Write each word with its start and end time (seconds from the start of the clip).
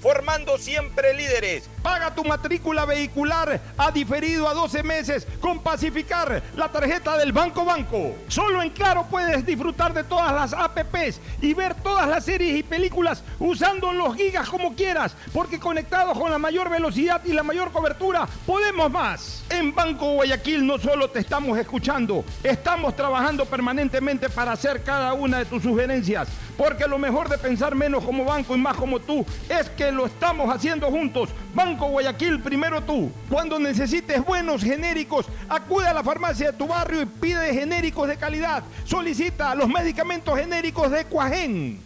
formando 0.00 0.58
siempre 0.58 1.14
líderes. 1.14 1.68
Paga 1.82 2.14
tu 2.14 2.24
matrícula 2.24 2.84
vehicular 2.84 3.60
a 3.76 3.90
diferido 3.90 4.48
a 4.48 4.54
12 4.54 4.82
meses 4.82 5.26
con 5.40 5.60
Pacificar, 5.60 6.42
la 6.56 6.68
tarjeta 6.70 7.16
del 7.16 7.32
Banco 7.32 7.64
Banco. 7.64 8.14
Solo 8.28 8.62
en 8.62 8.70
Claro 8.70 9.06
puedes 9.08 9.44
disfrutar 9.46 9.94
de 9.94 10.04
todas 10.04 10.32
las 10.32 10.52
APPs 10.52 11.20
y 11.40 11.54
ver 11.54 11.74
todas 11.74 12.08
las 12.08 12.24
series 12.24 12.58
y 12.58 12.62
películas 12.62 13.22
usando 13.38 13.92
los 13.92 14.16
gigas 14.16 14.48
como 14.48 14.74
quieras, 14.74 15.14
porque 15.32 15.60
conectados 15.60 16.18
con 16.18 16.30
la 16.30 16.38
mayor 16.38 16.70
velocidad 16.70 17.22
y 17.24 17.32
la 17.32 17.42
mayor 17.42 17.70
cobertura, 17.72 18.26
podemos 18.46 18.90
más. 18.90 19.44
En 19.48 19.74
Banco 19.74 20.12
Guayaquil 20.14 20.66
no 20.66 20.78
solo 20.78 21.08
te 21.08 21.20
estamos 21.20 21.58
escuchando, 21.58 22.24
estamos 22.42 22.96
trabajando 22.96 23.46
permanentemente 23.46 24.28
para 24.28 24.52
hacer 24.52 24.82
cada 24.82 25.12
una 25.12 25.38
de 25.38 25.44
tus 25.44 25.62
sugerencias, 25.62 26.28
porque 26.56 26.86
lo 26.86 26.98
mejor 26.98 27.28
de 27.28 27.38
pensar 27.38 27.74
menos 27.74 28.04
como 28.04 28.24
banco 28.24 28.54
y 28.54 28.58
más 28.58 28.76
como 28.76 28.98
tú 29.00 29.24
es 29.48 29.68
que 29.70 29.92
lo 29.92 30.06
estamos 30.06 30.54
haciendo 30.54 30.90
juntos. 30.90 31.30
Banco 31.54 31.88
Guayaquil, 31.88 32.40
primero 32.40 32.82
tú. 32.82 33.10
Cuando 33.28 33.58
necesites 33.58 34.24
buenos 34.24 34.62
genéricos, 34.62 35.26
acude 35.48 35.86
a 35.86 35.94
la 35.94 36.02
farmacia 36.02 36.52
de 36.52 36.58
tu 36.58 36.66
barrio 36.66 37.02
y 37.02 37.06
pide 37.06 37.54
genéricos 37.54 38.08
de 38.08 38.16
calidad. 38.16 38.62
Solicita 38.84 39.54
los 39.54 39.68
medicamentos 39.68 40.38
genéricos 40.38 40.90
de 40.90 41.04
Cuajén. 41.04 41.85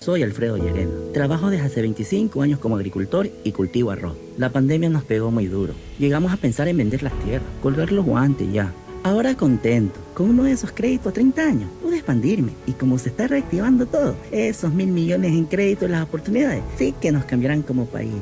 soy 0.00 0.22
Alfredo 0.22 0.56
Llerena. 0.56 0.92
Trabajo 1.14 1.50
desde 1.50 1.66
hace 1.66 1.80
25 1.80 2.42
años 2.42 2.58
como 2.58 2.76
agricultor 2.76 3.30
y 3.44 3.52
cultivo 3.52 3.90
arroz. 3.90 4.16
La 4.36 4.50
pandemia 4.50 4.88
nos 4.88 5.04
pegó 5.04 5.30
muy 5.30 5.46
duro. 5.46 5.74
Llegamos 5.98 6.32
a 6.32 6.36
pensar 6.36 6.68
en 6.68 6.76
vender 6.76 7.02
las 7.02 7.12
tierras, 7.20 7.48
colgar 7.62 7.92
los 7.92 8.04
guantes 8.04 8.52
ya. 8.52 8.72
Ahora 9.04 9.34
contento, 9.34 9.98
con 10.14 10.30
uno 10.30 10.44
de 10.44 10.52
esos 10.52 10.70
créditos 10.72 11.08
a 11.08 11.14
30 11.14 11.42
años, 11.42 11.70
pude 11.82 11.96
expandirme 11.96 12.52
y 12.66 12.72
como 12.72 12.98
se 12.98 13.08
está 13.08 13.26
reactivando 13.26 13.86
todo, 13.86 14.14
esos 14.30 14.72
mil 14.72 14.88
millones 14.88 15.32
en 15.32 15.46
créditos 15.46 15.88
y 15.88 15.92
las 15.92 16.04
oportunidades 16.04 16.62
sí 16.76 16.94
que 17.00 17.10
nos 17.10 17.24
cambiarán 17.24 17.62
como 17.62 17.86
país. 17.86 18.12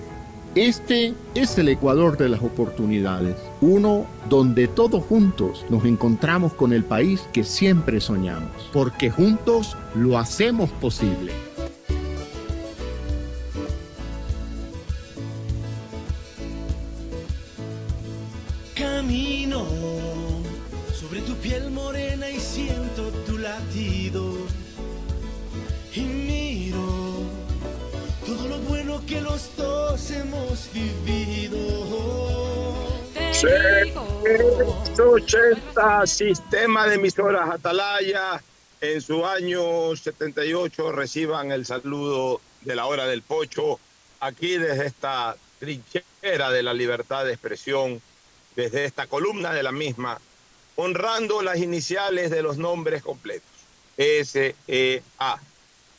Este 0.56 1.14
es 1.36 1.56
el 1.58 1.68
Ecuador 1.68 2.16
de 2.16 2.28
las 2.28 2.42
oportunidades, 2.42 3.36
uno 3.60 4.06
donde 4.28 4.66
todos 4.66 5.04
juntos 5.04 5.64
nos 5.70 5.84
encontramos 5.84 6.54
con 6.54 6.72
el 6.72 6.82
país 6.82 7.20
que 7.32 7.44
siempre 7.44 8.00
soñamos, 8.00 8.68
porque 8.72 9.12
juntos 9.12 9.76
lo 9.94 10.18
hacemos 10.18 10.68
posible. 10.70 11.32
Camino 18.74 19.64
sobre 20.92 21.20
tu 21.20 21.34
piel 21.34 21.70
morena 21.70 22.28
y 22.28 22.40
siento 22.40 23.12
tu 23.24 23.38
latido 23.38 24.34
y 25.94 26.00
miro 26.00 27.09
todo 28.40 28.48
lo 28.48 28.58
bueno 28.60 29.02
que 29.06 29.20
los 29.20 29.54
dos 29.56 30.10
hemos 30.10 30.70
vivido. 30.72 31.58
80 34.98 36.06
Sistema 36.06 36.86
de 36.86 36.94
emisoras 36.94 37.50
Atalaya. 37.50 38.42
En 38.80 39.02
su 39.02 39.26
año 39.26 39.94
78 39.94 40.92
reciban 40.92 41.52
el 41.52 41.66
saludo 41.66 42.40
de 42.62 42.76
la 42.76 42.86
hora 42.86 43.06
del 43.06 43.20
pocho. 43.20 43.78
Aquí 44.20 44.56
desde 44.56 44.86
esta 44.86 45.36
trinchera 45.58 46.50
de 46.50 46.62
la 46.62 46.72
libertad 46.72 47.26
de 47.26 47.32
expresión, 47.32 48.00
desde 48.56 48.86
esta 48.86 49.06
columna 49.06 49.52
de 49.52 49.62
la 49.62 49.72
misma, 49.72 50.18
honrando 50.76 51.42
las 51.42 51.58
iniciales 51.58 52.30
de 52.30 52.42
los 52.42 52.56
nombres 52.56 53.02
completos. 53.02 53.50
S-E-A 53.98 55.40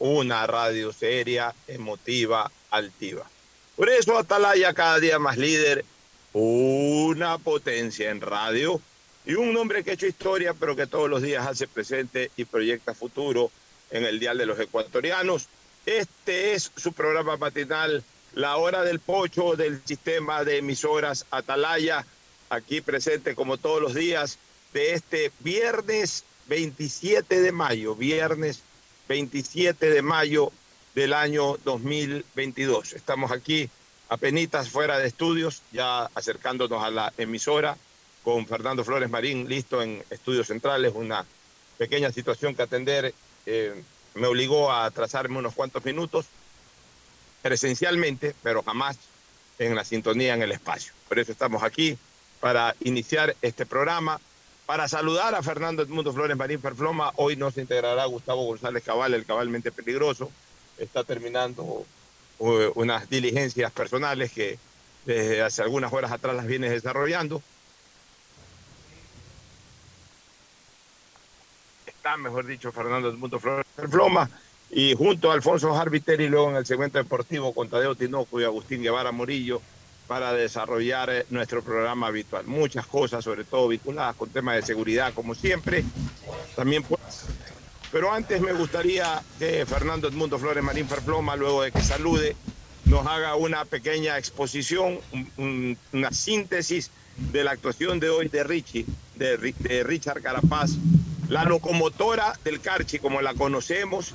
una 0.01 0.47
radio 0.47 0.91
seria, 0.91 1.53
emotiva, 1.67 2.51
altiva. 2.72 3.29
Por 3.75 3.88
eso 3.88 4.17
Atalaya 4.17 4.73
cada 4.73 5.00
día 5.00 5.19
más 5.19 5.38
líder, 5.38 5.85
una 6.34 7.38
potencia 7.38 8.09
en 8.09 8.19
radio 8.19 8.81
y 9.27 9.36
un 9.36 9.56
hombre 9.56 9.83
que 9.83 9.92
ha 9.92 9.94
hecho 9.94 10.07
historia, 10.07 10.56
pero 10.56 10.75
que 10.75 10.88
todos 10.88 11.07
los 11.07 11.21
días 11.21 11.45
hace 11.45 11.68
presente 11.68 12.31
y 12.36 12.45
proyecta 12.45 12.95
futuro 12.95 13.51
en 13.92 14.03
el 14.03 14.19
Dial 14.19 14.39
de 14.39 14.48
los 14.48 14.59
Ecuatorianos. 14.59 15.48
Este 15.86 16.53
es 16.53 16.71
su 16.75 16.94
programa 16.94 17.38
matinal, 17.38 18.03
La 18.33 18.57
Hora 18.57 18.83
del 18.83 19.00
Pocho 19.00 19.56
del 19.56 19.81
sistema 19.86 20.44
de 20.44 20.57
emisoras 20.57 21.27
Atalaya, 21.30 22.07
aquí 22.50 22.81
presente 22.81 23.36
como 23.36 23.57
todos 23.57 23.80
los 23.80 23.94
días 23.94 24.39
de 24.74 24.94
este 24.94 25.31
viernes 25.42 26.24
27 26.48 27.39
de 27.39 27.51
mayo, 27.51 27.95
viernes 27.95 28.63
27 29.12 29.90
de 29.90 30.02
mayo 30.02 30.54
del 30.96 31.12
año 31.12 31.58
2022. 31.66 32.94
Estamos 32.94 33.30
aquí 33.34 33.69
apenas 34.08 34.69
fuera 34.69 34.98
de 35.00 35.08
estudios, 35.08 35.63
ya 35.74 36.06
acercándonos 36.16 36.81
a 36.81 36.90
la 36.90 37.13
emisora 37.18 37.75
con 38.24 38.48
Fernando 38.48 38.86
Flores 38.86 39.10
Marín 39.10 39.50
listo 39.50 39.81
en 39.81 40.02
estudios 40.10 40.48
centrales, 40.48 40.94
una 40.96 41.25
pequeña 41.78 42.10
situación 42.13 42.56
que 42.56 42.62
atender 42.62 43.13
eh, 43.46 43.84
me 44.13 44.28
obligó 44.28 44.72
a 44.72 44.90
trazarme 44.92 45.40
unos 45.40 45.56
cuantos 45.56 45.84
minutos 45.84 46.28
presencialmente, 47.42 48.34
pero 48.42 48.63
jamás 48.63 48.98
en 49.60 49.75
la 49.75 49.84
sintonía 49.84 50.36
en 50.36 50.42
el 50.42 50.54
espacio. 50.54 50.94
Por 51.10 51.19
eso 51.19 51.34
estamos 51.34 51.63
aquí 51.63 51.98
para 52.40 52.78
iniciar 52.80 53.36
este 53.42 53.66
programa, 53.66 54.22
para 54.71 54.88
saludar 54.88 55.35
a 55.35 55.44
Fernando 55.44 55.83
Edmundo 55.83 56.13
Flores 56.13 56.38
Marín 56.38 56.62
Ferfloma. 56.62 57.12
Hoy 57.18 57.35
nos 57.35 57.57
integrará 57.57 58.06
Gustavo 58.06 58.45
González 58.45 58.81
Cabal, 58.85 59.13
el 59.13 59.25
cabalmente 59.25 59.69
peligroso. 59.69 60.31
Está 60.77 61.03
terminando 61.03 61.85
uh, 62.39 62.71
unas 62.75 63.09
diligencias 63.09 63.69
personales 63.73 64.31
que 64.31 64.57
desde 65.06 65.41
hace 65.41 65.62
algunas 65.62 65.91
horas 65.91 66.13
atrás 66.13 66.38
las 66.38 66.47
viene 66.47 66.69
desarrollando. 66.69 67.44
Está, 71.85 72.15
mejor 72.15 72.45
dicho, 72.45 72.71
Fernando 72.71 73.09
Edmundo 73.09 73.41
Flores 73.41 73.65
Ferfloma 73.75 74.29
y 74.69 74.95
junto 74.95 75.31
a 75.31 75.33
Alfonso 75.33 75.74
Jarbiter 75.74 76.21
y 76.21 76.29
luego 76.29 76.50
en 76.50 76.56
el 76.56 76.65
segmento 76.65 76.97
deportivo 76.97 77.53
con 77.53 77.67
Tadeo 77.67 77.95
Tinoco 77.95 78.39
y 78.39 78.45
Agustín 78.45 78.81
Guevara 78.81 79.12
Morillo 79.12 79.62
para 80.12 80.34
desarrollar 80.34 81.10
eh, 81.10 81.25
nuestro 81.30 81.63
programa 81.63 82.08
habitual. 82.08 82.46
Muchas 82.46 82.86
cosas, 82.86 83.24
sobre 83.24 83.46
todo 83.46 83.69
vinculadas 83.69 84.13
con 84.18 84.30
temas 84.30 84.58
de 84.58 84.62
seguridad, 84.62 85.13
como 85.13 85.34
siempre. 85.34 85.86
También 86.54 86.84
Pero 87.94 88.12
antes 88.12 88.42
me 88.42 88.52
gustaría 88.52 89.24
que 89.40 89.66
Fernando 89.66 90.10
Edmundo 90.10 90.38
Flores 90.38 90.62
Marín 90.62 90.86
Ferploma, 90.86 91.38
luego 91.38 91.62
de 91.62 91.72
que 91.72 91.81
salude, 91.81 92.36
nos 92.84 93.08
haga 93.08 93.36
una 93.36 93.63
pequeña 93.63 94.18
exposición, 94.18 95.00
una 95.94 96.12
síntesis 96.12 96.92
de 97.31 97.46
la 97.46 97.52
actuación 97.52 98.02
de 98.02 98.10
hoy 98.10 98.28
de 98.28 98.44
Richie, 98.44 98.86
de, 99.16 99.38
de 99.38 99.84
Richard 99.84 100.22
Carapaz, 100.22 100.72
la 101.30 101.46
locomotora 101.46 102.38
del 102.44 102.60
Carchi, 102.60 103.00
como 103.00 103.22
la 103.22 103.34
conocemos, 103.34 104.12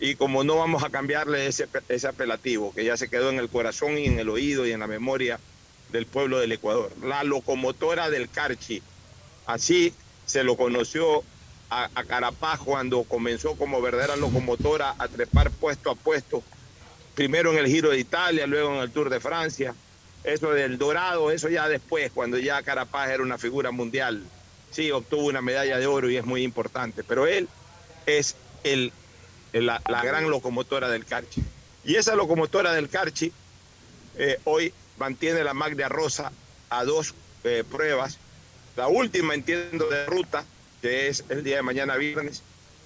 y 0.00 0.16
como 0.16 0.44
no 0.44 0.56
vamos 0.56 0.82
a 0.82 0.90
cambiarle 0.90 1.46
ese, 1.46 1.68
ese 1.88 2.08
apelativo, 2.08 2.72
que 2.74 2.84
ya 2.84 2.96
se 2.96 3.08
quedó 3.08 3.30
en 3.30 3.38
el 3.38 3.48
corazón 3.48 3.98
y 3.98 4.06
en 4.06 4.18
el 4.18 4.28
oído 4.28 4.66
y 4.66 4.72
en 4.72 4.80
la 4.80 4.86
memoria 4.86 5.38
del 5.90 6.06
pueblo 6.06 6.40
del 6.40 6.52
Ecuador, 6.52 6.92
la 7.02 7.22
locomotora 7.24 8.10
del 8.10 8.28
Carchi. 8.28 8.82
Así 9.46 9.94
se 10.26 10.42
lo 10.42 10.56
conoció 10.56 11.22
a, 11.70 11.88
a, 11.94 12.04
Carapaz 12.04 12.60
cuando 12.60 13.04
comenzó 13.04 13.56
como 13.56 13.80
verdadera 13.80 14.16
locomotora 14.16 14.94
a 14.98 15.08
trepar 15.08 15.50
puesto 15.50 15.90
a 15.90 15.94
puesto, 15.94 16.42
primero 17.14 17.52
en 17.52 17.58
el 17.58 17.66
Giro 17.66 17.90
de 17.90 17.98
Italia, 17.98 18.46
luego 18.46 18.74
en 18.74 18.80
el 18.80 18.90
Tour 18.90 19.10
de 19.10 19.20
Francia. 19.20 19.74
Eso 20.24 20.50
del 20.52 20.78
Dorado, 20.78 21.30
eso 21.30 21.50
ya 21.50 21.68
después, 21.68 22.10
cuando 22.10 22.38
ya 22.38 22.62
Carapaz 22.62 23.10
era 23.10 23.22
una 23.22 23.38
figura 23.38 23.70
mundial. 23.70 24.24
Sí, 24.70 24.90
obtuvo 24.90 25.26
una 25.26 25.42
medalla 25.42 25.78
de 25.78 25.86
oro 25.86 26.10
y 26.10 26.16
es 26.16 26.24
muy 26.24 26.42
importante, 26.42 27.04
pero 27.04 27.26
él 27.26 27.46
es 28.06 28.34
el 28.64 28.92
la, 29.60 29.80
gran 30.02 30.28
locomotora 30.28 30.88
del 30.88 31.04
Carchi. 31.04 31.42
Y 31.84 31.96
esa 31.96 32.14
locomotora 32.14 32.72
del 32.72 32.88
Carchi 32.88 33.32
eh, 34.16 34.38
hoy 34.44 34.72
mantiene 34.98 35.44
la 35.44 35.54
Maglia 35.54 35.88
Rosa 35.88 36.32
a 36.70 36.84
dos 36.84 37.14
eh, 37.44 37.64
pruebas. 37.68 38.18
La 38.76 38.88
última, 38.88 39.34
entiendo, 39.34 39.88
de 39.88 40.06
ruta, 40.06 40.44
que 40.82 41.08
es 41.08 41.24
el 41.28 41.44
día 41.44 41.56
de 41.56 41.62
mañana 41.62 41.96
viernes. 41.96 42.42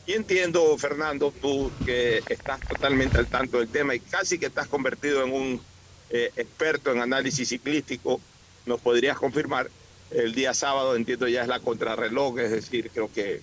Y 0.06 0.12
entiendo, 0.12 0.76
Fernando, 0.78 1.32
tú 1.40 1.70
que 1.84 2.22
estás 2.28 2.60
totalmente 2.60 3.18
al 3.18 3.26
tanto 3.26 3.58
del 3.58 3.68
tema 3.68 3.94
y 3.94 4.00
casi 4.00 4.38
que 4.38 4.46
estás 4.46 4.66
convertido 4.66 5.22
en 5.22 5.32
un 5.32 5.62
eh, 6.10 6.30
experto 6.36 6.92
en 6.92 7.00
análisis 7.00 7.48
ciclístico, 7.48 8.20
nos 8.66 8.80
podrías 8.80 9.18
confirmar. 9.18 9.70
El 10.10 10.34
día 10.34 10.54
sábado, 10.54 10.96
entiendo, 10.96 11.28
ya 11.28 11.42
es 11.42 11.48
la 11.48 11.60
contrarreloj, 11.60 12.38
es 12.38 12.50
decir, 12.50 12.90
creo 12.90 13.12
que 13.12 13.42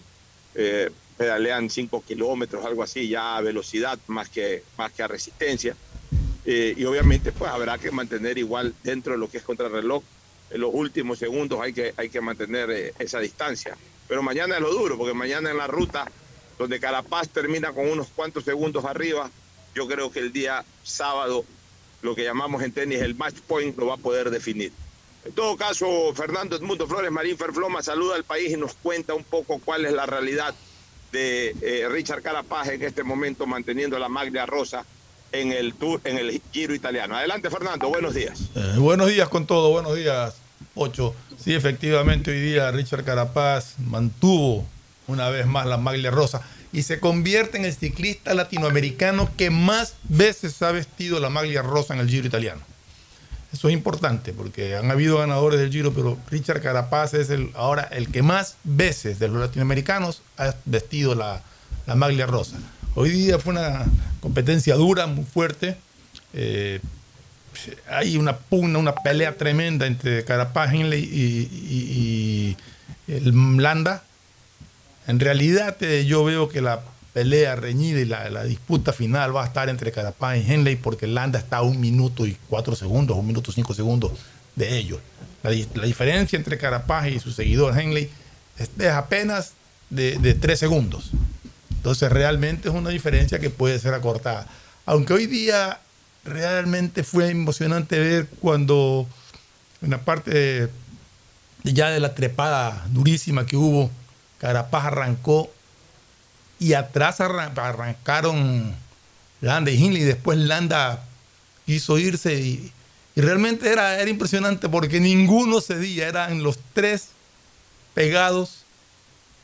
pedalean 1.18 1.70
5 1.70 2.04
kilómetros, 2.06 2.66
algo 2.66 2.84
así, 2.84 3.08
ya 3.08 3.38
a 3.38 3.42
velocidad 3.42 3.98
más 4.08 4.30
que, 4.30 4.64
más 4.78 4.92
que 4.92 5.04
a 5.04 5.08
resistencia. 5.08 5.76
Eh, 6.46 6.76
y 6.78 6.86
obviamente 6.86 7.32
pues 7.32 7.50
habrá 7.50 7.78
que 7.78 7.90
mantener 7.90 8.38
igual 8.38 8.74
dentro 8.84 9.14
de 9.14 9.20
lo 9.20 9.30
que 9.30 9.38
es 9.38 9.44
contrarreloj. 9.44 10.04
En 10.52 10.62
los 10.62 10.72
últimos 10.74 11.18
segundos 11.18 11.60
hay 11.60 11.74
que, 11.74 11.94
hay 11.98 12.10
que 12.10 12.22
mantener 12.22 12.70
eh, 12.70 12.94
esa 13.00 13.20
distancia. 13.20 13.76
Pero 14.08 14.22
mañana 14.22 14.56
es 14.56 14.62
lo 14.62 14.72
duro, 14.72 14.98
porque 14.98 15.14
mañana 15.14 15.50
en 15.50 15.58
la 15.58 15.68
ruta 15.68 16.10
donde 16.60 16.80
Carapaz 16.80 17.30
termina 17.30 17.74
con 17.74 17.90
unos 17.90 18.08
cuantos 18.10 18.44
segundos 18.44 18.86
arriba, 18.86 19.30
yo 19.74 19.88
creo 19.88 20.12
que 20.12 20.20
el 20.20 20.32
día 20.32 20.64
sábado, 20.84 21.44
lo 22.02 22.16
que 22.16 22.24
llamamos 22.24 22.64
en 22.64 22.72
tenis 22.72 23.02
el 23.02 23.16
match 23.16 23.40
point, 23.48 23.78
lo 23.78 23.88
va 23.88 23.96
a 23.96 23.98
poder 23.98 24.30
definir. 24.30 24.72
En 25.26 25.34
todo 25.34 25.58
caso, 25.58 26.14
Fernando 26.14 26.56
Edmundo 26.56 26.88
Flores 26.88 27.12
Marín 27.12 27.38
Ferfloma 27.38 27.82
saluda 27.82 28.16
al 28.16 28.24
país 28.24 28.52
y 28.52 28.58
nos 28.58 28.76
cuenta 28.76 29.16
un 29.16 29.24
poco 29.24 29.60
cuál 29.60 29.86
es 29.86 29.92
la 29.92 30.06
realidad 30.06 30.54
de 31.16 31.56
eh, 31.62 31.88
Richard 31.90 32.22
Carapaz 32.22 32.68
en 32.68 32.84
este 32.84 33.04
momento 33.04 33.48
manteniendo 33.48 33.98
la 33.98 34.10
maglia 34.10 34.46
rosa 34.46 34.86
en 35.32 35.54
el 35.54 35.74
tour, 35.74 36.02
en 36.04 36.18
el 36.18 36.42
giro 36.52 36.76
italiano. 36.76 37.16
Adelante, 37.16 37.50
Fernando, 37.50 37.88
buenos 37.88 38.14
días. 38.14 38.40
Eh, 38.54 38.76
buenos 38.78 39.08
días 39.08 39.30
con 39.30 39.48
todo, 39.48 39.72
buenos 39.72 39.96
días, 39.96 40.36
Ocho. 40.76 41.16
Sí, 41.42 41.54
efectivamente, 41.54 42.32
hoy 42.32 42.42
día 42.42 42.70
Richard 42.72 43.06
Carapaz 43.06 43.76
mantuvo 43.80 44.66
una 45.08 45.30
vez 45.30 45.46
más 45.46 45.66
la 45.68 45.78
maglia 45.78 46.12
rosa 46.12 46.42
y 46.74 46.84
se 46.84 47.00
convierte 47.00 47.58
en 47.58 47.64
el 47.66 47.74
ciclista 47.74 48.34
latinoamericano 48.34 49.30
que 49.38 49.50
más 49.50 49.96
veces 50.04 50.62
ha 50.62 50.72
vestido 50.72 51.22
la 51.22 51.30
maglia 51.30 51.62
rosa 51.62 51.94
en 51.94 52.02
el 52.02 52.10
giro 52.10 52.28
italiano. 52.28 52.62
Eso 53.56 53.69
es 53.69 53.74
importante 53.74 54.34
porque 54.34 54.75
han 54.75 54.92
habido 54.92 55.19
ganadores 55.19 55.62
del 55.62 55.72
Giro, 55.72 55.94
pero 55.94 56.18
Richard 56.30 56.62
Carapaz 56.62 57.13
es 57.13 57.30
el, 57.30 57.52
ahora 57.54 57.84
el 57.84 58.10
que 58.10 58.22
más 58.22 58.57
veces 58.66 59.18
de 59.18 59.30
los 59.30 59.38
latinoamericanos 59.38 60.22
ha 60.38 60.54
vestido 60.66 61.16
la, 61.16 61.42
maglia 61.96 62.25
rosa. 62.25 62.57
Hoy 62.96 63.12
día 63.12 63.40
fue 63.40 63.54
una 63.54 63.86
competencia 64.19 64.75
dura, 64.75 65.07
muy 65.07 65.24
fuerte. 65.24 65.78
Eh, 66.34 66.81
hay 67.90 68.18
una 68.18 68.36
pugna, 68.36 68.78
una 68.78 68.94
pelea 68.94 69.38
tremenda 69.38 69.88
entre 69.88 70.25
Carapaz 70.25 70.74
Henley 70.74 71.02
y, 71.02 72.57
el 73.07 73.62
Landa. 73.63 74.04
En 75.07 75.22
realidad 75.22 75.78
eh, 75.80 76.04
yo 76.06 76.25
veo 76.25 76.50
que 76.50 76.60
la 76.60 76.81
pelea 77.16 77.56
reñida 77.56 78.02
y 78.02 78.06
la, 78.06 78.44
disputa 78.44 78.92
final 78.92 79.34
va 79.34 79.46
a 79.46 79.48
estar 79.48 79.70
entre 79.70 79.94
Carapaz 79.94 80.36
y 80.36 80.52
Henley 80.52 80.76
porque 80.76 81.08
Landa 81.08 81.40
está 81.40 81.58
a 81.58 81.62
un 81.62 81.80
minuto 81.80 82.28
y 82.28 82.36
cuatro 82.50 82.76
segundos, 82.76 83.16
un 83.18 83.26
minuto 83.26 83.52
y 83.52 83.54
cinco 83.54 83.74
segundos 83.74 84.12
de 84.58 84.78
ellos. 84.78 85.00
La, 85.42 85.50
diferencia 85.50 86.36
entre 86.36 86.58
Carapaz 86.58 87.08
y 87.08 87.22
su 87.22 87.32
seguidor 87.32 87.80
Henley 87.80 88.10
es, 88.58 88.70
apenas 88.90 89.54
de, 89.90 90.18
de, 90.18 90.34
tres 90.34 90.60
segundos. 90.60 91.12
Entonces 91.72 92.12
realmente 92.12 92.68
es 92.68 92.76
una 92.76 92.90
diferencia 92.90 93.40
que 93.40 93.50
puede 93.50 93.80
ser 93.80 93.94
acortada. 93.94 94.46
Aunque 94.86 95.14
hoy 95.14 95.26
día 95.26 95.80
realmente 96.26 97.04
fue 97.04 97.30
emocionante 97.30 97.98
ver 97.98 98.28
cuando 98.42 99.08
en 99.82 99.92
la 99.92 100.00
parte 100.00 100.68
ya 101.64 101.92
de 101.92 102.02
la 102.02 102.14
trepada 102.14 102.86
durísima 102.90 103.45
que 103.45 103.56
hubo, 103.56 103.90
Carapaz 104.38 104.88
arrancó 104.88 105.55
y 106.66 106.74
atrás 106.74 107.22
arrancaron 107.22 108.74
Landa 109.40 109.69
y 109.69 109.76
Hindley. 109.76 110.02
Después 110.02 110.40
Landa 110.40 111.04
quiso 111.68 112.00
irse 112.00 112.34
y, 112.34 112.72
realmente 113.16 113.72
era, 113.72 114.00
era 114.02 114.10
impresionante 114.10 114.68
porque 114.68 115.00
ninguno 115.00 115.62
cedía. 115.62 116.07
Eran 116.07 116.42
los 116.42 116.57
tres 116.74 117.10
pegados, 117.94 118.64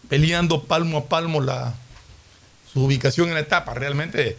peleando 0.10 0.64
palmo 0.64 0.98
a 0.98 1.06
palmo 1.06 1.42
la, 1.42 1.76
su 2.74 2.86
ubicación 2.86 3.28
en 3.28 3.36
la 3.36 3.42
etapa. 3.42 3.76
Realmente 3.76 4.36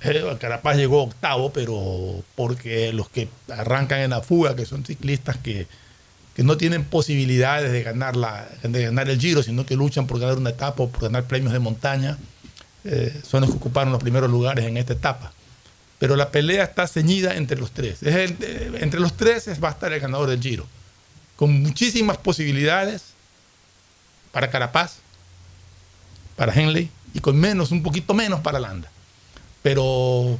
eh, 0.00 0.36
Carapaz 0.40 0.76
llegó 0.76 1.04
octavo, 1.04 1.52
pero 1.52 2.24
porque 2.34 2.92
los 2.92 3.08
que 3.08 3.28
arrancan 3.56 4.00
en 4.00 4.10
la 4.10 4.20
fuga, 4.20 4.56
que 4.56 4.66
son 4.66 4.84
ciclistas 4.84 5.36
que 5.36 5.68
que 6.34 6.44
no 6.44 6.56
tienen 6.56 6.84
posibilidades 6.84 7.72
de 7.72 7.82
ganar, 7.82 8.14
de 8.62 8.82
ganar 8.82 9.10
el 9.10 9.20
Giro, 9.20 9.42
sino 9.42 9.66
que 9.66 9.76
luchan 9.76 10.06
por 10.06 10.20
ganar 10.20 10.38
una 10.38 10.50
etapa 10.50 10.84
o 10.84 10.88
por 10.88 11.02
ganar 11.02 11.24
premios 11.24 11.52
de 11.52 11.58
montaña, 11.58 12.18
eh, 12.84 13.20
son 13.28 13.42
los 13.42 13.50
que 13.50 13.56
ocuparon 13.56 13.92
los 13.92 14.02
primeros 14.02 14.30
lugares 14.30 14.64
en 14.64 14.76
esta 14.76 14.92
etapa. 14.92 15.32
Pero 15.98 16.16
la 16.16 16.30
pelea 16.30 16.64
está 16.64 16.86
ceñida 16.86 17.36
entre 17.36 17.58
los 17.58 17.72
tres. 17.72 18.02
Es 18.02 18.14
eh, 18.14 18.72
entre 18.80 19.00
los 19.00 19.16
tres 19.16 19.48
va 19.62 19.68
a 19.68 19.72
estar 19.72 19.92
el 19.92 20.00
ganador 20.00 20.30
del 20.30 20.40
Giro, 20.40 20.66
con 21.36 21.62
muchísimas 21.62 22.16
posibilidades 22.16 23.02
para 24.32 24.50
Carapaz, 24.50 24.98
para 26.36 26.54
Henley 26.54 26.90
y 27.12 27.20
con 27.20 27.36
menos, 27.36 27.70
un 27.70 27.82
poquito 27.82 28.14
menos 28.14 28.40
para 28.40 28.58
Landa. 28.58 28.90
Pero 29.62 30.38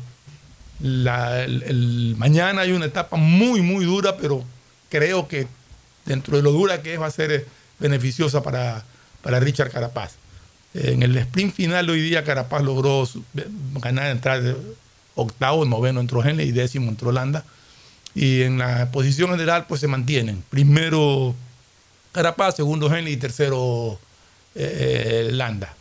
el, 0.82 2.14
mañana 2.16 2.62
hay 2.62 2.72
una 2.72 2.86
etapa 2.86 3.16
muy, 3.16 3.60
muy 3.60 3.84
dura, 3.84 4.16
pero 4.16 4.44
creo 4.88 5.28
que 5.28 5.46
dentro 6.10 6.36
de 6.36 6.42
lo 6.42 6.50
dura 6.50 6.82
que 6.82 6.94
es, 6.94 7.00
va 7.00 7.06
a 7.06 7.10
ser 7.10 7.30
eh, 7.30 7.46
beneficiosa 7.78 8.42
para, 8.42 8.84
para 9.22 9.40
Richard 9.40 9.70
Carapaz. 9.70 10.14
En 10.74 11.02
el 11.02 11.16
sprint 11.16 11.54
final 11.54 11.90
hoy 11.90 12.00
día 12.00 12.22
Carapaz 12.22 12.62
logró 12.62 13.08
ganar, 13.80 14.10
entrar 14.10 14.56
octavo, 15.16 15.64
noveno 15.64 16.00
entró 16.00 16.24
Henley 16.24 16.48
y 16.48 16.52
décimo 16.52 16.90
entró 16.90 17.10
Landa. 17.10 17.44
Y 18.14 18.42
en 18.42 18.58
la 18.58 18.90
posición 18.90 19.30
general 19.30 19.66
pues 19.68 19.80
se 19.80 19.88
mantienen. 19.88 20.44
Primero 20.48 21.34
Carapaz, 22.12 22.56
segundo 22.56 22.92
Henley 22.94 23.14
y 23.14 23.16
tercero 23.16 23.98
eh, 24.54 25.30
Landa. 25.32 25.74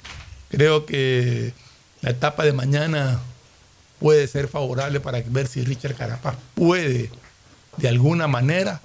Creo 0.50 0.86
que 0.86 1.54
la 2.02 2.12
etapa 2.12 2.44
de 2.44 2.54
mañana 2.54 3.20
puede 4.00 4.28
ser 4.28 4.48
favorable 4.48 5.00
para 5.00 5.22
ver 5.26 5.48
si 5.48 5.64
Richard 5.64 5.96
Carapaz 5.96 6.36
puede 6.56 7.12
de 7.78 7.88
alguna 7.88 8.28
manera 8.28 8.82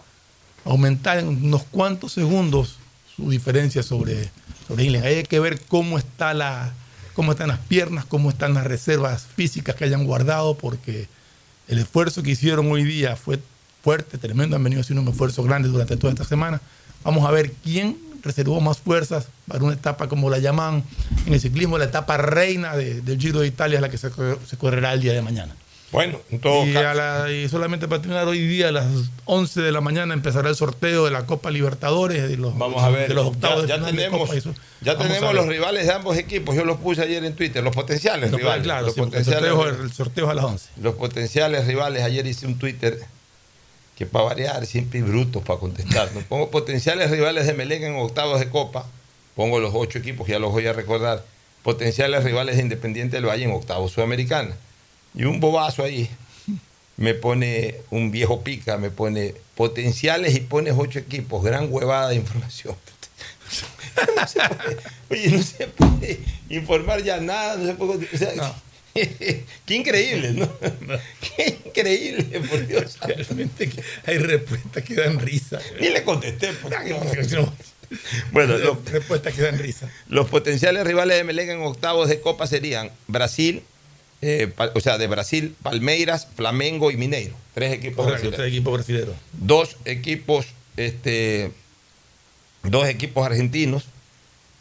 aumentar 0.64 1.18
en 1.18 1.28
unos 1.28 1.62
cuantos 1.64 2.12
segundos 2.12 2.76
su 3.16 3.30
diferencia 3.30 3.83
sobre, 3.83 4.30
sobre. 4.66 4.99
Hay 5.00 5.23
que 5.25 5.40
ver 5.40 5.61
cómo 5.68 5.99
está 5.99 6.35
la, 6.35 6.73
cómo 7.14 7.33
están 7.33 7.49
las 7.49 7.59
piernas, 7.61 8.04
cómo 8.04 8.30
están 8.30 8.54
las 8.54 8.64
reservas 8.64 9.26
físicas 9.37 9.76
que 9.76 9.85
hayan 9.85 10.04
guardado, 10.04 10.56
porque 10.56 11.09
el 11.68 11.78
esfuerzo 11.78 12.23
que 12.23 12.30
hicieron 12.33 12.71
hoy 12.73 12.85
día 12.85 13.16
fue 13.16 13.38
fuerte, 13.83 14.18
tremendo, 14.18 14.56
han 14.56 14.64
venido 14.64 14.80
haciendo 14.80 15.02
un 15.02 15.09
esfuerzo 15.09 15.42
grande 15.42 15.68
durante 15.68 15.97
toda 15.97 16.12
esta 16.12 16.25
semana. 16.25 16.61
Vamos 17.04 17.26
a 17.28 17.30
ver 17.30 17.52
quién 17.62 17.99
reservó 18.23 18.59
más 18.62 18.78
fuerzas 18.78 19.26
para 19.47 19.62
una 19.62 19.75
etapa 19.75 20.09
como 20.09 20.30
la 20.30 20.38
llaman 20.38 20.83
en 21.26 21.35
el 21.35 21.40
ciclismo, 21.40 21.76
la 21.76 21.85
etapa 21.85 22.16
reina 22.16 22.75
de- 22.75 23.02
del 23.02 23.18
Giro 23.21 23.40
de 23.40 23.47
Italia, 23.47 23.76
es 23.76 23.83
la 23.83 23.90
que 23.90 23.99
se 23.99 24.56
correrá 24.56 24.94
el 24.94 25.00
día 25.02 25.12
de 25.12 25.21
mañana. 25.21 25.54
Bueno, 25.94 26.18
en 26.32 26.40
todo 26.40 26.66
y, 26.66 26.72
caso. 26.72 26.88
a 26.88 26.94
la- 26.94 27.30
y 27.32 27.48
solamente 27.48 27.86
para 27.86 28.02
terminar 28.02 28.26
hoy 28.26 28.40
día 28.44 28.68
a 28.68 28.72
las 28.72 28.86
11 29.26 29.60
de 29.62 29.70
la 29.70 29.80
mañana 29.80 30.12
empezará 30.12 30.48
el 30.48 30.56
sorteo 30.56 31.04
de 31.04 31.12
la 31.12 31.24
Copa 31.24 31.52
Libertadores 31.52 32.28
de 32.28 32.36
los, 32.36 32.58
Vamos 32.58 32.82
a 32.82 32.88
ver, 32.90 33.06
de 33.06 33.14
los 33.14 33.28
octavos 33.28 33.62
ya, 33.68 33.68
ya 33.68 33.74
de 33.78 33.92
final 33.92 33.96
de 33.96 34.02
tenemos, 34.02 34.28
Copa 34.28 34.40
ya 34.80 34.94
Vamos 34.94 35.06
tenemos 35.06 35.34
los 35.34 35.46
rivales 35.46 35.86
de 35.86 35.92
ambos 35.92 36.16
equipos. 36.18 36.56
Yo 36.56 36.64
los 36.64 36.78
puse 36.78 37.02
ayer 37.02 37.24
en 37.24 37.36
Twitter, 37.36 37.62
los 37.62 37.72
potenciales 37.72 38.32
rivales. 38.32 38.64
claro, 38.64 38.86
los, 38.86 38.94
sí, 38.96 39.00
porque 39.02 39.18
el 39.18 39.24
potenciales, 39.24 39.54
sorteo, 39.54 39.84
el 39.84 39.92
sorteo 39.92 40.24
es 40.24 40.30
a 40.32 40.34
las 40.34 40.44
11. 40.46 40.68
los 40.82 40.94
potenciales 40.96 41.66
rivales. 41.68 42.02
Ayer 42.02 42.26
hice 42.26 42.46
un 42.48 42.58
Twitter 42.58 42.98
que 43.96 44.04
para 44.04 44.24
variar 44.24 44.66
siempre 44.66 44.98
hay 44.98 45.04
brutos 45.04 45.44
para 45.44 45.60
contestar. 45.60 46.10
¿no? 46.12 46.20
Pongo 46.28 46.50
potenciales 46.50 47.12
rivales 47.12 47.46
de 47.46 47.54
Melec 47.54 47.82
en 47.84 47.94
octavos 47.94 48.40
de 48.40 48.48
Copa. 48.48 48.84
Pongo 49.36 49.60
los 49.60 49.70
ocho 49.74 50.00
equipos, 50.00 50.26
ya 50.26 50.40
los 50.40 50.50
voy 50.50 50.66
a 50.66 50.72
recordar. 50.72 51.24
Potenciales 51.62 52.24
rivales 52.24 52.56
de 52.56 52.62
Independiente 52.62 53.16
del 53.16 53.26
Valle 53.26 53.44
en 53.44 53.52
octavos 53.52 53.92
Sudamericana. 53.92 54.56
Y 55.14 55.25
un 55.25 55.40
bobazo 55.40 55.83
ahí 55.85 56.09
me 56.97 57.14
pone 57.14 57.76
un 57.90 58.11
viejo 58.11 58.42
pica, 58.42 58.78
me 58.78 58.90
pone 58.90 59.35
potenciales 59.54 60.35
y 60.35 60.40
pones 60.40 60.75
ocho 60.76 60.99
equipos. 60.99 61.42
Gran 61.44 61.73
huevada 61.73 62.09
de 62.11 62.16
información. 62.16 62.76
No 64.16 64.26
se 64.26 64.40
puede- 64.49 64.76
oye, 65.11 65.30
no 65.37 65.42
se 65.42 65.66
puede 65.68 66.18
informar 66.49 67.02
ya 67.04 67.21
nada, 67.21 67.56
no 67.56 67.66
se 67.66 67.75
puede. 67.75 68.09
o 68.12 68.18
sea, 68.18 68.33
Qué 68.94 69.75
increíble, 69.75 70.33
¿no? 70.33 70.49
Qué 71.37 71.59
increíble, 71.64 72.40
por 72.40 72.66
Dios. 72.66 72.99
Realmente 73.00 73.71
hay 74.06 74.18
respuestas 74.18 74.83
que 74.83 74.94
dan 74.94 75.21
risa. 75.21 75.61
Ni 75.80 75.90
le 75.90 76.02
contesté. 76.02 76.52
porque- 76.54 76.97
Bueno, 78.33 78.59
los, 78.59 78.85
respuestas 78.87 79.35
que 79.35 79.42
dan 79.42 79.59
risa. 79.59 79.88
los 80.09 80.28
potenciales 80.28 80.85
rivales 80.85 81.16
de 81.16 81.25
Melec 81.25 81.50
en 81.50 81.61
octavos 81.62 82.09
de 82.09 82.21
Copa 82.21 82.47
serían 82.49 82.90
Brasil, 83.06 83.62
eh, 84.24 84.52
o 84.74 84.80
sea, 84.80 84.96
de 84.96 85.06
Brasil, 85.06 85.54
Palmeiras, 85.62 86.26
Flamengo 86.34 86.90
y 86.90 86.96
Mineiro. 86.96 87.34
Tres 87.52 87.72
equipos 87.72 88.04
Correcto, 88.06 88.28
brasileños. 88.30 88.36
tres 88.36 88.48
equipos 88.48 88.72
brasileños. 88.72 89.16
dos 89.32 89.76
equipos, 89.84 90.46
este, 90.76 91.50
dos 92.62 92.88
equipos 92.88 93.26
argentinos, 93.26 93.84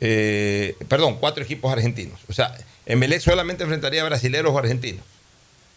eh, 0.02 0.76
perdón, 0.90 1.18
cuatro 1.20 1.44
equipos 1.44 1.72
argentinos. 1.72 2.20
O 2.28 2.34
sea, 2.34 2.54
Emelec 2.86 3.22
solamente 3.22 3.64
enfrentaría 3.64 4.02
a 4.02 4.06
brasileros 4.06 4.54
o 4.54 4.60
argentinos. 4.60 5.06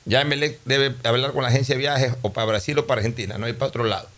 Ya 0.05 0.21
Emelec 0.21 0.59
debe 0.65 0.95
hablar 1.05 1.33
con 1.33 1.43
la 1.43 1.49
agencia 1.49 1.75
de 1.77 1.81
viajes 1.81 2.13
o 2.23 2.33
para 2.33 2.47
Brasil 2.47 2.77
o 2.79 2.87
para 2.87 3.01
Argentina, 3.01 3.39
no 3.39 3.47
hay 3.47 3.53
para 3.53 3.69
otro 3.69 3.85
lado. 3.85 4.09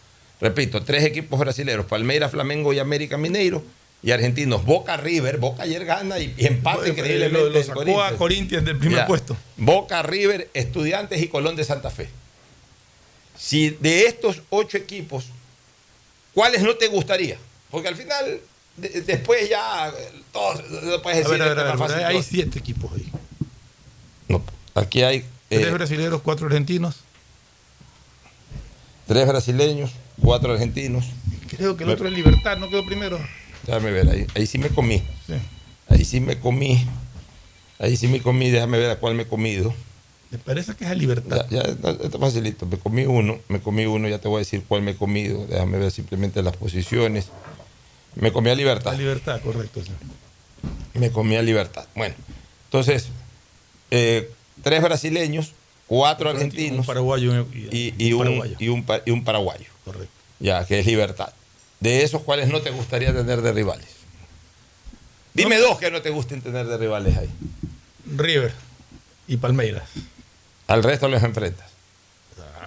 Repito, 0.40 0.82
tres 0.82 1.04
equipos 1.04 1.38
brasileros, 1.38 1.86
Palmeiras, 1.86 2.30
Flamengo 2.30 2.72
y 2.72 2.78
América 2.78 3.18
Mineiro, 3.18 3.62
y 4.02 4.10
argentinos, 4.12 4.64
Boca 4.64 4.96
River, 4.96 5.38
Boca 5.38 5.64
ayer 5.64 5.84
gana 5.84 6.18
y, 6.20 6.32
y 6.36 6.46
empate 6.46 6.78
Bueno, 6.78 6.92
increíblemente. 6.94 7.50
lo- 7.50 7.62
sacó 7.64 8.02
a 8.02 8.12
Corinthians 8.16 8.64
del 8.64 8.78
primer 8.78 8.98
Ya. 8.98 9.06
puesto. 9.06 9.36
Boca, 9.56 10.02
River, 10.02 10.48
Estudiantes 10.54 11.20
y 11.20 11.28
Colón 11.28 11.56
de 11.56 11.64
Santa 11.64 11.90
Fe. 11.90 12.08
Si 13.36 13.70
de 13.70 14.06
estos 14.06 14.42
ocho 14.50 14.76
equipos, 14.76 15.26
¿cuáles 16.34 16.62
no 16.62 16.74
te 16.76 16.86
gustaría? 16.88 17.38
Porque 17.70 17.88
al 17.88 17.96
final, 17.96 18.40
de- 18.76 19.00
después 19.02 19.48
ya, 19.48 19.92
todos, 20.32 20.62
lo 20.70 21.02
puedes 21.02 21.24
A 21.26 21.30
decir. 21.30 21.38
ver, 21.38 21.42
a 21.42 21.54
ver, 21.54 21.58
esto 21.58 21.60
a 21.60 21.64
ver, 21.64 21.74
es 21.74 21.80
más 21.80 21.90
fácil, 21.90 22.04
hay 22.06 22.14
todo. 22.14 22.22
siete 22.22 22.58
equipos 22.60 22.90
ahí. 22.94 23.12
Aquí 24.74 25.02
hay 25.02 25.24
Tres 25.48 25.66
eh, 25.66 25.70
brasileños, 25.70 26.20
cuatro 26.22 26.46
argentinos. 26.46 26.96
tres 29.06 29.26
brasileños, 29.26 29.90
cuatro 30.22 30.52
argentinos. 30.52 31.06
Creo 31.56 31.76
que 31.76 31.82
el 31.84 31.88
Me- 31.88 31.94
otro 31.94 32.06
es 32.06 32.12
Libertad, 32.14 32.58
¿no 32.58 32.68
quedó 32.68 32.84
primero? 32.86 33.18
Déjame 33.68 33.90
ver, 33.90 34.08
ahí, 34.08 34.26
ahí 34.34 34.46
sí 34.46 34.56
me 34.56 34.70
comí. 34.70 35.02
Sí. 35.26 35.34
Ahí 35.88 36.02
sí 36.02 36.20
me 36.20 36.38
comí. 36.38 36.86
Ahí 37.78 37.98
sí 37.98 38.08
me 38.08 38.22
comí, 38.22 38.48
déjame 38.48 38.78
ver 38.78 38.90
a 38.90 38.96
cuál 38.96 39.14
me 39.14 39.24
he 39.24 39.26
comido. 39.26 39.74
Me 40.30 40.38
parece 40.38 40.74
que 40.74 40.84
es 40.86 40.90
a 40.90 40.94
Libertad. 40.94 41.46
Ya, 41.50 41.62
ya 41.62 41.90
está, 42.02 42.18
facilito. 42.18 42.64
Me 42.64 42.78
comí 42.78 43.04
uno, 43.04 43.38
me 43.48 43.60
comí 43.60 43.84
uno, 43.84 44.08
ya 44.08 44.18
te 44.18 44.26
voy 44.26 44.36
a 44.36 44.38
decir 44.38 44.64
cuál 44.66 44.80
me 44.80 44.92
he 44.92 44.96
comido. 44.96 45.46
Déjame 45.46 45.76
ver 45.78 45.90
simplemente 45.90 46.42
las 46.42 46.56
posiciones. 46.56 47.28
Me 48.14 48.32
comí 48.32 48.48
a 48.48 48.54
Libertad. 48.54 48.94
A 48.94 48.96
Libertad, 48.96 49.38
correcto. 49.42 49.82
sí. 49.84 49.90
Me 50.94 51.10
comí 51.10 51.36
a 51.36 51.42
Libertad. 51.42 51.86
Bueno, 51.94 52.14
entonces, 52.64 53.08
eh, 53.90 54.30
tres 54.62 54.82
brasileños, 54.82 55.52
cuatro 55.86 56.30
argentinos 56.30 56.80
Un 56.80 56.86
paraguayo 56.86 57.46
y, 57.70 57.92
y 57.98 58.12
un, 58.14 58.18
paraguayo. 58.20 58.56
un 58.72 58.86
y 59.04 59.10
un 59.10 59.24
paraguayo. 59.24 59.66
Correcto. 59.84 60.08
Ya, 60.40 60.64
que 60.64 60.78
es 60.78 60.86
Libertad. 60.86 61.34
De 61.80 62.02
esos, 62.02 62.22
¿cuáles 62.22 62.48
no 62.48 62.60
te 62.60 62.70
gustaría 62.70 63.12
tener 63.14 63.40
de 63.42 63.52
rivales? 63.52 63.86
Dime 65.34 65.58
dos 65.58 65.78
que 65.78 65.90
no 65.90 66.02
te 66.02 66.10
gusten 66.10 66.42
tener 66.42 66.66
de 66.66 66.76
rivales 66.76 67.16
ahí. 67.16 67.28
River 68.16 68.52
y 69.28 69.36
Palmeiras. 69.36 69.84
Al 70.66 70.82
resto 70.82 71.08
los 71.08 71.22
enfrentas. 71.22 71.66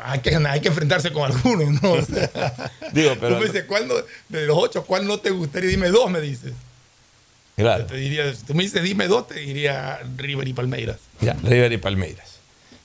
Hay 0.03 0.20
que, 0.20 0.36
hay 0.36 0.62
que 0.62 0.70
enfrentarse 0.70 1.12
con 1.12 1.32
algunos, 1.32 1.82
¿no? 1.82 1.91
O 1.94 2.01
sea, 2.06 2.72
Digo, 2.91 3.15
pero. 3.20 3.36
tú 3.36 3.41
me 3.41 3.48
dices, 3.48 3.65
¿cuál 3.65 3.88
no- 3.88 3.96
de 4.30 4.46
los 4.48 4.58
ocho, 4.58 4.84
¿cuál 4.86 5.06
no 5.06 5.20
te 5.20 5.30
gustaría? 5.30 5.70
Dime 5.70 5.89
dos, 5.89 6.10
me 6.10 6.22
dices. 6.22 6.53
Claro. 7.56 7.86
Te 7.86 7.98
diría, 7.98 8.34
tú 8.48 8.56
me 8.56 8.63
dices, 8.63 8.82
dime 8.82 9.08
dos, 9.08 9.27
te 9.27 9.36
diría 9.36 10.00
River 10.18 10.48
y 10.48 10.53
Palmeiras. 10.53 10.98
Ya, 11.20 11.34
River 11.44 11.72
y 11.74 11.77
Palmeiras. 11.77 12.27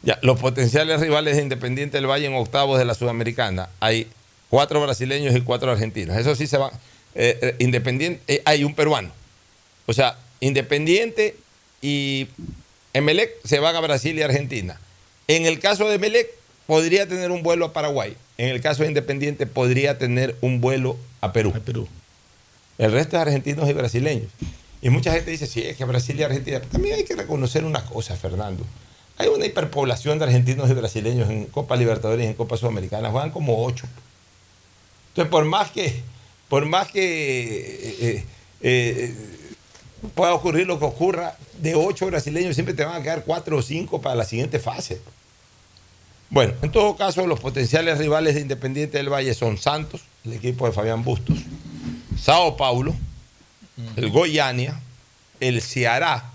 Ya, 0.02 0.18
los 0.22 0.38
potenciales 0.38 1.00
rivales 1.00 1.36
de 1.36 1.42
Independiente 1.42 1.96
del 1.96 2.06
Valle 2.10 2.26
en 2.26 2.34
octavos 2.34 2.78
de 2.78 2.84
la 2.84 2.94
Sudamericana. 2.94 3.70
Hay 3.80 4.08
cuatro 4.50 4.80
brasileños 4.80 5.34
y 5.34 5.40
cuatro 5.40 5.70
argentinos. 5.70 6.16
Eso 6.16 6.34
sí 6.34 6.46
se 6.46 6.58
va. 6.58 6.72
eh, 7.14 7.38
eh, 7.40 7.56
Independiente, 7.58 8.20
eh, 8.28 8.42
hay 8.44 8.64
un 8.64 8.74
peruano. 8.74 9.10
O 9.86 9.92
sea, 9.92 10.18
Independiente 10.40 11.36
y 11.80 12.28
Emelec 12.92 13.32
se 13.44 13.58
van 13.58 13.76
a 13.76 13.80
Brasil 13.80 14.18
y 14.18 14.22
Argentina. 14.22 14.78
En 15.28 15.46
el 15.46 15.58
caso 15.60 15.88
de 15.88 15.96
Emelec, 15.96 16.28
podría 16.66 17.06
tener 17.06 17.30
un 17.30 17.42
vuelo 17.42 17.66
a 17.66 17.72
Paraguay. 17.72 18.16
En 18.38 18.48
el 18.50 18.60
caso 18.60 18.82
de 18.82 18.88
Independiente, 18.88 19.46
podría 19.46 19.98
tener 19.98 20.36
un 20.40 20.60
vuelo 20.60 20.96
a 21.20 21.32
Perú. 21.32 21.52
Perú. 21.64 21.88
El 22.78 22.92
resto 22.92 23.16
es 23.16 23.22
argentinos 23.22 23.68
y 23.68 23.72
brasileños. 23.72 24.28
Y 24.82 24.90
mucha 24.90 25.12
gente 25.12 25.30
dice, 25.30 25.46
sí, 25.46 25.62
es 25.62 25.76
que 25.76 25.84
Brasil 25.84 26.18
y 26.20 26.22
Argentina. 26.22 26.58
Pero 26.58 26.70
también 26.70 26.96
hay 26.96 27.04
que 27.04 27.16
reconocer 27.16 27.64
una 27.64 27.84
cosa, 27.84 28.14
Fernando. 28.16 28.64
Hay 29.18 29.28
una 29.28 29.46
hiperpoblación 29.46 30.18
de 30.18 30.26
argentinos 30.26 30.68
y 30.68 30.74
brasileños 30.74 31.30
en 31.30 31.46
Copa 31.46 31.76
Libertadores 31.76 32.24
y 32.24 32.28
en 32.28 32.34
Copa 32.34 32.58
Sudamericana. 32.58 33.10
Juegan 33.10 33.30
como 33.30 33.64
ocho. 33.64 33.86
Entonces, 35.16 35.30
por 35.30 35.46
más 35.46 35.70
que, 35.70 36.02
por 36.50 36.66
más 36.66 36.92
que 36.92 37.00
eh, 37.00 37.96
eh, 38.02 38.24
eh, 38.60 39.14
pueda 40.14 40.34
ocurrir 40.34 40.66
lo 40.66 40.78
que 40.78 40.84
ocurra, 40.84 41.34
de 41.58 41.74
ocho 41.74 42.04
brasileños 42.04 42.54
siempre 42.54 42.74
te 42.74 42.84
van 42.84 43.00
a 43.00 43.02
quedar 43.02 43.24
cuatro 43.24 43.56
o 43.56 43.62
cinco 43.62 44.02
para 44.02 44.14
la 44.14 44.26
siguiente 44.26 44.58
fase. 44.58 45.00
Bueno, 46.28 46.52
en 46.60 46.70
todo 46.70 46.96
caso, 46.96 47.26
los 47.26 47.40
potenciales 47.40 47.96
rivales 47.96 48.34
de 48.34 48.42
Independiente 48.42 48.98
del 48.98 49.08
Valle 49.08 49.32
son 49.32 49.56
Santos, 49.56 50.02
el 50.26 50.34
equipo 50.34 50.66
de 50.66 50.72
Fabián 50.72 51.02
Bustos, 51.02 51.38
Sao 52.20 52.54
Paulo, 52.58 52.94
el 53.96 54.10
Goiania, 54.10 54.78
el 55.40 55.62
Ceará. 55.62 56.30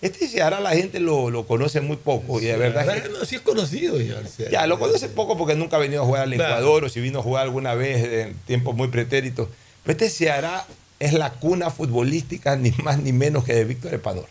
Este 0.00 0.28
Ceará 0.28 0.60
la 0.60 0.70
gente 0.70 1.00
lo, 1.00 1.28
lo 1.30 1.44
conoce 1.46 1.80
muy 1.80 1.96
poco 1.96 2.40
y 2.40 2.44
de 2.44 2.56
verdad 2.56 3.02
que- 3.02 3.08
No, 3.08 3.24
sí 3.24 3.34
es 3.36 3.40
conocido 3.40 4.00
ya. 4.00 4.22
ya, 4.50 4.66
lo 4.68 4.78
conoce 4.78 5.08
poco 5.08 5.36
porque 5.36 5.56
nunca 5.56 5.76
ha 5.76 5.80
venido 5.80 6.02
a 6.02 6.06
jugar 6.06 6.22
al 6.22 6.32
Claro. 6.34 6.54
Ecuador 6.54 6.84
o 6.84 6.88
si 6.88 7.00
vino 7.00 7.18
a 7.18 7.22
jugar 7.22 7.42
alguna 7.42 7.74
vez 7.74 8.04
en 8.28 8.34
tiempos 8.46 8.76
muy 8.76 8.88
pretéritos. 8.88 9.48
Pero 9.82 9.92
este 9.92 10.08
Ceará 10.10 10.66
es 11.00 11.14
la 11.14 11.30
cuna 11.32 11.70
futbolística 11.70 12.54
ni 12.56 12.70
más 12.82 12.98
ni 13.00 13.12
menos 13.12 13.44
que 13.44 13.54
de 13.54 13.64
Víctor 13.64 13.92
Epanor. 13.94 14.28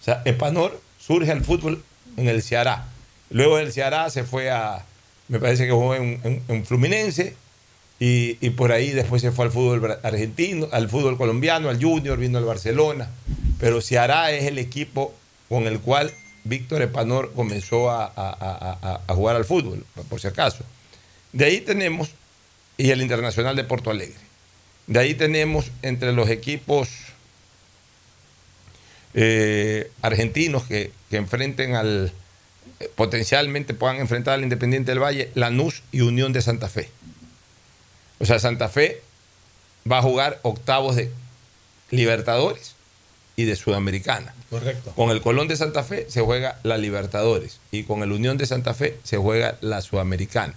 O 0.00 0.04
sea, 0.04 0.20
Epanor 0.26 0.78
surge 0.98 1.32
al 1.32 1.42
fútbol 1.42 1.82
en 2.18 2.28
el 2.28 2.42
Ceará. 2.42 2.88
Luego 3.30 3.56
del 3.56 3.72
Ceará 3.72 4.10
se 4.10 4.24
fue 4.24 4.50
a, 4.50 4.84
me 5.28 5.40
parece 5.40 5.64
que 5.64 5.72
jugó 5.72 5.94
en, 5.94 6.20
en- 6.22 6.42
en 6.48 6.66
Fluminense 6.66 7.34
y, 7.98 8.36
y 8.46 8.50
por 8.50 8.72
ahí 8.72 8.90
después 8.90 9.22
se 9.22 9.32
fue 9.32 9.46
al 9.46 9.50
fútbol 9.52 9.98
argentino, 10.02 10.68
al 10.70 10.90
fútbol 10.90 11.16
colombiano, 11.16 11.70
al 11.70 11.82
Junior, 11.82 12.18
vino 12.18 12.36
al 12.36 12.44
Barcelona. 12.44 13.08
Pero 13.58 13.80
Ceará 13.80 14.30
es 14.32 14.44
el 14.44 14.58
equipo 14.58 15.14
con 15.48 15.66
el 15.66 15.80
cual 15.80 16.12
Víctor 16.44 16.82
Epanor 16.82 17.32
comenzó 17.34 17.90
a, 17.90 19.00
jugar 19.08 19.36
al 19.36 19.44
fútbol, 19.44 19.84
por 20.08 20.20
si 20.20 20.28
acaso. 20.28 20.64
De 21.32 21.44
ahí 21.44 21.60
tenemos, 21.60 22.10
y 22.76 22.90
el 22.90 23.02
Internacional 23.02 23.56
de 23.56 23.64
Porto 23.64 23.90
Alegre. 23.90 24.14
De 24.86 25.00
ahí 25.00 25.14
tenemos 25.14 25.70
entre 25.82 26.12
los 26.12 26.28
equipos 26.30 26.88
eh, 29.14 29.90
argentinos 30.02 30.64
que, 30.64 30.92
enfrenten 31.10 31.74
al, 31.74 32.12
potencialmente 32.94 33.74
puedan 33.74 33.96
enfrentar 33.96 34.34
al 34.34 34.42
Independiente 34.42 34.92
del 34.92 35.02
Valle, 35.02 35.30
Lanús 35.34 35.82
y 35.90 36.02
Unión 36.02 36.32
de 36.32 36.42
Santa 36.42 36.68
Fe. 36.68 36.90
O 38.18 38.26
sea, 38.26 38.38
Santa 38.38 38.68
Fe 38.68 39.02
va 39.90 39.98
a 39.98 40.02
jugar 40.02 40.38
octavos 40.42 40.96
de 40.96 41.10
Libertadores 41.90 42.75
y 43.36 43.44
de 43.44 43.54
Sudamericana. 43.54 44.34
Correcto. 44.50 44.92
Con 44.96 45.10
el 45.10 45.20
Colón 45.20 45.46
de 45.46 45.56
Santa 45.56 45.84
Fe 45.84 46.06
se 46.08 46.22
juega 46.22 46.58
la 46.62 46.78
Libertadores 46.78 47.60
y 47.70 47.84
con 47.84 48.02
el 48.02 48.12
Unión 48.12 48.38
de 48.38 48.46
Santa 48.46 48.74
Fe 48.74 48.98
se 49.04 49.18
juega 49.18 49.56
la 49.60 49.82
Sudamericana. 49.82 50.54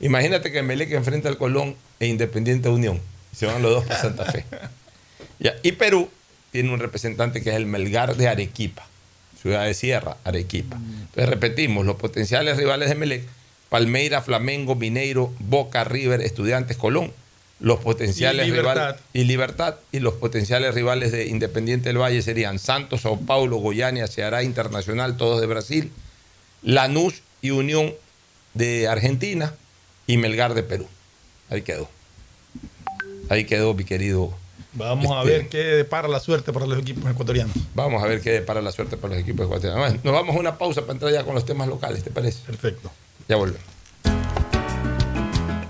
Imagínate 0.00 0.50
que 0.50 0.62
Melec 0.62 0.90
enfrenta 0.92 1.28
al 1.28 1.38
Colón 1.38 1.76
e 2.00 2.06
Independiente 2.06 2.68
Unión. 2.68 3.00
Se 3.34 3.46
van 3.46 3.62
los 3.62 3.72
dos 3.72 3.84
para 3.84 4.00
Santa 4.00 4.24
Fe. 4.24 4.44
Ya, 5.38 5.54
Y 5.62 5.72
Perú 5.72 6.10
tiene 6.50 6.72
un 6.72 6.80
representante 6.80 7.42
que 7.42 7.50
es 7.50 7.56
el 7.56 7.66
Melgar 7.66 8.16
de 8.16 8.28
Arequipa, 8.28 8.86
ciudad 9.40 9.64
de 9.64 9.74
Sierra, 9.74 10.16
Arequipa. 10.24 10.76
Entonces 10.76 11.28
repetimos, 11.28 11.86
los 11.86 11.96
potenciales 11.96 12.56
rivales 12.56 12.88
de 12.88 12.94
Melec, 12.94 13.22
Palmeira, 13.68 14.22
Flamengo, 14.22 14.74
Mineiro, 14.74 15.32
Boca, 15.38 15.82
River, 15.84 16.20
Estudiantes, 16.20 16.76
Colón. 16.76 17.12
Los 17.62 17.78
potenciales 17.78 18.46
Y 18.48 18.50
rivales 18.50 18.96
y 19.12 19.22
Libertad 19.24 19.76
y 19.92 20.00
los 20.00 20.14
potenciales 20.14 20.74
rivales 20.74 21.12
de 21.12 21.28
Independiente 21.28 21.88
del 21.88 21.98
Valle 21.98 22.20
serían 22.20 22.58
Santos, 22.58 23.02
Sao 23.02 23.20
Paulo, 23.20 23.58
Goiânia, 23.58 24.08
Ceará 24.08 24.42
Internacional, 24.42 25.16
todos 25.16 25.40
de 25.40 25.46
Brasil, 25.46 25.92
Lanús 26.62 27.22
y 27.40 27.50
Unión 27.50 27.94
de 28.54 28.88
Argentina 28.88 29.54
y 30.08 30.16
Melgar 30.16 30.54
de 30.54 30.64
Perú. 30.64 30.88
Ahí 31.50 31.62
quedó. 31.62 31.88
Ahí 33.28 33.44
quedó, 33.44 33.74
mi 33.74 33.84
querido. 33.84 34.34
Vamos 34.74 35.12
a 35.12 35.20
Este- 35.20 35.30
ver 35.32 35.48
qué 35.48 35.58
depara 35.58 36.08
la 36.08 36.18
suerte 36.18 36.52
para 36.52 36.66
los 36.66 36.78
equipos 36.78 37.10
ecuatorianos. 37.10 37.54
Vamos 37.74 38.02
a 38.02 38.06
ver 38.06 38.20
qué 38.20 38.40
para 38.40 38.60
la 38.60 38.72
suerte 38.72 38.96
para 38.96 39.14
los 39.14 39.22
equipos 39.22 39.46
ecuatorianos. 39.46 39.80
Bueno, 39.86 40.00
Nos 40.02 40.12
vamos 40.12 40.34
a 40.34 40.38
una 40.40 40.58
pausa 40.58 40.80
para 40.80 40.94
entrar 40.94 41.12
ya 41.12 41.24
con 41.24 41.34
los 41.34 41.44
temas 41.46 41.68
locales, 41.68 42.02
¿te 42.02 42.10
parece? 42.10 42.40
Perfecto. 42.44 42.90
Ya 43.28 43.36
volvemos. 43.36 43.62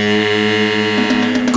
Prefecta. 0.00 1.19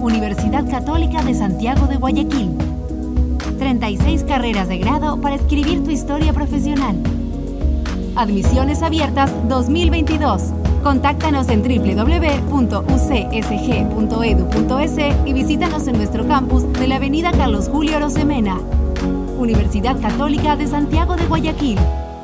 Universidad 0.00 0.70
Católica 0.70 1.20
de 1.24 1.34
Santiago 1.34 1.88
de 1.88 1.96
Guayaquil. 1.96 2.56
36 3.58 4.22
carreras 4.22 4.68
de 4.68 4.78
grado 4.78 5.20
para 5.20 5.34
escribir 5.34 5.82
tu 5.82 5.90
historia 5.90 6.32
profesional. 6.32 6.96
Admisiones 8.14 8.82
abiertas 8.82 9.32
2022. 9.48 10.52
Contáctanos 10.84 11.48
en 11.48 11.62
www.ucsg.edu.es 11.62 12.46
y 15.26 15.32
visítanos 15.32 15.88
en 15.88 15.96
nuestro 15.96 16.28
campus 16.28 16.72
de 16.74 16.86
la 16.86 16.96
Avenida 16.96 17.32
Carlos 17.32 17.68
Julio 17.68 17.98
Rosemena. 17.98 18.60
Universidad 19.38 20.00
Católica 20.00 20.54
de 20.54 20.68
Santiago 20.68 21.16
de 21.16 21.26
Guayaquil. 21.26 21.78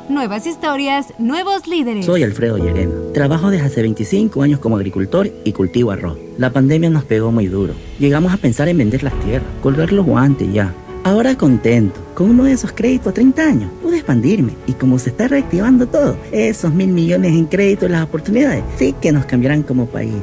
Nuevas 0.09 0.47
historias, 0.47 1.13
nuevos 1.17 1.67
líderes. 1.67 2.05
Soy 2.05 2.23
Alfredo 2.23 2.57
Llerena. 2.57 2.93
Trabajo 3.13 3.49
desde 3.49 3.65
hace 3.65 3.81
25 3.81 4.41
años 4.41 4.61
como 4.61 4.77
agricultor 4.77 5.29
y 5.43 5.51
cultivo 5.51 5.91
arroz. 5.91 6.17
La 6.37 6.49
pandemia 6.51 6.89
nos 6.89 7.03
pegó 7.03 7.33
muy 7.33 7.47
duro. 7.47 7.73
Llegamos 7.99 8.33
a 8.33 8.37
pensar 8.37 8.69
en 8.69 8.77
vender 8.77 9.03
las 9.03 9.19
tierras, 9.19 9.49
colgar 9.61 9.91
los 9.91 10.05
guantes 10.05 10.47
ya. 10.53 10.73
Ahora 11.03 11.37
contento, 11.37 11.99
con 12.15 12.29
uno 12.29 12.45
de 12.45 12.53
esos 12.53 12.71
créditos 12.71 13.07
a 13.07 13.13
30 13.15 13.43
años, 13.43 13.71
pude 13.83 13.97
expandirme 13.97 14.53
y 14.65 14.73
como 14.73 14.97
se 14.97 15.09
está 15.09 15.27
reactivando 15.27 15.87
todo, 15.87 16.15
esos 16.31 16.73
mil 16.73 16.87
millones 16.87 17.33
en 17.33 17.45
créditos 17.45 17.89
y 17.89 17.91
las 17.91 18.03
oportunidades 18.03 18.63
sí 18.77 18.95
que 19.01 19.11
nos 19.11 19.25
cambiarán 19.25 19.63
como 19.63 19.87
país. 19.87 20.13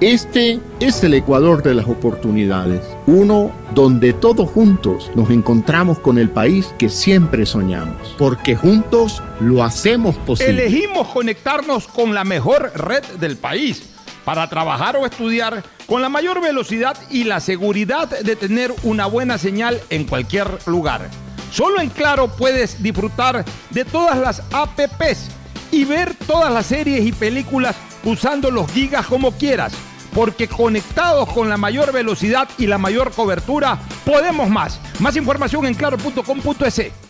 Este 0.00 0.60
es 0.80 1.04
el 1.04 1.12
Ecuador 1.12 1.62
de 1.62 1.74
las 1.74 1.86
oportunidades, 1.86 2.80
uno 3.06 3.52
donde 3.74 4.14
todos 4.14 4.48
juntos 4.48 5.10
nos 5.14 5.28
encontramos 5.28 5.98
con 5.98 6.16
el 6.16 6.30
país 6.30 6.74
que 6.78 6.88
siempre 6.88 7.44
soñamos, 7.44 8.14
porque 8.16 8.56
juntos 8.56 9.22
lo 9.40 9.62
hacemos 9.62 10.16
posible. 10.16 10.68
Elegimos 10.68 11.06
conectarnos 11.08 11.86
con 11.86 12.14
la 12.14 12.24
mejor 12.24 12.72
red 12.74 13.04
del 13.18 13.36
país 13.36 13.90
para 14.24 14.48
trabajar 14.48 14.96
o 14.96 15.04
estudiar 15.04 15.62
con 15.84 16.00
la 16.00 16.08
mayor 16.08 16.40
velocidad 16.40 16.96
y 17.10 17.24
la 17.24 17.40
seguridad 17.40 18.08
de 18.08 18.36
tener 18.36 18.72
una 18.84 19.04
buena 19.04 19.36
señal 19.36 19.82
en 19.90 20.06
cualquier 20.06 20.48
lugar. 20.64 21.10
Solo 21.52 21.78
en 21.78 21.90
Claro 21.90 22.28
puedes 22.28 22.82
disfrutar 22.82 23.44
de 23.68 23.84
todas 23.84 24.16
las 24.16 24.42
APPs 24.50 25.28
y 25.70 25.84
ver 25.84 26.14
todas 26.26 26.50
las 26.50 26.64
series 26.64 27.04
y 27.04 27.12
películas 27.12 27.76
usando 28.02 28.50
los 28.50 28.72
gigas 28.72 29.06
como 29.06 29.32
quieras. 29.32 29.74
Porque 30.14 30.48
conectados 30.48 31.28
con 31.32 31.48
la 31.48 31.56
mayor 31.56 31.92
velocidad 31.92 32.48
y 32.58 32.66
la 32.66 32.78
mayor 32.78 33.12
cobertura, 33.12 33.78
podemos 34.04 34.48
más. 34.48 34.80
Más 34.98 35.16
información 35.16 35.66
en 35.66 35.74
claro.com.es. 35.74 37.09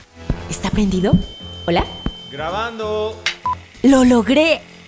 ¿Está 0.51 0.69
prendido? 0.69 1.13
¿Hola? 1.65 1.85
Grabando. 2.29 3.15
¡Lo 3.83 4.03
logré! 4.03 4.59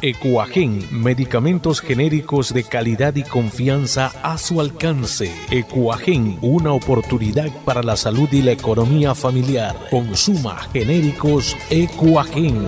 Ecuagen, 0.00 0.80
medicamentos 0.92 1.80
genéricos 1.80 2.54
de 2.54 2.62
calidad 2.62 3.16
y 3.16 3.24
confianza 3.24 4.12
a 4.22 4.38
su 4.38 4.60
alcance. 4.60 5.34
Ecuagen, 5.50 6.38
una 6.40 6.72
oportunidad 6.72 7.48
para 7.64 7.82
la 7.82 7.96
salud 7.96 8.28
y 8.30 8.42
la 8.42 8.52
economía 8.52 9.16
familiar. 9.16 9.74
Consuma 9.90 10.56
genéricos 10.72 11.56
Ecuagen. 11.68 12.64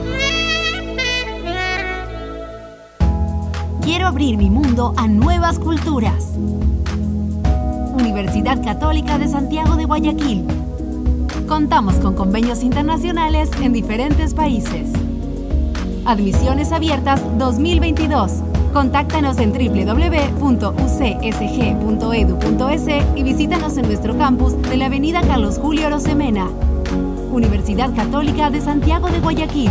Quiero 3.81 4.09
abrir 4.09 4.37
mi 4.37 4.51
mundo 4.51 4.93
a 4.97 5.07
nuevas 5.07 5.61
culturas. 5.61 6.33
Universidad 7.93 8.61
Católica 8.65 9.19
de 9.19 9.29
Santiago 9.29 9.77
de 9.77 9.85
Guayaquil. 9.85 10.47
Contamos 11.47 11.95
con 11.97 12.15
convenios 12.17 12.65
internacionales 12.65 13.51
en 13.63 13.73
diferentes 13.73 14.35
países. 14.35 14.91
Admisiones 16.05 16.73
abiertas 16.73 17.23
2022. 17.39 18.33
Contáctanos 18.73 19.39
en 19.39 19.53
www.ucsg.edu.es 19.53 20.27
y 23.17 23.23
visítanos 23.23 23.77
en 23.77 23.87
nuestro 23.87 24.17
campus 24.17 24.61
de 24.63 24.77
la 24.77 24.87
Avenida 24.87 25.21
Carlos 25.21 25.59
Julio 25.59 25.91
Rosemena. 25.91 26.49
Universidad 27.31 27.95
Católica 27.95 28.51
de 28.51 28.61
Santiago 28.61 29.09
de 29.09 29.21
Guayaquil. 29.21 29.71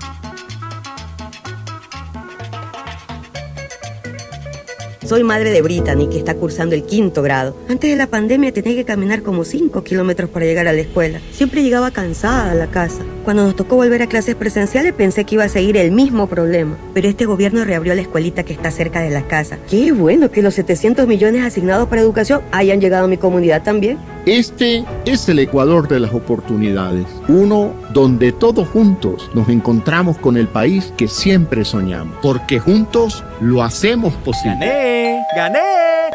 Soy 5.11 5.25
madre 5.25 5.51
de 5.51 5.61
Brittany, 5.61 6.07
que 6.07 6.17
está 6.17 6.35
cursando 6.35 6.73
el 6.73 6.83
quinto 6.83 7.21
grado. 7.21 7.53
Antes 7.67 7.89
de 7.89 7.97
la 7.97 8.07
pandemia 8.07 8.53
tenía 8.53 8.75
que 8.75 8.85
caminar 8.85 9.23
como 9.23 9.43
5 9.43 9.83
kilómetros 9.83 10.29
para 10.29 10.45
llegar 10.45 10.69
a 10.69 10.71
la 10.71 10.79
escuela. 10.79 11.19
Siempre 11.33 11.63
llegaba 11.63 11.91
cansada 11.91 12.49
a 12.49 12.55
la 12.55 12.67
casa. 12.67 13.03
Cuando 13.23 13.43
nos 13.43 13.55
tocó 13.55 13.75
volver 13.75 14.01
a 14.01 14.07
clases 14.07 14.35
presenciales 14.35 14.93
pensé 14.93 15.25
que 15.25 15.35
iba 15.35 15.43
a 15.43 15.49
seguir 15.49 15.77
el 15.77 15.91
mismo 15.91 16.27
problema. 16.27 16.75
Pero 16.93 17.07
este 17.07 17.25
gobierno 17.25 17.63
reabrió 17.63 17.93
la 17.93 18.01
escuelita 18.01 18.43
que 18.43 18.53
está 18.53 18.71
cerca 18.71 19.01
de 19.01 19.11
la 19.11 19.23
casa. 19.23 19.59
Qué 19.69 19.91
bueno 19.91 20.31
que 20.31 20.41
los 20.41 20.55
700 20.55 21.07
millones 21.07 21.43
asignados 21.43 21.87
para 21.87 22.01
educación 22.01 22.41
hayan 22.51 22.81
llegado 22.81 23.05
a 23.05 23.07
mi 23.07 23.17
comunidad 23.17 23.61
también. 23.63 23.97
Este 24.25 24.83
es 25.05 25.29
el 25.29 25.39
Ecuador 25.39 25.87
de 25.87 25.99
las 25.99 26.13
oportunidades. 26.13 27.05
Uno 27.27 27.73
donde 27.93 28.31
todos 28.31 28.67
juntos 28.67 29.29
nos 29.33 29.49
encontramos 29.49 30.17
con 30.17 30.37
el 30.37 30.47
país 30.47 30.93
que 30.97 31.07
siempre 31.07 31.65
soñamos. 31.65 32.17
Porque 32.21 32.59
juntos 32.59 33.23
lo 33.39 33.63
hacemos 33.63 34.13
posible. 34.15 34.57
¡Gané! 34.59 35.21
¡Gané! 35.35 36.00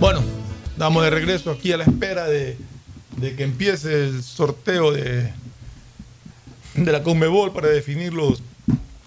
Bueno, 0.00 0.22
damos 0.76 1.02
de 1.02 1.10
regreso 1.10 1.50
aquí 1.50 1.72
a 1.72 1.76
la 1.76 1.82
espera 1.82 2.28
de, 2.28 2.56
que 3.20 3.42
empiece 3.42 4.04
el 4.04 4.22
sorteo 4.22 4.92
de, 4.92 5.32
de 6.74 6.92
la 6.92 7.02
Conmebol 7.02 7.52
para 7.52 7.66
definir 7.66 8.14
los 8.14 8.40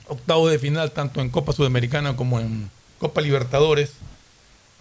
octavos 0.09 0.51
de 0.51 0.59
final, 0.59 0.91
tanto 0.91 1.21
en 1.21 1.29
Copa 1.29 1.53
Sudamericana 1.53 2.17
como 2.17 2.41
en 2.41 2.69
Copa 2.99 3.21
Libertadores. 3.21 3.93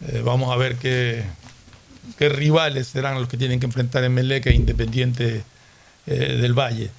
Eh, 0.08 0.20
vamos 0.24 0.52
a 0.52 0.56
ver 0.56 0.78
qué, 0.78 1.22
qué, 2.18 2.28
rivales 2.28 2.88
serán 2.88 3.14
los 3.14 3.28
que 3.28 3.36
tienen 3.36 3.60
que 3.60 3.66
enfrentar 3.66 4.02
en 4.02 4.12
Meleca 4.12 4.50
e 4.50 4.54
Independiente 4.54 5.44
eh, 6.08 6.38
del 6.40 6.58
Valle. 6.58 6.90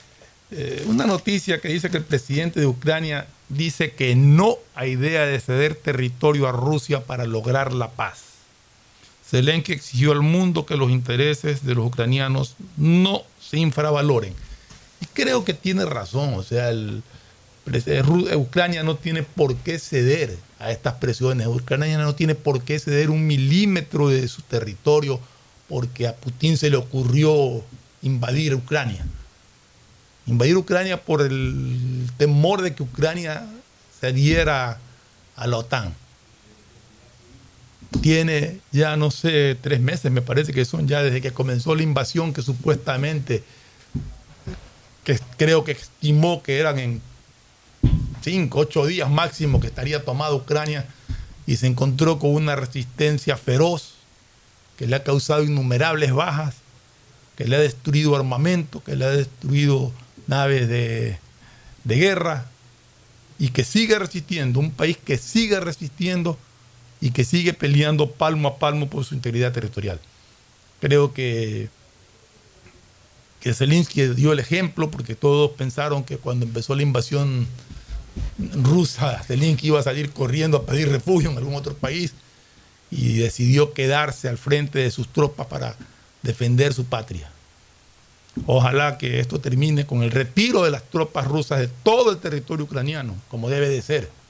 Eh, 0.52 0.86
una 0.88 1.06
noticia 1.06 1.60
que 1.60 1.68
dice 1.68 1.90
que 1.90 1.98
el 1.98 2.06
presidente 2.06 2.62
de 2.62 2.66
Ucrania 2.66 3.28
dice 3.50 3.92
que 3.92 4.16
no 4.16 4.56
hay 4.74 4.92
idea 4.92 5.26
de 5.26 5.38
ceder 5.42 5.76
territorio 5.76 6.48
a 6.48 6.54
Rusia 6.54 7.04
para 7.04 7.26
lograr 7.26 7.74
la 7.74 7.90
paz. 7.90 8.31
Zelensky 9.32 9.72
exigió 9.72 10.12
al 10.12 10.22
mundo 10.22 10.66
que 10.66 10.76
los 10.76 10.92
intereses 10.92 11.66
de 11.66 11.74
los 11.74 11.86
ucranianos 11.86 12.58
no 12.76 13.24
se 13.40 13.58
infravaloren. 13.58 14.34
Y 15.00 15.06
creo 15.06 15.46
que 15.46 15.54
tiene 15.54 15.86
razón, 15.86 16.34
o 16.34 16.44
sea, 16.44 16.70
Ucrania 18.36 18.84
no 18.84 18.98
tiene 18.98 19.24
por 19.24 19.56
qué 19.56 19.80
ceder 19.80 20.38
a 20.60 20.72
estas 20.72 20.96
presiones, 20.96 21.48
Ucrania 21.48 21.98
no 21.98 22.14
tiene 22.14 22.36
por 22.36 22.62
qué 22.64 22.78
ceder 22.78 23.10
un 23.10 23.26
milímetro 23.26 24.10
de 24.10 24.28
su 24.28 24.42
territorio 24.42 25.22
porque 25.70 26.10
a 26.10 26.16
Putin 26.18 26.58
se 26.58 26.70
le 26.70 26.76
ocurrió 26.76 27.64
invadir 28.02 28.54
Ucrania. 28.54 29.06
Invadir 30.28 30.58
Ucrania 30.58 31.02
por 31.02 31.22
el 31.22 32.10
temor 32.18 32.62
de 32.62 32.76
que 32.76 32.84
Ucrania 32.84 33.46
se 33.98 34.08
adhiera 34.08 34.78
a 35.38 35.48
la 35.48 35.58
OTAN 35.58 35.96
tiene 38.00 38.60
ya, 38.72 38.96
no 38.96 39.12
sé, 39.12 39.58
tres 39.60 39.82
meses, 39.82 40.12
me 40.12 40.22
parece 40.22 40.54
que 40.54 40.64
son 40.64 40.88
ya 40.88 41.04
desde 41.04 41.22
que 41.22 41.32
comenzó 41.32 41.76
la 41.76 41.84
invasión 41.84 42.34
que 42.34 42.42
supuestamente, 42.42 43.44
que 45.04 45.20
creo 45.38 45.64
que 45.64 45.74
estimó 45.74 46.42
que 46.42 46.58
eran 46.58 46.80
en 46.80 47.02
cinco, 48.24 48.60
ocho 48.60 48.86
días 48.86 49.10
máximo 49.10 49.60
que 49.60 49.68
estaría 49.68 50.06
tomada 50.06 50.34
Ucrania 50.34 50.86
y 51.46 51.58
se 51.58 51.68
encontró 51.68 52.20
con 52.20 52.32
una 52.32 52.56
resistencia 52.56 53.36
feroz 53.36 53.96
que 54.78 54.88
le 54.88 54.96
ha 54.96 55.04
causado 55.04 55.44
innumerables 55.44 56.14
bajas, 56.14 56.56
que 57.36 57.46
le 57.46 57.56
ha 57.56 57.60
destruido 57.60 58.16
armamento, 58.16 58.84
que 58.84 58.96
le 58.96 59.06
ha 59.06 59.10
destruido 59.10 59.92
naves 60.28 60.68
de, 60.70 61.20
de 61.84 61.96
guerra 61.96 62.46
y 63.38 63.50
que 63.50 63.64
sigue 63.64 63.98
resistiendo, 64.00 64.60
un 64.60 64.72
país 64.72 64.98
que 64.98 65.18
sigue 65.18 65.60
resistiendo 65.60 66.38
y 67.02 67.10
que 67.10 67.26
sigue 67.26 67.54
peleando 67.54 68.12
palmo 68.12 68.48
a 68.48 68.60
palmo 68.60 68.88
por 68.88 69.04
su 69.04 69.16
integridad 69.16 69.52
territorial. 69.52 70.00
Creo 70.80 71.14
que, 71.14 71.68
que 73.40 73.54
Zelensky 73.54 74.06
dio 74.10 74.32
el 74.32 74.40
ejemplo 74.40 74.92
porque 74.92 75.16
todos 75.16 75.52
pensaron 75.52 76.04
que 76.04 76.18
cuando 76.18 76.46
empezó 76.46 76.76
la 76.76 76.84
invasión 76.84 77.48
rusa, 78.54 79.22
Zelensky 79.24 79.68
iba 79.68 79.80
a 79.80 79.84
salir 79.84 80.12
corriendo 80.12 80.58
a 80.58 80.66
pedir 80.66 80.90
refugio 80.90 81.32
en 81.32 81.38
algún 81.38 81.56
otro 81.56 81.76
país 81.76 82.14
y 82.92 83.18
decidió 83.18 83.74
quedarse 83.74 84.30
al 84.30 84.38
frente 84.38 84.80
de 84.80 84.92
sus 84.92 85.08
tropas 85.08 85.48
para 85.48 85.76
defender 86.22 86.74
su 86.74 86.86
patria. 86.86 87.32
Ojalá 88.46 88.98
que 88.98 89.20
esto 89.20 89.40
termine 89.42 89.86
con 89.86 90.04
el 90.04 90.12
retiro 90.12 90.64
de 90.64 90.72
las 90.72 90.84
tropas 90.84 91.28
rusas 91.28 91.60
de 91.60 91.68
todo 91.68 92.12
el 92.12 92.20
territorio 92.20 92.66
ucraniano, 92.66 93.16
como 93.28 93.50
debe 93.50 93.70
de 93.70 93.82
ser 93.82 94.21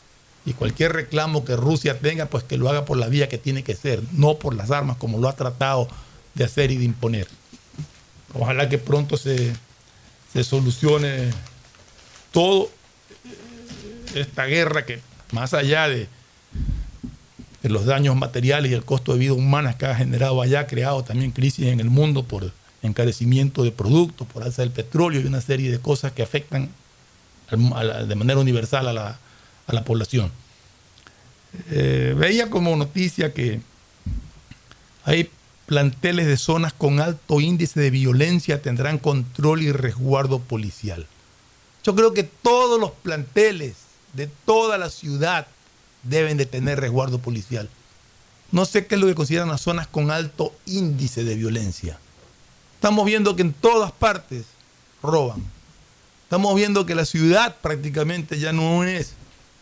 y 0.45 0.53
cualquier 0.53 0.93
reclamo 0.93 1.45
que 1.45 1.55
Rusia 1.55 1.99
tenga, 1.99 2.25
pues 2.25 2.43
que 2.43 2.57
lo 2.57 2.69
haga 2.69 2.85
por 2.85 2.97
la 2.97 3.07
vía 3.07 3.29
que 3.29 3.37
tiene 3.37 3.63
que 3.63 3.75
ser, 3.75 4.01
no 4.11 4.35
por 4.35 4.55
las 4.55 4.71
armas 4.71 4.97
como 4.97 5.19
lo 5.19 5.29
ha 5.29 5.35
tratado 5.35 5.87
de 6.33 6.43
hacer 6.43 6.71
y 6.71 6.77
de 6.77 6.85
imponer. 6.85 7.27
Ojalá 8.33 8.67
que 8.69 8.77
pronto 8.77 9.17
se, 9.17 9.53
solucione 10.43 11.29
todo 12.31 12.71
esta 14.15 14.45
guerra 14.45 14.85
que 14.85 14.99
más 15.31 15.53
allá 15.53 15.87
de, 15.87 16.07
de, 17.61 17.69
los 17.69 17.85
daños 17.85 18.15
materiales 18.15 18.71
y 18.71 18.73
el 18.73 18.83
costo 18.83 19.13
de 19.13 19.19
vida 19.19 19.33
humana 19.33 19.77
que 19.77 19.85
ha 19.85 19.95
generado 19.95 20.41
allá, 20.41 20.61
ha 20.61 20.67
creado 20.67 21.03
también 21.03 21.31
crisis 21.31 21.67
en 21.67 21.79
el 21.79 21.89
mundo 21.89 22.23
por 22.23 22.51
encarecimiento 22.81 23.63
de 23.63 23.71
productos, 23.71 24.27
por 24.27 24.43
alza 24.43 24.63
del 24.63 24.71
petróleo 24.71 25.21
y 25.21 25.25
una 25.25 25.41
serie 25.41 25.69
de 25.69 25.79
cosas 25.79 26.13
que 26.13 26.23
afectan 26.23 26.69
de 27.51 28.15
manera 28.15 28.39
universal 28.39 28.87
a 28.87 28.93
la, 28.93 29.19
a 29.71 29.79
la 29.79 29.85
población. 29.85 30.31
Eh, 31.69 32.15
veía 32.17 32.49
como 32.49 32.75
noticia 32.75 33.33
que 33.33 33.59
hay 35.03 35.29
planteles 35.65 36.27
de 36.27 36.37
zonas 36.37 36.73
con 36.73 36.99
alto 36.99 37.39
índice 37.39 37.79
de 37.79 37.89
violencia 37.91 38.61
tendrán 38.61 38.97
control 38.97 39.61
y 39.61 39.71
resguardo 39.71 40.39
policial. 40.39 41.07
Yo 41.83 41.95
creo 41.95 42.13
que 42.13 42.23
todos 42.23 42.79
los 42.79 42.91
planteles 42.91 43.75
de 44.13 44.27
toda 44.27 44.77
la 44.77 44.89
ciudad 44.89 45.47
deben 46.03 46.37
de 46.37 46.45
tener 46.45 46.79
resguardo 46.79 47.19
policial. 47.19 47.69
No 48.51 48.65
sé 48.65 48.85
qué 48.85 48.95
es 48.95 49.01
lo 49.01 49.07
que 49.07 49.15
consideran 49.15 49.47
las 49.47 49.61
zonas 49.61 49.87
con 49.87 50.11
alto 50.11 50.53
índice 50.65 51.23
de 51.23 51.35
violencia. 51.35 51.97
Estamos 52.75 53.05
viendo 53.05 53.35
que 53.35 53.43
en 53.43 53.53
todas 53.53 53.91
partes 53.91 54.43
roban. 55.01 55.41
Estamos 56.23 56.53
viendo 56.55 56.85
que 56.85 56.95
la 56.95 57.05
ciudad 57.05 57.55
prácticamente 57.61 58.39
ya 58.39 58.51
no 58.51 58.83
es 58.83 59.13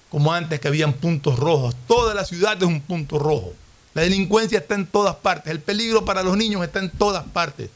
como 0.10 0.34
antes 0.34 0.60
que 0.60 0.68
habían 0.68 0.94
puntos 0.94 1.38
rojos. 1.38 1.76
Toda 1.88 2.14
la 2.14 2.26
ciudad 2.26 2.58
es 2.58 2.68
un 2.68 2.82
punto 2.82 3.20
rojo. 3.20 3.54
La 3.94 4.02
delincuencia 4.04 4.60
está 4.60 4.76
en 4.76 4.88
todas 4.88 5.16
partes. 5.16 5.52
El 5.52 5.60
peligro 5.60 6.06
para 6.06 6.24
los 6.24 6.38
niños 6.38 6.64
está 6.64 6.80
en 6.80 6.90
todas 6.90 7.26
partes. 7.26 7.70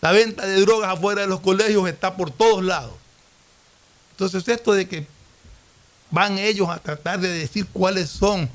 La 0.00 0.12
venta 0.12 0.46
de 0.46 0.60
drogas 0.60 0.90
afuera 0.90 1.22
de 1.22 1.28
los 1.28 1.40
colegios 1.40 1.88
está 1.88 2.16
por 2.16 2.30
todos 2.30 2.64
lados. 2.64 2.94
Entonces 4.12 4.46
esto 4.48 4.72
de 4.72 4.88
que 4.88 5.06
van 6.10 6.38
ellos 6.38 6.68
a 6.68 6.78
tratar 6.78 7.20
de 7.20 7.28
decir 7.28 7.66
cuáles 7.72 8.10
son 8.10 8.50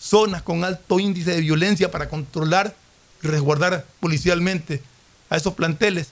zonas 0.00 0.42
con 0.42 0.64
alto 0.64 1.00
índice 1.00 1.32
de 1.32 1.40
violencia 1.40 1.90
para 1.90 2.08
controlar 2.08 2.74
y 3.22 3.26
resguardar 3.26 3.84
policialmente 4.00 4.82
a 5.28 5.36
esos 5.36 5.54
planteles 5.54 6.08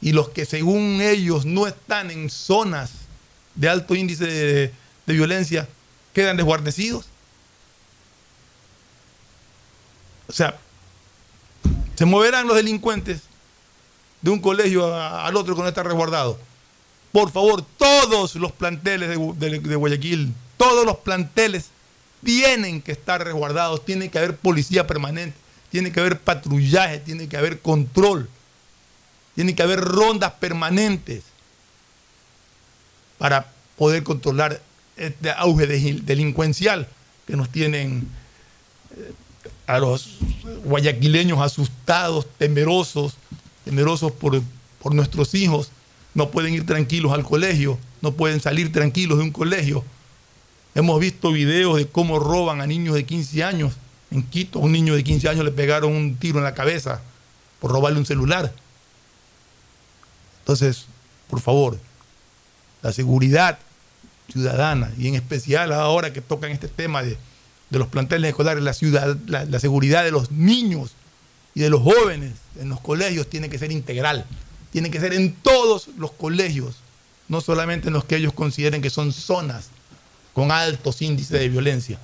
y 0.00 0.12
los 0.12 0.28
que 0.28 0.44
según 0.44 1.00
ellos 1.00 1.46
no 1.46 1.66
están 1.66 2.10
en 2.10 2.28
zonas 2.28 2.90
de 3.54 3.68
alto 3.68 3.94
índice 3.94 4.26
de, 4.26 4.72
violencia 5.12 5.68
quedan 6.14 6.36
desguarnecidos. 6.36 7.06
O 10.28 10.32
sea, 10.32 10.58
se 11.94 12.04
moverán 12.06 12.46
los 12.46 12.56
delincuentes 12.56 13.20
de 14.22 14.30
un 14.30 14.40
colegio 14.40 14.94
al 14.94 15.36
otro 15.36 15.54
que 15.54 15.62
no 15.62 15.68
está 15.68 15.82
resguardado. 15.82 16.38
Por 17.12 17.30
favor, 17.30 17.64
todos 17.76 18.34
los 18.36 18.52
planteles 18.52 19.10
de, 19.10 19.76
Guayaquil, 19.76 20.34
todos 20.56 20.84
los 20.84 20.96
planteles 20.96 21.66
tienen 22.24 22.80
que 22.80 22.92
estar 22.92 23.22
resguardados, 23.22 23.84
tiene 23.84 24.10
que 24.10 24.18
haber 24.18 24.36
policía 24.36 24.86
permanente, 24.86 25.36
tiene 25.70 25.92
que 25.92 26.00
haber 26.00 26.18
patrullaje, 26.18 26.98
tiene 26.98 27.28
que 27.28 27.36
haber 27.36 27.60
control, 27.60 28.28
tiene 29.34 29.54
que 29.54 29.62
haber 29.62 29.80
rondas 29.80 30.32
permanentes 30.32 31.22
para 33.18 33.46
poder 33.76 34.02
controlar 34.02 34.60
este 34.96 35.30
auge 35.30 35.66
delincuencial 35.66 36.88
que 37.26 37.36
nos 37.36 37.48
tienen 37.48 38.06
eh, 38.96 39.12
a 39.66 39.78
los 39.78 40.18
guayaquileños 40.64 41.40
asustados, 41.40 42.26
temerosos, 42.38 43.14
temerosos 43.64 44.12
por, 44.12 44.42
por 44.80 44.94
nuestros 44.94 45.34
hijos, 45.34 45.70
no 46.14 46.30
pueden 46.30 46.54
ir 46.54 46.66
tranquilos 46.66 47.12
al 47.12 47.24
colegio, 47.24 47.78
no 48.00 48.12
pueden 48.12 48.40
salir 48.40 48.72
tranquilos 48.72 49.18
de 49.18 49.24
un 49.24 49.30
colegio. 49.30 49.84
Hemos 50.74 51.00
visto 51.00 51.32
videos 51.32 51.76
de 51.76 51.86
cómo 51.86 52.18
roban 52.18 52.60
a 52.60 52.66
niños 52.66 52.94
de 52.94 53.04
15 53.04 53.42
años. 53.42 53.74
En 54.10 54.22
Quito, 54.22 54.58
a 54.58 54.62
un 54.62 54.72
niño 54.72 54.94
de 54.94 55.02
15 55.02 55.28
años 55.28 55.44
le 55.44 55.50
pegaron 55.50 55.92
un 55.92 56.16
tiro 56.16 56.38
en 56.38 56.44
la 56.44 56.54
cabeza 56.54 57.00
por 57.60 57.72
robarle 57.72 57.98
un 57.98 58.06
celular. 58.06 58.52
Entonces, 60.40 60.86
por 61.28 61.40
favor, 61.40 61.78
la 62.82 62.92
seguridad 62.92 63.58
ciudadana 64.32 64.90
y 64.98 65.08
en 65.08 65.14
especial 65.14 65.72
ahora 65.72 66.12
que 66.12 66.20
tocan 66.20 66.50
este 66.50 66.68
tema 66.68 67.02
de, 67.02 67.16
los 67.70 67.88
planteles 67.88 68.28
escolares, 68.28 68.62
la, 68.62 68.72
ciudad, 68.72 69.16
la 69.26 69.58
seguridad 69.58 70.04
de 70.04 70.12
los 70.12 70.30
niños 70.30 70.92
y 71.54 71.60
de 71.60 71.70
los 71.70 71.82
jóvenes 71.82 72.32
en 72.60 72.68
los 72.68 72.80
colegios 72.80 73.28
tiene 73.28 73.48
que 73.48 73.58
ser 73.58 73.72
integral 73.72 74.24
tiene 74.74 74.90
que 74.90 74.98
ser 74.98 75.14
en 75.14 75.32
todos 75.36 75.86
los 75.98 76.10
colegios, 76.10 76.74
no 77.28 77.40
solamente 77.40 77.86
en 77.86 77.94
los 77.94 78.04
que 78.04 78.16
ellos 78.16 78.32
consideren 78.32 78.82
que 78.82 78.90
son 78.90 79.12
zonas 79.12 79.68
con 80.32 80.50
altos 80.50 81.00
índices 81.00 81.38
de 81.38 81.48
violencia. 81.48 81.96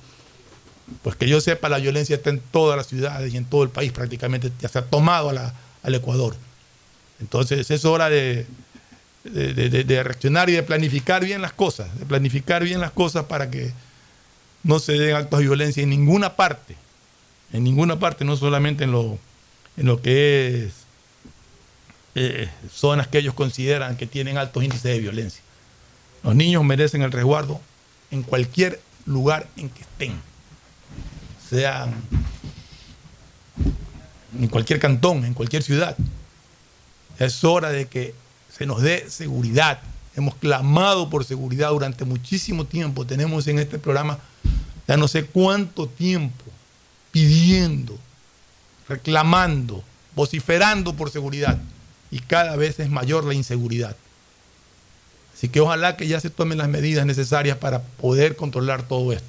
Pues 1.03 1.17
que 1.17 1.27
yo 1.27 1.41
sepa, 1.41 1.67
la 1.67 1.79
violencia 1.79 2.15
está 2.15 2.29
en 2.29 2.39
todas 2.39 2.77
las 2.77 2.87
ciudades 2.87 3.33
y 3.33 3.35
en 3.35 3.43
todo 3.43 3.63
el 3.63 3.71
país 3.71 3.91
prácticamente, 3.91 4.53
ya 4.61 4.69
se 4.69 4.79
ha 4.79 4.85
tomado 4.85 5.31
al 5.83 5.95
Ecuador. 5.95 6.33
Entonces 7.19 7.69
es 7.69 7.83
hora 7.83 8.09
de, 8.09 8.47
de, 9.23 10.03
reaccionar 10.03 10.49
y 10.49 10.53
de 10.53 10.63
planificar 10.63 11.23
bien 11.23 11.41
las 11.41 11.53
cosas, 11.53 11.97
de 11.99 12.05
planificar 12.05 12.63
bien 12.63 12.79
las 12.79 12.91
cosas 12.91 13.25
para 13.25 13.49
que 13.49 13.71
no 14.63 14.79
se 14.79 14.93
den 14.93 15.15
actos 15.15 15.39
de 15.39 15.45
violencia 15.45 15.83
en 15.83 15.89
ninguna 15.89 16.35
parte, 16.35 16.75
en 17.53 17.63
ninguna 17.63 17.99
parte, 17.99 18.25
no 18.25 18.35
solamente 18.35 18.83
en 18.83 18.91
lo, 18.91 19.19
en 19.77 19.85
lo 19.85 20.01
que 20.01 20.65
es 20.65 20.73
eh, 22.15 22.49
zonas 22.71 23.07
que 23.07 23.19
ellos 23.19 23.33
consideran 23.33 23.95
que 23.95 24.07
tienen 24.07 24.37
altos 24.37 24.63
índices 24.63 24.91
de 24.91 24.99
violencia. 24.99 25.41
Los 26.23 26.35
niños 26.35 26.63
merecen 26.63 27.01
el 27.01 27.11
resguardo 27.11 27.61
en 28.11 28.23
cualquier 28.23 28.81
lugar 29.05 29.47
en 29.57 29.69
que 29.69 29.81
estén, 29.81 30.13
sean 31.49 31.93
en 34.39 34.47
cualquier 34.47 34.79
cantón, 34.79 35.25
en 35.25 35.33
cualquier 35.33 35.63
ciudad. 35.63 35.95
Es 37.17 37.43
hora 37.43 37.69
de 37.69 37.87
que 37.87 38.13
se 38.61 38.67
nos 38.67 38.83
dé 38.83 39.09
seguridad. 39.09 39.79
Hemos 40.15 40.35
clamado 40.35 41.09
por 41.09 41.25
seguridad 41.25 41.71
durante 41.71 42.05
muchísimo 42.05 42.63
tiempo. 42.65 43.07
Tenemos 43.07 43.47
en 43.47 43.57
este 43.57 43.79
programa 43.79 44.19
ya 44.87 44.97
no 44.97 45.07
sé 45.07 45.25
cuánto 45.25 45.87
tiempo 45.87 46.45
pidiendo, 47.11 47.97
reclamando, 48.87 49.83
vociferando 50.15 50.93
por 50.93 51.09
seguridad 51.09 51.57
y 52.11 52.19
cada 52.19 52.55
vez 52.55 52.79
es 52.79 52.91
mayor 52.91 53.23
la 53.23 53.33
inseguridad. 53.33 53.95
Así 55.33 55.49
que 55.49 55.59
ojalá 55.59 55.97
que 55.97 56.05
ya 56.05 56.19
se 56.19 56.29
tomen 56.29 56.59
las 56.59 56.69
medidas 56.69 57.07
necesarias 57.07 57.57
para 57.57 57.81
poder 57.81 58.35
controlar 58.35 58.83
todo 58.83 59.11
esto. 59.11 59.25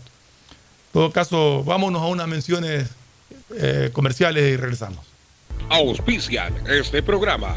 En 0.88 0.92
todo 0.92 1.10
caso, 1.10 1.64
vámonos 1.64 2.02
a 2.02 2.06
unas 2.06 2.28
menciones 2.28 2.90
eh, 3.56 3.88
comerciales 3.94 4.52
y 4.52 4.56
regresamos. 4.58 5.06
Auspician 5.70 6.52
este 6.68 7.02
programa. 7.02 7.56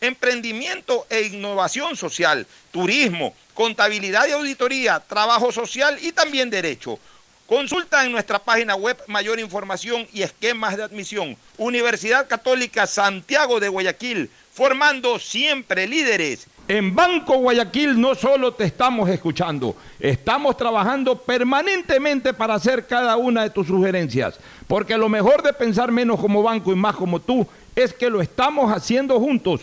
emprendimiento 0.00 1.06
e 1.10 1.22
innovación 1.22 1.96
social, 1.96 2.46
turismo, 2.70 3.34
contabilidad 3.54 4.28
y 4.28 4.32
auditoría, 4.32 5.00
trabajo 5.00 5.50
social 5.52 5.98
y 6.00 6.12
también 6.12 6.50
derecho. 6.50 6.98
Consulta 7.46 8.04
en 8.04 8.12
nuestra 8.12 8.38
página 8.38 8.74
web 8.76 8.98
mayor 9.06 9.40
información 9.40 10.06
y 10.12 10.22
esquemas 10.22 10.76
de 10.76 10.82
admisión. 10.82 11.34
Universidad 11.56 12.28
Católica 12.28 12.86
Santiago 12.86 13.58
de 13.58 13.68
Guayaquil, 13.68 14.30
formando 14.52 15.18
siempre 15.18 15.88
líderes. 15.88 16.46
En 16.68 16.94
Banco 16.94 17.38
Guayaquil 17.38 17.98
no 17.98 18.14
solo 18.14 18.52
te 18.52 18.64
estamos 18.64 19.08
escuchando, 19.08 19.74
estamos 19.98 20.58
trabajando 20.58 21.16
permanentemente 21.16 22.34
para 22.34 22.56
hacer 22.56 22.86
cada 22.86 23.16
una 23.16 23.44
de 23.44 23.48
tus 23.48 23.66
sugerencias, 23.66 24.38
porque 24.66 24.98
lo 24.98 25.08
mejor 25.08 25.42
de 25.42 25.54
pensar 25.54 25.90
menos 25.90 26.20
como 26.20 26.42
banco 26.42 26.70
y 26.70 26.76
más 26.76 26.94
como 26.94 27.18
tú 27.18 27.48
es 27.74 27.94
que 27.94 28.10
lo 28.10 28.20
estamos 28.20 28.70
haciendo 28.70 29.18
juntos. 29.18 29.62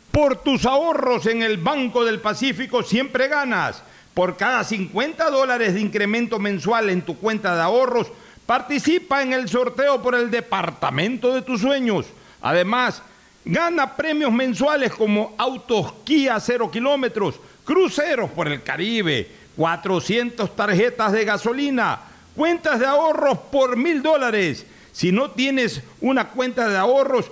Por 0.11 0.43
tus 0.43 0.65
ahorros 0.65 1.25
en 1.25 1.41
el 1.41 1.57
Banco 1.57 2.03
del 2.03 2.19
Pacífico 2.19 2.83
siempre 2.83 3.29
ganas. 3.29 3.81
Por 4.13 4.35
cada 4.35 4.63
50 4.65 5.29
dólares 5.29 5.73
de 5.73 5.79
incremento 5.79 6.37
mensual 6.37 6.89
en 6.89 7.01
tu 7.01 7.17
cuenta 7.17 7.55
de 7.55 7.61
ahorros, 7.61 8.11
participa 8.45 9.23
en 9.23 9.31
el 9.31 9.47
sorteo 9.47 10.01
por 10.01 10.15
el 10.15 10.29
departamento 10.29 11.33
de 11.33 11.41
tus 11.41 11.61
sueños. 11.61 12.07
Además, 12.41 13.01
gana 13.45 13.95
premios 13.95 14.33
mensuales 14.33 14.91
como 14.91 15.33
autos 15.37 15.93
Kia 16.03 16.37
0 16.41 16.69
kilómetros, 16.69 17.35
cruceros 17.63 18.29
por 18.31 18.49
el 18.49 18.63
Caribe, 18.63 19.31
400 19.55 20.53
tarjetas 20.53 21.13
de 21.13 21.23
gasolina, 21.23 22.01
cuentas 22.35 22.81
de 22.81 22.85
ahorros 22.85 23.37
por 23.49 23.77
mil 23.77 24.01
dólares. 24.01 24.65
Si 24.91 25.13
no 25.13 25.31
tienes 25.31 25.81
una 26.01 26.27
cuenta 26.27 26.67
de 26.67 26.77
ahorros, 26.77 27.31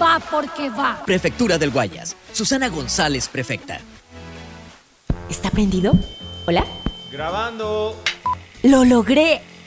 va 0.01 0.19
porque 0.19 0.69
va. 0.69 1.03
Prefectura 1.05 1.57
del 1.57 1.71
Guayas. 1.71 2.15
Susana 2.33 2.69
González, 2.69 3.27
prefecta. 3.29 3.79
¿Está 5.29 5.49
prendido? 5.49 5.93
¿Hola? 6.47 6.65
Grabando. 7.11 7.95
¡Lo 8.63 8.83
logré! 8.83 9.41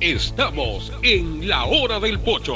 Estamos 0.00 0.92
en 1.02 1.48
la 1.48 1.64
hora 1.64 1.98
del 1.98 2.20
pocho. 2.20 2.54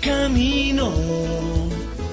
Camino 0.00 0.92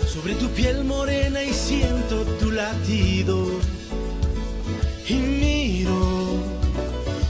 sobre 0.07 0.33
tu 0.35 0.47
piel 0.49 0.83
morena 0.83 1.43
y 1.43 1.53
siento 1.53 2.23
tu 2.39 2.51
latido. 2.51 3.47
Y 5.07 5.13
miro 5.13 6.39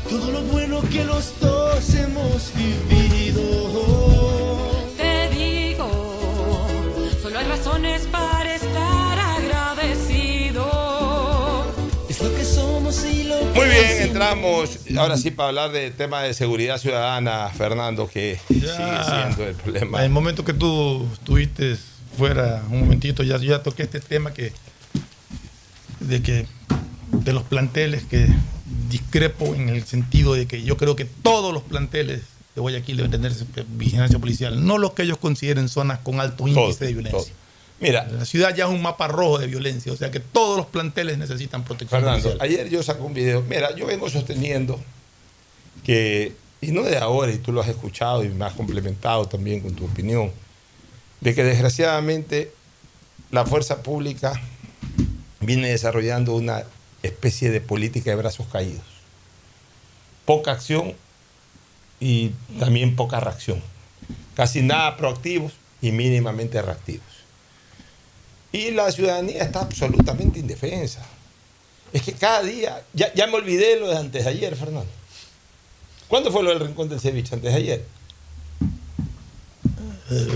todo 0.10 0.32
lo 0.32 0.42
bueno 0.44 0.82
que 0.92 1.04
los 1.04 1.40
dos 1.40 1.94
hemos 1.94 2.52
vivido. 2.56 3.95
Razones 7.86 8.08
para 8.12 8.56
estar 8.56 9.20
agradecido. 9.20 10.66
Es 12.10 12.22
lo 12.22 12.34
que 12.34 12.44
somos 12.44 13.06
y 13.06 13.24
lo 13.24 13.40
que 13.40 13.46
Muy 13.46 13.66
bien, 13.68 14.02
entramos 14.02 14.80
ahora 14.98 15.18
sí 15.18 15.32
para 15.32 15.50
hablar 15.50 15.72
de 15.72 15.92
tema 15.92 16.22
de 16.24 16.34
seguridad 16.34 16.78
ciudadana, 16.78 17.50
Fernando, 17.50 18.08
que 18.08 18.40
sigue 18.48 18.68
siendo 18.68 19.48
el 19.48 19.56
problema. 19.56 20.00
En 20.00 20.06
el 20.06 20.12
momento 20.12 20.46
que 20.46 20.54
tú 20.54 21.08
estuviste 21.14 21.78
fuera 22.18 22.64
un 22.70 22.82
momentito, 22.82 23.24
ya, 23.24 23.38
ya 23.38 23.62
toqué 23.62 23.84
este 23.84 24.00
tema 24.00 24.34
que 24.34 24.54
de 26.00 26.22
que 26.22 26.48
de 27.12 27.34
los 27.34 27.44
planteles 27.44 28.04
que 28.04 28.28
discrepo 28.90 29.56
en 29.56 29.70
el 29.70 29.84
sentido 29.86 30.34
de 30.34 30.48
que 30.48 30.64
yo 30.64 30.78
creo 30.78 30.96
que 30.96 31.06
todos 31.06 31.54
los 31.54 31.64
planteles 31.64 32.22
de 32.54 32.62
Guayaquil 32.62 32.98
deben 32.98 33.12
tener 33.12 33.34
vigilancia 33.70 34.20
policial, 34.20 34.66
no 34.66 34.78
los 34.78 34.94
que 34.94 35.04
ellos 35.04 35.18
consideren 35.18 35.68
zonas 35.68 36.00
con 36.00 36.20
alto 36.20 36.48
índice 36.48 36.86
de 36.86 36.94
violencia. 36.94 37.34
Mira, 37.80 38.08
la 38.08 38.26
ciudad 38.26 38.56
ya 38.56 38.66
es 38.66 38.72
un 38.72 38.82
mapa 38.82 39.08
rojo 39.08 39.38
de 39.38 39.48
violencia, 39.48 39.92
o 39.92 39.98
sea 39.98 40.10
que 40.10 40.22
todos 40.22 40.58
los 40.58 40.68
planteles 40.68 41.18
necesitan 41.18 41.64
protección 41.64 42.02
Fernando, 42.02 42.30
policial. 42.30 42.48
ayer 42.48 42.70
yo 42.70 42.82
saco 42.82 43.04
un 43.04 43.14
video. 43.14 43.42
Mira, 43.42 43.76
yo 43.76 43.86
vengo 43.86 44.10
sosteniendo 44.10 44.80
que, 45.84 46.34
y 46.62 46.72
no 46.72 46.84
de 46.84 46.98
ahora, 46.98 47.34
y 47.34 47.38
tú 47.38 47.52
lo 47.52 47.62
has 47.62 47.68
escuchado 47.68 48.24
y 48.24 48.30
me 48.30 48.46
has 48.46 48.54
complementado 48.54 49.28
también 49.28 49.60
con 49.60 49.76
tu 49.76 49.86
opinión, 49.86 50.32
de 51.20 51.36
que 51.36 51.44
desgraciadamente 51.44 52.52
la 53.32 53.46
fuerza 53.46 53.84
pública 53.84 54.40
viene 55.42 55.70
desarrollando 55.70 56.34
una 56.34 56.64
especie 57.04 57.52
de 57.52 57.60
política 57.62 58.10
de 58.10 58.16
brazos 58.16 58.48
caídos. 58.52 58.84
Poca 60.26 60.52
acción 60.54 60.94
y 62.00 62.32
también 62.60 62.96
poca 62.96 63.20
reacción. 63.20 63.62
Casi 64.34 64.62
nada 64.62 64.98
proactivos 64.98 65.54
y 65.82 65.92
mínimamente 65.92 66.62
reactivos. 66.62 67.15
Y 68.56 68.72
la 68.72 68.90
ciudadanía 68.90 69.44
está 69.44 69.60
absolutamente 69.60 70.40
indefensa. 70.40 71.06
Es 71.92 72.02
que 72.04 72.14
cada 72.14 72.42
día, 72.42 72.82
ya, 72.94 73.14
ya 73.14 73.28
me 73.28 73.36
olvidé 73.36 73.78
lo 73.78 73.90
de 73.90 73.98
antes 73.98 74.24
de 74.24 74.30
ayer, 74.30 74.56
Fernando. 74.56 74.90
¿Cuándo 76.08 76.32
fue 76.32 76.42
lo 76.42 76.52
del 76.52 76.62
rincón 76.62 76.88
del 76.88 77.02
ceviche? 77.02 77.36
Antes 77.36 77.52
de 77.52 77.58
ayer. 77.58 77.86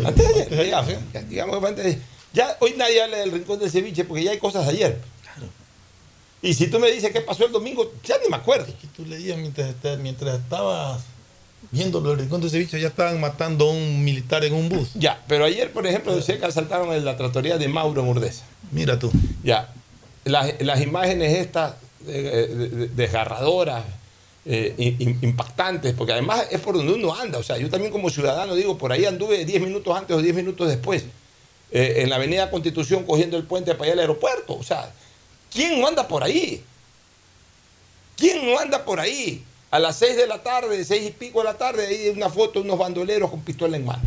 Antes 0.06 0.28
de 0.28 0.34
ayer, 0.34 0.66
digamos. 0.66 0.94
Digamos 1.30 1.56
que 1.56 1.60
fue 1.62 1.70
antes 1.70 1.86
de 1.86 1.92
ayer. 1.92 2.02
Ya 2.34 2.58
hoy 2.60 2.74
nadie 2.76 3.02
habla 3.02 3.18
del 3.20 3.32
rincón 3.32 3.58
del 3.58 3.72
ceviche 3.72 4.04
porque 4.04 4.26
ya 4.26 4.32
hay 4.32 4.38
cosas 4.38 4.66
de 4.66 4.72
ayer. 4.74 5.02
Y 6.42 6.54
si 6.54 6.68
tú 6.68 6.78
me 6.78 6.92
dices 6.92 7.12
qué 7.14 7.22
pasó 7.22 7.46
el 7.46 7.54
domingo, 7.54 7.90
ya 8.04 8.18
ni 8.22 8.28
me 8.30 8.36
acuerdo. 8.36 8.74
Tú 8.98 9.06
leías 9.06 9.38
mientras, 9.38 9.74
mientras 10.00 10.40
estabas 10.40 11.04
viendo 11.72 12.00
lo 12.02 12.10
del 12.12 12.20
rincón 12.20 12.42
de 12.42 12.50
ceviche, 12.50 12.80
ya 12.80 12.88
estaban 12.88 13.20
matando 13.20 13.70
a 13.70 13.72
un 13.74 14.04
militar 14.04 14.44
en 14.44 14.54
un 14.54 14.70
bus. 14.70 14.90
Ya, 14.96 15.24
pero 15.28 15.46
ayer, 15.46 15.72
por 15.72 15.86
ejemplo, 15.86 16.20
sé 16.22 16.38
que 16.40 16.46
asaltaron 16.46 16.92
en 16.94 17.06
la 17.06 17.16
tratoría 17.18 17.58
de 17.58 17.68
Mauro 17.68 18.02
en 18.02 18.08
Urdesa. 18.08 18.46
Mira 18.72 18.98
tú. 18.98 19.12
Ya, 19.44 19.74
las, 20.26 20.62
las 20.62 20.82
imágenes 20.82 21.38
estas 21.38 21.74
eh, 22.08 22.48
de- 22.50 22.88
desgarradoras, 22.90 23.84
eh, 24.46 24.74
im- 24.78 24.98
im- 25.00 25.18
impactantes, 25.24 25.94
porque 25.94 26.14
además 26.14 26.48
es 26.50 26.60
por 26.62 26.76
donde 26.76 26.94
uno 26.94 27.14
anda. 27.14 27.38
O 27.38 27.44
sea, 27.44 27.58
yo 27.58 27.70
también 27.70 27.92
como 27.92 28.10
ciudadano 28.10 28.56
digo, 28.56 28.78
por 28.78 28.92
ahí 28.92 29.06
anduve 29.06 29.46
10 29.46 29.62
minutos 29.62 29.96
antes 29.96 30.16
o 30.16 30.22
10 30.22 30.34
minutos 30.36 30.68
después, 30.68 31.04
eh, 31.72 31.96
en 31.98 32.10
la 32.10 32.16
avenida 32.16 32.50
Constitución 32.50 33.04
cogiendo 33.04 33.38
el 33.38 33.44
puente 33.44 33.74
para 33.74 33.84
allá 33.86 33.94
al 33.94 34.00
aeropuerto. 34.00 34.56
O 34.56 34.64
sea, 34.64 34.92
¿quién 35.54 35.80
no 35.80 35.88
anda 35.88 36.08
por 36.08 36.24
ahí? 36.24 36.64
¿Quién 38.18 38.46
no 38.46 38.60
anda 38.60 38.84
por 38.84 39.00
ahí? 39.00 39.44
A 39.72 39.80
las 39.80 39.98
6 39.98 40.18
de 40.18 40.28
la 40.28 40.42
tarde, 40.42 40.84
6 40.84 41.08
y 41.08 41.12
pico 41.12 41.40
de 41.40 41.46
la 41.46 41.54
tarde, 41.58 41.86
hay 41.88 42.10
una 42.10 42.30
foto 42.30 42.60
de 42.60 42.66
unos 42.66 42.80
bandoleros 42.80 43.30
con 43.30 43.42
pistola 43.42 43.78
en 43.78 43.86
mano. 43.86 44.02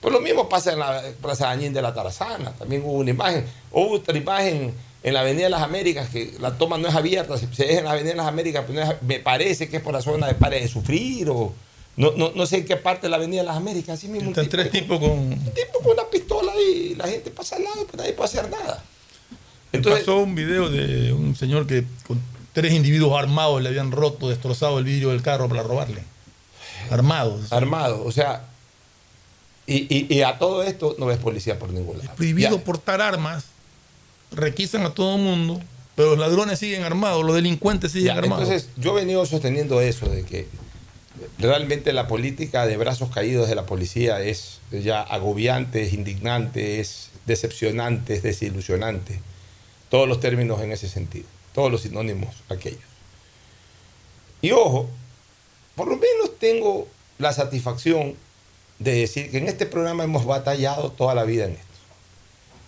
Pues 0.00 0.12
lo 0.12 0.20
mismo 0.20 0.48
pasa 0.48 0.72
en 0.72 0.80
la 0.80 1.00
Plaza 1.20 1.46
Dañín 1.46 1.72
de 1.72 1.80
la 1.80 1.94
Tarazana, 1.94 2.52
también 2.54 2.82
hubo 2.84 2.94
una 2.94 3.10
imagen, 3.10 3.46
hubo 3.70 3.92
otra 3.92 4.16
imagen 4.18 4.74
en 5.04 5.14
la 5.14 5.20
Avenida 5.20 5.44
de 5.44 5.50
las 5.50 5.62
Américas, 5.62 6.08
que 6.08 6.34
la 6.40 6.58
toma 6.58 6.78
no 6.78 6.88
es 6.88 6.94
abierta, 6.96 7.38
se, 7.38 7.52
se 7.54 7.64
deja 7.66 7.78
en 7.78 7.84
la 7.84 7.92
Avenida 7.92 8.10
de 8.12 8.16
las 8.16 8.26
Américas, 8.26 8.64
pero 8.66 8.84
no 8.84 8.90
es- 8.92 9.02
me 9.02 9.20
parece 9.20 9.68
que 9.68 9.76
es 9.76 9.82
por 9.82 9.92
la 9.94 10.02
zona 10.02 10.26
de 10.26 10.34
Pares 10.34 10.62
de 10.62 10.68
Sufrir, 10.68 11.30
o 11.30 11.52
no, 11.96 12.10
no, 12.16 12.32
no 12.34 12.46
sé 12.46 12.56
en 12.58 12.64
qué 12.64 12.76
parte 12.76 13.02
de 13.06 13.10
la 13.10 13.16
Avenida 13.18 13.42
de 13.42 13.46
las 13.46 13.56
Américas, 13.56 13.96
así 13.98 14.08
mismo. 14.08 14.30
Están 14.30 14.44
tipo 14.46 14.56
tres 14.56 14.70
tipos 14.72 14.98
con. 14.98 15.10
un 15.10 15.52
tipo 15.54 15.78
con 15.80 15.92
una 15.92 16.04
pistola 16.10 16.52
y 16.60 16.96
la 16.96 17.06
gente 17.06 17.30
pasa 17.30 17.54
al 17.56 17.62
lado, 17.64 17.84
pues 17.86 17.94
nadie 17.96 18.12
puede 18.14 18.28
hacer 18.28 18.50
nada. 18.50 18.82
Entonces, 19.72 20.00
pasó 20.04 20.18
un 20.18 20.34
video 20.34 20.68
de 20.68 21.12
un 21.12 21.34
señor 21.36 21.66
que 21.66 21.84
tres 22.52 22.72
individuos 22.72 23.18
armados 23.18 23.62
le 23.62 23.68
habían 23.68 23.90
roto, 23.92 24.28
destrozado 24.28 24.78
el 24.78 24.84
vidrio 24.84 25.10
del 25.10 25.22
carro 25.22 25.48
para 25.48 25.62
robarle. 25.62 26.02
Armados. 26.90 27.52
Armados, 27.52 28.00
o 28.04 28.12
sea, 28.12 28.44
y, 29.66 29.86
y- 29.96 30.06
y 30.14 30.22
a 30.22 30.38
todo 30.38 30.62
esto 30.62 30.96
no 30.98 31.06
ves 31.06 31.18
policía 31.18 31.58
por 31.58 31.70
ningún 31.70 31.98
lado. 31.98 32.10
Prohibido 32.16 32.58
portar 32.60 33.00
armas, 33.00 33.44
requisan 34.32 34.82
a 34.84 34.90
todo 34.92 35.16
el 35.16 35.22
mundo, 35.22 35.60
pero 35.94 36.10
los 36.10 36.18
ladrones 36.18 36.58
siguen 36.58 36.82
armados, 36.84 37.24
los 37.24 37.34
delincuentes 37.34 37.92
siguen 37.92 38.08
Ya, 38.14 38.18
armados. 38.18 38.44
Entonces, 38.48 38.68
yo 38.76 38.92
he 38.92 39.00
venido 39.02 39.24
sosteniendo 39.26 39.80
eso, 39.80 40.08
de 40.08 40.24
que 40.24 40.48
realmente 41.38 41.92
la 41.92 42.08
política 42.08 42.66
de 42.66 42.76
brazos 42.76 43.10
caídos 43.10 43.48
de 43.48 43.54
la 43.54 43.64
policía 43.66 44.20
es 44.20 44.58
ya 44.72 45.00
agobiante, 45.02 45.82
es 45.82 45.92
indignante, 45.92 46.80
es 46.80 47.10
decepcionante, 47.26 48.14
es 48.14 48.22
desilusionante. 48.22 49.20
Todos 49.90 50.08
los 50.08 50.18
términos 50.20 50.60
en 50.62 50.72
ese 50.72 50.88
sentido, 50.88 51.26
todos 51.54 51.70
los 51.70 51.82
sinónimos 51.82 52.34
aquellos. 52.48 52.80
Y 54.40 54.50
ojo, 54.50 54.88
por 55.74 55.88
lo 55.88 55.96
menos 55.96 56.38
tengo 56.38 56.88
la 57.18 57.32
satisfacción 57.32 58.14
de 58.78 58.92
decir 58.92 59.30
que 59.30 59.38
en 59.38 59.48
este 59.48 59.66
programa 59.66 60.04
hemos 60.04 60.24
batallado 60.24 60.90
toda 60.90 61.14
la 61.14 61.24
vida 61.24 61.44
en 61.44 61.52
esto. 61.52 61.66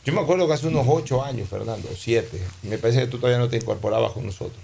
Yo 0.04 0.12
me 0.12 0.20
acuerdo 0.20 0.46
que 0.46 0.52
hace 0.52 0.66
unos 0.66 0.86
ocho 0.88 1.24
años, 1.24 1.48
Fernando, 1.48 1.88
o 1.90 1.96
siete, 1.96 2.40
me 2.62 2.78
parece 2.78 3.00
que 3.00 3.06
tú 3.06 3.18
todavía 3.18 3.38
no 3.38 3.48
te 3.48 3.56
incorporabas 3.56 4.12
con 4.12 4.26
nosotros. 4.26 4.62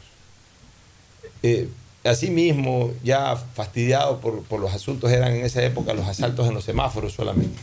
Eh, 1.43 1.69
asimismo, 2.05 2.93
ya 3.03 3.37
fastidiado 3.37 4.21
por, 4.21 4.43
por 4.43 4.61
los 4.61 4.73
asuntos, 4.73 5.11
eran 5.11 5.35
en 5.35 5.45
esa 5.45 5.63
época 5.65 5.95
los 5.95 6.07
asaltos 6.07 6.47
en 6.47 6.55
los 6.55 6.65
semáforos 6.65 7.15
solamente. 7.15 7.59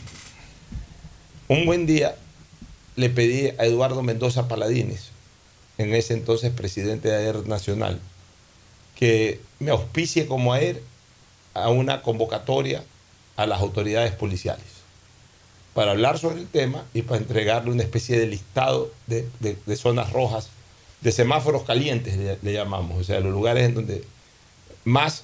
Un 1.46 1.66
buen 1.66 1.86
día 1.86 2.16
le 2.96 3.10
pedí 3.10 3.48
a 3.58 3.64
Eduardo 3.64 4.02
Mendoza 4.02 4.48
Paladines, 4.48 5.10
en 5.78 5.94
ese 5.94 6.14
entonces 6.14 6.52
presidente 6.52 7.08
de 7.08 7.16
AER 7.16 7.46
Nacional, 7.46 8.00
que 8.96 9.40
me 9.60 9.70
auspicie 9.70 10.26
como 10.26 10.52
AER 10.52 10.82
a 11.54 11.68
una 11.70 12.02
convocatoria 12.02 12.84
a 13.36 13.46
las 13.46 13.60
autoridades 13.60 14.12
policiales 14.12 14.64
para 15.74 15.92
hablar 15.92 16.18
sobre 16.18 16.40
el 16.40 16.48
tema 16.48 16.84
y 16.92 17.02
para 17.02 17.18
entregarle 17.20 17.70
una 17.70 17.84
especie 17.84 18.18
de 18.18 18.26
listado 18.26 18.90
de, 19.06 19.28
de- 19.38 19.56
de 19.64 19.76
zonas 19.76 20.12
rojas, 20.12 20.48
de 21.00 21.12
semáforos 21.12 21.62
calientes, 21.62 22.16
le, 22.16 22.36
le 22.42 22.52
llamamos, 22.52 22.98
o 23.00 23.04
sea, 23.04 23.20
los 23.20 23.32
lugares 23.32 23.64
en 23.68 23.74
donde 23.74 24.04
más 24.84 25.22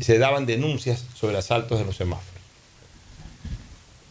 se 0.00 0.18
daban 0.18 0.46
denuncias 0.46 1.04
sobre 1.14 1.36
asaltos 1.36 1.78
en 1.80 1.86
los 1.86 1.96
semáforos. 1.96 2.32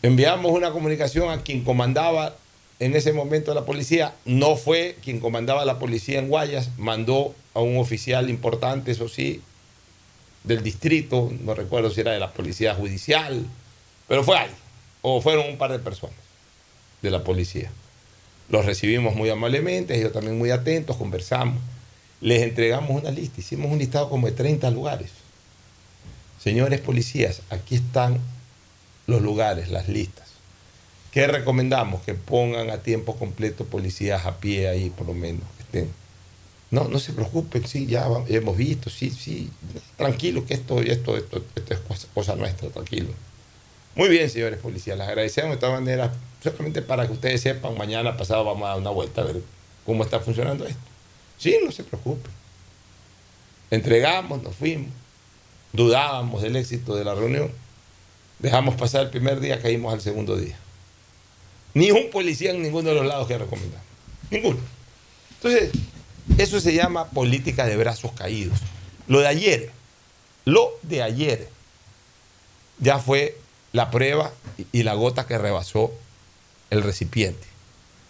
Enviamos 0.03 0.51
una 0.51 0.71
comunicación 0.71 1.29
a 1.31 1.41
quien 1.41 1.63
comandaba 1.63 2.35
en 2.83 2.95
ese 2.95 3.13
momento 3.13 3.53
la 3.53 3.65
policía, 3.65 4.13
no 4.25 4.57
fue 4.57 4.97
quien 5.01 5.21
comandaba 5.21 5.63
la 5.63 5.79
policía 5.79 6.19
en 6.19 6.27
Guayas, 6.27 6.69
mandó 6.77 7.33
a 7.53 7.61
un 7.61 7.77
oficial 7.77 8.29
importante, 8.29 8.91
eso 8.91 9.07
sí, 9.07 9.41
del 10.43 10.63
distrito, 10.63 11.31
no 11.41 11.53
recuerdo 11.53 11.89
si 11.89 12.01
era 12.01 12.11
de 12.11 12.19
la 12.19 12.33
policía 12.33 12.75
judicial, 12.75 13.45
pero 14.07 14.23
fue 14.25 14.37
alguien, 14.37 14.59
o 15.01 15.21
fueron 15.21 15.49
un 15.49 15.57
par 15.57 15.71
de 15.71 15.79
personas 15.79 16.17
de 17.01 17.09
la 17.09 17.23
policía. 17.23 17.71
Los 18.49 18.65
recibimos 18.65 19.15
muy 19.15 19.29
amablemente, 19.29 19.97
ellos 19.97 20.11
también 20.11 20.37
muy 20.37 20.51
atentos, 20.51 20.97
conversamos, 20.97 21.61
les 22.19 22.41
entregamos 22.41 23.01
una 23.01 23.11
lista, 23.11 23.39
hicimos 23.39 23.71
un 23.71 23.79
listado 23.79 24.09
como 24.09 24.27
de 24.27 24.33
30 24.33 24.69
lugares. 24.71 25.11
Señores 26.43 26.81
policías, 26.81 27.41
aquí 27.49 27.75
están 27.75 28.19
los 29.07 29.21
lugares, 29.21 29.69
las 29.69 29.87
listas. 29.87 30.22
¿Qué 31.13 31.27
recomendamos? 31.27 32.01
Que 32.01 32.15
pongan 32.15 32.71
a 32.71 32.79
tiempo 32.79 33.15
completo 33.15 33.65
policías 33.65 34.25
a 34.25 34.39
pie 34.39 34.67
ahí, 34.67 34.89
por 34.89 35.05
lo 35.05 35.13
menos. 35.13 35.43
que 35.57 35.63
estén. 35.63 35.91
No, 36.71 36.87
no 36.87 36.97
se 36.97 37.13
preocupen, 37.13 37.67
sí, 37.67 37.85
ya 37.85 38.07
hemos 38.29 38.57
visto, 38.57 38.89
sí, 38.89 39.11
sí. 39.11 39.51
Tranquilo, 39.95 40.43
que 40.43 40.55
esto, 40.55 40.81
esto, 40.81 41.15
esto, 41.15 41.43
esto 41.55 41.73
es 41.73 41.79
cosa, 41.81 42.07
cosa 42.15 42.35
nuestra, 42.35 42.69
tranquilo. 42.69 43.09
Muy 43.93 44.09
bien, 44.09 44.27
señores 44.27 44.57
policías, 44.57 44.97
les 44.97 45.07
agradecemos 45.07 45.51
de 45.51 45.57
todas 45.57 45.79
maneras, 45.79 46.09
solamente 46.41 46.81
para 46.81 47.05
que 47.05 47.13
ustedes 47.13 47.41
sepan, 47.41 47.77
mañana 47.77 48.17
pasado 48.17 48.43
vamos 48.43 48.65
a 48.65 48.69
dar 48.69 48.79
una 48.79 48.89
vuelta 48.89 49.21
a 49.21 49.25
ver 49.25 49.43
cómo 49.85 50.03
está 50.03 50.19
funcionando 50.19 50.65
esto. 50.65 50.81
Sí, 51.37 51.59
no 51.63 51.71
se 51.71 51.83
preocupen. 51.83 52.31
Entregamos, 53.69 54.41
nos 54.41 54.55
fuimos, 54.55 54.89
dudábamos 55.73 56.41
del 56.41 56.55
éxito 56.55 56.95
de 56.95 57.05
la 57.05 57.13
reunión, 57.13 57.51
dejamos 58.39 58.73
pasar 58.73 59.03
el 59.03 59.09
primer 59.11 59.39
día, 59.39 59.61
caímos 59.61 59.93
al 59.93 60.01
segundo 60.01 60.37
día. 60.37 60.57
Ni 61.73 61.91
un 61.91 62.09
policía 62.11 62.51
en 62.51 62.61
ninguno 62.61 62.89
de 62.89 62.95
los 62.95 63.05
lados 63.05 63.27
que 63.27 63.37
recomendamos. 63.37 63.85
Ninguno. 64.29 64.59
Entonces, 65.35 65.71
eso 66.37 66.59
se 66.59 66.73
llama 66.73 67.09
política 67.09 67.65
de 67.65 67.75
brazos 67.77 68.11
caídos. 68.13 68.57
Lo 69.07 69.19
de 69.19 69.27
ayer, 69.27 69.71
lo 70.45 70.71
de 70.83 71.01
ayer, 71.03 71.49
ya 72.79 72.99
fue 72.99 73.37
la 73.71 73.89
prueba 73.91 74.31
y- 74.71 74.83
la 74.83 74.93
gota 74.93 75.25
que 75.25 75.37
rebasó 75.37 75.91
el 76.69 76.83
recipiente. 76.83 77.47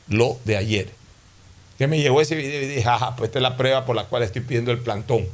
Lo 0.07 0.38
de 0.45 0.57
ayer. 0.57 0.91
Que 1.78 1.88
me 1.88 1.99
llegó 1.99 2.22
ese 2.22 2.36
video 2.36 2.61
y 2.61 2.68
dije, 2.68 2.88
ajá, 2.88 3.16
pues 3.16 3.30
esta 3.30 3.39
es 3.39 3.43
la 3.43 3.57
prueba 3.57 3.86
por 3.86 3.95
la 3.95 4.05
cual 4.05 4.24
estoy 4.24 4.41
pidiendo 4.41 4.72
el 4.72 4.80
plantón. 4.80 5.28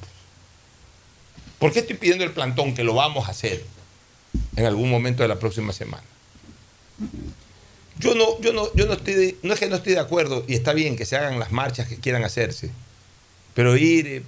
¿Por 1.57 1.73
qué 1.73 1.79
estoy 1.79 1.97
pidiendo 1.97 2.23
el 2.23 2.31
plantón? 2.31 2.73
Que 2.73 2.83
lo 2.83 2.93
vamos 2.93 3.27
a 3.27 3.31
hacer 3.31 3.65
en 4.55 4.65
algún 4.65 4.89
momento 4.89 5.23
de 5.23 5.29
la 5.29 5.37
próxima 5.39 5.73
semana. 5.73 6.03
Yo 7.99 8.15
no, 8.15 8.39
yo 8.41 8.53
no, 8.53 8.73
yo 8.75 8.85
no 8.85 8.93
estoy, 8.93 9.13
de- 9.13 9.35
no 9.43 9.53
es 9.53 9.59
que 9.59 9.67
no 9.67 9.75
estoy 9.75 9.93
de 9.93 9.99
acuerdo 9.99 10.43
y 10.47 10.53
está 10.55 10.73
bien 10.73 10.95
que 10.95 11.05
se 11.05 11.15
hagan 11.17 11.37
las 11.39 11.51
marchas 11.51 11.87
que 11.87 11.97
quieran 11.97 12.23
hacerse, 12.23 12.71
pero 13.53 13.75
ir 13.77 14.07
eh, 14.07 14.23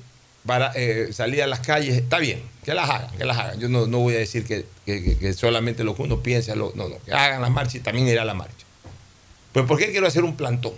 para 0.45 0.71
eh, 0.75 1.13
salir 1.13 1.41
a 1.41 1.47
las 1.47 1.61
calles 1.61 1.95
está 1.95 2.19
bien, 2.19 2.41
que 2.65 2.73
las 2.73 2.89
hagan, 2.89 3.15
que 3.17 3.23
las 3.25 3.37
hagan. 3.37 3.59
Yo 3.59 3.69
no, 3.69 3.87
no 3.87 3.99
voy 3.99 4.15
a 4.15 4.19
decir 4.19 4.43
que, 4.45 4.65
que- 4.85 5.33
solamente 5.33 5.83
lo 5.85 5.95
que 5.95 6.01
uno 6.01 6.21
piensa, 6.21 6.53
lo- 6.55 6.73
no, 6.75 6.89
no, 6.89 6.97
que 7.03 7.13
hagan 7.13 7.41
las 7.41 7.51
marchas 7.51 7.75
y 7.75 7.79
también 7.79 8.07
ir 8.07 8.19
a 8.19 8.25
la 8.25 8.33
marcha. 8.33 8.65
Pues 9.53 9.65
¿por 9.65 9.77
qué 9.77 9.91
quiero 9.91 10.05
hacer 10.07 10.23
un 10.23 10.35
plantón? 10.35 10.73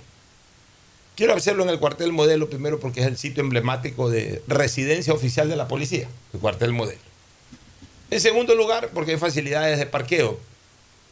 Quiero 1.16 1.34
hacerlo 1.36 1.64
en 1.64 1.70
el 1.70 1.80
cuartel 1.80 2.12
modelo 2.12 2.50
primero 2.50 2.80
porque 2.80 3.02
es 3.02 3.06
el 3.08 3.18
sitio 3.18 3.42
emblemático 3.44 4.10
de 4.10 4.42
residencia 4.48 5.14
oficial 5.14 5.48
de 5.50 5.56
la 5.56 5.68
policía, 5.68 6.08
el 6.34 6.40
cuartel 6.40 6.74
modelo. 6.74 7.00
En 8.12 8.20
segundo 8.20 8.54
lugar, 8.56 8.90
porque 8.94 9.12
hay 9.12 9.18
facilidades 9.18 9.78
de 9.80 9.86
parqueo. 9.88 10.40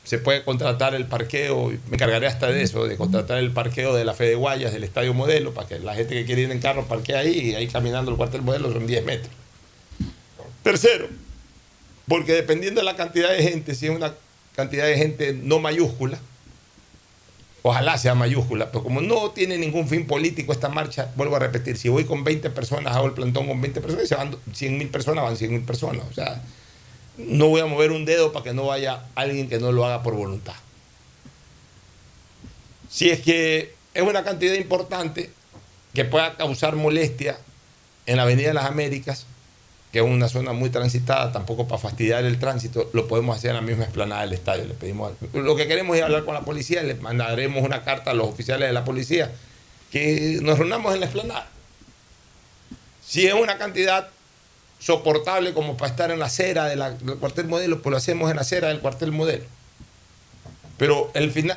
Se 0.04 0.18
puede 0.18 0.44
contratar 0.44 0.96
el 0.96 1.06
parqueo, 1.06 1.70
me 1.70 1.96
encargaré 1.96 2.28
hasta 2.28 2.48
de 2.48 2.64
eso, 2.64 2.86
de 2.86 2.98
contratar 2.98 3.38
el 3.38 3.52
parqueo 3.52 3.96
de 3.96 4.04
la 4.04 4.14
Fe 4.14 4.26
de 4.26 4.36
Guayas, 4.36 4.74
del 4.74 4.84
Estadio 4.84 5.14
Modelo, 5.14 5.54
para 5.54 5.68
que 5.68 5.80
la 5.80 5.94
gente 5.94 6.16
que 6.16 6.26
quiere 6.26 6.42
ir 6.42 6.52
en 6.52 6.60
carro 6.60 6.88
parquee 6.88 7.16
ahí 7.16 7.52
y 7.52 7.56
ahí 7.56 7.68
caminando 7.68 8.12
el 8.12 8.18
cuartel 8.18 8.42
modelo 8.42 8.72
son 8.74 8.88
10 8.88 9.06
metros. 9.06 9.32
Tercero, 10.64 11.08
porque 12.08 12.34
dependiendo 12.34 12.82
de 12.82 12.86
la 12.86 12.96
cantidad 12.96 13.30
de 13.32 13.44
gente, 13.44 13.76
si 13.76 13.88
es 13.88 13.96
una 13.96 14.14
cantidad 14.56 14.86
de 14.86 14.98
gente 14.98 15.34
no 15.34 15.60
mayúscula, 15.60 16.20
ojalá 17.62 17.98
sea 17.98 18.16
mayúscula, 18.16 18.72
pero 18.72 18.84
como 18.84 19.02
no 19.02 19.32
tiene 19.32 19.58
ningún 19.58 19.88
fin 19.88 20.08
político 20.08 20.52
esta 20.52 20.70
marcha, 20.70 21.12
vuelvo 21.16 21.36
a 21.36 21.40
repetir, 21.40 21.78
si 21.78 21.90
voy 21.90 22.06
con 22.06 22.24
20 22.24 22.50
personas, 22.50 22.96
hago 22.96 23.08
el 23.08 23.14
plantón 23.14 23.48
con 23.48 23.62
20 23.62 23.82
personas, 23.82 24.06
y 24.06 24.08
se 24.08 24.16
van 24.16 24.36
100 24.52 24.78
mil 24.78 24.90
personas, 24.90 25.24
van 25.24 25.38
100 25.38 25.52
mil 25.52 25.62
personas. 25.62 26.06
O 26.10 26.14
sea, 26.14 26.42
no 27.28 27.48
voy 27.48 27.62
a 27.62 27.66
mover 27.66 27.92
un 27.92 28.06
dedo 28.06 28.32
para 28.32 28.44
que 28.44 28.54
no 28.54 28.66
vaya 28.66 29.06
alguien 29.16 29.50
que 29.50 29.60
no 29.60 29.72
lo 29.72 29.86
haga 29.86 30.04
por 30.04 30.16
voluntad. 30.16 30.56
Si 32.90 33.10
es 33.10 33.22
que 33.22 33.74
es 33.94 34.04
una 34.04 34.24
cantidad 34.24 34.54
importante 34.54 35.30
que 35.94 36.06
pueda 36.06 36.36
causar 36.36 36.76
molestia 36.76 37.38
en 38.06 38.18
la 38.18 38.24
Avenida 38.24 38.50
de 38.50 38.54
las 38.54 38.66
Américas, 38.66 39.26
que 39.92 40.00
es 40.00 40.06
una 40.06 40.30
zona 40.30 40.54
muy 40.54 40.70
transitada, 40.70 41.32
tampoco 41.32 41.68
para 41.68 41.82
fastidiar 41.82 42.24
el 42.24 42.40
tránsito, 42.40 42.90
lo 42.94 43.08
podemos 43.08 43.38
hacer 43.38 43.50
en 43.52 43.58
la 43.58 43.62
misma 43.62 43.84
explanada 43.84 44.22
del 44.22 44.34
estadio. 44.34 44.66
Le 44.66 44.74
pedimos, 44.74 45.12
lo 45.34 45.56
que 45.56 45.68
queremos 45.68 45.98
es 45.98 46.04
hablar 46.04 46.24
con 46.24 46.34
la 46.34 46.42
policía, 46.42 46.82
le 46.84 46.96
mandaremos 46.96 47.64
una 47.64 47.84
carta 47.84 48.12
a 48.12 48.14
los 48.14 48.28
oficiales 48.28 48.70
de 48.70 48.74
la 48.74 48.86
policía 48.86 49.32
que 49.92 50.40
nos 50.42 50.58
reunamos 50.58 50.94
en 50.94 51.02
la 51.02 51.06
explanada. 51.08 51.48
Si 53.06 53.28
es 53.28 53.34
una 53.34 53.58
cantidad 53.58 54.10
soportable 54.82 55.54
como 55.54 55.78
para 55.78 55.92
estar 55.92 56.12
en 56.12 56.20
la 56.20 56.26
acera 56.26 56.66
de 56.66 56.76
del 56.76 57.18
cuartel 57.18 57.48
modelo, 57.48 57.82
pues 57.82 57.92
lo 57.92 57.98
hacemos 57.98 58.30
en 58.32 58.36
la 58.36 58.42
acera 58.42 58.68
del 58.70 58.80
cuartel 58.80 59.12
modelo. 59.12 59.46
Pero 60.78 61.12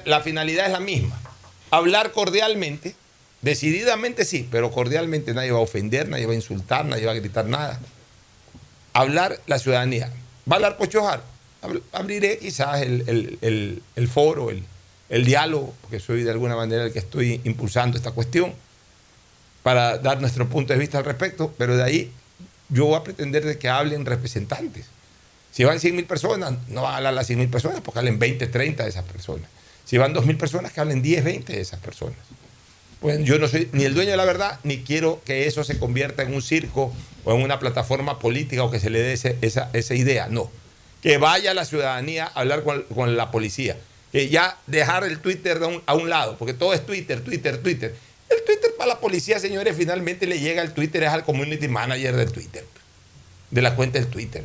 la 0.04 0.20
finalidad 0.20 0.66
es 0.66 0.72
la 0.72 0.80
misma. 0.80 1.18
Hablar 1.70 2.12
cordialmente, 2.12 2.94
decididamente 3.40 4.24
sí, 4.26 4.46
pero 4.50 4.70
cordialmente 4.70 5.32
nadie 5.32 5.50
va 5.50 5.58
a 5.58 5.62
ofender, 5.62 6.08
nadie 6.08 6.26
va 6.26 6.32
a 6.32 6.36
insultar, 6.36 6.84
nadie 6.84 7.06
va 7.06 7.12
a 7.12 7.16
gritar 7.16 7.46
nada. 7.46 7.80
Hablar 8.92 9.40
la 9.46 9.58
ciudadanía. 9.58 10.12
¿Va 10.48 10.52
a 10.52 10.56
hablar 10.56 10.76
Pochojar? 10.76 11.22
Ab- 11.62 11.80
Abriré 11.92 12.38
quizás 12.38 12.82
el, 12.82 13.38
el- 13.40 13.82
el- 13.96 14.08
foro, 14.08 14.50
el 15.08 15.24
diálogo, 15.24 15.74
porque 15.80 15.98
soy 16.00 16.22
de 16.22 16.30
alguna 16.30 16.54
manera 16.56 16.84
el 16.84 16.92
que 16.92 16.98
estoy 16.98 17.40
impulsando 17.44 17.96
esta 17.96 18.10
cuestión, 18.10 18.52
para 19.62 19.96
dar 19.96 20.20
nuestro 20.20 20.46
punto 20.48 20.74
de 20.74 20.78
vista 20.78 20.98
al 20.98 21.04
respecto, 21.06 21.54
pero 21.56 21.74
de 21.76 21.82
ahí 21.82 22.12
yo 22.68 22.86
voy 22.86 22.96
a 22.96 23.04
pretender 23.04 23.44
de 23.44 23.58
que 23.58 23.68
hablen 23.68 24.04
representantes. 24.06 24.86
Si 25.52 25.62
van 25.64 25.78
100 25.80 25.94
mil 25.96 26.04
personas, 26.06 26.54
no 26.68 26.82
van 26.82 27.06
a 27.06 27.12
las 27.12 27.26
100 27.26 27.38
mil 27.38 27.48
personas, 27.48 27.80
porque 27.80 28.00
hablen 28.00 28.18
20, 28.18 28.46
30 28.48 28.82
de 28.82 28.88
esas 28.88 29.04
personas. 29.04 29.48
Si 29.84 29.98
van 29.98 30.12
2 30.12 30.26
mil 30.26 30.36
personas, 30.36 30.72
que 30.72 30.80
hablen 30.80 31.02
10, 31.02 31.22
20 31.24 31.52
de 31.52 31.60
esas 31.60 31.78
personas. 31.80 32.16
Pues 33.00 33.22
yo 33.24 33.38
no 33.38 33.46
soy 33.48 33.68
ni 33.72 33.84
el 33.84 33.94
dueño 33.94 34.12
de 34.12 34.16
la 34.16 34.24
verdad, 34.24 34.58
ni 34.64 34.78
quiero 34.82 35.20
que 35.24 35.46
eso 35.46 35.62
se 35.62 35.78
convierta 35.78 36.22
en 36.22 36.32
un 36.34 36.40
circo 36.42 36.92
o 37.24 37.34
en 37.34 37.42
una 37.42 37.58
plataforma 37.58 38.18
política 38.18 38.64
o 38.64 38.70
que 38.70 38.80
se 38.80 38.88
le 38.90 39.00
dé 39.00 39.12
ese- 39.12 39.36
esa, 39.42 39.68
esa 39.74 39.94
idea. 39.94 40.28
No. 40.28 40.50
Que 41.02 41.18
vaya 41.18 41.52
la 41.52 41.66
ciudadanía 41.66 42.24
a 42.34 42.40
hablar 42.40 42.62
con, 42.64 42.82
con 42.84 43.14
la 43.16 43.30
policía. 43.30 43.76
Que 44.10 44.28
ya 44.30 44.56
dejar 44.66 45.04
el 45.04 45.18
Twitter 45.18 45.58
de 45.60 45.66
un- 45.66 45.82
a 45.86 45.94
un 45.94 46.08
lado, 46.08 46.38
porque 46.38 46.54
todo 46.54 46.72
es 46.72 46.84
Twitter, 46.86 47.20
Twitter, 47.22 47.58
Twitter. 47.62 47.94
El 48.28 48.42
Twitter 48.44 48.74
para 48.76 48.94
la 48.94 49.00
policía, 49.00 49.38
señores, 49.38 49.76
finalmente 49.76 50.26
le 50.26 50.40
llega 50.40 50.62
el 50.62 50.72
Twitter, 50.72 51.02
es 51.02 51.10
al 51.10 51.24
community 51.24 51.68
manager 51.68 52.16
del 52.16 52.32
Twitter, 52.32 52.64
de 53.50 53.62
la 53.62 53.74
cuenta 53.76 53.98
del 53.98 54.08
Twitter. 54.08 54.44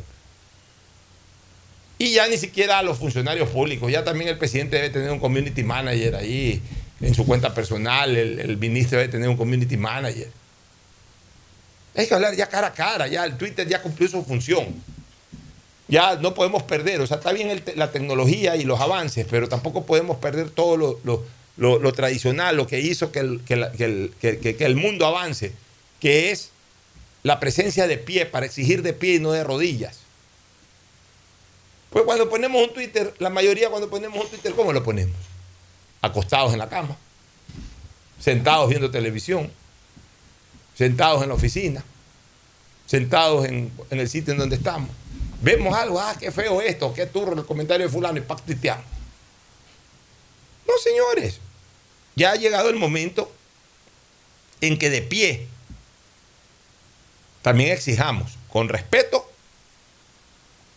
Y 1.98 2.12
ya 2.12 2.26
ni 2.28 2.38
siquiera 2.38 2.78
a 2.78 2.82
los 2.82 2.98
funcionarios 2.98 3.50
públicos, 3.50 3.90
ya 3.92 4.04
también 4.04 4.30
el 4.30 4.38
presidente 4.38 4.76
debe 4.76 4.90
tener 4.90 5.10
un 5.10 5.20
community 5.20 5.62
manager 5.62 6.16
ahí 6.16 6.62
en 7.00 7.14
su 7.14 7.26
cuenta 7.26 7.52
personal, 7.54 8.16
el, 8.16 8.56
ministro 8.56 8.98
debe 8.98 9.10
tener 9.10 9.28
un 9.28 9.36
community 9.36 9.76
manager. 9.76 10.30
Hay 11.96 12.06
que 12.06 12.14
hablar 12.14 12.34
ya 12.34 12.46
cara 12.48 12.68
a 12.68 12.72
cara, 12.72 13.06
ya 13.06 13.24
el 13.24 13.36
Twitter 13.36 13.66
ya 13.66 13.82
cumplió 13.82 14.08
su 14.08 14.22
función. 14.24 14.66
Ya 15.88 16.16
no 16.16 16.34
podemos 16.34 16.62
perder, 16.62 17.00
o 17.00 17.06
sea, 17.06 17.16
está 17.16 17.32
bien 17.32 17.62
la 17.74 17.90
tecnología 17.90 18.54
y 18.56 18.64
los 18.64 18.80
avances, 18.80 19.26
pero 19.28 19.48
tampoco 19.48 19.84
podemos 19.86 20.18
perder 20.18 20.50
todo 20.50 20.76
lo, 20.76 21.00
lo- 21.04 21.24
lo- 21.60 21.92
tradicional, 21.92 22.56
lo 22.56 22.66
que 22.66 22.80
hizo 22.80 23.12
que 23.12 23.20
el, 23.20 23.40
que 23.46 23.70
que 23.78 23.84
el- 23.84 24.14
que 24.40 24.64
el 24.64 24.74
mundo 24.76 25.06
avance, 25.06 25.52
que 26.00 26.30
es 26.32 26.50
la 27.22 27.38
presencia 27.38 27.86
de 27.86 27.98
pie, 27.98 28.26
para 28.26 28.46
exigir 28.46 28.82
de 28.82 28.92
pie 28.94 29.14
y 29.14 29.18
no 29.20 29.30
de 29.32 29.44
rodillas. 29.44 29.98
Pues 31.90 32.04
cuando 32.04 32.28
ponemos 32.30 32.62
un 32.66 32.72
Twitter, 32.72 33.14
la 33.18 33.30
mayoría 33.30 33.68
cuando 33.68 33.90
ponemos 33.90 34.24
un 34.24 34.30
Twitter, 34.30 34.52
¿cómo 34.54 34.72
lo 34.72 34.82
ponemos? 34.82 35.16
Acostados 36.02 36.52
en 36.52 36.58
la 36.60 36.68
cama, 36.68 36.96
sentados 38.18 38.68
viendo 38.68 38.90
televisión, 38.90 39.50
sentados 40.76 41.22
en 41.22 41.28
la 41.28 41.34
oficina, 41.34 41.84
sentados 42.86 43.44
en, 43.46 43.70
en 43.90 44.00
el 44.00 44.08
sitio 44.08 44.32
en 44.32 44.38
donde 44.38 44.56
estamos. 44.56 44.88
Vemos 45.42 45.74
algo, 45.76 46.00
ah, 46.00 46.14
qué 46.18 46.30
feo 46.30 46.60
esto, 46.62 46.94
qué 46.94 47.06
turro 47.06 47.32
el 47.38 47.44
comentario 47.44 47.86
de 47.86 47.92
fulano 47.92 48.18
y 48.18 48.22
pactiteamos. 48.22 48.84
No, 50.66 50.74
señores, 50.82 51.40
ya 52.16 52.32
ha 52.32 52.36
llegado 52.36 52.68
el 52.68 52.76
momento 52.76 53.32
en 54.60 54.78
que 54.78 54.90
de 54.90 55.02
pie 55.02 55.46
también 57.42 57.70
exijamos 57.72 58.36
con 58.48 58.68
respeto, 58.68 59.30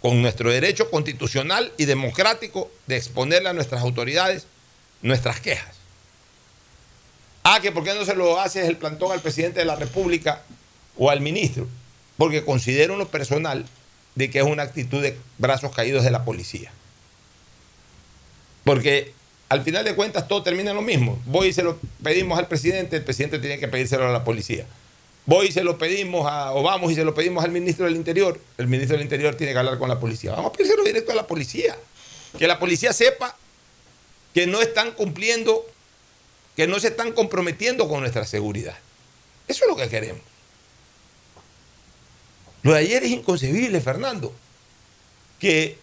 con 0.01 0.21
nuestro 0.21 0.51
derecho 0.51 0.89
constitucional 0.89 1.71
y 1.77 1.85
democrático 1.85 2.71
de 2.87 2.97
exponerle 2.97 3.49
a 3.49 3.53
nuestras 3.53 3.81
autoridades 3.81 4.47
nuestras 5.01 5.39
quejas. 5.39 5.75
Ah, 7.43 7.59
que 7.61 7.71
por 7.71 7.83
qué 7.83 7.93
no 7.93 8.05
se 8.05 8.15
lo 8.15 8.39
hace 8.39 8.65
el 8.65 8.77
plantón 8.77 9.11
al 9.11 9.21
presidente 9.21 9.59
de 9.59 9.65
la 9.65 9.75
República 9.75 10.43
o 10.97 11.09
al 11.09 11.19
ministro, 11.19 11.67
porque 12.17 12.45
considero 12.45 12.95
lo 12.95 13.09
personal 13.09 13.65
de 14.15 14.29
que 14.29 14.39
es 14.39 14.45
una 14.45 14.63
actitud 14.63 15.01
de 15.01 15.17
brazos 15.37 15.75
caídos 15.75 16.03
de 16.03 16.11
la 16.11 16.23
policía. 16.23 16.71
Porque 18.63 19.13
al 19.49 19.63
final 19.63 19.85
de 19.85 19.95
cuentas 19.95 20.27
todo 20.27 20.43
termina 20.43 20.71
en 20.71 20.75
lo 20.75 20.81
mismo. 20.81 21.21
Voy 21.25 21.49
y 21.49 21.53
se 21.53 21.63
lo 21.63 21.79
pedimos 22.01 22.39
al 22.39 22.47
presidente, 22.47 22.97
el 22.97 23.03
presidente 23.03 23.39
tiene 23.39 23.59
que 23.59 23.67
pedírselo 23.67 24.07
a 24.07 24.11
la 24.11 24.23
policía. 24.23 24.65
Voy 25.25 25.47
y 25.47 25.51
se 25.51 25.63
lo 25.63 25.77
pedimos 25.77 26.29
a, 26.29 26.53
o 26.53 26.63
vamos 26.63 26.91
y 26.91 26.95
se 26.95 27.05
lo 27.05 27.13
pedimos 27.13 27.43
al 27.43 27.51
ministro 27.51 27.85
del 27.85 27.95
Interior, 27.95 28.39
el 28.57 28.67
ministro 28.67 28.97
del 28.97 29.03
Interior 29.03 29.35
tiene 29.35 29.53
que 29.53 29.59
hablar 29.59 29.77
con 29.77 29.89
la 29.89 29.99
policía. 29.99 30.31
Vamos 30.31 30.47
a 30.47 30.53
pedírselo 30.53 30.83
directo 30.83 31.11
a 31.11 31.15
la 31.15 31.27
policía. 31.27 31.77
Que 32.37 32.47
la 32.47 32.59
policía 32.59 32.93
sepa 32.93 33.37
que 34.33 34.47
no 34.47 34.61
están 34.61 34.91
cumpliendo, 34.91 35.65
que 36.55 36.67
no 36.67 36.79
se 36.79 36.87
están 36.87 37.11
comprometiendo 37.11 37.87
con 37.87 38.01
nuestra 38.01 38.25
seguridad. 38.25 38.75
Eso 39.47 39.65
es 39.65 39.69
lo 39.69 39.75
que 39.75 39.87
queremos. 39.87 40.21
Lo 42.63 42.73
de 42.73 42.79
ayer 42.79 43.03
es 43.03 43.11
inconcebible, 43.11 43.79
Fernando. 43.81 44.33
Que 45.39 45.77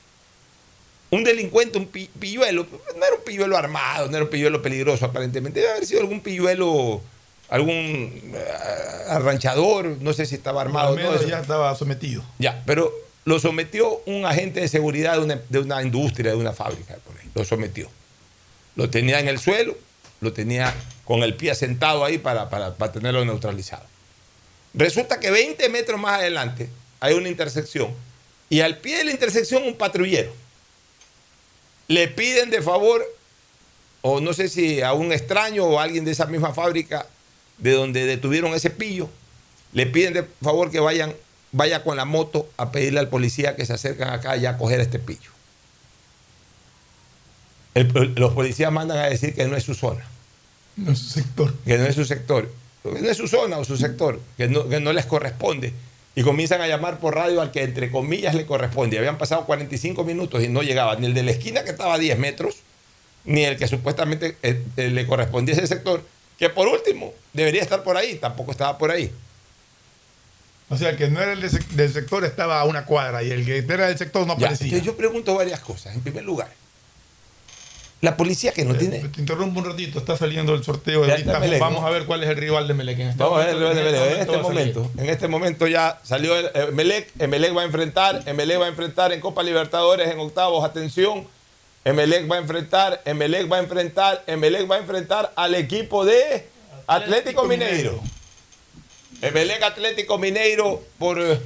un 1.10 1.24
delincuente, 1.24 1.78
un 1.78 1.86
pi- 1.86 2.10
pilluelo, 2.18 2.66
no 2.96 3.04
era 3.04 3.14
un 3.16 3.24
pilluelo 3.24 3.56
armado, 3.56 4.08
no 4.08 4.16
era 4.16 4.24
un 4.24 4.30
pilluelo 4.30 4.62
peligroso 4.62 5.04
aparentemente, 5.06 5.60
debe 5.60 5.72
haber 5.72 5.86
sido 5.86 6.00
algún 6.00 6.20
pilluelo, 6.20 7.00
algún 7.48 7.72
eh, 8.34 8.44
arranchador, 9.08 9.96
no 10.00 10.12
sé 10.12 10.26
si 10.26 10.36
estaba 10.36 10.60
armado. 10.62 10.96
Al 10.96 11.06
o 11.06 11.12
no, 11.22 11.26
ya 11.26 11.40
estaba 11.40 11.74
sometido. 11.74 12.22
Ya, 12.38 12.62
pero 12.64 12.92
lo 13.24 13.38
sometió 13.40 14.00
un 14.06 14.24
agente 14.24 14.60
de 14.60 14.68
seguridad 14.68 15.14
de 15.14 15.20
una, 15.24 15.40
de 15.48 15.58
una 15.58 15.82
industria, 15.82 16.30
de 16.30 16.36
una 16.36 16.52
fábrica, 16.52 16.96
por 17.04 17.16
ahí. 17.18 17.28
Lo 17.34 17.44
sometió. 17.44 17.88
Lo 18.76 18.88
tenía 18.88 19.18
en 19.20 19.28
el 19.28 19.38
suelo, 19.40 19.76
lo 20.20 20.32
tenía 20.32 20.72
con 21.04 21.22
el 21.24 21.34
pie 21.34 21.54
sentado 21.56 22.04
ahí 22.04 22.18
para, 22.18 22.48
para, 22.50 22.74
para 22.76 22.92
tenerlo 22.92 23.24
neutralizado. 23.24 23.84
Resulta 24.74 25.18
que 25.18 25.30
20 25.32 25.68
metros 25.70 25.98
más 26.00 26.20
adelante 26.20 26.68
hay 27.00 27.14
una 27.14 27.28
intersección 27.28 27.92
y 28.48 28.60
al 28.60 28.78
pie 28.78 28.98
de 28.98 29.04
la 29.04 29.10
intersección 29.10 29.64
un 29.64 29.74
patrullero. 29.74 30.32
Le 31.90 32.06
piden 32.06 32.50
de 32.50 32.62
favor, 32.62 33.02
o 34.02 34.20
no 34.20 34.32
sé 34.32 34.48
si 34.48 34.80
a 34.80 34.92
un 34.92 35.10
extraño 35.10 35.64
o 35.64 35.80
a 35.80 35.82
alguien 35.82 36.04
de 36.04 36.12
esa 36.12 36.26
misma 36.26 36.54
fábrica 36.54 37.04
de 37.58 37.72
donde 37.72 38.06
detuvieron 38.06 38.54
ese 38.54 38.70
pillo, 38.70 39.10
le 39.72 39.86
piden 39.86 40.12
de 40.14 40.22
favor 40.40 40.70
que 40.70 40.78
vayan, 40.78 41.12
vaya 41.50 41.82
con 41.82 41.96
la 41.96 42.04
moto 42.04 42.48
a 42.56 42.70
pedirle 42.70 43.00
al 43.00 43.08
policía 43.08 43.56
que 43.56 43.66
se 43.66 43.72
acercan 43.72 44.10
acá 44.10 44.36
ya 44.36 44.50
a 44.50 44.56
coger 44.56 44.78
a 44.78 44.84
este 44.84 45.00
pillo. 45.00 45.30
El- 47.74 48.14
los 48.16 48.34
policías 48.34 48.70
mandan 48.70 48.98
a 48.98 49.06
decir 49.08 49.34
que 49.34 49.46
no 49.46 49.56
es 49.56 49.64
su 49.64 49.74
zona. 49.74 50.04
No 50.76 50.92
es 50.92 50.98
su 51.00 51.08
sector. 51.10 51.52
Que 51.64 51.76
no 51.76 51.86
es 51.86 51.96
su 51.96 52.04
sector. 52.04 52.52
Que 52.84 53.00
no 53.02 53.10
es 53.10 53.16
su 53.16 53.26
zona 53.26 53.58
o 53.58 53.64
su 53.64 53.76
sector. 53.76 54.20
Que 54.36 54.46
no, 54.46 54.68
que 54.68 54.78
no 54.78 54.92
les 54.92 55.06
corresponde. 55.06 55.72
Y 56.14 56.22
comienzan 56.22 56.60
a 56.60 56.66
llamar 56.66 56.98
por 56.98 57.14
radio 57.14 57.40
al 57.40 57.52
que 57.52 57.62
entre 57.62 57.90
comillas 57.90 58.34
le 58.34 58.46
corresponde. 58.46 58.98
Habían 58.98 59.18
pasado 59.18 59.46
45 59.46 60.04
minutos 60.04 60.42
y 60.42 60.48
no 60.48 60.62
llegaba 60.62 60.96
ni 60.96 61.06
el 61.06 61.14
de 61.14 61.22
la 61.22 61.30
esquina 61.30 61.62
que 61.62 61.70
estaba 61.70 61.94
a 61.94 61.98
10 61.98 62.18
metros, 62.18 62.56
ni 63.24 63.44
el 63.44 63.56
que 63.56 63.68
supuestamente 63.68 64.36
eh, 64.42 64.62
eh, 64.76 64.90
le 64.90 65.06
correspondía 65.06 65.54
a 65.54 65.58
ese 65.58 65.66
sector, 65.68 66.04
que 66.38 66.48
por 66.48 66.66
último 66.66 67.12
debería 67.32 67.62
estar 67.62 67.82
por 67.82 67.96
ahí, 67.96 68.16
tampoco 68.16 68.50
estaba 68.50 68.76
por 68.76 68.90
ahí. 68.90 69.12
O 70.68 70.76
sea, 70.76 70.96
que 70.96 71.08
no 71.08 71.20
era 71.20 71.32
el 71.32 71.40
del 71.40 71.92
sector, 71.92 72.24
estaba 72.24 72.60
a 72.60 72.64
una 72.64 72.84
cuadra 72.84 73.22
y 73.24 73.30
el 73.30 73.44
que 73.44 73.58
era 73.58 73.88
del 73.88 73.98
sector 73.98 74.24
no 74.26 74.34
aparecía. 74.34 74.78
yo 74.78 74.96
pregunto 74.96 75.34
varias 75.34 75.60
cosas. 75.60 75.94
En 75.94 76.00
primer 76.00 76.24
lugar, 76.24 76.48
la 78.00 78.16
policía 78.16 78.52
que 78.52 78.64
no 78.64 78.74
tiene... 78.74 78.96
Eh, 78.96 79.10
Te 79.14 79.20
interrumpo 79.20 79.60
un 79.60 79.66
ratito, 79.66 79.98
está 79.98 80.16
saliendo 80.16 80.54
el 80.54 80.64
sorteo. 80.64 81.04
Ya 81.06 81.12
ahorita. 81.12 81.38
Melec, 81.38 81.60
Vamos 81.60 81.84
a 81.84 81.90
ver 81.90 82.06
cuál 82.06 82.22
es 82.24 82.30
el 82.30 82.36
rival 82.36 82.66
de 82.66 82.74
Melec 82.74 82.98
en 82.98 83.08
este 83.08 83.22
Vamos 83.22 83.42
a 83.42 83.46
ver, 83.46 83.56
momento. 83.56 83.80
en 83.80 83.86
este 83.86 84.36
va 84.36 84.40
a 84.40 84.42
salir. 84.42 84.42
momento, 84.42 84.90
en 84.96 85.08
este 85.10 85.28
momento 85.28 85.66
ya 85.66 86.00
salió 86.02 86.36
el, 86.36 86.50
Emelec, 86.54 87.10
Emelec 87.18 87.54
va 87.56 87.62
a 87.62 87.64
enfrentar, 87.66 88.22
Emelec 88.26 88.60
va 88.60 88.64
a 88.66 88.68
enfrentar 88.68 89.12
en 89.12 89.20
Copa 89.20 89.42
Libertadores 89.42 90.08
en 90.10 90.18
octavos, 90.18 90.64
atención, 90.64 91.26
Emelec 91.84 92.30
va 92.30 92.36
a 92.36 92.38
enfrentar, 92.38 93.02
Emelec 93.04 93.52
va 93.52 93.56
a 93.56 93.60
enfrentar, 93.60 94.24
Emelec 94.26 94.70
va 94.70 94.76
a 94.76 94.78
enfrentar 94.78 95.32
al 95.36 95.54
equipo 95.54 96.04
de 96.06 96.46
Atlético 96.86 97.44
Mineiro. 97.44 98.00
Emelec 99.20 99.62
Atlético 99.62 100.16
Mineiro 100.16 100.82
por 100.98 101.20
eh, 101.20 101.38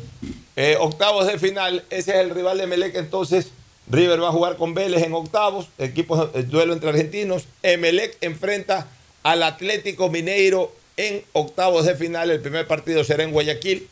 eh, 0.54 0.76
octavos 0.78 1.26
de 1.26 1.36
final, 1.38 1.84
ese 1.90 2.12
es 2.12 2.18
el 2.18 2.30
rival 2.30 2.58
de 2.58 2.64
Emelec 2.64 2.94
entonces. 2.94 3.48
River 3.88 4.22
va 4.22 4.28
a 4.28 4.32
jugar 4.32 4.56
con 4.56 4.74
Vélez 4.74 5.02
en 5.02 5.12
octavos, 5.12 5.68
equipo, 5.78 6.30
el 6.34 6.48
duelo 6.48 6.72
entre 6.72 6.88
argentinos. 6.88 7.46
Emelec 7.62 8.16
enfrenta 8.20 8.86
al 9.22 9.42
Atlético 9.42 10.10
Mineiro 10.10 10.72
en 10.96 11.22
octavos 11.32 11.84
de 11.86 11.94
final. 11.94 12.30
El 12.30 12.40
primer 12.40 12.66
partido 12.66 13.04
será 13.04 13.24
en 13.24 13.32
Guayaquil, 13.32 13.88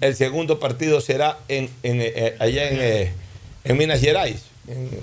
el 0.00 0.16
segundo 0.16 0.58
partido 0.58 1.00
será 1.00 1.38
en, 1.48 1.70
en, 1.82 2.00
eh, 2.00 2.36
allá 2.38 2.70
en, 2.70 2.78
eh, 2.80 3.12
en 3.64 3.76
Minas 3.76 4.00
Gerais. 4.00 4.42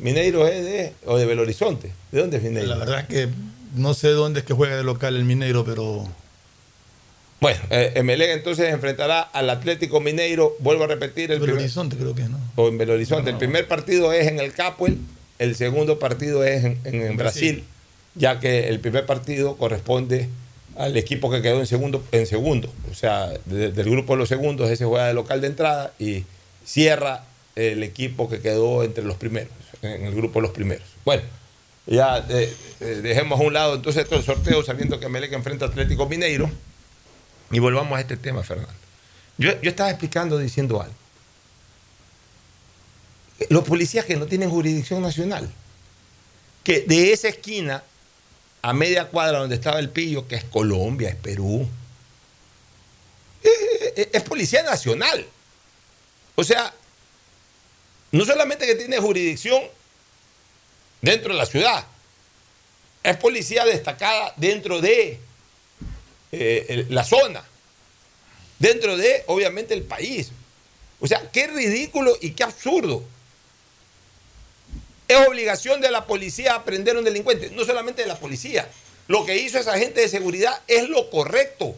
Mineiro 0.01 0.45
es 0.45 0.63
de, 0.63 0.93
o 1.05 1.17
de 1.17 1.25
Belo 1.25 1.43
Horizonte. 1.43 1.91
¿De 2.11 2.19
dónde 2.19 2.37
es 2.37 2.43
Mineiro? 2.43 2.67
La 2.67 2.77
verdad 2.77 2.99
es 3.01 3.07
que 3.07 3.29
no 3.75 3.93
sé 3.93 4.09
dónde 4.09 4.41
es 4.41 4.45
que 4.45 4.53
juega 4.53 4.75
de 4.75 4.83
local 4.83 5.15
el 5.15 5.23
Mineiro, 5.23 5.63
pero 5.63 6.05
Bueno, 7.43 7.59
eh, 7.71 7.91
Emelec 7.95 8.29
entonces 8.29 8.73
enfrentará 8.73 9.19
al 9.21 9.49
Atlético 9.49 9.99
Mineiro. 9.99 10.55
Vuelvo 10.59 10.85
a 10.85 10.87
repetir 10.87 11.23
el 11.29 11.39
Belo 11.39 11.43
primer- 11.47 11.63
Horizonte 11.63 11.97
creo 11.97 12.15
que 12.15 12.23
¿no? 12.23 12.39
o 12.55 12.69
en 12.69 12.77
Belo 12.77 12.93
Horizonte. 12.93 13.31
El 13.31 13.37
primer 13.37 13.67
partido 13.67 14.13
es 14.13 14.27
en 14.27 14.39
el 14.39 14.53
Capuel, 14.53 14.97
el 15.39 15.55
segundo 15.57 15.99
partido 15.99 16.45
es 16.45 16.63
en, 16.63 16.79
en- 16.85 17.01
en 17.01 17.17
Brasil, 17.17 17.65
ya 18.15 18.39
que 18.39 18.69
el 18.69 18.79
primer 18.79 19.05
partido 19.05 19.57
corresponde 19.57 20.29
al 20.77 20.95
equipo 20.95 21.29
que 21.29 21.41
quedó 21.41 21.59
en 21.59 21.67
segundo, 21.67 22.01
en 22.13 22.27
segundo. 22.27 22.71
O 22.89 22.93
sea, 22.95 23.27
de- 23.43 23.73
del 23.73 23.89
grupo 23.89 24.13
de 24.13 24.19
los 24.19 24.29
segundos, 24.29 24.69
ese 24.69 24.85
juega 24.85 25.07
de 25.07 25.13
local 25.13 25.41
de 25.41 25.47
entrada 25.47 25.91
y 25.99 26.23
cierra 26.63 27.25
el 27.57 27.83
equipo 27.83 28.29
que 28.29 28.39
quedó 28.39 28.85
entre 28.85 29.03
los 29.03 29.17
primeros, 29.17 29.51
en 29.81 30.05
el 30.05 30.15
grupo 30.15 30.39
de 30.39 30.43
los 30.43 30.51
primeros. 30.51 30.87
Bueno, 31.03 31.23
ya 31.87 32.25
eh, 32.29 32.53
eh, 32.79 32.85
dejemos 33.03 33.37
a 33.37 33.43
un 33.43 33.51
lado 33.51 33.75
entonces 33.75 34.07
todo 34.07 34.17
el 34.19 34.23
sorteo, 34.25 34.63
sabiendo 34.63 34.97
que 35.01 35.09
Melec 35.09 35.33
enfrenta 35.33 35.65
a 35.65 35.67
Atlético 35.67 36.07
Mineiro. 36.07 36.49
Y 37.53 37.59
volvamos 37.59 37.97
a 37.97 38.01
este 38.01 38.17
tema, 38.17 38.43
Fernando. 38.43 38.73
Yo, 39.37 39.61
yo 39.61 39.69
estaba 39.69 39.89
explicando 39.89 40.37
diciendo 40.37 40.81
algo 40.81 41.03
los 43.49 43.63
policías 43.63 44.05
que 44.05 44.15
no 44.15 44.25
tienen 44.25 44.49
jurisdicción 44.49 45.01
nacional, 45.01 45.51
que 46.63 46.81
de 46.81 47.11
esa 47.11 47.27
esquina 47.27 47.83
a 48.61 48.73
media 48.73 49.09
cuadra 49.09 49.39
donde 49.39 49.55
estaba 49.55 49.79
el 49.79 49.89
pillo, 49.89 50.27
que 50.27 50.35
es 50.35 50.43
Colombia, 50.45 51.09
es 51.09 51.15
Perú, 51.15 51.67
eh, 53.43 54.09
es 54.13 54.23
policía 54.23 54.63
nacional. 54.63 55.25
O 56.35 56.43
sea, 56.43 56.73
no 58.11 58.25
solamente 58.25 58.65
que 58.65 58.75
tiene 58.75 58.97
jurisdicción 58.99 59.61
dentro 61.01 61.33
de 61.33 61.39
la 61.39 61.45
ciudad, 61.45 61.85
es 63.03 63.17
policía 63.17 63.65
destacada 63.65 64.33
dentro 64.37 64.79
de 64.79 65.19
eh, 66.36 66.86
la 66.89 67.03
zona, 67.03 67.43
dentro 68.57 68.97
de, 68.97 69.23
obviamente, 69.27 69.75
el 69.75 69.84
país. 69.84 70.31
O 70.99 71.07
sea, 71.07 71.29
qué 71.31 71.45
ridículo 71.45 72.17
y 72.21 72.31
qué 72.31 72.43
absurdo. 72.43 73.03
Es 75.07 75.27
obligación 75.27 75.79
de 75.79 75.91
la 75.91 76.07
policía 76.07 76.55
aprender 76.55 76.95
a 76.95 76.99
un 76.99 77.05
delincuente, 77.05 77.51
no 77.51 77.63
solamente 77.65 78.01
de 78.01 78.07
la 78.07 78.17
policía. 78.17 78.67
Lo 79.07 79.25
que 79.25 79.38
hizo 79.38 79.59
esa 79.59 79.73
agente 79.73 80.01
de 80.01 80.07
seguridad 80.07 80.59
es 80.67 80.89
lo 80.89 81.09
correcto. 81.11 81.75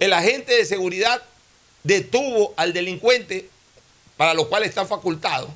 El 0.00 0.12
agente 0.12 0.54
de 0.54 0.64
seguridad 0.64 1.22
detuvo 1.84 2.52
al 2.56 2.72
delincuente, 2.72 3.48
para 4.16 4.34
lo 4.34 4.48
cual 4.48 4.64
está 4.64 4.86
facultado, 4.86 5.48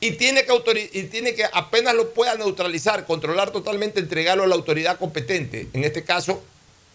y 0.00 0.12
tiene 0.12 0.44
que, 0.44 0.90
y 0.92 1.02
tiene 1.04 1.34
que 1.34 1.44
apenas 1.52 1.94
lo 1.94 2.12
pueda 2.12 2.34
neutralizar, 2.34 3.06
controlar 3.06 3.50
totalmente, 3.50 4.00
entregarlo 4.00 4.44
a 4.44 4.46
la 4.46 4.54
autoridad 4.54 4.98
competente, 4.98 5.68
en 5.72 5.84
este 5.84 6.04
caso, 6.04 6.42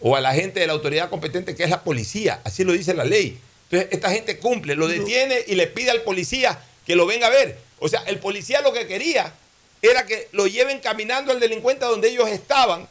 o 0.00 0.16
al 0.16 0.26
agente 0.26 0.60
de 0.60 0.66
la 0.66 0.72
autoridad 0.72 1.10
competente, 1.10 1.54
que 1.54 1.64
es 1.64 1.70
la 1.70 1.82
policía. 1.82 2.40
Así 2.44 2.64
lo 2.64 2.72
dice 2.72 2.94
la 2.94 3.04
ley. 3.04 3.38
Entonces, 3.70 3.88
esta 3.92 4.10
gente 4.10 4.38
cumple, 4.38 4.76
lo 4.76 4.86
detiene 4.86 5.38
y 5.46 5.54
le 5.54 5.66
pide 5.66 5.90
al 5.90 6.02
policía 6.02 6.60
que 6.86 6.94
lo 6.94 7.06
venga 7.06 7.28
a 7.28 7.30
ver. 7.30 7.58
O 7.78 7.88
sea, 7.88 8.00
el 8.06 8.18
policía 8.18 8.60
lo 8.60 8.72
que 8.72 8.86
quería 8.86 9.32
era 9.80 10.06
que 10.06 10.28
lo 10.32 10.46
lleven 10.46 10.78
caminando 10.78 11.32
al 11.32 11.40
delincuente 11.40 11.84
a 11.84 11.88
donde 11.88 12.08
ellos 12.08 12.28
estaban 12.28 12.88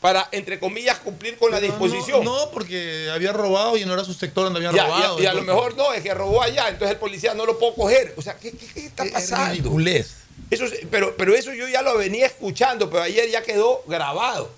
para, 0.00 0.28
entre 0.32 0.60
comillas, 0.60 0.98
cumplir 0.98 1.36
con 1.38 1.50
la 1.50 1.58
Pero 1.58 1.72
disposición. 1.72 2.22
No, 2.24 2.44
no, 2.46 2.50
porque 2.50 3.08
había 3.12 3.32
robado 3.32 3.76
y 3.76 3.84
no 3.84 3.94
era 3.94 4.04
su 4.04 4.12
sector 4.14 4.44
donde 4.44 4.58
habían 4.58 4.74
Ya, 4.74 4.82
y 4.82 4.84
a- 4.84 4.86
robado. 4.94 5.22
y 5.22 5.26
a, 5.26 5.32
lo 5.34 5.42
mejor 5.42 5.76
no, 5.76 5.92
es 5.92 6.02
que 6.02 6.12
robó 6.14 6.42
allá, 6.42 6.68
entonces 6.68 6.92
el 6.94 6.98
policía 6.98 7.34
no 7.34 7.46
lo 7.46 7.58
puedo 7.58 7.74
coger. 7.74 8.14
O 8.16 8.22
sea, 8.22 8.36
¿qué, 8.36 8.52
qué- 8.52 8.66
qué 8.66 8.86
está 8.86 9.04
pasando? 9.10 9.52
ridiculez. 9.52 10.14
Eso, 10.50 10.64
es- 10.66 10.80
pero, 10.90 11.16
pero 11.16 11.34
eso 11.34 11.52
yo 11.54 11.66
ya 11.68 11.82
lo 11.82 11.96
venía 11.96 12.26
escuchando, 12.26 12.90
pero 12.90 13.02
ayer 13.02 13.30
ya 13.30 13.42
quedó 13.42 13.82
grabado. 13.86 14.50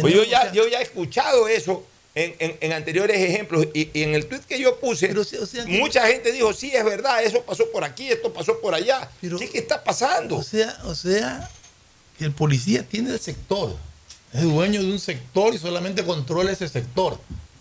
Pues 0.00 0.12
yo, 0.12 0.24
ya, 0.24 0.50
yo 0.52 0.66
ya 0.66 0.80
he 0.80 0.82
escuchado 0.82 1.46
eso 1.46 1.86
en, 2.16 2.34
en- 2.40 2.58
en 2.60 2.72
anteriores 2.72 3.16
ejemplos 3.16 3.68
y, 3.72 3.90
y 3.96 4.02
en 4.02 4.16
el 4.16 4.26
tweet 4.26 4.40
que 4.40 4.58
yo 4.58 4.80
puse, 4.80 5.14
mucha 5.68 6.04
gente 6.08 6.32
dijo, 6.32 6.52
sí, 6.52 6.72
es 6.74 6.84
verdad, 6.84 7.22
eso 7.22 7.42
pasó 7.42 7.70
por 7.70 7.84
aquí, 7.84 8.10
esto 8.10 8.32
pasó 8.32 8.60
por 8.60 8.74
allá. 8.74 9.08
¿Qué, 9.20 9.48
qué 9.48 9.58
está 9.58 9.84
pasando? 9.84 10.36
O 10.36 10.42
sea, 10.42 10.76
o 10.84 10.96
sea, 10.96 11.48
que 12.18 12.24
el 12.24 12.32
policía 12.32 12.82
tiene 12.82 13.12
el 13.12 13.20
sector. 13.20 13.76
Es 14.32 14.42
dueño 14.42 14.82
de 14.82 14.92
un 14.92 14.98
sector 14.98 15.54
y 15.54 15.58
solamente 15.58 16.04
controla 16.04 16.52
ese 16.52 16.68
sector. 16.68 17.18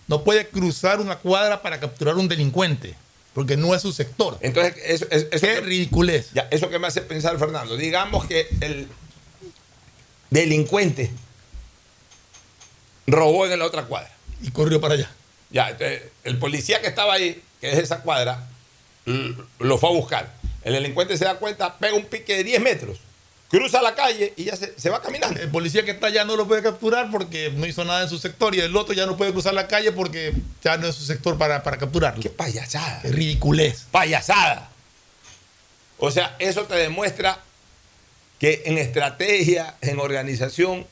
No 0.07 0.23
puede 0.23 0.47
cruzar 0.47 0.99
una 0.99 1.17
cuadra 1.17 1.61
para 1.61 1.79
capturar 1.79 2.15
un 2.15 2.27
delincuente, 2.27 2.95
porque 3.33 3.57
no 3.57 3.73
es 3.75 3.81
su 3.81 3.91
sector. 3.91 4.37
Entonces, 4.41 4.75
eso, 4.85 5.05
eso, 5.09 5.27
eso 5.31 5.47
Qué 5.47 5.53
que- 5.55 5.61
ridiculez. 5.61 6.29
Ya, 6.33 6.47
eso 6.51 6.69
que 6.69 6.79
me 6.79 6.87
hace 6.87 7.01
pensar, 7.01 7.37
Fernando. 7.39 7.75
Digamos 7.77 8.25
que 8.25 8.47
el 8.61 8.87
delincuente 10.29 11.11
robó 13.05 13.45
en 13.45 13.57
la 13.59 13.65
otra 13.65 13.83
cuadra. 13.85 14.11
Y 14.41 14.51
corrió 14.51 14.79
para 14.79 14.93
allá. 14.95 15.09
Ya, 15.49 15.69
entonces, 15.69 16.03
el 16.23 16.37
policía 16.37 16.81
que 16.81 16.87
estaba 16.87 17.13
ahí, 17.13 17.41
que 17.61 17.71
es 17.71 17.79
esa 17.79 18.01
cuadra, 18.01 18.47
lo 19.59 19.77
fue 19.77 19.89
a 19.89 19.93
buscar. 19.93 20.33
El 20.63 20.73
delincuente 20.73 21.17
se 21.17 21.25
da 21.25 21.35
cuenta, 21.39 21.77
pega 21.77 21.95
un 21.95 22.05
pique 22.05 22.35
de 22.35 22.43
10 22.43 22.61
metros, 22.61 22.99
cruza 23.49 23.81
la 23.81 23.95
calle 23.95 24.33
y 24.35 24.45
ya 24.45 24.55
se, 24.55 24.77
se 24.79 24.89
va 24.89 25.01
caminando. 25.01 25.39
El 25.39 25.49
policía 25.49 25.83
que 25.85 25.91
está 25.91 26.07
allá 26.07 26.25
no 26.25 26.35
lo 26.35 26.47
puede 26.47 26.61
capturar 26.63 27.09
porque 27.11 27.51
no 27.55 27.65
hizo 27.65 27.83
nada 27.85 28.03
en 28.03 28.09
su 28.09 28.17
sector 28.17 28.53
y 28.55 28.59
el 28.59 28.75
otro 28.75 28.93
ya 28.93 29.05
no 29.05 29.15
puede 29.17 29.31
cruzar 29.31 29.53
la 29.53 29.67
calle 29.67 29.91
porque 29.91 30.33
ya 30.63 30.77
no 30.77 30.87
es 30.87 30.95
su 30.95 31.05
sector 31.05 31.37
para, 31.37 31.63
para 31.63 31.77
capturarlo. 31.77 32.21
Qué 32.21 32.29
payasada. 32.29 33.01
Qué 33.01 33.09
ridiculez. 33.09 33.85
Payasada. 33.91 34.69
O 35.97 36.11
sea, 36.11 36.35
eso 36.39 36.63
te 36.65 36.75
demuestra 36.75 37.39
que 38.39 38.63
en 38.65 38.77
estrategia, 38.77 39.75
en 39.81 39.99
organización, 39.99 40.85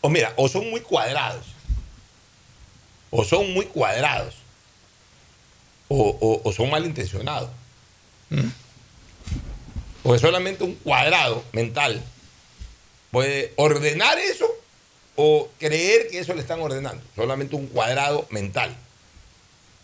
o 0.00 0.08
mira, 0.08 0.32
o 0.36 0.48
son 0.48 0.68
muy 0.70 0.80
cuadrados, 0.80 1.44
o 3.10 3.24
son 3.24 3.52
muy 3.52 3.66
cuadrados, 3.66 4.34
o, 5.88 5.96
o- 6.20 6.40
o 6.48 6.52
son 6.52 6.70
malintencionados. 6.70 7.50
Porque 10.06 10.20
solamente 10.20 10.62
un 10.62 10.76
cuadrado 10.76 11.42
mental 11.50 12.00
puede 13.10 13.52
ordenar 13.56 14.16
eso 14.20 14.46
o 15.16 15.48
creer 15.58 16.06
que 16.06 16.20
eso 16.20 16.32
le 16.32 16.42
están 16.42 16.60
ordenando. 16.60 17.02
Solamente 17.16 17.56
un 17.56 17.66
cuadrado 17.66 18.24
mental. 18.30 18.76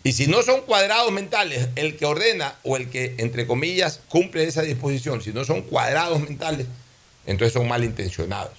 Y 0.04 0.12
si 0.12 0.28
no 0.28 0.44
son 0.44 0.60
cuadrados 0.60 1.10
mentales, 1.10 1.70
el 1.74 1.96
que 1.96 2.06
ordena 2.06 2.54
o 2.62 2.76
el 2.76 2.88
que, 2.88 3.16
entre 3.18 3.48
comillas, 3.48 3.98
cumple 4.08 4.44
esa 4.44 4.62
disposición, 4.62 5.22
si 5.22 5.32
no 5.32 5.44
son 5.44 5.62
cuadrados 5.62 6.20
mentales, 6.20 6.68
entonces 7.26 7.52
son 7.52 7.66
malintencionados. 7.66 8.56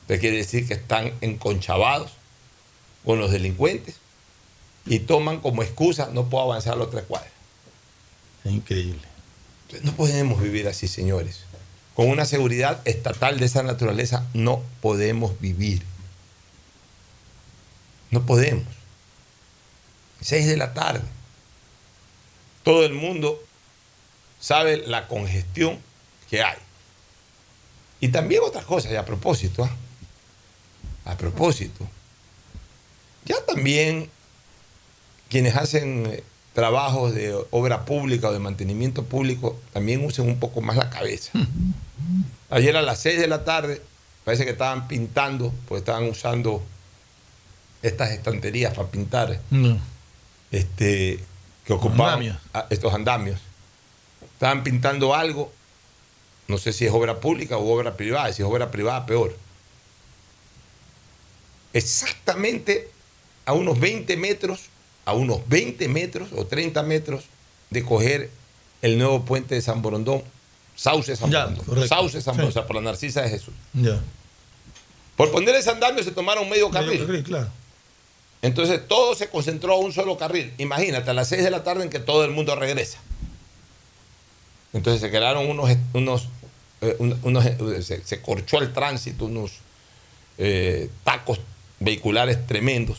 Entonces 0.00 0.20
quiere 0.20 0.38
decir 0.38 0.66
que 0.66 0.74
están 0.74 1.12
enconchavados 1.20 2.10
con 3.04 3.20
los 3.20 3.30
delincuentes 3.30 3.94
y 4.84 4.98
toman 4.98 5.38
como 5.38 5.62
excusa 5.62 6.10
no 6.12 6.28
puedo 6.28 6.42
avanzar 6.42 6.84
tres 6.90 7.04
cuadras. 7.04 7.30
Es 8.44 8.50
increíble. 8.50 9.15
No 9.82 9.92
podemos 9.92 10.40
vivir 10.40 10.68
así, 10.68 10.88
señores. 10.88 11.40
Con 11.94 12.08
una 12.08 12.24
seguridad 12.24 12.80
estatal 12.84 13.38
de 13.40 13.46
esa 13.46 13.62
naturaleza 13.62 14.26
no 14.34 14.62
podemos 14.80 15.40
vivir. 15.40 15.82
No 18.10 18.24
podemos. 18.26 18.66
Seis 20.20 20.46
de 20.46 20.56
la 20.56 20.74
tarde. 20.74 21.02
Todo 22.62 22.84
el 22.84 22.94
mundo 22.94 23.42
sabe 24.40 24.86
la 24.86 25.08
congestión 25.08 25.78
que 26.28 26.42
hay. 26.42 26.58
Y 28.00 28.08
también 28.08 28.42
otras 28.44 28.64
cosas, 28.64 28.92
y 28.92 28.96
a 28.96 29.04
propósito, 29.04 29.64
¿ah? 29.64 29.76
a 31.10 31.16
propósito, 31.16 31.88
ya 33.24 33.36
también 33.46 34.10
quienes 35.28 35.56
hacen 35.56 36.06
eh, 36.06 36.24
trabajos 36.56 37.14
de 37.14 37.36
obra 37.50 37.84
pública 37.84 38.30
o 38.30 38.32
de 38.32 38.38
mantenimiento 38.38 39.04
público 39.04 39.58
también 39.74 40.02
usen 40.02 40.26
un 40.26 40.40
poco 40.40 40.62
más 40.62 40.74
la 40.76 40.88
cabeza. 40.88 41.30
Ayer 42.48 42.74
a 42.78 42.80
las 42.80 42.98
6 43.02 43.20
de 43.20 43.26
la 43.26 43.44
tarde 43.44 43.82
parece 44.24 44.46
que 44.46 44.52
estaban 44.52 44.88
pintando, 44.88 45.52
pues 45.68 45.80
estaban 45.82 46.04
usando 46.08 46.62
estas 47.82 48.10
estanterías 48.10 48.72
para 48.74 48.88
pintar, 48.88 49.38
No. 49.50 49.78
este, 50.50 51.20
que 51.66 51.72
ocupaban 51.74 52.14
Andamios. 52.14 52.38
estos 52.70 52.94
andamios. 52.94 53.38
Estaban 54.32 54.62
pintando 54.64 55.14
algo, 55.14 55.52
no 56.48 56.56
sé 56.56 56.72
si 56.72 56.86
es 56.86 56.92
obra 56.92 57.20
pública 57.20 57.58
o 57.58 57.70
obra 57.70 57.98
privada, 57.98 58.32
si 58.32 58.40
es 58.40 58.48
obra 58.48 58.70
privada, 58.70 59.04
peor. 59.04 59.36
Exactamente 61.74 62.88
a 63.44 63.52
unos 63.52 63.78
20 63.78 64.16
metros, 64.16 64.70
a 65.06 65.14
unos 65.14 65.40
20 65.48 65.88
metros 65.88 66.28
o 66.36 66.44
30 66.46 66.82
metros 66.82 67.24
de 67.70 67.82
coger 67.82 68.28
el 68.82 68.98
nuevo 68.98 69.24
puente 69.24 69.54
de 69.54 69.62
San 69.62 69.80
Borondón, 69.80 70.22
Sauce 70.74 71.16
San 71.16 71.30
Ya, 71.30 71.46
Borondón. 71.46 71.88
Sauce 71.88 72.20
San 72.20 72.34
Borondón, 72.36 72.52
Sí. 72.52 72.58
o 72.58 72.60
sea, 72.60 72.66
por 72.66 72.76
la 72.76 72.82
Narcisa 72.82 73.22
de 73.22 73.30
Jesús. 73.30 73.54
Ya. 73.72 73.98
Por 75.16 75.30
poner 75.32 75.54
ese 75.54 75.70
andamio 75.70 76.04
se 76.04 76.10
tomaron 76.10 76.46
medio 76.50 76.68
carril. 76.70 76.90
Medio 76.90 77.06
carril, 77.06 77.24
claro. 77.24 77.48
Entonces 78.42 78.86
todo 78.86 79.14
se 79.14 79.28
concentró 79.30 79.72
a 79.72 79.78
un 79.78 79.92
solo 79.94 80.18
carril. 80.18 80.52
Imagínate, 80.58 81.08
a 81.10 81.14
las 81.14 81.28
6 81.28 81.42
de 81.42 81.50
la 81.50 81.64
tarde 81.64 81.84
en 81.84 81.88
que 81.90 81.98
todo 82.00 82.24
el 82.24 82.32
mundo 82.32 82.54
regresa. 82.54 82.98
Entonces 84.72 85.00
se 85.00 85.08
crearon 85.10 85.48
unos, 85.48 85.70
unos, 85.94 86.28
eh, 86.82 86.96
un- 86.98 87.18
unos, 87.22 87.46
eh, 87.46 87.82
se, 87.82 88.04
se 88.04 88.20
corchó 88.20 88.58
el 88.58 88.72
tránsito, 88.72 89.24
unos 89.26 89.52
eh, 90.38 90.90
tacos 91.02 91.40
vehiculares 91.80 92.46
tremendos, 92.46 92.98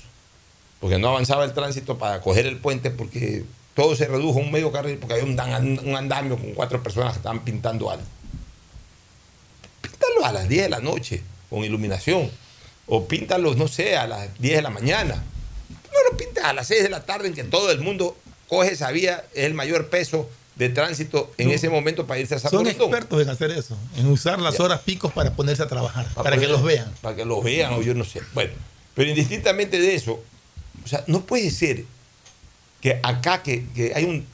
porque 0.80 0.98
no 1.00 1.10
avanzaba 1.10 1.44
el 1.46 1.54
tránsito 1.54 1.98
para 1.98 2.22
coger 2.22 2.46
el 2.46 2.58
puente, 2.58 2.92
porque 2.92 3.44
todo 3.76 3.96
se 3.96 4.06
redujo 4.08 4.40
a 4.40 4.44
un 4.44 4.52
medio 4.52 4.72
carril, 4.72 4.98
porque 4.98 5.14
había 5.16 5.26
un, 5.26 5.80
un 5.86 5.96
andamio 5.96 6.38
con 6.38 6.52
cuatro 6.54 6.82
personas 6.84 7.14
que 7.14 7.18
estaban 7.18 7.44
pintando 7.44 7.90
algo. 7.90 8.06
Píntalo 9.82 10.26
a 10.26 10.32
las 10.34 10.50
10 10.50 10.64
de 10.64 10.70
la 10.70 10.80
noche, 10.80 11.22
con 11.50 11.64
iluminación, 11.64 12.30
o 12.88 13.06
píntalos, 13.08 13.58
no 13.58 13.68
sé, 13.68 13.96
a 13.98 14.08
las 14.08 14.30
10 14.40 14.56
de 14.58 14.62
la 14.62 14.70
mañana. 14.70 15.16
No 15.94 16.12
lo 16.12 16.18
pintas 16.18 16.46
a 16.46 16.54
las 16.54 16.68
6 16.68 16.84
de 16.84 16.90
la 16.90 17.06
tarde 17.06 17.28
en 17.28 17.34
que 17.34 17.44
todo 17.44 17.72
el 17.72 17.80
mundo 17.80 18.18
coge 18.48 18.72
esa 18.74 18.92
vía, 18.92 19.26
es 19.34 19.46
el 19.46 19.54
mayor 19.54 19.90
peso 19.90 20.30
de 20.56 20.70
tránsito 20.70 21.32
en 21.38 21.50
No. 21.50 21.54
ese 21.54 21.70
momento 21.70 22.08
para 22.08 22.20
irse 22.20 22.34
a 22.36 22.40
San 22.40 22.50
Son 22.50 22.66
expertos 22.68 23.22
en 23.22 23.30
hacer 23.30 23.52
eso, 23.52 23.78
en 23.96 24.08
usar 24.08 24.40
las 24.40 24.58
Ya. 24.58 24.64
horas 24.64 24.82
picos 24.82 25.12
para 25.14 25.34
ponerse 25.36 25.62
a 25.64 25.68
trabajar, 25.68 26.08
para, 26.16 26.38
que 26.38 26.48
los 26.48 26.64
vean. 26.64 26.92
Para 27.02 27.16
que 27.16 27.26
los 27.26 27.44
vean, 27.44 27.74
o 27.74 27.82
yo 27.84 27.94
no 27.94 28.04
sé. 28.04 28.22
Bueno, 28.34 28.54
pero 28.96 29.10
indistintamente 29.10 29.80
de 29.80 29.94
eso, 29.96 30.20
o 30.88 30.90
sea, 30.90 31.04
no 31.08 31.26
puede 31.26 31.52
ser 31.52 31.84
que 32.82 33.00
acá 33.04 33.44
que, 33.44 33.66
que 33.76 33.92
hay 33.94 34.06
un 34.06 34.26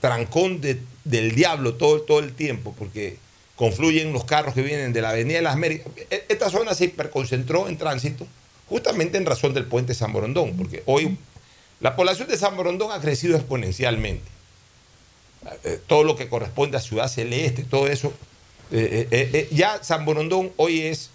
trancón 0.00 0.60
de- 0.60 0.80
del 1.04 1.34
diablo 1.34 1.74
todo, 1.74 2.02
todo 2.02 2.18
el 2.18 2.32
tiempo, 2.34 2.74
porque 2.78 3.16
confluyen 3.56 4.12
los 4.12 4.24
carros 4.24 4.54
que 4.54 4.62
vienen 4.62 4.92
de 4.92 5.00
la 5.00 5.10
Avenida 5.10 5.36
de 5.36 5.42
las 5.42 5.52
Américas. 5.54 5.86
E- 6.10 6.24
Esta 6.28 6.50
zona 6.50 6.74
se 6.74 6.86
hiperconcentró 6.86 7.68
en 7.68 7.78
tránsito 7.78 8.26
justamente 8.68 9.18
en 9.18 9.26
razón 9.26 9.54
del 9.54 9.66
puente 9.66 9.94
San 9.94 10.12
Borondón, 10.12 10.56
porque 10.56 10.82
hoy 10.86 11.16
la 11.80 11.94
población 11.94 12.26
de 12.28 12.36
San 12.36 12.56
Borondón 12.56 12.90
ha 12.90 13.00
crecido 13.00 13.36
exponencialmente. 13.36 14.24
Eh, 15.62 15.78
todo 15.86 16.02
lo 16.02 16.16
que 16.16 16.28
corresponde 16.28 16.76
a 16.76 16.80
Ciudad 16.80 17.06
Celeste, 17.08 17.62
todo 17.64 17.86
eso. 17.86 18.12
eh, 18.72 19.06
eh, 19.10 19.30
eh, 19.32 19.48
ya 19.52 19.84
San 19.84 20.04
Borondón 20.04 20.50
hoy 20.56 20.80
es, 20.80 21.10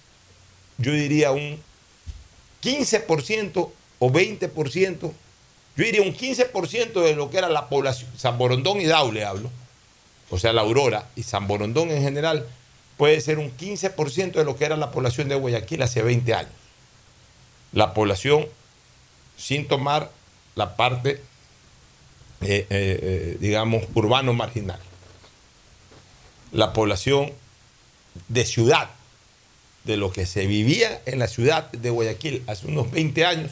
yo 0.78 0.94
diría, 0.94 1.32
un 1.32 1.60
15% 2.64 3.72
o 4.00 4.10
20%, 4.10 5.00
yo 5.02 5.14
diría 5.86 6.02
un 6.02 6.16
15% 6.16 7.02
de 7.02 7.16
lo 7.16 7.30
que 7.30 7.38
era 7.38 7.50
la 7.50 7.70
población, 7.70 8.10
San 8.18 8.38
Borondón 8.38 8.82
y 8.82 8.86
Daule 8.86 9.24
hablo, 9.24 9.50
o 10.30 10.38
sea, 10.38 10.54
la 10.54 10.62
Aurora 10.62 11.10
y 11.16 11.24
San 11.24 11.48
Borondón 11.48 11.90
en 11.92 12.02
general, 12.02 12.48
puede 12.98 13.22
ser 13.22 13.40
un 13.40 13.56
15% 13.56 14.34
de 14.34 14.44
lo 14.44 14.58
que 14.58 14.66
era 14.66 14.76
la 14.76 14.92
población 14.92 15.30
de 15.30 15.36
Guayaquil 15.36 15.82
hace 15.82 16.02
20 16.02 16.34
años. 16.34 16.52
La 17.72 17.94
población, 17.94 18.46
sin 19.38 19.68
tomar 19.68 20.12
la 20.56 20.76
parte, 20.76 21.22
eh, 22.42 22.68
eh, 22.68 22.68
eh, 22.70 23.38
digamos, 23.40 23.86
urbano 23.94 24.34
marginal. 24.34 24.80
La 26.52 26.74
población 26.74 27.32
de 28.28 28.46
ciudad, 28.46 28.90
de 29.86 29.96
lo 29.96 30.12
que 30.12 30.26
se 30.26 30.46
vivía 30.46 31.02
en 31.06 31.20
la 31.20 31.28
ciudad 31.28 31.72
de 31.72 31.90
Guayaquil 31.90 32.44
hace 32.48 32.68
unos 32.68 32.92
20 32.92 33.26
años, 33.26 33.52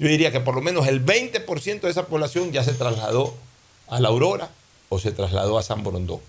yo 0.00 0.08
diría 0.08 0.32
que 0.32 0.40
por 0.40 0.54
lo 0.54 0.62
menos 0.62 0.88
el 0.88 1.04
20% 1.04 1.80
de 1.82 1.90
esa 1.90 2.06
población 2.06 2.52
ya 2.52 2.64
se 2.64 2.72
trasladó 2.72 3.36
a 3.86 4.00
la 4.00 4.08
Aurora 4.08 4.50
o 4.88 4.98
se 4.98 5.12
trasladó 5.12 5.58
a 5.58 5.62
San 5.62 5.82
Borondón, 5.82 6.20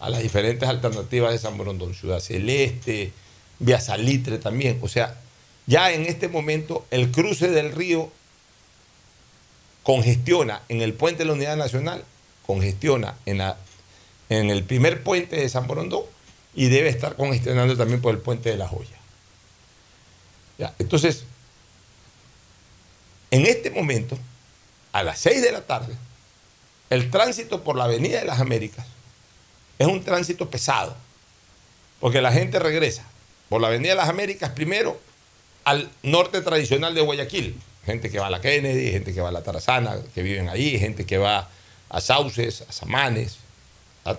a 0.00 0.08
las 0.08 0.22
diferentes 0.22 0.66
alternativas 0.66 1.32
de 1.32 1.38
San 1.38 1.58
Borondón, 1.58 1.94
Ciudad 1.94 2.20
Celeste, 2.20 3.12
Vía 3.58 3.80
Salitre 3.80 4.38
también. 4.38 4.78
O 4.82 4.88
sea, 4.88 5.20
Ya 5.66 5.92
en 5.92 6.06
este 6.06 6.28
momento 6.28 6.86
el 6.90 7.10
cruce 7.10 7.50
del 7.50 7.72
río 7.72 8.10
congestiona 9.82 10.62
en 10.70 10.80
el 10.80 10.94
puente 10.94 11.18
de 11.18 11.24
la 11.26 11.34
Unidad 11.34 11.58
Nacional, 11.58 12.04
congestiona 12.46 13.14
en, 13.26 13.38
la, 13.38 13.58
en 14.30 14.48
el 14.48 14.64
primer 14.64 15.02
puente 15.02 15.36
de 15.36 15.50
San 15.50 15.66
Borondón 15.66 16.04
y 16.54 16.68
debe 16.68 16.88
estar 16.88 17.14
congestionando 17.14 17.76
también 17.76 18.00
por 18.00 18.14
el 18.14 18.20
puente 18.22 18.48
de 18.48 18.56
la 18.56 18.66
Joya. 18.66 18.96
Ya, 20.56 20.74
entonces, 20.78 21.24
en 23.30 23.46
este 23.46 23.70
momento, 23.70 24.18
a 24.92 25.02
las 25.02 25.18
6 25.20 25.42
de 25.42 25.52
la 25.52 25.62
tarde, 25.62 25.94
el 26.90 27.10
tránsito 27.10 27.62
por 27.62 27.76
la 27.76 27.84
Avenida 27.84 28.18
de 28.20 28.24
las 28.24 28.40
Américas 28.40 28.86
es 29.78 29.86
un 29.86 30.02
tránsito 30.02 30.48
pesado, 30.50 30.96
porque 32.00 32.20
la 32.22 32.32
gente 32.32 32.58
regresa 32.58 33.04
por 33.48 33.60
la 33.60 33.68
Avenida 33.68 33.90
de 33.90 33.96
las 33.96 34.08
Américas 34.08 34.50
primero 34.52 34.98
al 35.64 35.90
norte 36.02 36.40
tradicional 36.40 36.94
de 36.94 37.02
Guayaquil. 37.02 37.60
Gente 37.84 38.10
que 38.10 38.18
va 38.18 38.26
a 38.26 38.30
la 38.30 38.40
Kennedy, 38.40 38.90
gente 38.90 39.14
que 39.14 39.20
va 39.20 39.28
a 39.28 39.32
la 39.32 39.42
Tarazana, 39.42 39.98
que 40.14 40.22
viven 40.22 40.48
ahí, 40.48 40.78
gente 40.78 41.04
que 41.06 41.18
va 41.18 41.48
a 41.90 42.00
Sauces, 42.00 42.62
a 42.68 42.72
Samanes. 42.72 43.36
a- 44.04 44.16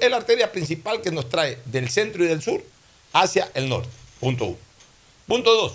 Es 0.00 0.10
la 0.10 0.16
arteria 0.16 0.50
principal 0.52 1.02
que 1.02 1.10
nos 1.10 1.28
trae 1.28 1.58
del 1.66 1.90
centro 1.90 2.24
y 2.24 2.28
del 2.28 2.40
sur 2.42 2.62
hacia 3.12 3.50
el 3.54 3.68
norte. 3.68 3.90
Punto 4.20 4.46
uno. 4.46 4.56
Punto 5.26 5.54
dos. 5.54 5.74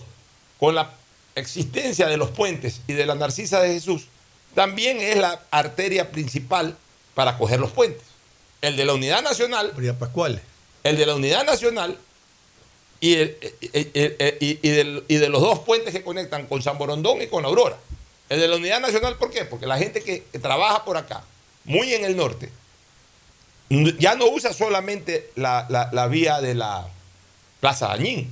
Con 0.59 0.73
la 0.75 0.91
existencia 1.39 2.07
de 2.07 2.17
los 2.17 2.29
puentes 2.31 2.81
y 2.87 2.93
de 2.93 3.05
la 3.05 3.15
Narcisa 3.15 3.59
de 3.61 3.69
Jesús, 3.73 4.07
también 4.55 4.99
es 4.99 5.17
la 5.17 5.41
arteria 5.51 6.11
principal 6.11 6.75
para 7.15 7.37
coger 7.37 7.59
los 7.59 7.71
puentes. 7.71 8.03
El 8.61 8.75
de 8.75 8.85
la 8.85 8.93
Unidad 8.93 9.21
Nacional. 9.23 9.71
El 10.83 10.97
de 10.97 11.05
la 11.05 11.15
Unidad 11.15 11.45
Nacional 11.45 11.97
y, 12.99 13.13
el- 13.15 13.37
el- 13.73 13.91
el- 13.93 14.15
el- 14.19 14.37
y- 14.39 14.59
y 15.07 15.15
de 15.17 15.29
los 15.29 15.41
dos 15.41 15.59
puentes 15.59 15.93
que 15.93 16.03
conectan 16.03 16.47
con 16.47 16.61
San 16.61 16.77
Borondón 16.77 17.21
y 17.21 17.27
con 17.27 17.45
Aurora. 17.45 17.77
El 18.29 18.39
de 18.39 18.47
la 18.47 18.55
Unidad 18.55 18.79
Nacional, 18.79 19.15
¿por 19.17 19.29
qué? 19.31 19.45
Porque 19.45 19.67
la 19.67 19.77
gente 19.77 20.01
que, 20.01 20.23
que 20.23 20.39
trabaja 20.39 20.83
por 20.83 20.97
acá, 20.97 21.23
muy 21.65 21.93
en 21.93 22.03
el 22.03 22.17
norte, 22.17 22.49
ya 23.99 24.15
no 24.15 24.27
usa 24.27 24.53
solamente 24.53 25.29
la, 25.35 25.65
la- 25.69 25.89
la 25.91 26.07
vía 26.07 26.39
de 26.41 26.55
la 26.55 26.87
Plaza 27.59 27.87
Dañín, 27.89 28.31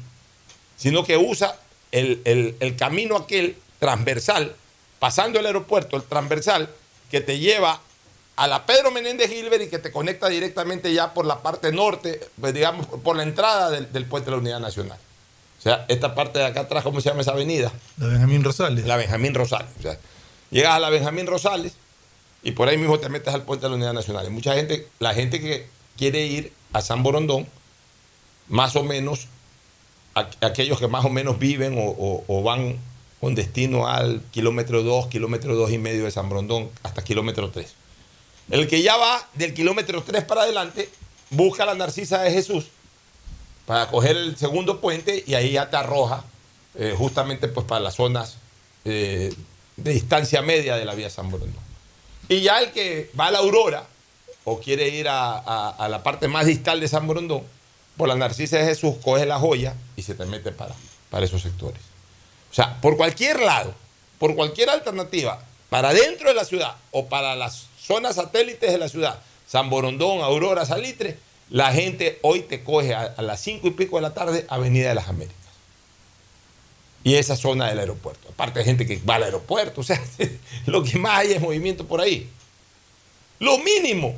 sino 0.78 1.04
que 1.04 1.18
usa 1.18 1.58
el, 1.96 2.22
el- 2.26 2.56
el 2.60 2.76
camino 2.76 3.16
aquel 3.18 3.56
transversal, 3.80 4.56
pasando 5.00 5.40
el 5.40 5.46
aeropuerto, 5.46 5.98
el 5.98 6.04
transversal, 6.04 6.70
que 7.12 7.22
te 7.22 7.40
lleva 7.40 7.82
a 8.36 8.48
la 8.48 8.66
Pedro 8.66 8.92
Menéndez 8.92 9.30
Gilbert 9.30 9.64
y 9.64 9.70
que 9.70 9.80
te 9.80 9.92
conecta 9.92 10.28
directamente 10.28 10.94
ya 10.94 11.14
por 11.14 11.26
la 11.26 11.42
parte 11.42 11.72
norte, 11.72 12.20
pues, 12.40 12.54
digamos, 12.54 12.86
por 13.04 13.16
la 13.16 13.24
entrada 13.24 13.70
del, 13.72 13.92
del 13.94 14.06
puente 14.06 14.26
de 14.26 14.32
la 14.36 14.42
Unidad 14.42 14.60
Nacional. 14.60 14.98
O 15.58 15.62
sea, 15.62 15.86
esta 15.88 16.14
parte 16.14 16.40
de 16.40 16.46
acá 16.46 16.62
atrás, 16.62 16.84
¿cómo 16.84 17.00
se 17.02 17.10
llama 17.10 17.22
esa 17.22 17.32
avenida? 17.32 17.72
La 17.98 18.08
Benjamín 18.08 18.44
Rosales. 18.44 18.86
La 18.86 18.98
Benjamín 18.98 19.34
Rosales. 19.34 19.70
O 19.80 19.82
sea, 19.82 19.98
llegas 20.52 20.74
a 20.74 20.80
la 20.80 20.90
Benjamín 20.90 21.28
Rosales 21.28 21.74
y 22.44 22.52
por 22.52 22.68
ahí 22.68 22.78
mismo 22.78 23.00
te 23.00 23.08
metes 23.10 23.34
al 23.34 23.44
puente 23.44 23.66
de 23.66 23.70
la 23.70 23.76
Unidad 23.76 23.94
Nacional. 23.94 24.28
Y 24.28 24.30
mucha 24.32 24.54
gente, 24.54 24.88
la 25.00 25.14
gente 25.14 25.40
que 25.40 25.68
quiere 25.98 26.26
ir 26.26 26.52
a 26.74 26.82
San 26.82 27.04
Borondón, 27.04 27.48
más 28.50 28.76
o 28.76 28.84
menos, 28.84 29.28
aquellos 30.16 30.80
que 30.80 30.88
más 30.88 31.06
o 31.06 31.10
menos 31.10 31.38
viven 31.40 31.76
o, 31.78 32.42
van 32.44 32.78
con 33.20 33.36
destino 33.36 33.88
al 33.88 34.22
kilómetro 34.32 34.84
2, 34.84 35.08
kilómetro 35.08 35.56
2 35.56 35.72
y 35.72 35.78
medio 35.78 36.06
de 36.06 36.12
San 36.12 36.30
Borondón, 36.30 36.70
hasta 36.84 37.04
kilómetro 37.04 37.50
3. 37.50 37.74
El 38.52 38.68
que 38.68 38.82
ya 38.82 38.96
va 38.98 39.28
del 39.34 39.54
kilómetro 39.54 40.04
3 40.04 40.24
para 40.24 40.44
adelante, 40.44 40.90
busca 41.32 41.66
la 41.66 41.74
Narcisa 41.76 42.22
de 42.22 42.32
Jesús 42.32 42.68
para 43.66 43.88
coger 43.90 44.16
el 44.16 44.38
segundo 44.38 44.80
puente 44.80 45.24
y 45.26 45.34
ahí 45.34 45.54
ya 45.54 45.70
te 45.70 45.78
arroja 45.78 46.24
eh, 46.76 46.94
justamente 46.98 47.48
pues 47.48 47.66
para 47.66 47.82
las 47.82 47.96
zonas 47.96 48.38
eh, 48.86 49.34
de 49.76 49.92
distancia 49.94 50.42
media 50.44 50.76
de 50.76 50.86
la 50.86 50.94
vía 50.94 51.10
San 51.10 51.32
Borondón. 51.32 51.64
Y 52.30 52.42
ya 52.42 52.60
el 52.60 52.72
que 52.72 53.10
va 53.20 53.28
a 53.28 53.32
la 53.32 53.40
Aurora 53.40 53.88
o 54.44 54.60
quiere 54.60 54.90
ir 54.90 55.08
a, 55.10 55.38
a- 55.70 55.90
la 55.90 56.04
parte 56.04 56.28
más 56.28 56.46
distal 56.46 56.80
de 56.80 56.88
San 56.88 57.08
Borondón, 57.08 57.42
por 57.98 58.08
la 58.08 58.16
Narcisa 58.16 58.58
de 58.58 58.66
Jesús 58.66 58.96
coge 59.04 59.26
la 59.26 59.40
joya 59.40 59.76
y 59.96 60.02
se 60.02 60.16
te 60.16 60.26
mete 60.26 60.52
para, 60.52 60.76
para 61.10 61.26
esos 61.26 61.42
sectores. 61.42 61.82
O 62.52 62.54
sea, 62.54 62.80
por 62.82 62.98
cualquier 62.98 63.40
lado, 63.40 63.74
por 64.20 64.36
cualquier 64.36 64.70
alternativa, 64.70 65.44
para 65.70 65.94
dentro 65.94 66.30
de 66.30 66.36
la 66.36 66.46
ciudad 66.46 66.76
o 66.92 67.08
para 67.08 67.36
las 67.36 67.68
zonas 67.80 68.16
satélites 68.16 68.72
de 68.72 68.78
la 68.78 68.90
ciudad, 68.90 69.20
San 69.48 69.70
Borondón, 69.70 70.22
Aurora, 70.22 70.66
Salitre, 70.66 71.18
la 71.50 71.72
gente 71.72 72.20
hoy 72.22 72.42
te 72.42 72.64
coge 72.64 72.94
a, 72.96 73.14
las 73.22 73.40
cinco 73.42 73.68
y 73.68 73.72
pico 73.72 73.98
de 73.98 74.02
la 74.02 74.14
tarde, 74.14 74.46
Avenida 74.50 74.90
de 74.90 74.96
las 74.96 75.08
Américas. 75.08 75.36
Y 77.04 77.16
esa 77.16 77.36
zona 77.36 77.68
del 77.68 77.80
aeropuerto. 77.80 78.30
Aparte 78.30 78.60
de 78.60 78.66
gente 78.66 78.88
que 78.88 79.00
va 79.08 79.16
al 79.16 79.24
aeropuerto, 79.24 79.82
o 79.82 79.84
sea, 79.84 80.02
lo 80.66 80.84
que 80.84 80.98
más 80.98 81.20
hay 81.20 81.34
es 81.34 81.42
movimiento 81.42 81.86
por 81.86 82.02
ahí. 82.02 82.30
Lo 83.40 83.60
mínimo 83.60 84.16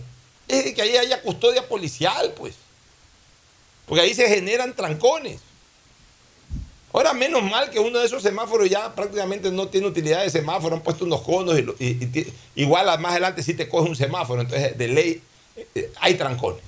es 0.47 0.73
que 0.73 0.81
ahí 0.81 0.95
haya 0.95 1.21
custodia 1.21 1.67
policial, 1.67 2.33
pues. 2.37 2.55
Porque 3.87 4.01
ahí 4.03 4.13
se 4.13 4.27
generan 4.27 4.75
trancones. 4.75 5.39
Ahora, 6.93 7.13
menos 7.13 7.43
mal 7.43 7.69
que 7.69 7.79
uno 7.79 7.99
de 7.99 8.05
esos 8.05 8.21
semáforos 8.21 8.69
ya 8.69 8.93
prácticamente 8.93 9.51
no 9.51 9.67
tiene 9.67 9.87
utilidad 9.87 10.23
de 10.23 10.29
semáforo, 10.29 10.75
han 10.75 10.81
puesto 10.81 11.05
unos 11.05 11.21
conos 11.21 11.57
y, 11.59 12.33
igual 12.55 12.85
más 12.99 13.11
adelante 13.11 13.43
sí 13.43 13.53
te 13.53 13.67
coge 13.69 13.89
un 13.89 13.95
semáforo, 13.95 14.41
entonces 14.41 14.77
de 14.77 14.87
ley 14.87 15.21
eh, 15.55 15.67
eh, 15.75 15.91
hay 15.99 16.15
trancones. 16.15 16.61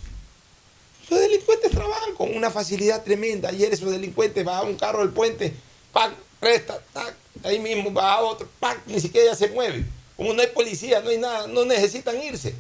Los 1.10 1.20
delincuentes 1.20 1.72
trabajan 1.72 2.14
con 2.16 2.36
una 2.36 2.52
facilidad 2.52 3.04
tremenda. 3.04 3.50
Ayer 3.50 3.74
esos 3.74 3.90
delincuentes 3.90 4.46
bajaban 4.46 4.70
un 4.70 4.78
carro 4.78 5.00
del 5.00 5.10
puente, 5.10 5.54
pac, 5.92 6.14
presta, 6.40 6.80
tac, 6.94 7.16
ahí 7.44 7.58
mismo 7.58 7.90
baja 7.90 8.22
otro, 8.22 8.48
pac, 8.60 8.80
ni 8.86 9.00
siquiera 9.00 9.32
ya 9.32 9.36
se 9.36 9.48
mueve. 9.48 9.84
Como 10.16 10.34
no 10.34 10.42
hay 10.42 10.48
policía, 10.48 11.02
no 11.02 11.10
hay 11.10 11.18
nada, 11.18 11.48
no 11.48 11.66
necesitan 11.66 12.22
irse. 12.22 12.54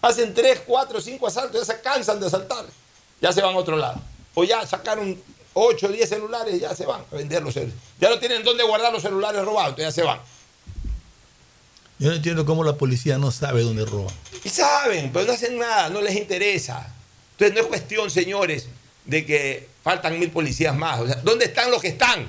Hacen 0.00 0.32
tres, 0.32 0.62
cuatro, 0.66 1.00
cinco 1.00 1.26
asaltos, 1.26 1.66
ya 1.66 1.74
se 1.74 1.80
cansan 1.80 2.18
de 2.18 2.26
asaltar, 2.26 2.64
ya 3.22 3.32
se 3.32 3.40
van 3.40 3.54
a 3.54 3.58
otro 3.58 3.76
lado. 3.78 3.98
O 4.34 4.44
ya 4.44 4.66
sacaron 4.66 5.18
8 5.54 5.86
o 5.86 5.88
10 5.90 6.08
celulares, 6.08 6.60
ya 6.60 6.74
se 6.74 6.84
van 6.84 7.02
a 7.10 7.14
vender 7.16 7.42
los 7.42 7.54
celulares. 7.54 7.80
Ya 8.00 8.10
no 8.10 8.18
tienen 8.18 8.42
dónde 8.42 8.64
guardar 8.64 8.92
los 8.92 9.00
celulares 9.02 9.42
robados, 9.44 9.70
entonces 9.70 9.94
ya 9.94 10.02
se 10.02 10.06
van. 10.06 10.20
Yo 11.98 12.08
no 12.10 12.16
entiendo 12.16 12.44
cómo 12.44 12.64
la 12.64 12.74
policía 12.76 13.16
no 13.18 13.30
sabe 13.30 13.62
dónde 13.62 13.84
roban. 13.84 14.12
Y 14.44 14.48
saben, 14.48 15.10
pero 15.12 15.24
no 15.26 15.32
hacen 15.32 15.56
nada, 15.58 15.88
no 15.88 16.00
les 16.02 16.16
interesa. 16.16 16.92
Entonces 17.32 17.54
no 17.54 17.60
es 17.62 17.66
cuestión, 17.68 18.10
señores, 18.10 18.66
de 19.04 19.24
que 19.24 19.68
faltan 19.84 20.18
mil 20.18 20.30
policías 20.30 20.74
más. 20.76 21.00
O 21.00 21.06
sea, 21.06 21.16
¿dónde 21.22 21.44
están 21.44 21.70
los 21.70 21.80
que 21.80 21.88
están? 21.88 22.26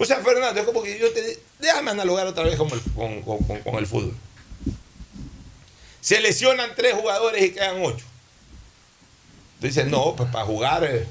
O 0.00 0.04
sea, 0.04 0.18
Fernando, 0.20 0.60
es 0.60 0.66
como 0.66 0.80
que 0.82 0.96
yo 0.98 1.10
te... 1.12 1.40
Déjame 1.58 1.90
analogar 1.90 2.26
otra 2.28 2.44
vez 2.44 2.56
con 2.56 2.68
el, 2.70 2.80
con- 2.94 3.22
con- 3.22 3.38
con- 3.38 3.60
con 3.62 3.74
el 3.76 3.86
fútbol. 3.86 4.14
Se 6.00 6.20
lesionan 6.20 6.70
tres 6.76 6.94
jugadores 6.94 7.42
y 7.44 7.50
quedan 7.50 7.82
ocho. 7.84 8.04
Dices, 9.60 9.86
no, 9.86 10.14
pues 10.16 10.30
para 10.30 10.44
jugar 10.44 10.84
eh, 10.84 11.06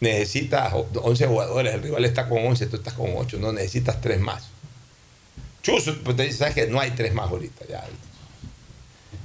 necesitas 0.00 0.72
11 0.72 1.26
jugadores, 1.26 1.74
el 1.74 1.82
rival 1.82 2.04
está 2.04 2.28
con 2.28 2.46
11, 2.46 2.66
tú 2.66 2.76
estás 2.76 2.94
con 2.94 3.10
8, 3.14 3.38
no 3.38 3.52
necesitas 3.52 4.00
tres 4.00 4.20
más. 4.20 4.44
Chuzo, 5.62 5.94
pues 6.02 6.16
te 6.16 6.22
dice, 6.22 6.38
sabes 6.38 6.54
que 6.54 6.66
no 6.66 6.80
hay 6.80 6.92
tres 6.92 7.12
más 7.12 7.30
ahorita. 7.30 7.66
Ya. 7.68 7.84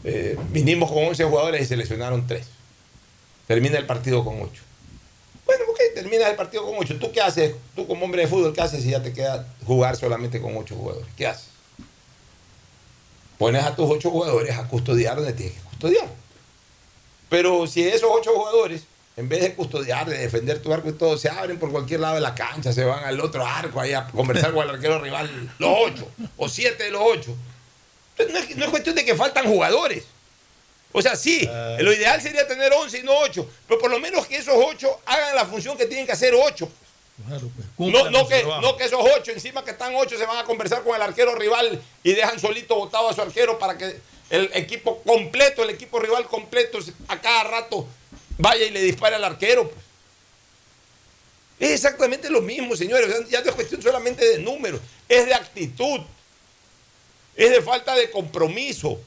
Eh, 0.03 0.37
vinimos 0.49 0.91
con 0.91 1.05
11 1.05 1.23
jugadores 1.23 1.61
y 1.61 1.65
seleccionaron 1.65 2.27
tres. 2.27 2.47
Termina 3.47 3.77
el 3.77 3.85
partido 3.85 4.23
con 4.25 4.41
8. 4.41 4.61
Bueno, 5.45 5.63
ok, 5.69 5.79
termina 5.95 6.27
el 6.29 6.35
partido 6.35 6.65
con 6.65 6.75
8. 6.77 6.97
¿Tú 6.99 7.11
qué 7.11 7.21
haces? 7.21 7.55
Tú 7.75 7.87
como 7.87 8.05
hombre 8.05 8.23
de 8.23 8.27
fútbol, 8.27 8.53
¿qué 8.53 8.61
haces 8.61 8.83
si 8.83 8.89
ya 8.89 9.01
te 9.01 9.13
queda 9.13 9.47
jugar 9.65 9.95
solamente 9.95 10.41
con 10.41 10.57
8 10.57 10.75
jugadores? 10.75 11.07
¿Qué 11.15 11.27
haces? 11.27 11.47
Pones 13.37 13.63
a 13.63 13.75
tus 13.75 13.89
8 13.89 14.09
jugadores 14.09 14.57
a 14.57 14.67
custodiar 14.67 15.15
donde 15.17 15.33
tienes 15.33 15.55
que 15.55 15.61
custodiar. 15.61 16.22
Pero 17.33 17.65
si 17.65 17.81
esos 17.87 18.11
8 18.11 18.31
jugadores, 18.31 18.83
en 19.17 19.27
vez 19.27 19.41
de 19.41 19.55
custodiar, 19.55 20.07
de 20.07 20.19
defender 20.19 20.61
tu 20.61 20.71
arco 20.71 20.89
y 20.89 20.93
todo, 20.93 21.17
se 21.17 21.29
abren 21.29 21.57
por 21.57 21.71
cualquier 21.71 21.99
lado 21.99 22.13
de 22.13 22.21
la 22.21 22.35
cancha, 22.35 22.71
se 22.71 22.83
van 22.85 23.03
al 23.03 23.19
otro 23.19 23.43
arco 23.43 23.79
ahí 23.81 23.91
a 23.91 24.05
conversar 24.05 24.53
con 24.53 24.61
el 24.69 24.75
arquero 24.75 24.99
rival, 24.99 25.51
los 25.57 25.71
8 25.75 26.07
o 26.37 26.47
7 26.47 26.83
de 26.83 26.91
los 26.91 27.01
8. 27.03 27.35
Entonces, 28.19 28.33
no 28.33 28.39
es, 28.39 28.57
no 28.57 28.65
es 28.65 28.69
cuestión 28.69 28.93
de 28.95 29.03
que 29.03 29.15
faltan 29.15 29.47
jugadores. 29.47 30.03
O 30.91 31.01
sea, 31.01 31.15
sí, 31.15 31.49
lo 31.79 31.91
ideal 31.91 32.21
sería 32.21 32.47
tener 32.47 32.71
11 32.71 32.99
y 32.99 33.01
no 33.01 33.17
8, 33.17 33.49
pero 33.67 33.79
por 33.81 33.89
lo 33.89 33.99
menos 33.99 34.27
que 34.27 34.35
esos 34.35 34.53
8 34.55 34.99
hagan 35.07 35.35
la 35.35 35.45
función 35.47 35.75
que 35.75 35.87
tienen 35.87 36.05
que 36.05 36.11
hacer 36.11 36.35
8. 36.35 36.69
Claro, 37.27 37.49
pues, 37.77 37.91
No, 38.11 38.27
que, 38.27 38.41
trabajo. 38.41 38.61
no 38.61 38.77
que 38.77 38.83
esos 38.83 39.01
8, 39.01 39.31
encima 39.31 39.65
que 39.65 39.71
están 39.71 39.95
8, 39.95 40.19
se 40.19 40.25
van 40.27 40.37
a 40.37 40.43
conversar 40.43 40.83
con 40.83 40.95
el 40.95 41.01
arquero 41.01 41.33
rival 41.33 41.81
y 42.03 42.13
dejan 42.13 42.39
solito 42.39 42.75
botado 42.75 43.09
a 43.09 43.13
su 43.15 43.23
arquero 43.23 43.57
para 43.57 43.75
que 43.75 44.12
el 44.33 44.49
equipo 44.55 45.03
completo, 45.03 45.61
el 45.61 45.69
equipo 45.69 45.99
rival 45.99 46.25
completo, 46.25 46.79
a 47.07 47.21
cada 47.21 47.43
rato 47.43 47.87
vaya 48.39 48.65
y 48.65 48.71
le 48.71 48.81
dispare 48.81 49.15
al 49.15 49.23
arquero. 49.23 49.69
pues. 49.69 49.85
Es 51.59 51.69
exactamente 51.69 52.31
lo 52.31 52.41
mismo, 52.41 52.75
señores. 52.75 53.29
Ya 53.29 53.41
no 53.41 53.49
es 53.49 53.55
cuestión 53.55 53.83
solamente 53.83 54.27
de 54.27 54.39
números, 54.39 54.81
es 55.07 55.27
de 55.27 55.35
actitud, 55.35 56.01
es 57.35 57.51
de 57.51 57.61
falta 57.61 57.95
de 57.95 58.09
compromiso. 58.09 58.99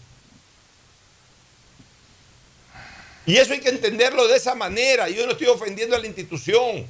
Y 3.26 3.36
eso 3.36 3.52
hay 3.52 3.58
que 3.58 3.70
entenderlo 3.70 4.28
de 4.28 4.36
esa 4.36 4.54
manera. 4.54 5.08
Yo 5.08 5.26
no 5.26 5.32
estoy 5.32 5.48
ofendiendo 5.48 5.96
a 5.96 5.98
la 5.98 6.06
institución. 6.06 6.86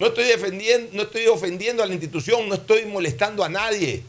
No 0.00 0.08
estoy 0.08 0.24
defendiendo, 0.24 0.90
no 0.92 1.02
estoy 1.04 1.28
ofendiendo 1.28 1.84
a 1.84 1.86
la 1.86 1.92
institución, 1.92 2.48
no 2.48 2.56
estoy 2.56 2.84
molestando 2.86 3.44
a 3.44 3.48
nadie. 3.48 4.02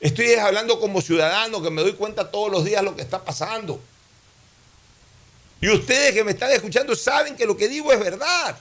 Estoy 0.00 0.34
hablando 0.34 0.78
como 0.78 1.00
ciudadano 1.00 1.60
que 1.60 1.70
me 1.70 1.82
doy 1.82 1.94
cuenta 1.94 2.30
todos 2.30 2.50
los 2.52 2.64
días 2.64 2.82
lo 2.82 2.94
que 2.94 3.02
está 3.02 3.24
pasando. 3.24 3.80
Y 5.60 5.68
ustedes 5.68 6.14
que 6.14 6.22
me 6.22 6.30
están 6.30 6.52
escuchando 6.52 6.94
saben 6.94 7.34
que 7.36 7.46
lo 7.46 7.56
que 7.56 7.68
digo 7.68 7.92
es 7.92 7.98
verdad. 7.98 8.56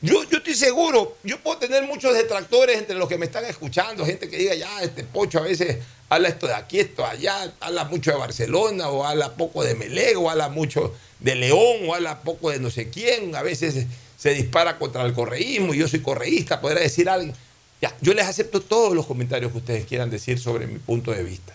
Yo, 0.00 0.24
yo 0.24 0.38
estoy 0.38 0.54
seguro, 0.54 1.16
yo 1.22 1.38
puedo 1.40 1.58
tener 1.58 1.84
muchos 1.84 2.12
detractores 2.12 2.76
entre 2.76 2.96
los 2.96 3.08
que 3.08 3.18
me 3.18 3.26
están 3.26 3.44
escuchando, 3.44 4.04
gente 4.04 4.28
que 4.28 4.36
diga, 4.36 4.54
ya, 4.54 4.82
este 4.82 5.04
pocho 5.04 5.38
a 5.38 5.42
veces 5.42 5.78
habla 6.08 6.28
esto 6.28 6.48
de 6.48 6.54
aquí, 6.54 6.80
esto 6.80 7.02
de 7.02 7.08
allá, 7.08 7.52
habla 7.60 7.84
mucho 7.84 8.10
de 8.10 8.16
Barcelona, 8.16 8.88
o 8.88 9.04
habla 9.04 9.34
poco 9.36 9.62
de 9.62 9.76
Melé, 9.76 10.16
o 10.16 10.28
habla 10.28 10.48
mucho 10.48 10.92
de 11.20 11.36
León, 11.36 11.88
o 11.88 11.94
habla 11.94 12.22
poco 12.22 12.50
de 12.50 12.58
no 12.58 12.68
sé 12.68 12.90
quién, 12.90 13.36
a 13.36 13.42
veces 13.42 13.86
se 14.18 14.34
dispara 14.34 14.76
contra 14.76 15.04
el 15.04 15.12
correísmo, 15.12 15.72
y 15.72 15.78
yo 15.78 15.86
soy 15.86 16.00
correísta, 16.00 16.60
podrá 16.60 16.80
decir 16.80 17.08
alguien. 17.08 17.36
Ya, 17.82 17.92
yo 18.00 18.14
les 18.14 18.26
acepto 18.26 18.60
todos 18.60 18.94
los 18.94 19.06
comentarios 19.06 19.50
que 19.50 19.58
ustedes 19.58 19.86
quieran 19.86 20.08
decir 20.08 20.38
sobre 20.38 20.68
mi 20.68 20.78
punto 20.78 21.10
de 21.10 21.24
vista. 21.24 21.52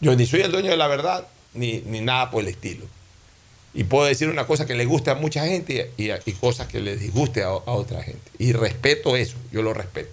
Yo 0.00 0.14
ni 0.14 0.26
soy 0.26 0.42
el 0.42 0.52
dueño 0.52 0.70
de 0.70 0.76
la 0.76 0.86
verdad, 0.86 1.26
ni, 1.54 1.80
ni 1.80 2.00
nada 2.00 2.30
por 2.30 2.44
el 2.44 2.48
estilo. 2.48 2.86
Y 3.74 3.82
puedo 3.82 4.06
decir 4.06 4.28
una 4.28 4.46
cosa 4.46 4.64
que 4.64 4.76
le 4.76 4.84
guste 4.84 5.10
a 5.10 5.16
mucha 5.16 5.44
gente 5.44 5.90
y, 5.96 6.10
cosas 6.34 6.68
que 6.68 6.80
le 6.80 6.96
disguste 6.96 7.42
a, 7.42 7.48
a, 7.48 7.72
otra 7.72 8.04
gente. 8.04 8.30
Y 8.38 8.52
respeto 8.52 9.16
eso, 9.16 9.36
yo 9.50 9.60
lo 9.62 9.74
respeto. 9.74 10.12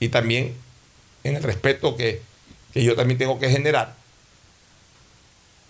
Y 0.00 0.08
también 0.08 0.54
en 1.22 1.36
el 1.36 1.42
respeto 1.44 1.96
que, 1.96 2.20
que 2.72 2.82
yo 2.82 2.96
también 2.96 3.18
tengo 3.18 3.38
que 3.38 3.48
generar, 3.48 3.94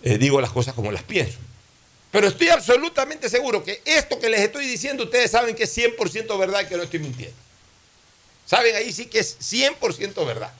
eh, 0.01 0.17
digo 0.17 0.41
las 0.41 0.51
cosas 0.51 0.73
como 0.73 0.91
las 0.91 1.03
pienso. 1.03 1.37
Pero 2.11 2.27
estoy 2.27 2.49
absolutamente 2.49 3.29
seguro 3.29 3.63
que 3.63 3.83
esto 3.85 4.19
que 4.19 4.29
les 4.29 4.41
estoy 4.41 4.65
diciendo, 4.65 5.03
ustedes 5.03 5.29
saben 5.29 5.55
que 5.55 5.65
es 5.65 5.77
100% 5.77 6.39
verdad 6.39 6.61
y 6.63 6.65
que 6.65 6.77
no 6.77 6.83
estoy 6.83 6.99
mintiendo. 6.99 7.48
Saben, 8.49 8.75
ahí 8.75 8.91
sí 8.91 9.05
que 9.05 9.19
es 9.19 9.37
100% 9.39 10.25
verdad. 10.25 10.51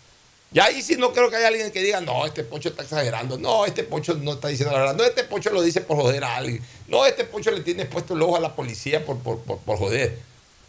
Y 0.53 0.59
ahí 0.59 0.83
sí 0.83 0.95
no 0.95 1.11
creo 1.11 1.31
que 1.31 1.37
haya 1.37 1.47
alguien 1.47 1.71
que 1.71 1.81
diga, 1.81 2.01
no, 2.01 2.23
este 2.23 2.43
pocho 2.43 2.69
está 2.69 2.83
exagerando, 2.83 3.39
no, 3.39 3.65
este 3.65 3.83
pocho 3.83 4.13
no 4.13 4.33
está 4.33 4.47
diciendo 4.47 4.75
la 4.75 4.81
verdad, 4.81 4.95
no, 4.95 5.03
este 5.03 5.23
pocho 5.23 5.49
lo 5.49 5.63
dice 5.63 5.81
por 5.81 5.97
joder 5.97 6.23
a 6.23 6.35
alguien, 6.35 6.61
no, 6.87 7.03
este 7.07 7.23
pocho 7.23 7.49
le 7.49 7.61
tiene 7.61 7.85
puesto 7.85 8.13
el 8.13 8.21
ojo 8.21 8.35
a 8.35 8.39
la 8.39 8.55
policía 8.55 9.03
por, 9.03 9.17
por, 9.17 9.39
por, 9.39 9.57
por 9.57 9.77
joder. 9.79 10.19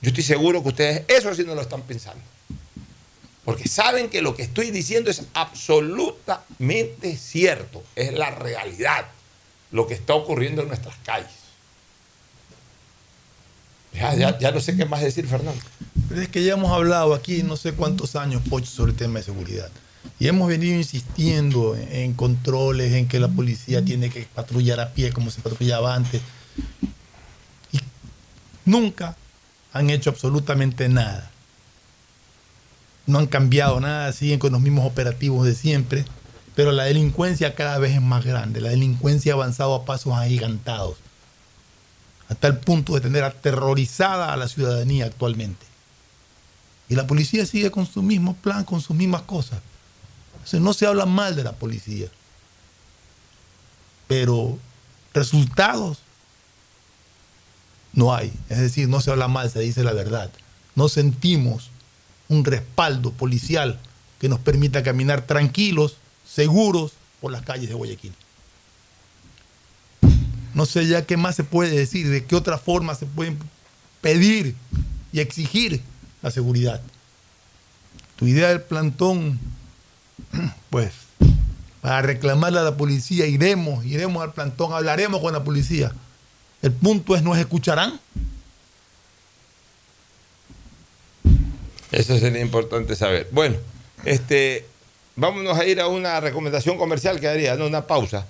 Yo 0.01 0.09
estoy 0.09 0.25
seguro 0.25 0.63
que 0.63 0.71
ustedes 0.71 1.03
eso 1.09 1.35
sí 1.35 1.45
no 1.45 1.55
lo 1.55 1.61
están 1.61 1.83
pensando. 1.83 2.23
Porque 3.45 3.69
saben 3.69 4.09
que 4.09 4.23
lo 4.23 4.35
que 4.35 4.43
estoy 4.43 4.71
diciendo 4.71 5.11
es 5.11 5.25
absolutamente 5.35 7.19
cierto, 7.19 7.83
es 7.97 8.15
la 8.15 8.31
realidad, 8.31 9.09
lo 9.73 9.87
que 9.87 9.93
está 9.93 10.15
ocurriendo 10.15 10.63
en 10.63 10.69
nuestras 10.69 10.97
calles. 11.05 11.40
Ya, 13.93 14.53
no 14.53 14.61
sé 14.61 14.77
qué 14.77 14.85
más 14.85 15.03
decir, 15.03 15.27
Fernando. 15.27 15.61
Pero 16.09 16.23
es 16.23 16.29
que 16.29 16.43
ya 16.45 16.55
hemos 16.55 16.73
hablado 16.73 17.15
aquí 17.15 17.43
no 17.43 17.57
sé 17.57 17.73
cuántos 17.73 18.17
años, 18.17 18.43
Pocho, 18.49 18.67
sobre 18.67 18.93
el 18.93 18.99
tema 18.99 19.19
de 19.19 19.25
seguridad. 19.25 19.69
Y 20.19 20.29
hemos 20.29 20.49
venido 20.49 20.77
insistiendo 20.77 21.77
en, 21.77 21.93
en 21.93 22.15
controles, 22.15 22.93
en 22.93 23.09
que 23.09 23.21
la 23.21 23.29
policía 23.29 23.85
tiene 23.85 24.11
que 24.11 24.27
patrullar 24.35 24.81
a 24.81 24.91
pie 24.91 25.13
como 25.13 25.31
se 25.31 25.41
patrullaba 25.41 25.95
antes. 25.95 26.23
Y 27.73 27.81
nunca 28.65 29.17
han 29.73 29.91
hecho 29.91 30.11
absolutamente 30.11 30.89
nada. 30.89 31.31
No 33.07 33.19
han 33.19 33.27
cambiado 33.27 33.81
nada, 33.81 34.13
siguen 34.13 34.39
con 34.39 34.53
los 34.53 34.61
mismos 34.61 34.87
operativos 34.87 35.47
de 35.47 35.55
siempre, 35.55 36.05
pero 36.55 36.73
la 36.73 36.85
delincuencia 36.85 37.55
cada 37.55 37.79
vez 37.79 37.95
es 37.95 38.03
más 38.03 38.25
grande. 38.25 38.61
La 38.61 38.71
delincuencia 38.71 39.33
ha 39.33 39.37
avanzado 39.37 39.75
a 39.75 39.85
pasos 39.85 40.15
agigantados, 40.15 40.97
hasta 42.31 42.47
el 42.47 42.59
punto 42.59 42.95
de 42.95 43.01
tener 43.01 43.25
aterrorizada 43.25 44.33
a 44.33 44.37
la 44.37 44.49
ciudadanía 44.49 45.07
actualmente. 45.07 45.67
Y 46.89 46.95
la 46.95 47.07
policía 47.07 47.45
sigue 47.45 47.71
con 47.73 47.87
su 47.87 48.03
mismo 48.03 48.35
plan, 48.37 48.65
con 48.65 48.81
sus 48.81 48.97
mismas 48.97 49.23
cosas. 49.23 49.61
No 50.53 50.73
se 50.73 50.87
habla 50.87 51.07
mal 51.07 51.35
de 51.37 51.45
la 51.45 51.53
policía. 51.53 52.09
Pero 54.07 54.59
resultados 55.13 55.99
no 57.93 58.15
hay. 58.15 58.33
Es 58.49 58.59
decir, 58.59 58.89
no 58.89 59.01
se 59.01 59.11
habla 59.11 59.29
mal, 59.29 59.51
se 59.51 59.61
dice 59.61 59.83
la 59.83 59.93
verdad. 59.93 60.31
No 60.77 60.89
sentimos 60.89 61.71
un 62.29 62.45
respaldo 62.45 63.11
policial 63.11 63.81
que 64.21 64.29
nos 64.29 64.39
permita 64.39 64.85
caminar 64.85 65.27
tranquilos, 65.27 65.97
seguros 66.25 66.93
por 67.21 67.33
las 67.33 67.43
calles 67.43 67.69
de 67.69 67.75
Guayaquil. 67.75 68.15
No 70.55 70.67
sé 70.67 70.87
ya 70.87 71.07
qué 71.07 71.17
más 71.17 71.37
se 71.37 71.45
puede 71.45 71.77
decir, 71.77 72.09
de 72.09 72.25
qué 72.25 72.37
otra 72.37 72.59
forma 72.59 72.95
se 72.95 73.07
pueden 73.07 73.39
pedir 74.01 74.55
y 75.13 75.21
exigir 75.21 75.81
la 76.23 76.31
seguridad. 76.31 76.81
Tu 78.17 78.27
idea 78.27 78.49
del 78.49 78.63
plantón, 78.63 79.39
pues, 80.71 80.93
para 81.81 82.03
reclamarle 82.03 82.59
a 82.59 82.63
la 82.63 82.77
policía, 82.77 83.27
iremos, 83.27 83.85
iremos 83.85 84.23
al 84.23 84.33
plantón, 84.33 84.73
hablaremos 84.73 85.21
con 85.21 85.33
la 85.33 85.43
policía. 85.43 85.93
El 86.63 86.73
punto 86.73 87.17
es, 87.17 87.23
¿nos 87.23 87.39
escucharán? 87.39 87.99
Eso 91.91 92.19
sería 92.19 92.41
importante 92.41 92.95
saber. 92.95 93.29
Bueno, 93.33 93.57
este, 94.05 94.67
vámonos 95.17 95.59
a 95.59 95.65
ir 95.65 95.81
a 95.81 95.89
una 95.89 96.21
recomendación 96.21 96.77
comercial 96.77 97.19
que 97.19 97.29
haría, 97.29 97.57
¿no? 97.57 97.67
una 97.67 97.87
pausa. 97.87 98.27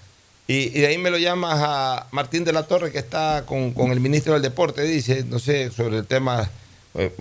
Y, 0.51 0.77
y, 0.77 0.81
de 0.81 0.89
ahí 0.89 0.99
me 0.99 1.11
lo 1.11 1.19
llamas 1.19 1.61
a 1.63 2.09
Martín 2.11 2.43
de 2.43 2.53
la 2.53 2.65
Torre, 2.65 2.91
que 2.91 2.99
está 2.99 3.45
con, 3.47 3.73
el 3.93 4.01
ministro 4.01 4.33
del 4.33 4.43
Deporte, 4.43 4.83
dice, 4.83 5.23
no 5.23 5.39
sé, 5.39 5.71
sobre 5.71 5.99
el 5.99 6.07
tema 6.07 6.51
eh, 6.95 7.13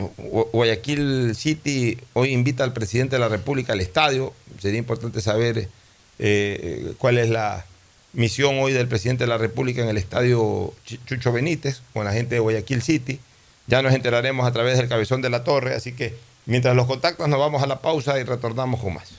Guayaquil 0.52 1.36
City 1.36 1.96
hoy 2.14 2.32
invita 2.32 2.64
al 2.64 2.74
presidente 2.74 3.18
de 3.18 3.20
la 3.20 3.28
República 3.28 3.74
al 3.74 3.82
estadio. 3.82 4.34
Sería 4.58 4.80
importante 4.80 5.22
saber 5.22 5.70
eh, 6.18 6.94
cuál 6.98 7.20
es 7.20 7.30
la 7.30 7.68
misión 8.14 8.58
hoy 8.58 8.74
del 8.74 8.88
presidente 8.88 9.26
de 9.26 9.30
la 9.30 9.38
República 9.38 9.84
en 9.84 9.90
el 9.90 9.98
estadio 9.98 10.74
Chucho 11.06 11.32
Benítez 11.32 11.84
con 11.94 12.06
la 12.06 12.14
gente 12.14 12.34
de 12.34 12.40
Guayaquil 12.40 12.82
City. 12.82 13.20
Ya 13.68 13.84
nos 13.84 13.94
enteraremos 13.94 14.48
a 14.48 14.52
través 14.54 14.76
del 14.80 14.90
cabezón 14.90 15.22
de 15.22 15.30
la 15.30 15.44
torre, 15.44 15.76
así 15.76 15.92
que 15.92 16.16
mientras 16.48 16.76
los 16.76 16.88
contactos 16.88 17.30
nos 17.30 17.38
vamos 17.38 17.62
a 17.62 17.68
la 17.68 17.80
pausa 17.80 18.20
y 18.20 18.24
retornamos 18.24 18.82
con 18.82 18.96
más. 18.96 19.19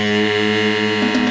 Prefectura. 0.01 1.30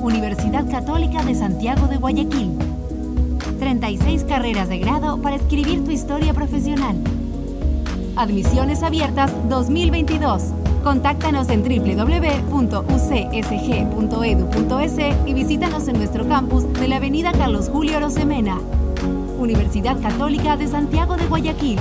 Universidad 0.00 0.70
Católica 0.70 1.24
de 1.24 1.34
Santiago 1.34 1.88
de 1.88 1.96
Guayaquil. 1.96 2.52
36 3.58 4.22
carreras 4.24 4.68
de 4.68 4.78
grado 4.78 5.20
para 5.20 5.34
escribir 5.36 5.84
tu 5.84 5.90
historia 5.90 6.32
profesional. 6.32 6.94
Admisiones 8.14 8.84
abiertas 8.84 9.32
2022. 9.48 10.44
Contáctanos 10.84 11.48
en 11.48 11.64
www.ucsg.edu.es 11.64 12.46
y 15.26 15.34
visítanos 15.34 15.88
en 15.88 15.96
nuestro 15.98 16.28
campus 16.28 16.72
de 16.74 16.86
la 16.86 16.98
Avenida 16.98 17.32
Carlos 17.32 17.68
Julio 17.68 17.98
Rosemena. 17.98 18.60
Universidad 19.36 20.00
Católica 20.00 20.56
de 20.56 20.68
Santiago 20.68 21.16
de 21.16 21.26
Guayaquil. 21.26 21.80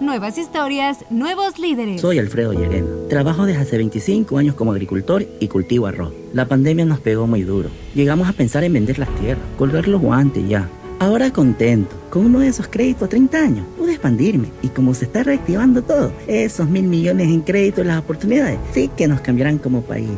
Nuevas 0.00 0.36
historias, 0.36 0.98
nuevos 1.08 1.58
líderes. 1.58 2.02
Soy 2.02 2.18
Alfredo 2.18 2.52
Llerena. 2.52 2.86
Trabajo 3.08 3.46
desde 3.46 3.62
hace 3.62 3.78
25 3.78 4.36
años 4.36 4.54
como 4.54 4.72
agricultor 4.72 5.24
y 5.40 5.48
cultivo 5.48 5.86
arroz. 5.86 6.12
La 6.34 6.46
pandemia 6.46 6.84
nos 6.84 7.00
pegó 7.00 7.26
muy 7.26 7.44
duro. 7.44 7.70
Llegamos 7.94 8.28
a 8.28 8.34
pensar 8.34 8.62
en 8.64 8.74
vender 8.74 8.98
las 8.98 9.08
tierras, 9.14 9.42
colgar 9.56 9.88
los 9.88 10.02
guantes 10.02 10.46
ya. 10.46 10.68
Ahora 10.98 11.32
contento, 11.32 11.96
con 12.10 12.26
uno 12.26 12.40
de 12.40 12.48
esos 12.48 12.68
créditos 12.68 13.04
a 13.04 13.08
30 13.08 13.38
años, 13.38 13.66
pude 13.78 13.92
expandirme 13.92 14.48
y 14.60 14.68
como 14.68 14.92
se 14.92 15.06
está 15.06 15.22
reactivando 15.22 15.82
todo, 15.82 16.12
esos 16.26 16.68
mil 16.68 16.84
millones 16.84 17.28
en 17.28 17.40
crédito 17.40 17.80
y 17.80 17.84
las 17.84 17.98
oportunidades, 17.98 18.58
sí 18.72 18.90
que 18.94 19.08
nos 19.08 19.22
cambiarán 19.22 19.56
como 19.56 19.80
país. 19.80 20.10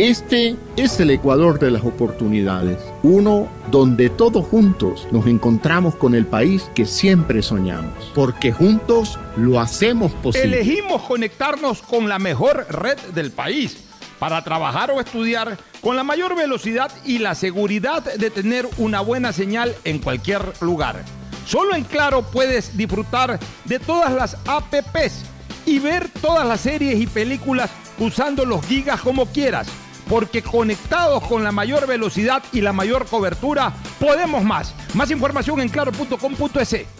Este 0.00 0.56
es 0.78 0.98
el 0.98 1.10
Ecuador 1.10 1.58
de 1.58 1.70
las 1.70 1.84
oportunidades, 1.84 2.78
uno 3.02 3.48
donde 3.70 4.08
todos 4.08 4.46
juntos 4.46 5.06
nos 5.10 5.26
encontramos 5.26 5.94
con 5.94 6.14
el 6.14 6.24
país 6.24 6.70
que 6.74 6.86
siempre 6.86 7.42
soñamos, 7.42 8.10
porque 8.14 8.50
juntos 8.50 9.18
lo 9.36 9.60
hacemos 9.60 10.10
posible. 10.12 10.62
Elegimos 10.62 11.02
conectarnos 11.02 11.82
con 11.82 12.08
la 12.08 12.18
mejor 12.18 12.66
red 12.70 12.96
del 13.12 13.30
país 13.30 13.76
para 14.18 14.42
trabajar 14.42 14.90
o 14.90 15.00
estudiar 15.00 15.58
con 15.82 15.96
la 15.96 16.02
mayor 16.02 16.34
velocidad 16.34 16.90
y 17.04 17.18
la 17.18 17.34
seguridad 17.34 18.02
de 18.02 18.30
tener 18.30 18.66
una 18.78 19.02
buena 19.02 19.34
señal 19.34 19.76
en 19.84 19.98
cualquier 19.98 20.40
lugar. 20.62 21.04
Solo 21.44 21.74
en 21.74 21.84
Claro 21.84 22.22
puedes 22.22 22.74
disfrutar 22.74 23.38
de 23.66 23.78
todas 23.78 24.14
las 24.14 24.38
APPs 24.46 25.26
y 25.66 25.78
ver 25.78 26.08
todas 26.22 26.48
las 26.48 26.62
series 26.62 26.98
y 26.98 27.06
películas 27.06 27.68
usando 27.98 28.46
los 28.46 28.64
gigas 28.64 29.02
como 29.02 29.26
quieras, 29.26 29.68
porque 30.10 30.42
conectados 30.42 31.22
con 31.28 31.44
la 31.44 31.52
mayor 31.52 31.86
velocidad 31.86 32.42
y 32.52 32.60
la 32.60 32.72
mayor 32.72 33.06
cobertura, 33.06 33.72
podemos 34.00 34.42
más. 34.42 34.74
Más 34.92 35.12
información 35.12 35.60
en 35.60 35.68
claro.com.es. 35.68 36.99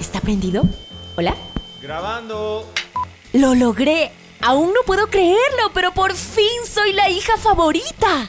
¿Está 0.00 0.20
prendido? 0.20 0.62
¿Hola? 1.16 1.36
Grabando. 1.82 2.66
¡Lo 3.34 3.54
logré! 3.54 4.10
Aún 4.40 4.68
no 4.68 4.80
puedo 4.86 5.08
creerlo, 5.08 5.70
pero 5.74 5.92
por 5.92 6.14
fin 6.14 6.46
soy 6.66 6.94
la 6.94 7.10
hija 7.10 7.36
favorita. 7.36 8.28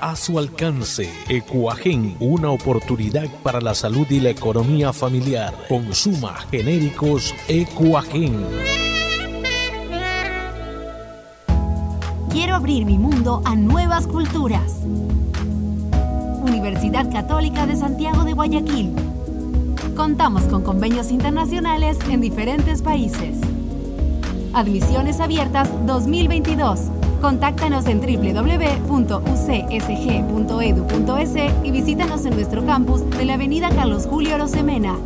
a 0.00 0.16
su 0.16 0.38
alcance. 0.38 1.08
Ecuagen, 1.28 2.16
una 2.18 2.50
oportunidad 2.50 3.28
para 3.44 3.60
la 3.60 3.74
salud 3.74 4.06
y 4.10 4.18
la 4.18 4.30
economía 4.30 4.92
familiar. 4.92 5.54
Consuma 5.68 6.34
genéricos 6.50 7.32
Ecuagen. 7.46 8.44
Quiero 12.30 12.56
abrir 12.56 12.84
mi 12.84 12.98
mundo 12.98 13.40
a 13.44 13.54
nuevas 13.54 14.08
culturas. 14.08 14.72
Universidad 16.42 17.10
Católica 17.12 17.66
de 17.66 17.76
Santiago 17.76 18.24
de 18.24 18.32
Guayaquil. 18.32 18.92
Contamos 19.94 20.42
con 20.44 20.62
convenios 20.62 21.12
internacionales 21.12 21.98
en 22.10 22.20
diferentes 22.20 22.82
países. 22.82 23.38
Admisiones 24.52 25.20
abiertas 25.20 25.70
2022. 25.86 26.99
Contáctanos 27.20 27.86
en 27.86 28.00
www.ucsg.edu.es 28.00 28.84
y 31.64 31.70
visítanos 31.70 32.24
en 32.24 32.34
nuestro 32.34 32.64
campus 32.64 33.08
de 33.10 33.26
la 33.26 33.34
Avenida 33.34 33.68
Carlos 33.68 34.06
Julio 34.06 34.38
Rosemena. 34.38 34.96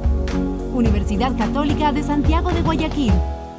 Universidad 0.72 1.36
Católica 1.36 1.90
de 1.92 2.04
Santiago 2.04 2.52
de 2.52 2.62
Guayaquil. 2.62 3.12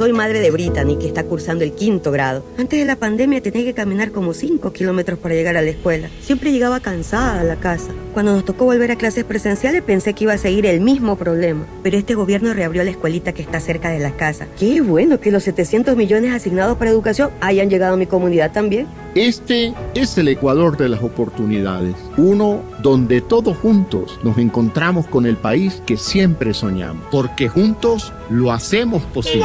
Soy 0.00 0.14
madre 0.14 0.40
de 0.40 0.50
Brittany, 0.50 0.96
que 0.96 1.06
está 1.06 1.24
cursando 1.24 1.62
el 1.62 1.72
quinto 1.72 2.10
grado. 2.10 2.42
Antes 2.56 2.78
de 2.78 2.86
la 2.86 2.96
pandemia 2.96 3.42
tenía 3.42 3.64
que 3.64 3.74
caminar 3.74 4.12
como 4.12 4.32
5 4.32 4.72
kilómetros 4.72 5.18
para 5.18 5.34
llegar 5.34 5.58
a 5.58 5.60
la 5.60 5.68
escuela. 5.68 6.08
Siempre 6.22 6.52
llegaba 6.52 6.80
cansada 6.80 7.38
a 7.38 7.44
la 7.44 7.56
casa. 7.56 7.92
Cuando 8.14 8.32
nos 8.32 8.46
tocó 8.46 8.64
volver 8.64 8.90
a 8.92 8.96
clases 8.96 9.24
presenciales 9.24 9.82
pensé 9.82 10.14
que 10.14 10.24
iba 10.24 10.32
a 10.32 10.38
seguir 10.38 10.64
el 10.64 10.80
mismo 10.80 11.16
problema. 11.16 11.66
Pero 11.82 11.98
este 11.98 12.14
gobierno 12.14 12.54
reabrió 12.54 12.82
la 12.82 12.92
escuelita 12.92 13.34
que 13.34 13.42
está 13.42 13.60
cerca 13.60 13.90
de 13.90 13.98
la 13.98 14.12
casa. 14.12 14.46
Qué 14.58 14.80
bueno 14.80 15.20
que 15.20 15.30
los 15.30 15.42
700 15.42 15.94
millones 15.96 16.32
asignados 16.32 16.78
para 16.78 16.90
educación 16.90 17.30
hayan 17.42 17.68
llegado 17.68 17.92
a 17.92 17.98
mi 17.98 18.06
comunidad 18.06 18.52
también. 18.52 18.86
Este 19.14 19.74
es 19.94 20.16
el 20.16 20.28
Ecuador 20.28 20.78
de 20.78 20.88
las 20.88 21.02
oportunidades, 21.02 21.94
uno 22.16 22.62
donde 22.80 23.20
todos 23.20 23.54
juntos 23.58 24.18
nos 24.22 24.38
encontramos 24.38 25.06
con 25.08 25.26
el 25.26 25.36
país 25.36 25.82
que 25.84 25.98
siempre 25.98 26.54
soñamos, 26.54 27.04
porque 27.10 27.48
juntos 27.48 28.14
lo 28.30 28.50
hacemos 28.50 29.02
posible. 29.02 29.44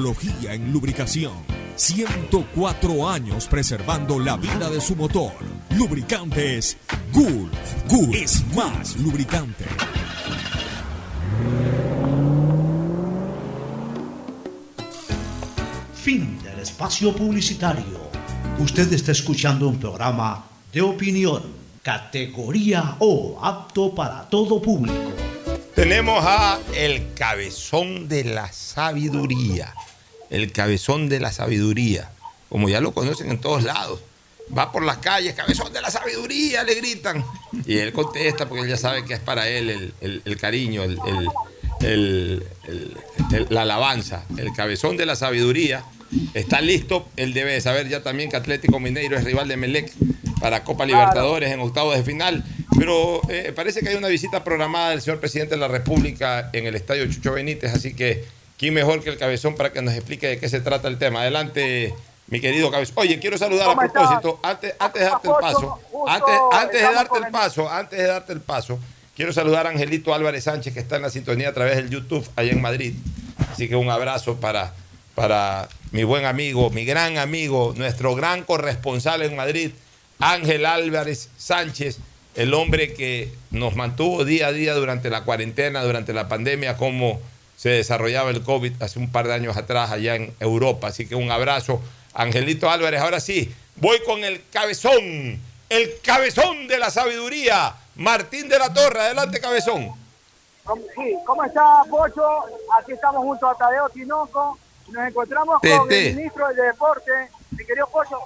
en 0.49 0.73
lubricación. 0.73 1.33
104 1.75 3.07
años 3.07 3.47
preservando 3.47 4.19
la 4.19 4.35
vida 4.35 4.67
de 4.69 4.81
su 4.81 4.95
motor. 4.95 5.33
Lubricantes 5.77 6.77
Gulf. 7.13 7.85
Gulf 7.87 8.15
es 8.15 8.43
más 8.55 8.97
lubricante. 8.97 9.65
Fin 15.93 16.39
del 16.43 16.59
espacio 16.61 17.15
publicitario. 17.15 18.09
Usted 18.57 18.91
está 18.93 19.11
escuchando 19.11 19.67
un 19.67 19.79
programa 19.79 20.43
de 20.73 20.81
opinión, 20.81 21.43
categoría 21.83 22.95
O, 22.99 23.39
apto 23.41 23.93
para 23.93 24.27
todo 24.29 24.59
público. 24.59 25.13
Tenemos 25.75 26.23
a 26.25 26.59
el 26.75 27.13
cabezón 27.13 28.07
de 28.07 28.23
la 28.23 28.51
sabiduría. 28.51 29.73
El 30.31 30.51
cabezón 30.51 31.07
de 31.09 31.19
la 31.19 31.31
sabiduría. 31.31 32.09
Como 32.49 32.67
ya 32.69 32.81
lo 32.81 32.93
conocen 32.93 33.29
en 33.29 33.39
todos 33.39 33.63
lados. 33.63 33.99
Va 34.57 34.71
por 34.71 34.83
las 34.83 34.97
calles, 34.97 35.33
cabezón 35.35 35.71
de 35.71 35.81
la 35.81 35.89
sabiduría, 35.91 36.63
le 36.63 36.75
gritan. 36.75 37.23
Y 37.65 37.77
él 37.77 37.93
contesta 37.93 38.49
porque 38.49 38.63
él 38.63 38.69
ya 38.69 38.77
sabe 38.77 39.05
que 39.05 39.13
es 39.13 39.19
para 39.19 39.47
él 39.47 39.69
el, 39.69 39.93
el- 40.01 40.21
el 40.25 40.37
cariño, 40.37 40.83
el- 40.83 42.43
la 43.49 43.61
alabanza. 43.61 44.23
El 44.37 44.51
cabezón 44.53 44.97
de 44.97 45.05
la 45.05 45.15
sabiduría. 45.15 45.83
Está 46.33 46.59
listo. 46.61 47.07
Él 47.15 47.33
debe 47.33 47.53
de 47.53 47.61
saber 47.61 47.87
ya 47.87 48.03
también 48.03 48.29
que 48.29 48.35
Atlético 48.37 48.79
Mineiro 48.79 49.17
es 49.17 49.23
rival 49.23 49.47
de 49.47 49.55
Melec 49.57 49.91
para 50.41 50.63
Copa 50.63 50.85
Libertadores 50.85 51.51
en 51.51 51.59
octavos 51.61 51.95
de 51.95 52.03
final. 52.03 52.43
Pero 52.77 53.21
eh, 53.29 53.53
parece 53.55 53.81
que 53.81 53.89
hay 53.89 53.95
una 53.95 54.07
visita 54.09 54.43
programada 54.43 54.89
del 54.89 55.01
señor 55.01 55.19
presidente 55.19 55.55
de 55.55 55.61
la 55.61 55.67
República 55.67 56.49
en 56.51 56.65
el 56.65 56.75
estadio 56.75 57.05
Chucho 57.11 57.31
Benítez, 57.33 57.73
así 57.73 57.93
que 57.93 58.25
quién 58.61 58.75
mejor 58.75 59.03
que 59.03 59.09
el 59.09 59.17
cabezón 59.17 59.55
para 59.55 59.73
que 59.73 59.81
nos 59.81 59.95
explique 59.95 60.27
de 60.27 60.37
qué 60.37 60.47
se 60.47 60.61
trata 60.61 60.87
el 60.87 60.99
tema. 60.99 61.21
Adelante, 61.21 61.95
mi 62.27 62.39
querido 62.39 62.69
cabezón. 62.69 62.93
Oye, 62.99 63.17
quiero 63.17 63.35
saludar 63.35 63.71
a 63.71 63.75
propósito, 63.75 64.39
antes, 64.43 64.75
antes 64.77 65.01
de 65.01 65.09
darte 65.09 65.27
el 65.27 65.33
paso, 65.41 65.79
antes, 66.07 66.33
antes 66.51 66.81
de 66.81 66.93
darte 66.93 67.17
el 67.17 67.31
paso, 67.31 67.69
antes 67.71 67.99
de 67.99 68.05
darte 68.05 68.33
el 68.33 68.41
paso, 68.41 68.79
quiero 69.15 69.33
saludar 69.33 69.65
a 69.65 69.71
Angelito 69.71 70.13
Álvarez 70.13 70.43
Sánchez 70.43 70.75
que 70.75 70.79
está 70.79 70.97
en 70.97 71.01
la 71.01 71.09
sintonía 71.09 71.49
a 71.49 71.53
través 71.53 71.75
del 71.75 71.89
YouTube 71.89 72.23
allá 72.35 72.51
en 72.51 72.61
Madrid. 72.61 72.93
Así 73.51 73.67
que 73.67 73.75
un 73.75 73.89
abrazo 73.89 74.39
para, 74.39 74.75
para 75.15 75.67
mi 75.89 76.03
buen 76.03 76.25
amigo, 76.25 76.69
mi 76.69 76.85
gran 76.85 77.17
amigo, 77.17 77.73
nuestro 77.75 78.13
gran 78.13 78.43
corresponsal 78.43 79.23
en 79.23 79.35
Madrid, 79.35 79.71
Ángel 80.19 80.67
Álvarez 80.67 81.29
Sánchez, 81.35 81.97
el 82.35 82.53
hombre 82.53 82.93
que 82.93 83.33
nos 83.49 83.75
mantuvo 83.75 84.23
día 84.23 84.49
a 84.49 84.51
día 84.51 84.75
durante 84.75 85.09
la 85.09 85.23
cuarentena, 85.23 85.81
durante 85.81 86.13
la 86.13 86.27
pandemia, 86.27 86.77
cómo 86.77 87.19
se 87.61 87.69
desarrollaba 87.69 88.31
el 88.31 88.41
COVID 88.41 88.81
hace 88.81 88.97
un 88.97 89.11
par 89.11 89.27
de 89.27 89.35
años 89.35 89.55
atrás 89.55 89.91
allá 89.91 90.15
en 90.15 90.33
Europa. 90.39 90.87
Así 90.87 91.07
que 91.07 91.13
un 91.13 91.29
abrazo, 91.29 91.79
Angelito 92.15 92.71
Álvarez. 92.71 92.99
Ahora 92.99 93.19
sí, 93.19 93.53
voy 93.75 94.01
con 94.03 94.23
el 94.23 94.41
cabezón, 94.51 95.39
el 95.69 95.91
cabezón 96.03 96.67
de 96.67 96.79
la 96.79 96.89
sabiduría, 96.89 97.75
Martín 97.97 98.49
de 98.49 98.57
la 98.57 98.73
Torre. 98.73 98.99
Adelante, 99.01 99.39
cabezón. 99.39 99.91
¿Cómo- 100.63 100.81
Sí, 100.95 101.15
¿cómo 101.23 101.43
está, 101.43 101.83
Pocho? 101.87 102.23
Aquí 102.81 102.93
estamos 102.93 103.21
junto 103.21 103.47
a 103.47 103.55
Tadeo 103.55 103.89
Tinoco. 103.89 104.57
Nos 104.89 105.07
encontramos 105.07 105.59
con 105.61 105.91
el 105.91 106.15
ministro 106.15 106.47
del 106.47 106.55
Deporte, 106.57 107.11
mi 107.51 107.63
querido 107.63 107.85
Pocho. 107.91 108.17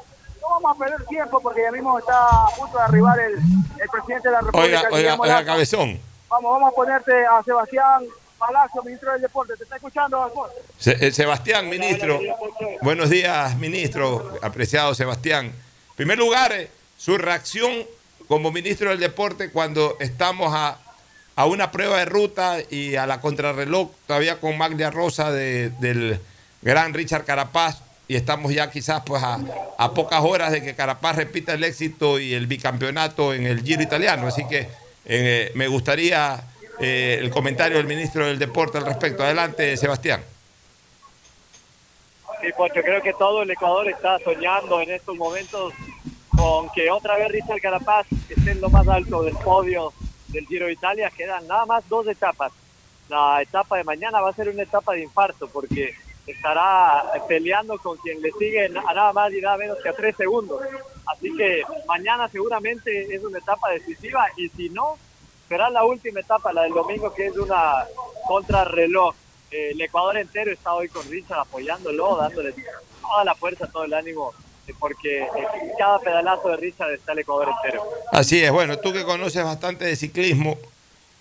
No 0.41 0.47
vamos 0.61 0.77
a 0.77 0.79
perder 0.79 1.05
tiempo 1.07 1.41
porque 1.41 1.61
ya 1.61 1.71
mismo 1.73 1.99
está 1.99 2.13
a 2.25 2.47
punto 2.55 2.77
de 2.77 2.83
arribar 2.85 3.19
el, 3.19 3.33
el 3.33 3.89
presidente 3.91 4.29
de 4.29 4.31
la 4.31 4.39
República. 4.39 4.79
Oiga, 4.83 4.89
oiga, 4.93 5.15
oiga, 5.19 5.43
cabezón. 5.45 5.99
Vamos, 6.29 6.51
vamos 6.53 6.71
a 6.71 6.75
ponerte 6.75 7.25
a 7.25 7.43
Sebastián 7.43 8.05
Palacio, 8.45 8.83
ministro 8.83 9.11
del 9.13 9.21
Deporte. 9.21 9.53
¿Te 9.57 9.63
está 9.63 9.75
escuchando, 9.77 10.23
Alfonso? 10.23 10.53
Se- 10.77 11.07
eh, 11.07 11.11
Sebastián, 11.11 11.67
ministro. 11.69 12.19
Buenos 12.81 13.09
días, 13.09 13.57
ministro. 13.57 14.37
Apreciado 14.41 14.93
Sebastián. 14.93 15.47
En 15.47 15.95
primer 15.95 16.17
lugar, 16.17 16.51
eh, 16.53 16.69
su 16.97 17.17
reacción 17.17 17.71
como 18.27 18.51
ministro 18.51 18.89
del 18.91 18.99
Deporte 18.99 19.49
cuando 19.51 19.97
estamos 19.99 20.53
a, 20.53 20.77
a 21.35 21.45
una 21.45 21.71
prueba 21.71 21.97
de 21.97 22.05
ruta 22.05 22.57
y 22.69 22.95
a 22.95 23.07
la 23.07 23.19
contrarreloj, 23.19 23.89
todavía 24.05 24.39
con 24.39 24.57
Maglia 24.57 24.91
Rosa 24.91 25.31
de- 25.31 25.69
del 25.79 26.19
gran 26.61 26.93
Richard 26.93 27.25
Carapaz, 27.25 27.81
y 28.07 28.15
estamos 28.15 28.53
ya 28.53 28.69
quizás 28.69 29.01
pues 29.05 29.23
a, 29.23 29.39
a 29.79 29.93
pocas 29.95 30.21
horas 30.23 30.51
de 30.51 30.61
que 30.61 30.75
Carapaz 30.75 31.15
repita 31.15 31.53
el 31.53 31.63
éxito 31.63 32.19
y 32.19 32.35
el 32.35 32.45
bicampeonato 32.45 33.33
en 33.33 33.47
el 33.47 33.63
Giro 33.63 33.81
italiano. 33.81 34.27
Así 34.27 34.45
que 34.47 34.67
eh, 35.05 35.51
me 35.55 35.67
gustaría 35.67 36.43
eh, 36.79 37.17
el 37.19 37.29
comentario 37.29 37.77
del 37.77 37.87
ministro 37.87 38.25
del 38.25 38.39
Deporte 38.39 38.77
al 38.77 38.85
respecto. 38.85 39.23
Adelante, 39.23 39.75
Sebastián. 39.77 40.23
Sí, 42.41 42.47
Pocho, 42.55 42.81
creo 42.81 43.01
que 43.01 43.13
todo 43.13 43.43
el 43.43 43.51
Ecuador 43.51 43.87
está 43.89 44.19
soñando 44.19 44.81
en 44.81 44.91
estos 44.91 45.15
momentos 45.15 45.73
con 46.35 46.69
que 46.69 46.91
otra 46.91 47.15
vez 47.15 47.29
Richard 47.29 47.61
Carapaz 47.61 48.05
esté 48.29 48.51
en 48.51 48.61
lo 48.61 48.69
más 48.69 48.87
alto 48.87 49.23
del 49.23 49.35
podio 49.37 49.93
del 50.27 50.45
Giro 50.45 50.65
de 50.65 50.73
Italia. 50.73 51.11
Quedan 51.15 51.47
nada 51.47 51.65
más 51.65 51.87
dos 51.87 52.07
etapas. 52.07 52.51
La 53.09 53.41
etapa 53.41 53.77
de 53.77 53.83
mañana 53.83 54.21
va 54.21 54.29
a 54.29 54.33
ser 54.33 54.49
una 54.49 54.63
etapa 54.63 54.93
de 54.93 55.03
infarto 55.03 55.47
porque 55.47 55.95
estará 56.27 57.03
peleando 57.27 57.77
con 57.77 57.97
quien 57.97 58.21
le 58.21 58.31
sigue 58.31 58.65
a 58.65 58.69
nada 58.69 59.13
más 59.13 59.31
y 59.31 59.41
nada 59.41 59.57
menos 59.57 59.77
que 59.81 59.89
a 59.89 59.93
tres 59.93 60.15
segundos. 60.15 60.61
Así 61.05 61.35
que 61.35 61.61
mañana 61.87 62.27
seguramente 62.29 63.13
es 63.13 63.23
una 63.23 63.37
etapa 63.37 63.69
decisiva 63.69 64.25
y 64.37 64.49
si 64.49 64.69
no, 64.69 64.97
será 65.47 65.69
la 65.69 65.83
última 65.83 66.19
etapa, 66.19 66.53
la 66.53 66.63
del 66.63 66.73
domingo, 66.73 67.13
que 67.13 67.27
es 67.27 67.37
una 67.37 67.85
contrarreloj. 68.27 69.15
Eh, 69.51 69.71
el 69.71 69.81
Ecuador 69.81 70.17
entero 70.17 70.51
está 70.51 70.73
hoy 70.73 70.89
con 70.89 71.07
Richard 71.09 71.39
apoyándolo, 71.39 72.17
dándole 72.17 72.53
toda 73.01 73.23
la 73.23 73.35
fuerza, 73.35 73.67
todo 73.67 73.83
el 73.83 73.93
ánimo, 73.93 74.33
eh, 74.67 74.73
porque 74.79 75.23
en 75.23 75.69
cada 75.77 75.99
pedalazo 75.99 76.49
de 76.49 76.57
Richard 76.57 76.93
está 76.93 77.11
el 77.11 77.19
Ecuador 77.19 77.49
entero. 77.49 77.83
Así 78.11 78.43
es, 78.43 78.51
bueno, 78.51 78.79
tú 78.79 78.91
que 78.91 79.03
conoces 79.03 79.43
bastante 79.43 79.85
de 79.85 79.95
ciclismo, 79.95 80.57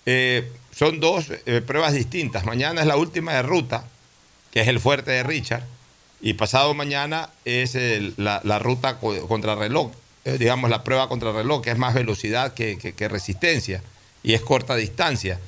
eh, 0.05 0.51
son 0.71 0.99
dos 0.99 1.27
pruebas 1.65 1.93
distintas. 1.93 2.45
Mañana 2.45 2.81
es 2.81 2.87
la 2.87 2.97
última 2.97 3.33
de 3.33 3.43
ruta, 3.43 3.85
que 4.51 4.61
es 4.61 4.67
el 4.67 4.79
fuerte 4.79 5.11
de 5.11 5.23
Richard, 5.23 5.63
y 6.21 6.33
pasado 6.33 6.73
mañana 6.73 7.29
es 7.45 7.77
la, 8.17 8.59
ruta 8.59 8.99
contra 8.99 9.55
reloj, 9.55 9.91
digamos 10.25 10.69
la 10.69 10.83
prueba 10.83 11.07
contra 11.07 11.31
reloj, 11.31 11.61
que 11.61 11.71
es 11.71 11.77
más 11.77 11.93
velocidad 11.93 12.53
que 12.53 13.07
resistencia 13.09 13.81
y 14.25 14.33
es 14.33 14.41
corta 14.41 14.75
distancia. 14.75 15.39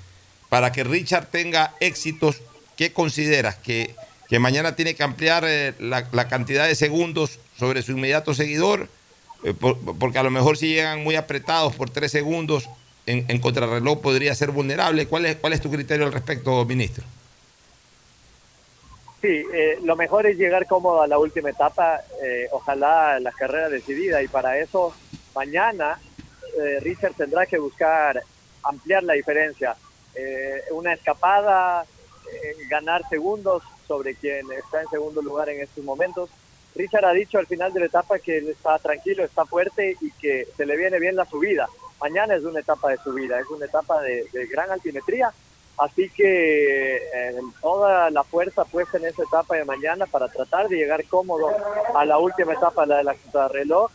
Para 0.50 0.72
que 0.72 0.84
Richard 0.84 1.28
tenga 1.28 1.74
éxitos, 1.80 2.42
¿qué 2.78 2.94
consideras? 2.94 3.56
¿Que, 3.56 3.96
que 4.30 4.38
mañana 4.38 4.76
tiene 4.76 4.94
que 4.94 5.04
ampliar 5.04 5.44
eh, 5.48 5.74
la, 5.80 6.28
cantidad 6.28 6.68
de 6.68 6.76
segundos 6.76 7.40
sobre 7.58 7.82
su 7.82 7.94
inmediato 7.94 8.36
seguidor? 8.36 8.88
Eh, 9.44 9.54
porque 10.00 10.20
a 10.20 10.24
lo 10.24 10.30
mejor 10.30 10.58
si 10.58 10.70
llegan 10.70 11.04
muy 11.04 11.16
apretados 11.16 11.76
por 11.76 11.90
tres 11.90 12.12
segundos 12.12 12.70
en, 13.08 13.40
contrarreloj 13.40 14.00
podría 14.00 14.36
ser 14.36 14.52
vulnerable. 14.52 15.08
¿Cuál 15.08 15.26
es, 15.26 15.38
¿Cuál 15.38 15.54
es 15.54 15.62
tu 15.62 15.72
criterio 15.72 16.06
al 16.06 16.14
respecto, 16.14 16.64
ministro? 16.66 17.04
Sí, 19.22 19.44
eh, 19.54 19.80
lo 19.84 19.96
mejor 19.96 20.28
es 20.28 20.38
llegar 20.38 20.68
cómodo 20.68 21.02
a 21.02 21.08
la 21.08 21.18
última 21.18 21.50
etapa, 21.50 22.02
ojalá 22.52 23.20
la 23.20 23.32
carrera 23.32 23.70
decidida 23.70 24.22
y 24.22 24.28
para 24.28 24.60
eso 24.60 24.94
mañana 25.34 26.00
Richard 26.82 27.14
tendrá 27.14 27.46
que 27.46 27.58
buscar 27.58 28.24
ampliar 28.68 29.04
la 29.04 29.14
diferencia. 29.14 29.76
Eh, 30.16 30.64
una 30.72 30.94
escapada, 30.94 31.84
eh, 31.84 32.56
ganar 32.70 33.08
segundos 33.08 33.62
sobre 33.88 34.16
quien 34.16 34.52
está 34.52 34.82
en 34.82 34.90
segundo 34.90 35.22
lugar 35.22 35.50
en 35.50 35.62
estos 35.62 35.84
momentos. 35.84 36.30
Richard 36.76 37.06
ha 37.06 37.14
dicho 37.14 37.38
al 37.38 37.48
final 37.48 37.72
de 37.72 37.82
la 37.82 37.86
etapa 37.86 38.20
que 38.20 38.38
está 38.38 38.78
tranquilo, 38.80 39.24
está 39.24 39.46
fuerte 39.46 39.96
y 40.02 40.12
que 40.12 40.48
se 40.58 40.66
le 40.66 40.76
viene 40.76 41.00
bien 41.00 41.16
la 41.16 41.26
subida. 41.26 41.68
Mañana 42.00 42.36
es 42.36 42.44
una 42.44 42.60
etapa 42.60 42.90
de 42.90 42.98
subida, 42.98 43.40
es 43.40 43.48
una 43.50 43.66
etapa 43.66 44.02
de, 44.02 44.28
gran 44.52 44.72
altimetría, 44.72 45.32
así 45.78 46.10
que 46.10 46.98
eh, 46.98 47.40
toda 47.62 48.10
la 48.12 48.24
fuerza 48.24 48.66
puesta 48.66 48.98
en 48.98 49.06
esa 49.06 49.24
etapa 49.24 49.56
de 49.56 49.66
mañana 49.66 50.06
para 50.06 50.28
tratar 50.30 50.68
de 50.68 50.78
llegar 50.78 51.06
cómodo 51.06 51.50
a 51.96 52.06
la 52.06 52.18
última 52.18 52.54
etapa, 52.54 52.86
la 52.86 52.98
de 52.98 53.04
la 53.04 53.14
contrarreloj. 53.16 53.92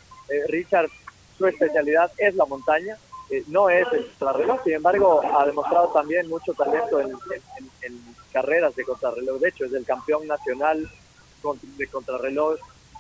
Richard, 0.49 0.89
su 1.37 1.47
especialidad 1.47 2.11
es 2.17 2.35
la 2.37 2.47
montaña, 2.47 2.97
eh, 3.33 3.45
no 3.47 3.71
es 3.71 3.87
el 3.93 4.07
contrarreloj, 4.19 4.63
sin 4.63 4.75
embargo 4.75 5.23
ha 5.39 5.47
demostrado 5.47 5.89
también 5.89 6.29
mucho 6.29 6.53
talento 6.53 7.01
en, 7.01 7.11
carreras 8.31 8.77
de 8.77 8.85
contrarreloj, 8.85 9.41
de 9.41 9.49
hecho 9.49 9.65
es 9.65 9.73
el 9.73 9.87
campeón 9.87 10.27
nacional 10.27 10.87
de 11.79 11.87
contrarreloj 11.87 12.59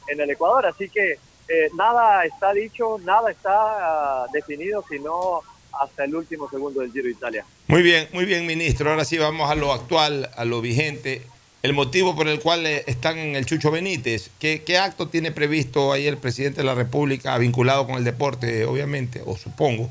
en 0.08 0.20
el 0.20 0.30
Ecuador, 0.30 0.64
así 0.64 0.88
que 0.88 1.12
eh, 1.12 1.70
nada 1.76 2.24
está 2.24 2.54
dicho, 2.54 2.98
nada 3.04 3.30
está 3.30 4.26
uh, 4.26 4.32
definido, 4.32 4.82
sino 4.88 5.42
hasta 5.78 6.04
el 6.04 6.14
último 6.14 6.48
segundo 6.48 6.80
del 6.80 6.92
Giro 6.92 7.04
de 7.04 7.10
Italia. 7.10 7.44
Muy 7.66 7.82
bien, 7.82 8.08
muy 8.12 8.24
bien, 8.24 8.46
ministro. 8.46 8.90
Ahora 8.90 9.04
sí 9.04 9.18
vamos 9.18 9.50
a 9.50 9.54
lo 9.54 9.72
actual, 9.72 10.30
a 10.36 10.44
lo 10.46 10.62
vigente. 10.62 11.22
El 11.62 11.74
motivo 11.74 12.16
por 12.16 12.28
el 12.28 12.40
cual 12.40 12.66
eh, 12.66 12.84
están 12.86 13.18
en 13.18 13.36
el 13.36 13.44
Chucho 13.44 13.70
Benítez. 13.70 14.30
¿Qué, 14.38 14.62
¿Qué, 14.64 14.78
acto 14.78 15.08
tiene 15.08 15.30
previsto 15.30 15.92
ahí 15.92 16.06
el 16.06 16.16
presidente 16.16 16.60
de 16.62 16.66
la 16.66 16.74
República 16.74 17.36
vinculado 17.38 17.86
con 17.86 17.96
el 17.96 18.04
deporte, 18.04 18.64
obviamente, 18.64 19.22
o 19.24 19.36
supongo? 19.36 19.90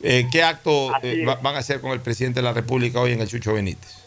Eh, 0.00 0.28
¿Qué 0.30 0.42
acto 0.42 0.90
eh, 1.02 1.24
van 1.24 1.56
a 1.56 1.58
hacer 1.58 1.80
con 1.80 1.90
el 1.90 2.00
presidente 2.00 2.40
de 2.40 2.44
la 2.44 2.52
República 2.52 3.00
hoy 3.00 3.12
en 3.12 3.20
el 3.20 3.28
Chucho 3.28 3.54
Benítez? 3.54 4.04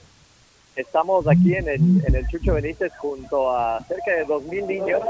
Estamos 0.76 1.28
aquí 1.28 1.54
en 1.54 1.68
el, 1.68 1.82
en 2.06 2.16
el 2.16 2.28
Chucho 2.28 2.54
Benítez 2.54 2.94
junto 2.98 3.56
a 3.56 3.84
cerca 3.86 4.12
de 4.12 4.26
2.000 4.26 4.68
niños 4.68 5.02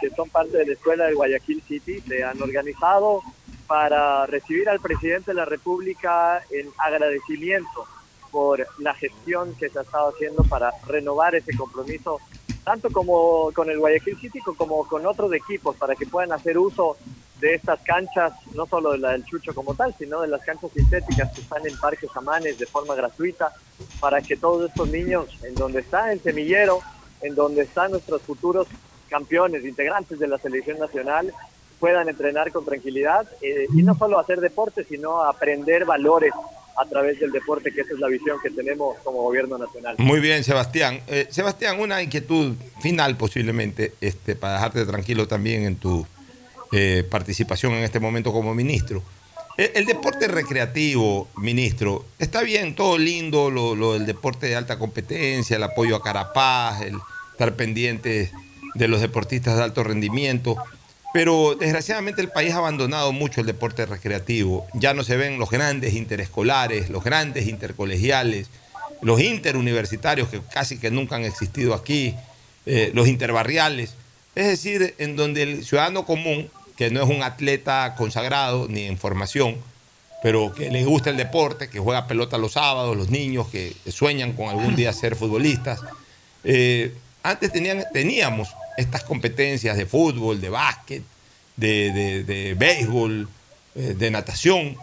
que 0.00 0.10
son 0.10 0.28
parte 0.28 0.58
de 0.58 0.66
la 0.66 0.72
escuela 0.74 1.06
de 1.06 1.14
Guayaquil 1.14 1.62
City. 1.66 2.00
Se 2.06 2.22
han 2.22 2.40
organizado 2.40 3.22
para 3.66 4.26
recibir 4.26 4.68
al 4.68 4.80
presidente 4.80 5.32
de 5.32 5.34
la 5.34 5.46
República 5.46 6.42
en 6.50 6.68
agradecimiento 6.78 7.86
por 8.30 8.66
la 8.78 8.94
gestión 8.94 9.54
que 9.56 9.68
se 9.68 9.78
ha 9.78 9.82
estado 9.82 10.10
haciendo 10.10 10.44
para 10.44 10.72
renovar 10.86 11.34
ese 11.34 11.56
compromiso, 11.56 12.20
tanto 12.64 12.90
como 12.90 13.52
con 13.52 13.70
el 13.70 13.78
Guayaquil 13.78 14.18
City 14.18 14.40
como 14.56 14.86
con 14.88 15.06
otros 15.06 15.32
equipos, 15.32 15.76
para 15.76 15.94
que 15.94 16.06
puedan 16.06 16.32
hacer 16.32 16.58
uso 16.58 16.96
de 17.40 17.54
estas 17.54 17.80
canchas, 17.80 18.32
no 18.54 18.66
solo 18.66 18.92
de 18.92 18.98
la 18.98 19.12
del 19.12 19.24
Chucho 19.24 19.54
como 19.54 19.74
tal, 19.74 19.94
sino 19.98 20.22
de 20.22 20.28
las 20.28 20.42
canchas 20.42 20.70
sintéticas 20.72 21.32
que 21.32 21.42
están 21.42 21.66
en 21.66 21.76
Parques 21.78 22.10
Amanes 22.14 22.58
de 22.58 22.66
forma 22.66 22.94
gratuita, 22.94 23.52
para 24.00 24.22
que 24.22 24.36
todos 24.36 24.70
estos 24.70 24.88
niños, 24.88 25.28
en 25.42 25.54
donde 25.54 25.80
está 25.80 26.12
el 26.12 26.20
semillero, 26.20 26.80
en 27.20 27.34
donde 27.34 27.62
están 27.62 27.90
nuestros 27.90 28.22
futuros 28.22 28.66
campeones, 29.08 29.64
integrantes 29.64 30.18
de 30.18 30.28
la 30.28 30.38
selección 30.38 30.78
nacional, 30.78 31.32
puedan 31.78 32.08
entrenar 32.08 32.50
con 32.50 32.64
tranquilidad 32.64 33.26
eh, 33.42 33.66
y 33.74 33.82
no 33.82 33.94
solo 33.94 34.18
hacer 34.18 34.40
deporte, 34.40 34.84
sino 34.84 35.22
aprender 35.22 35.84
valores 35.84 36.32
a 36.76 36.86
través 36.86 37.20
del 37.20 37.30
deporte, 37.30 37.72
que 37.72 37.82
esa 37.82 37.94
es 37.94 38.00
la 38.00 38.08
visión 38.08 38.38
que 38.42 38.50
tenemos 38.50 38.96
como 39.04 39.22
gobierno 39.22 39.58
nacional. 39.58 39.94
Muy 39.98 40.20
bien, 40.20 40.42
Sebastián. 40.42 41.00
Eh, 41.06 41.26
Sebastián, 41.30 41.78
una 41.78 42.02
inquietud 42.02 42.56
final 42.80 43.16
posiblemente, 43.16 43.94
este, 44.00 44.34
para 44.34 44.54
dejarte 44.54 44.84
tranquilo 44.84 45.28
también 45.28 45.64
en 45.64 45.76
tu 45.76 46.06
eh, 46.72 47.06
participación 47.08 47.72
en 47.74 47.84
este 47.84 48.00
momento 48.00 48.32
como 48.32 48.54
ministro. 48.54 49.02
El, 49.56 49.86
deporte 49.86 50.26
recreativo, 50.26 51.28
ministro, 51.36 52.04
está 52.18 52.42
bien, 52.42 52.74
todo 52.74 52.98
lindo, 52.98 53.52
lo, 53.52 53.92
del 53.92 54.04
deporte 54.04 54.48
de 54.48 54.56
alta 54.56 54.80
competencia, 54.80 55.56
el 55.56 55.62
apoyo 55.62 55.94
a 55.94 56.02
Carapaz, 56.02 56.82
el 56.82 56.96
estar 57.30 57.54
pendiente 57.54 58.32
de 58.74 58.88
los 58.88 59.00
deportistas 59.00 59.56
de 59.56 59.62
alto 59.62 59.84
rendimiento, 59.84 60.56
pero 61.14 61.54
desgraciadamente 61.54 62.20
el 62.20 62.28
país 62.28 62.52
ha 62.54 62.56
abandonado 62.56 63.12
mucho 63.12 63.40
el 63.40 63.46
deporte 63.46 63.86
recreativo. 63.86 64.66
Ya 64.74 64.94
no 64.94 65.04
se 65.04 65.16
ven 65.16 65.38
los 65.38 65.48
grandes 65.48 65.94
interescolares, 65.94 66.90
los 66.90 67.04
grandes 67.04 67.46
intercolegiales, 67.46 68.48
los 69.00 69.20
interuniversitarios 69.20 70.28
que 70.28 70.40
casi 70.52 70.76
que 70.76 70.90
nunca 70.90 71.14
han 71.14 71.22
existido 71.22 71.72
aquí, 71.72 72.16
eh, 72.66 72.90
los 72.94 73.06
interbarriales. 73.06 73.94
Es 74.34 74.48
decir, 74.48 74.96
en 74.98 75.14
donde 75.14 75.44
el 75.44 75.64
ciudadano 75.64 76.04
común 76.04 76.50
que 76.76 76.90
no 76.90 77.04
es 77.04 77.08
un 77.08 77.22
atleta 77.22 77.94
consagrado 77.96 78.66
ni 78.68 78.82
en 78.82 78.98
formación, 78.98 79.58
pero 80.20 80.52
que 80.52 80.68
le 80.68 80.84
gusta 80.84 81.10
el 81.10 81.16
deporte, 81.16 81.68
que 81.68 81.78
juega 81.78 82.08
pelota 82.08 82.38
los 82.38 82.54
sábados, 82.54 82.96
los 82.96 83.10
niños 83.10 83.46
que 83.50 83.72
sueñan 83.86 84.32
con 84.32 84.48
algún 84.48 84.74
día 84.74 84.92
ser 84.92 85.14
futbolistas. 85.14 85.78
Eh, 86.42 86.92
antes 87.22 87.52
tenían, 87.52 87.84
teníamos 87.92 88.48
estas 88.76 89.04
competencias 89.04 89.76
de 89.76 89.86
fútbol, 89.86 90.40
de 90.40 90.48
básquet, 90.48 91.02
de, 91.56 92.54
béisbol, 92.58 93.28
eh, 93.74 93.94
de 93.96 94.10
natación. 94.10 94.76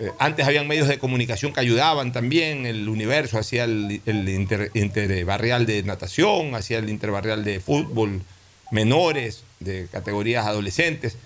Eh, 0.00 0.10
antes 0.18 0.46
habían 0.46 0.66
medios 0.68 0.88
de 0.88 0.98
comunicación 0.98 1.52
que 1.52 1.60
ayudaban 1.60 2.12
también, 2.12 2.66
el 2.66 2.88
universo 2.88 3.38
hacía 3.38 3.64
el, 3.64 4.00
el 4.06 4.28
interbarrial 4.74 5.66
de 5.66 5.82
natación, 5.82 6.54
hacía 6.54 6.78
el 6.78 6.88
interbarrial 6.88 7.44
de 7.44 7.60
fútbol 7.60 8.22
menores, 8.70 9.44
de 9.60 9.86
categorías 9.90 10.46
adolescentes 10.46 11.16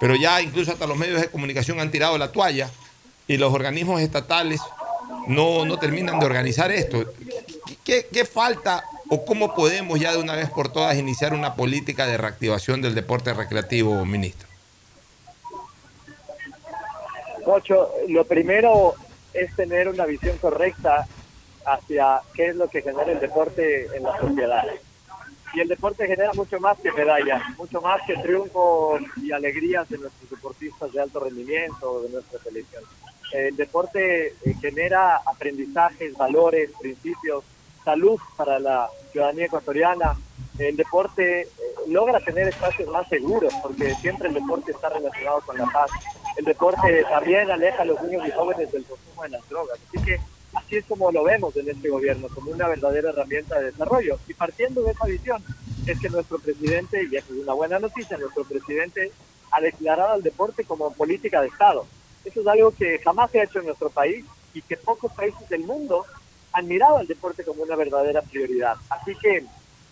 pero 0.00 0.16
ya 0.16 0.40
incluso 0.40 0.72
hasta 0.72 0.86
los 0.86 0.96
medios 0.96 1.20
de 1.20 1.28
comunicación 1.28 1.78
han 1.78 1.90
tirado 1.90 2.16
la 2.16 2.32
toalla 2.32 2.70
y 3.28 3.36
los 3.36 3.52
organismos 3.52 4.00
estatales 4.00 4.60
no, 5.28 5.66
no 5.66 5.78
terminan 5.78 6.18
de 6.18 6.24
organizar 6.24 6.72
esto. 6.72 7.12
¿Qué, 7.84 8.08
¿Qué, 8.10 8.24
falta 8.24 8.82
o 9.10 9.24
cómo 9.24 9.54
podemos 9.54 9.98
ya 9.98 10.12
de 10.12 10.18
una 10.18 10.36
vez 10.36 10.48
por 10.50 10.72
todas 10.72 10.96
iniciar 10.96 11.34
una 11.34 11.54
política 11.54 12.06
de 12.06 12.16
reactivación 12.16 12.80
del 12.80 12.94
deporte 12.94 13.34
recreativo, 13.34 14.04
ministro? 14.06 14.48
Ocho, 17.44 17.90
lo 18.08 18.24
primero 18.24 18.94
es 19.34 19.54
tener 19.56 19.88
una 19.88 20.06
visión 20.06 20.38
correcta 20.38 21.08
hacia 21.66 22.20
qué 22.34 22.46
es 22.48 22.56
lo 22.56 22.68
que 22.68 22.82
genera 22.82 23.10
el 23.10 23.18
deporte 23.18 23.88
en 23.96 24.04
la 24.04 24.16
sociedad. 24.18 24.64
Y 25.54 25.60
el 25.60 25.66
deporte 25.66 26.06
genera 26.06 26.32
mucho 26.34 26.60
más 26.60 26.78
que 26.78 26.92
medallas, 26.92 27.42
mucho 27.58 27.80
más 27.80 28.00
que 28.06 28.14
triunfos 28.14 29.02
y 29.20 29.32
alegrías 29.32 29.88
de 29.88 29.98
nuestros 29.98 30.30
deportistas 30.30 30.92
de 30.92 31.00
alto 31.00 31.18
rendimiento, 31.18 32.02
de 32.02 32.10
nuestra 32.10 32.38
selección. 32.40 32.84
El 33.32 33.56
deporte 33.56 34.28
eh, 34.28 34.34
genera 34.60 35.16
aprendizajes, 35.26 36.16
valores, 36.16 36.70
principios, 36.80 37.42
salud 37.90 38.20
para 38.36 38.58
la 38.60 38.88
ciudadanía 39.10 39.46
ecuatoriana. 39.46 40.16
El 40.58 40.76
deporte 40.76 41.42
eh, 41.42 41.46
logra 41.88 42.20
tener 42.20 42.46
espacios 42.46 42.88
más 42.88 43.08
seguros 43.08 43.52
porque 43.62 43.94
siempre 43.96 44.28
el 44.28 44.34
deporte 44.34 44.70
está 44.70 44.90
relacionado 44.90 45.40
con 45.40 45.58
la 45.58 45.66
paz. 45.66 45.90
El 46.36 46.44
deporte 46.44 47.04
también 47.10 47.50
aleja 47.50 47.82
a 47.82 47.84
los 47.84 48.00
niños 48.02 48.28
y 48.28 48.30
jóvenes 48.30 48.70
del 48.70 48.84
consumo 48.84 49.22
de 49.24 49.30
las 49.30 49.48
drogas. 49.48 49.78
Así 49.88 50.04
que 50.04 50.20
así 50.54 50.76
es 50.76 50.84
como 50.84 51.10
lo 51.10 51.24
vemos 51.24 51.56
en 51.56 51.68
este 51.68 51.88
gobierno, 51.88 52.28
como 52.32 52.52
una 52.52 52.68
verdadera 52.68 53.10
herramienta 53.10 53.58
de 53.58 53.72
desarrollo. 53.72 54.18
Y 54.28 54.34
partiendo 54.34 54.82
de 54.82 54.92
esa 54.92 55.06
visión 55.06 55.42
es 55.86 55.98
que 55.98 56.10
nuestro 56.10 56.38
presidente, 56.38 57.08
y 57.10 57.16
eso 57.16 57.32
es 57.32 57.40
una 57.40 57.54
buena 57.54 57.80
noticia, 57.80 58.18
nuestro 58.18 58.44
presidente 58.44 59.10
ha 59.50 59.60
declarado 59.60 60.12
al 60.12 60.22
deporte 60.22 60.64
como 60.64 60.92
política 60.92 61.40
de 61.40 61.48
Estado. 61.48 61.86
Eso 62.24 62.40
es 62.40 62.46
algo 62.46 62.70
que 62.70 63.00
jamás 63.00 63.32
se 63.32 63.40
ha 63.40 63.44
hecho 63.44 63.58
en 63.58 63.66
nuestro 63.66 63.90
país 63.90 64.24
y 64.54 64.62
que 64.62 64.76
pocos 64.76 65.12
países 65.12 65.48
del 65.48 65.62
mundo 65.62 66.04
han 66.52 66.66
mirado 66.66 66.98
al 66.98 67.06
deporte 67.06 67.44
como 67.44 67.62
una 67.62 67.76
verdadera 67.76 68.22
prioridad. 68.22 68.74
Así 68.88 69.14
que 69.16 69.44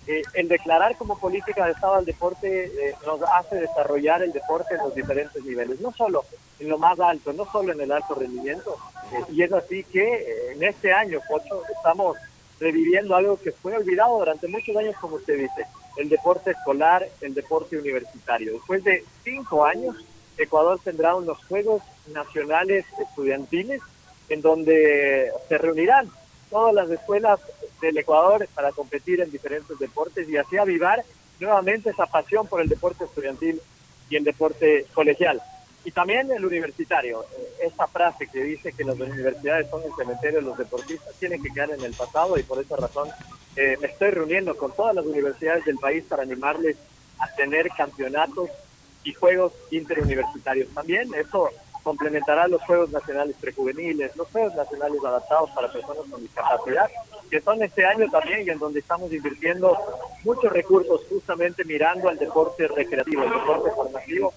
eh, 0.07 0.23
el 0.33 0.49
declarar 0.49 0.97
como 0.97 1.19
política 1.19 1.67
de 1.67 1.73
Estado 1.73 1.97
al 1.97 2.05
deporte 2.05 2.65
eh, 2.65 2.95
nos 3.05 3.21
hace 3.23 3.57
desarrollar 3.57 4.23
el 4.23 4.33
deporte 4.33 4.75
en 4.75 4.81
los 4.81 4.95
diferentes 4.95 5.45
niveles, 5.45 5.81
no 5.81 5.93
solo 5.93 6.25
en 6.59 6.69
lo 6.69 6.79
más 6.79 6.99
alto, 6.99 7.33
no 7.33 7.45
solo 7.51 7.73
en 7.73 7.81
el 7.83 7.93
alto 7.93 8.15
rendimiento. 8.15 8.77
Eh, 9.13 9.33
y 9.33 9.43
es 9.43 9.53
así 9.53 9.85
que 9.85 10.53
en 10.53 10.63
este 10.63 10.93
año, 10.93 11.21
Pocho, 11.29 11.63
estamos 11.77 12.17
reviviendo 12.59 13.15
algo 13.15 13.39
que 13.39 13.53
fue 13.53 13.77
olvidado 13.77 14.19
durante 14.19 14.49
muchos 14.49 14.75
años, 14.77 14.97
como 15.01 15.17
usted 15.17 15.39
dice, 15.39 15.67
el 15.99 16.09
deporte 16.09 16.53
escolar, 16.53 17.07
el 17.21 17.35
deporte 17.35 17.77
universitario. 17.77 18.55
Después 18.55 18.83
de 18.85 19.05
cinco 19.25 19.65
años, 19.65 19.95
Ecuador 20.39 20.81
tendrá 20.83 21.15
unos 21.17 21.45
Juegos 21.45 21.83
Nacionales 22.15 22.87
Estudiantiles 22.99 23.83
en 24.29 24.41
donde 24.41 25.31
se 25.49 25.59
reunirán 25.59 26.11
todas 26.49 26.75
las 26.75 26.91
escuelas 26.91 27.41
del 27.81 27.99
Ecuador 27.99 28.49
para 28.55 28.73
competir 28.73 29.21
en 29.21 29.31
diferentes 29.31 29.79
deportes 29.79 30.29
y 30.29 30.37
así 30.37 30.57
avivar 30.57 31.05
nuevamente 31.41 31.91
esa 31.91 32.07
pasión 32.07 32.47
por 32.47 32.61
el 32.61 32.69
deporte 32.69 33.05
estudiantil 33.05 33.61
y 34.11 34.17
el 34.17 34.25
deporte 34.25 34.87
colegial. 34.93 35.41
Y 35.85 35.93
también 35.93 36.31
el 36.33 36.45
universitario, 36.45 37.25
esa 37.63 37.87
frase 37.87 38.27
que 38.27 38.43
dice 38.43 38.73
que 38.73 38.85
las 38.85 38.99
universidades 38.99 39.71
son 39.71 39.83
el 39.85 39.95
cementerio 39.97 40.41
de 40.41 40.45
los 40.45 40.59
deportistas 40.59 41.15
tiene 41.19 41.41
que 41.41 41.51
quedar 41.51 41.71
en 41.71 41.83
el 41.83 41.95
pasado 41.95 42.37
y 42.37 42.43
por 42.43 42.61
esa 42.61 42.77
razón 42.77 43.09
eh, 43.57 43.77
me 43.81 43.87
estoy 43.87 44.11
reuniendo 44.11 44.57
con 44.57 44.73
todas 44.73 44.95
las 44.95 45.07
universidades 45.07 45.65
del 45.65 45.79
país 45.79 46.05
para 46.09 46.25
animarles 46.25 46.77
a 47.21 47.35
tener 47.35 47.69
campeonatos 47.71 48.51
y 49.05 49.15
juegos 49.15 49.53
interuniversitarios 49.71 50.69
también. 50.75 51.13
Eso 51.15 51.51
complementará 51.89 52.47
los 52.49 52.61
Juegos 52.65 52.91
Nacionales 52.91 53.35
Prejuveniles, 53.41 54.15
los 54.15 54.29
Juegos 54.29 54.55
Nacionales 54.55 54.99
Adaptados 55.03 55.49
para 55.53 55.73
Personas 55.73 56.05
con 56.11 56.21
Discapacidad, 56.21 56.87
que 57.31 57.41
son 57.41 57.63
este 57.63 57.87
año 57.87 58.07
también 58.11 58.47
y 58.47 58.51
en 58.51 58.59
donde 58.59 58.81
estamos 58.81 59.11
invirtiendo 59.11 59.75
muchos 60.23 60.53
recursos 60.53 61.01
justamente 61.09 61.65
mirando 61.65 62.11
al 62.11 62.19
deporte 62.19 62.69
recreativo, 62.69 63.23
el 63.23 63.31
deporte 63.31 63.71
formativo, 63.75 64.35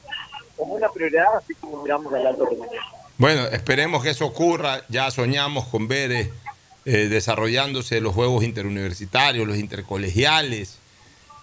como 0.55 0.75
una 0.75 0.87
prioridad, 0.87 1.35
así 1.35 1.53
como 1.55 1.83
miramos 1.83 2.13
al 2.13 2.25
alto 2.25 2.45
rendimiento. 2.45 2.87
Bueno, 3.17 3.41
esperemos 3.47 4.01
que 4.01 4.11
eso 4.11 4.25
ocurra. 4.25 4.83
Ya 4.87 5.11
soñamos 5.11 5.67
con 5.67 5.89
ver 5.89 6.13
eh, 6.13 6.31
eh, 6.85 7.09
desarrollándose 7.09 7.99
los 7.99 8.15
juegos 8.15 8.45
interuniversitarios, 8.45 9.45
los 9.45 9.57
intercolegiales, 9.57 10.79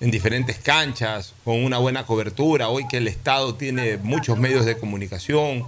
en 0.01 0.11
diferentes 0.11 0.57
canchas, 0.59 1.35
con 1.45 1.63
una 1.63 1.77
buena 1.77 2.07
cobertura. 2.07 2.71
Hoy 2.71 2.89
que 2.89 2.97
el 2.97 3.09
Estado 3.09 3.57
tiene 3.57 3.99
muchos 3.99 4.39
medios 4.39 4.65
de 4.65 4.79
comunicación, 4.79 5.67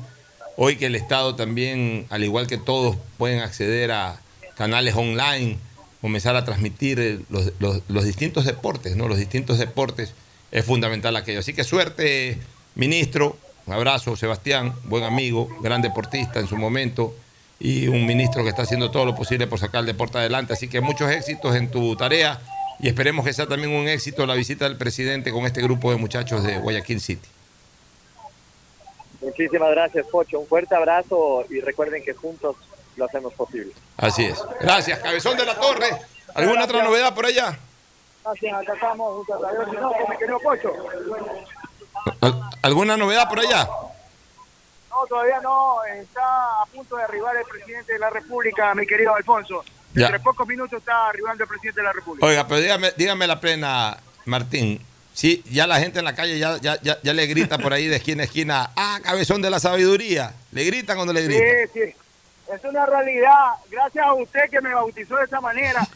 Hoy 0.62 0.77
que 0.77 0.85
el 0.85 0.95
Estado 0.95 1.37
también, 1.37 2.05
al 2.11 2.23
igual 2.23 2.47
que 2.47 2.59
todos, 2.59 2.95
pueden 3.16 3.41
acceder 3.41 3.93
a 3.93 4.20
canales 4.57 4.95
online, 4.95 5.57
comenzar 6.03 6.37
a 6.37 6.45
transmitir 6.45 7.01
eh, 7.01 7.19
los, 7.31 8.05
distintos 8.05 8.45
deportes, 8.45 8.95
¿no? 8.95 9.09
Los 9.09 9.16
distintos 9.16 9.57
deportes 9.57 10.12
es 10.53 10.62
fundamental 10.62 11.16
aquello. 11.16 11.41
Así 11.41 11.55
que 11.55 11.65
suerte, 11.65 12.37
ministro. 12.74 13.39
Un 13.65 13.73
abrazo, 13.73 14.16
Sebastián, 14.16 14.74
buen 14.85 15.03
amigo, 15.05 15.49
gran 15.62 15.81
deportista 15.81 16.41
en 16.41 16.47
su 16.47 16.59
momento 16.59 17.16
y 17.59 17.89
un 17.89 18.05
ministro 18.05 18.43
que 18.43 18.51
está 18.51 18.61
haciendo 18.61 18.91
todo 18.91 19.07
lo 19.07 19.15
posible 19.15 19.47
por 19.47 19.59
sacar 19.59 19.81
el 19.81 19.87
deporte 19.87 20.19
adelante. 20.19 20.53
Así 20.53 20.69
que 20.69 20.82
muchos 20.82 21.11
éxitos 21.11 21.57
en 21.57 21.70
tu 21.70 21.97
tarea 21.97 22.39
y 22.81 22.89
esperemos 22.89 23.24
que 23.24 23.32
sea 23.32 23.47
también 23.47 23.73
un 23.73 23.89
éxito 23.89 24.27
la 24.27 24.35
visita 24.35 24.66
del 24.66 24.77
presidente 24.77 25.32
con 25.32 25.47
este 25.47 25.62
grupo 25.62 25.91
de 25.91 25.97
muchachos 25.97 26.45
de 26.45 26.59
Guayaquil 26.59 27.01
City. 27.01 27.28
Muchísimas 29.21 29.71
gracias, 29.71 30.07
Pocho. 30.07 30.41
Un 30.41 30.47
fuerte 30.47 30.75
abrazo 30.75 31.45
y 31.51 31.61
recuerden 31.61 32.03
que 32.03 32.15
juntos 32.15 32.57
lo 32.97 33.05
hacemos 33.05 33.35
posible. 33.35 33.73
Así 33.97 34.25
es. 34.25 34.43
Gracias, 34.61 34.99
Cabezón 34.99 35.37
de 35.37 35.45
la 35.45 35.55
Torre. 35.55 35.91
¿Alguna 36.35 36.65
otra 36.65 36.83
novedad 36.83 37.15
por 37.15 37.27
allá? 37.27 37.59
Gracias, 38.25 38.55
acá 38.55 38.75
estamos. 38.75 39.27
No, 40.29 40.39
Pocho. 40.39 40.73
¿Alguna 42.63 42.97
novedad 42.97 43.29
por 43.29 43.41
allá? 43.41 43.69
No, 44.91 45.07
todavía 45.09 45.41
no. 45.41 45.83
Está 45.85 46.63
a 46.63 46.67
punto 46.67 46.97
de 46.97 47.05
arribar 47.05 47.37
el 47.37 47.45
presidente 47.45 47.93
de 47.93 47.99
la 47.99 48.11
República, 48.11 48.75
mi 48.75 48.87
querido 48.87 49.15
Alfonso. 49.15 49.65
Entre 49.95 50.21
pocos 50.21 50.47
minutos 50.47 50.79
está 50.79 51.09
arribando 51.09 51.45
el 51.45 51.49
presidente 51.49 51.81
de 51.81 51.87
la 51.87 51.93
República. 51.93 52.27
Oiga, 52.27 52.47
pero 52.47 52.61
dígame, 52.61 52.93
dígame 52.97 53.27
la 53.27 53.41
plena, 53.41 53.99
Martín. 54.25 54.81
Sí, 55.21 55.45
ya 55.51 55.67
la 55.67 55.79
gente 55.79 55.99
en 55.99 56.07
la 56.07 56.15
calle 56.15 56.39
ya, 56.39 56.57
ya, 56.63 56.79
ya, 56.81 57.13
le 57.13 57.27
grita 57.27 57.59
por 57.59 57.75
ahí 57.75 57.89
de 57.89 57.97
esquina 57.97 58.23
a 58.23 58.25
esquina, 58.25 58.71
ah, 58.75 59.01
cabezón 59.03 59.43
de 59.43 59.51
la 59.51 59.61
sabiduría. 59.61 60.33
Le 60.51 60.65
gritan 60.65 60.97
cuando 60.97 61.13
le 61.13 61.25
gritan. 61.25 61.43
Sí, 61.43 61.71
sí. 61.75 61.95
Es 62.51 62.65
una 62.65 62.87
realidad. 62.87 63.51
Gracias 63.71 64.03
a 64.03 64.15
usted 64.15 64.49
que 64.51 64.63
me 64.63 64.73
bautizó 64.73 65.17
de 65.17 65.25
esa 65.25 65.39
manera. 65.43 65.87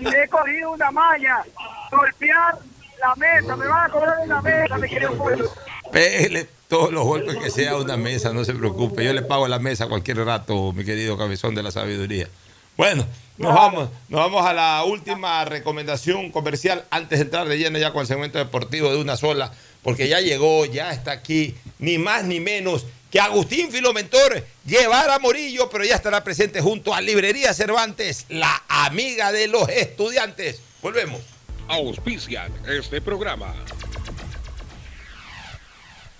he, 0.00 0.28
cogido 0.28 0.72
una 0.72 0.90
malla, 0.90 1.42
golpear 1.90 2.58
la 3.00 3.14
mesa. 3.14 3.56
Me 3.56 3.66
van 3.66 3.86
a 3.86 3.88
cobrar 3.90 4.18
una 4.22 4.42
mesa, 4.42 4.76
mi 4.76 4.86
querido 4.90 5.16
pueblo. 5.16 5.50
Pele 5.90 6.46
todos 6.68 6.92
los 6.92 7.04
golpes 7.04 7.36
que 7.38 7.50
sea 7.50 7.78
una 7.78 7.96
mesa, 7.96 8.34
no 8.34 8.44
se 8.44 8.52
preocupe. 8.52 9.02
Yo 9.02 9.14
le 9.14 9.22
pago 9.22 9.48
la 9.48 9.60
mesa 9.60 9.86
cualquier 9.86 10.18
rato, 10.18 10.74
mi 10.74 10.84
querido 10.84 11.16
cabezón 11.16 11.54
de 11.54 11.62
la 11.62 11.70
sabiduría. 11.70 12.28
Bueno, 12.76 13.06
nos 13.36 13.54
vamos, 13.54 13.88
nos 14.08 14.20
vamos 14.20 14.46
a 14.46 14.52
la 14.52 14.84
última 14.84 15.44
recomendación 15.44 16.30
comercial 16.30 16.84
antes 16.90 17.18
de 17.18 17.24
entrar 17.24 17.48
de 17.48 17.58
lleno 17.58 17.78
ya 17.78 17.92
con 17.92 18.02
el 18.02 18.06
segmento 18.06 18.38
deportivo 18.38 18.90
de 18.90 18.98
una 18.98 19.16
sola, 19.16 19.52
porque 19.82 20.08
ya 20.08 20.20
llegó, 20.20 20.64
ya 20.66 20.92
está 20.92 21.12
aquí, 21.12 21.54
ni 21.78 21.98
más 21.98 22.24
ni 22.24 22.40
menos 22.40 22.86
que 23.10 23.20
Agustín 23.20 23.70
Filomentor 23.70 24.44
llevará 24.66 25.16
a 25.16 25.18
Morillo, 25.18 25.70
pero 25.70 25.84
ya 25.84 25.94
estará 25.94 26.24
presente 26.24 26.60
junto 26.60 26.94
a 26.94 27.00
Librería 27.00 27.54
Cervantes, 27.54 28.26
la 28.28 28.62
amiga 28.68 29.30
de 29.30 29.46
los 29.46 29.68
estudiantes. 29.68 30.60
Volvemos. 30.82 31.20
Auspician 31.68 32.52
este 32.66 33.00
programa. 33.00 33.54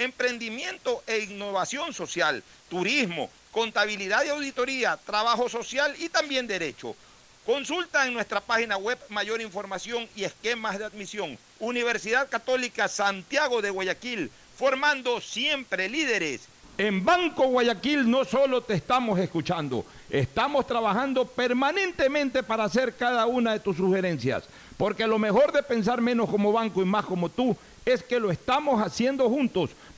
emprendimiento 0.00 1.02
e 1.06 1.18
innovación 1.20 1.92
social, 1.92 2.42
turismo, 2.68 3.30
contabilidad 3.50 4.24
y 4.24 4.28
auditoría, 4.28 4.96
trabajo 4.96 5.48
social 5.48 5.94
y 5.98 6.08
también 6.08 6.46
derecho. 6.46 6.96
Consulta 7.44 8.06
en 8.06 8.14
nuestra 8.14 8.40
página 8.40 8.76
web 8.76 8.98
mayor 9.08 9.40
información 9.40 10.08
y 10.16 10.24
esquemas 10.24 10.78
de 10.78 10.84
admisión. 10.84 11.38
Universidad 11.58 12.28
Católica 12.28 12.88
Santiago 12.88 13.60
de 13.60 13.70
Guayaquil, 13.70 14.30
formando 14.56 15.20
siempre 15.20 15.88
líderes. 15.88 16.42
En 16.78 17.04
Banco 17.04 17.46
Guayaquil 17.48 18.10
no 18.10 18.24
solo 18.24 18.62
te 18.62 18.74
estamos 18.74 19.18
escuchando, 19.18 19.84
estamos 20.08 20.66
trabajando 20.66 21.26
permanentemente 21.26 22.42
para 22.42 22.64
hacer 22.64 22.94
cada 22.94 23.26
una 23.26 23.52
de 23.52 23.60
tus 23.60 23.76
sugerencias, 23.76 24.44
porque 24.78 25.06
lo 25.06 25.18
mejor 25.18 25.52
de 25.52 25.62
pensar 25.62 26.00
menos 26.00 26.30
como 26.30 26.52
banco 26.52 26.80
y 26.80 26.86
más 26.86 27.04
como 27.04 27.28
tú 27.28 27.54
es 27.84 28.02
que 28.02 28.20
lo 28.20 28.30
estamos 28.30 28.82
haciendo 28.82 29.28
juntos 29.28 29.70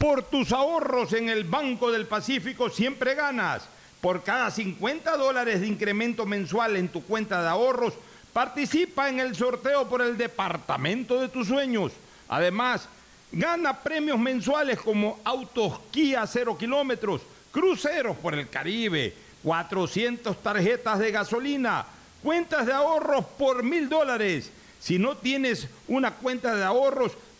Por 0.00 0.22
tus 0.22 0.50
ahorros 0.52 1.12
en 1.12 1.28
el 1.28 1.44
Banco 1.44 1.92
del 1.92 2.06
Pacífico 2.06 2.70
siempre 2.70 3.14
ganas. 3.14 3.64
Por 4.00 4.22
cada 4.22 4.50
50 4.50 5.14
dólares 5.18 5.60
de 5.60 5.66
incremento 5.66 6.24
mensual 6.24 6.76
en 6.76 6.88
tu 6.88 7.02
cuenta 7.02 7.42
de 7.42 7.48
ahorros, 7.50 7.92
participa 8.32 9.10
en 9.10 9.20
el 9.20 9.36
sorteo 9.36 9.90
por 9.90 10.00
el 10.00 10.16
departamento 10.16 11.20
de 11.20 11.28
tus 11.28 11.48
sueños. 11.48 11.92
Además, 12.30 12.88
gana 13.30 13.82
premios 13.82 14.18
mensuales 14.18 14.80
como 14.80 15.20
autos 15.22 15.78
Kia 15.90 16.26
0 16.26 16.56
kilómetros, 16.56 17.20
cruceros 17.52 18.16
por 18.16 18.32
el 18.32 18.48
Caribe, 18.48 19.14
400 19.42 20.42
tarjetas 20.42 20.98
de 20.98 21.10
gasolina, 21.10 21.84
cuentas 22.22 22.64
de 22.64 22.72
ahorros 22.72 23.26
por 23.38 23.62
mil 23.62 23.90
dólares. 23.90 24.50
Si 24.80 24.98
no 24.98 25.18
tienes 25.18 25.68
una 25.88 26.12
cuenta 26.14 26.56
de 26.56 26.64
ahorros, 26.64 27.12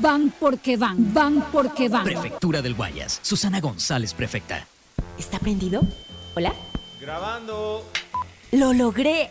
Van 0.00 0.32
porque 0.40 0.76
van, 0.76 1.12
van 1.12 1.44
porque 1.52 1.88
van. 1.88 2.04
Prefectura 2.04 2.62
del 2.62 2.74
Guayas. 2.74 3.20
Susana 3.22 3.60
González, 3.60 4.14
prefecta. 4.14 4.66
¿Está 5.18 5.38
prendido? 5.38 5.82
¿Hola? 6.34 6.54
Grabando. 7.00 7.84
Lo 8.52 8.72
logré. 8.72 9.30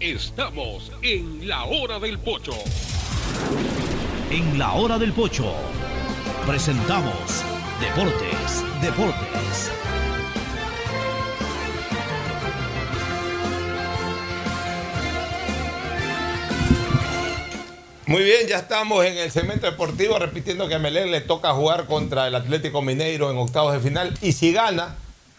Estamos 0.00 0.92
en 1.02 1.48
la 1.48 1.64
hora 1.64 1.98
del 1.98 2.18
pocho. 2.18 2.52
En 4.30 4.58
la 4.58 4.72
hora 4.72 4.98
del 4.98 5.12
pocho 5.12 5.54
presentamos 6.46 7.44
Deportes, 7.80 8.64
Deportes. 8.80 9.70
Muy 18.06 18.24
bien, 18.24 18.46
ya 18.46 18.58
estamos 18.58 19.04
en 19.04 19.16
el 19.16 19.30
segmento 19.30 19.66
deportivo 19.66 20.18
repitiendo 20.18 20.68
que 20.68 20.74
a 20.74 20.78
Melén 20.78 21.10
le 21.10 21.22
toca 21.22 21.52
jugar 21.54 21.86
contra 21.86 22.26
el 22.26 22.34
Atlético 22.34 22.82
Mineiro 22.82 23.30
en 23.30 23.38
octavos 23.38 23.72
de 23.72 23.80
final 23.80 24.12
y 24.20 24.32
si 24.32 24.52
gana, 24.52 24.96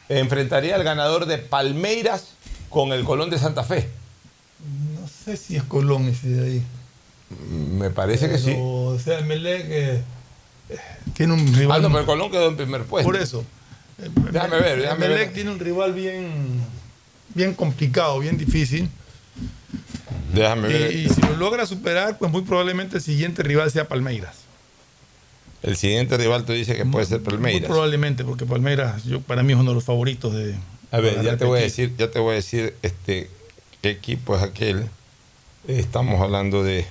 enfrentaría 0.09 0.75
al 0.75 0.83
ganador 0.83 1.25
de 1.25 1.37
Palmeiras 1.37 2.29
con 2.69 2.91
el 2.93 3.03
Colón 3.03 3.29
de 3.29 3.39
Santa 3.39 3.63
Fe. 3.63 3.89
No 4.99 5.07
sé 5.07 5.37
si 5.37 5.55
es 5.55 5.63
Colón 5.63 6.07
ese 6.07 6.27
de 6.29 6.45
ahí. 6.51 6.63
Me 7.49 7.89
parece 7.89 8.29
que 8.29 8.37
sí. 8.37 8.55
O 8.57 8.97
sea, 9.03 9.21
Melec 9.21 9.65
eh, 9.69 10.01
eh, 10.69 10.77
tiene 11.13 11.33
un 11.33 11.53
rival. 11.53 11.79
Ah, 11.79 11.81
no, 11.81 11.87
pero 11.89 11.99
el 12.01 12.05
Colón 12.05 12.31
quedó 12.31 12.47
en 12.49 12.55
primer 12.57 12.83
puesto. 12.83 13.09
Por 13.11 13.19
eso. 13.19 13.43
Déjame 14.31 14.59
ver, 14.59 14.81
déjame 14.81 15.07
Melec 15.07 15.25
ver. 15.27 15.33
tiene 15.33 15.51
un 15.51 15.59
rival 15.59 15.93
bien, 15.93 16.31
bien 17.33 17.53
complicado, 17.53 18.19
bien 18.19 18.37
difícil. 18.37 18.89
Déjame 20.33 20.69
Y, 20.69 20.73
ver. 20.73 20.95
y 20.95 21.09
si 21.09 21.21
lo 21.21 21.35
logra 21.37 21.65
superar, 21.65 22.17
pues 22.17 22.31
muy 22.31 22.41
probablemente 22.41 22.97
el 22.97 23.03
siguiente 23.03 23.43
rival 23.43 23.71
sea 23.71 23.87
Palmeiras. 23.87 24.37
El 25.63 25.77
siguiente 25.77 26.17
rival 26.17 26.43
tú 26.45 26.51
dices 26.53 26.75
que 26.75 26.85
puede 26.85 27.05
ser 27.05 27.19
Muy 27.21 27.25
Palmeiras. 27.31 27.69
probablemente, 27.69 28.23
porque 28.25 28.45
Palmeiras 28.45 29.05
yo, 29.05 29.21
para 29.21 29.43
mí 29.43 29.53
es 29.53 29.59
uno 29.59 29.71
de 29.71 29.75
los 29.75 29.83
favoritos 29.85 30.33
de. 30.33 30.55
A 30.91 30.99
ver, 30.99 31.23
ya 31.23 31.37
te 31.37 31.45
voy 31.45 31.59
a 31.59 31.63
decir, 31.63 31.93
ya 31.97 32.11
te 32.11 32.19
voy 32.19 32.33
a 32.33 32.35
decir 32.35 32.75
este 32.81 33.29
qué 33.81 33.89
equipo 33.91 34.35
es 34.35 34.43
aquel. 34.43 34.89
Estamos 35.67 36.21
hablando 36.21 36.63
de. 36.63 36.85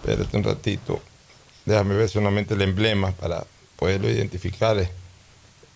Espérate 0.00 0.36
un 0.36 0.44
ratito. 0.44 1.02
Déjame 1.66 1.94
ver 1.96 2.08
solamente 2.08 2.54
el 2.54 2.62
emblema 2.62 3.12
para 3.12 3.44
poderlo 3.76 4.10
identificar. 4.10 4.88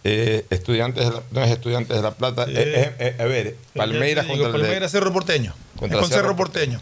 Eh, 0.02 0.46
estudiantes 0.48 1.04
de 1.04 1.10
la- 1.12 1.22
no 1.30 1.42
es 1.42 1.50
estudiantes 1.50 1.94
de 1.94 2.02
la 2.02 2.12
plata. 2.12 2.46
Eh, 2.48 2.94
eh, 2.98 3.16
a 3.18 3.24
ver, 3.24 3.56
Palmeiras 3.76 4.24
contra 4.26 4.50
Palmeiras 4.50 4.90
Cerro 4.90 5.12
Porteño. 5.12 5.54
Contra 5.76 5.98
Es 5.98 6.00
con 6.00 6.08
Cerro 6.10 6.22
Cerro 6.22 6.36
Porteño. 6.36 6.80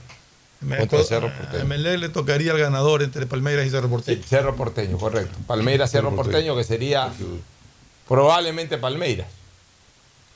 Contra 0.61 0.99
co- 0.99 1.05
Cerro 1.05 1.33
Porteño. 1.33 1.63
A 1.63 1.65
Melec 1.67 1.99
le 2.01 2.09
tocaría 2.09 2.51
al 2.53 2.59
ganador 2.59 3.03
entre 3.03 3.27
Palmeiras 3.27 3.67
y 3.67 3.71
Cerro 3.71 3.89
Porteño. 3.89 4.23
Cerro 4.27 4.57
Porteño, 4.57 4.99
correcto. 4.99 5.37
Palmeiras 5.47 5.91
Cerro 5.91 6.15
Porteño, 6.17 6.57
que 6.57 6.65
sería 6.65 7.13
probablemente 8.07 8.79
Palmeiras. 8.79 9.29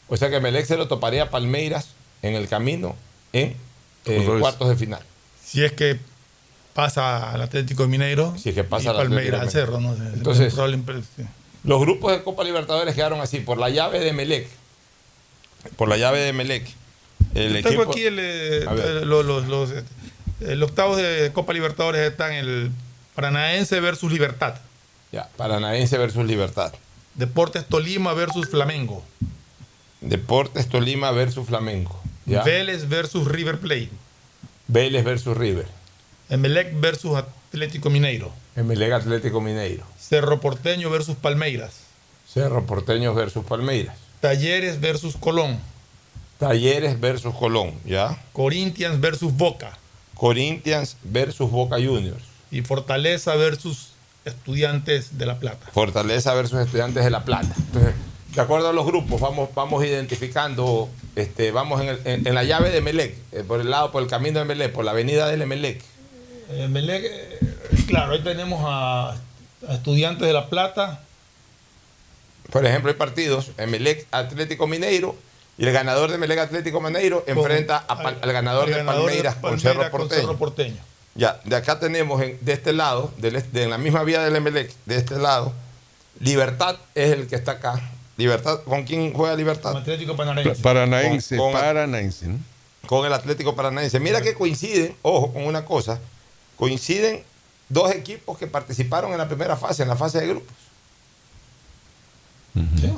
O 0.08 0.16
sea 0.16 0.30
que 0.30 0.40
Melec 0.40 0.66
se 0.66 0.76
lo 0.76 0.88
toparía 0.88 1.24
a 1.24 1.30
Palmeiras 1.30 1.88
en 2.22 2.34
el 2.34 2.48
camino 2.48 2.96
en 3.32 3.56
eh, 4.04 4.36
cuartos 4.40 4.68
de 4.68 4.76
final. 4.76 5.00
Si 5.44 5.64
es 5.64 5.72
que 5.72 5.98
pasa 6.74 7.30
al 7.32 7.42
Atlético 7.42 7.86
Mineiro 7.86 8.34
Si 8.38 8.48
es 8.50 8.54
que 8.54 8.64
pasa 8.64 8.84
y 8.84 8.88
al 8.88 8.96
Palmeiras 8.96 9.40
al 9.40 9.50
Cerro. 9.50 9.80
¿no? 9.80 9.94
Entonces. 9.94 10.54
Los 11.64 11.80
grupos 11.80 12.12
de 12.12 12.22
Copa 12.22 12.42
Libertadores 12.44 12.94
quedaron 12.94 13.20
así, 13.20 13.40
por 13.40 13.58
la 13.58 13.70
llave 13.70 14.00
de 14.00 14.12
Melec. 14.12 14.48
Por 15.76 15.88
la 15.88 15.96
llave 15.96 16.20
de 16.20 16.32
Melec. 16.32 16.66
El 17.34 17.54
Yo 17.62 17.68
tengo 17.68 17.82
equipo- 17.84 17.92
aquí 17.92 18.04
el, 18.04 18.18
eh, 18.18 18.64
ver. 18.68 19.06
los, 19.06 19.24
los, 19.24 19.46
los, 19.46 19.70
eh, 19.70 19.84
el 20.46 20.62
octavo 20.62 20.96
de 20.96 21.32
Copa 21.32 21.52
Libertadores 21.52 22.00
están 22.10 22.32
el 22.32 22.70
Paranaense 23.14 23.80
versus 23.80 24.12
Libertad. 24.12 24.54
Ya, 25.10 25.28
Paranaense 25.36 25.98
versus 25.98 26.24
Libertad. 26.24 26.72
Deportes 27.14 27.66
Tolima 27.66 28.14
versus 28.14 28.48
Flamengo. 28.48 29.02
Deportes 30.00 30.68
Tolima 30.68 31.10
versus 31.10 31.46
Flamengo. 31.46 32.00
Ya. 32.24 32.42
Vélez 32.42 32.88
versus 32.88 33.26
River 33.26 33.58
Plate. 33.58 33.90
Vélez 34.68 35.04
versus 35.04 35.36
River. 35.36 35.66
Emelec 36.30 36.80
versus 36.80 37.16
Atlético 37.16 37.90
Mineiro. 37.90 38.32
Emelec 38.56 38.92
Atlético 38.92 39.40
Mineiro. 39.40 39.84
Cerro 39.98 40.40
Porteño 40.40 40.88
versus 40.88 41.16
Palmeiras. 41.16 41.80
Cerro 42.26 42.64
Porteños 42.64 43.14
versus 43.14 43.44
Palmeiras. 43.44 43.96
Talleres 44.20 44.80
versus 44.80 45.16
Colón. 45.16 45.58
Talleres 46.38 46.98
versus 46.98 47.34
Colón, 47.34 47.74
¿ya? 47.84 48.18
Corinthians 48.32 49.00
versus 49.00 49.36
Boca. 49.36 49.78
Corinthians 50.26 50.96
versus 51.02 51.50
Boca 51.50 51.74
Juniors. 51.76 52.22
Y 52.52 52.62
Fortaleza 52.62 53.34
versus 53.34 53.88
Estudiantes 54.24 55.18
de 55.18 55.26
La 55.26 55.40
Plata. 55.40 55.66
Fortaleza 55.72 56.32
versus 56.32 56.60
Estudiantes 56.60 57.02
de 57.02 57.10
La 57.10 57.24
Plata. 57.24 57.52
Entonces, 57.58 57.94
de 58.32 58.40
acuerdo 58.40 58.68
a 58.68 58.72
los 58.72 58.86
grupos, 58.86 59.20
vamos, 59.20 59.48
vamos 59.52 59.84
identificando, 59.84 60.88
este, 61.16 61.50
vamos 61.50 61.80
en, 61.80 61.88
el- 61.88 62.00
en- 62.04 62.26
en 62.28 62.34
la 62.36 62.44
llave 62.44 62.70
de 62.70 62.80
Melec, 62.80 63.16
eh, 63.32 63.42
por 63.42 63.60
el 63.60 63.68
lado, 63.70 63.90
por 63.90 64.00
el 64.00 64.08
camino 64.08 64.38
de 64.38 64.44
Melec, 64.44 64.70
por 64.72 64.84
la 64.84 64.92
avenida 64.92 65.26
del 65.26 65.42
Emelec. 65.42 65.82
Emelec, 66.52 67.02
eh, 67.04 67.38
claro, 67.88 68.12
ahí 68.12 68.20
tenemos 68.22 68.62
a, 68.64 69.10
a 69.68 69.72
Estudiantes 69.74 70.24
de 70.24 70.32
La 70.32 70.48
Plata. 70.48 71.02
Por 72.52 72.64
ejemplo, 72.64 72.92
hay 72.92 72.96
partidos, 72.96 73.50
Emelec 73.58 74.06
Atlético 74.12 74.68
Mineiro, 74.68 75.16
y 75.58 75.64
el 75.66 75.72
ganador 75.72 76.08
de 76.10 76.16
Emelec 76.16 76.38
Atlético 76.38 76.80
Mineiro 76.80 77.24
con- 77.24 77.36
enfrenta 77.38 77.84
a 77.86 77.92
al, 77.94 78.32
ganador 78.32 78.66
de 78.68 78.76
ganador 78.76 79.04
Palmeiras 79.06 79.34
con 79.34 79.42
Palmeiras 79.42 79.62
Cerro 79.62 79.90
Porteño. 79.90 80.20
Cerro 80.22 80.36
Porteño. 80.38 80.76
Ya, 81.14 81.40
de 81.44 81.56
acá 81.56 81.78
tenemos 81.78 82.22
en- 82.22 82.38
de 82.40 82.52
este 82.52 82.72
lado, 82.72 83.12
de, 83.18 83.42
en 83.54 83.70
la 83.70 83.78
misma 83.78 84.02
vía 84.02 84.22
del 84.22 84.34
Emelec, 84.36 84.72
de 84.86 84.96
este 84.96 85.18
lado, 85.18 85.52
Libertad 86.20 86.76
es 86.94 87.12
el 87.12 87.26
que 87.26 87.36
está 87.36 87.52
acá, 87.52 87.80
Libertad, 88.16 88.60
¿con 88.64 88.84
quién 88.84 89.12
juega 89.12 89.34
Libertad? 89.36 89.76
Atlético 89.76 90.16
Paranaense. 90.16 90.62
Paranaense, 90.62 91.36
Con- 91.36 91.52
con- 91.52 91.60
Paranaense. 91.60 92.26
¿no? 92.28 92.38
con 92.86 93.06
el 93.06 93.12
Atlético 93.12 93.54
Paranaense. 93.54 94.00
Mira 94.00 94.20
que 94.22 94.34
coinciden, 94.34 94.96
ojo 95.02 95.32
con 95.32 95.44
una 95.46 95.64
cosa, 95.64 95.98
coinciden 96.56 97.22
dos 97.68 97.90
equipos 97.92 98.36
que 98.38 98.46
participaron 98.46 99.12
en 99.12 99.18
la 99.18 99.28
primera 99.28 99.56
fase, 99.56 99.82
en 99.82 99.88
la 99.88 99.96
fase 99.96 100.20
de 100.20 100.26
grupos. 100.28 100.54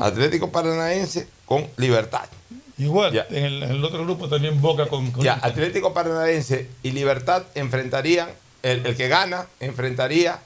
Atlético 0.00 0.50
Paranaense 0.50 1.28
con 1.46 1.68
Libertad. 1.76 2.24
Igual, 2.76 3.24
en 3.30 3.44
el, 3.44 3.62
en 3.62 3.70
el 3.70 3.84
otro 3.84 4.02
grupo 4.04 4.28
también 4.28 4.60
Boca 4.60 4.86
con. 4.88 5.10
con- 5.12 5.22
Ya, 5.22 5.38
Atlético 5.42 5.94
Paranaense 5.94 6.68
y 6.82 6.90
Libertad 6.90 7.44
enfrentarían, 7.54 8.28
el, 8.62 8.84
el 8.84 8.96
que 8.96 9.08
gana 9.08 9.46
enfrentaría 9.60 10.40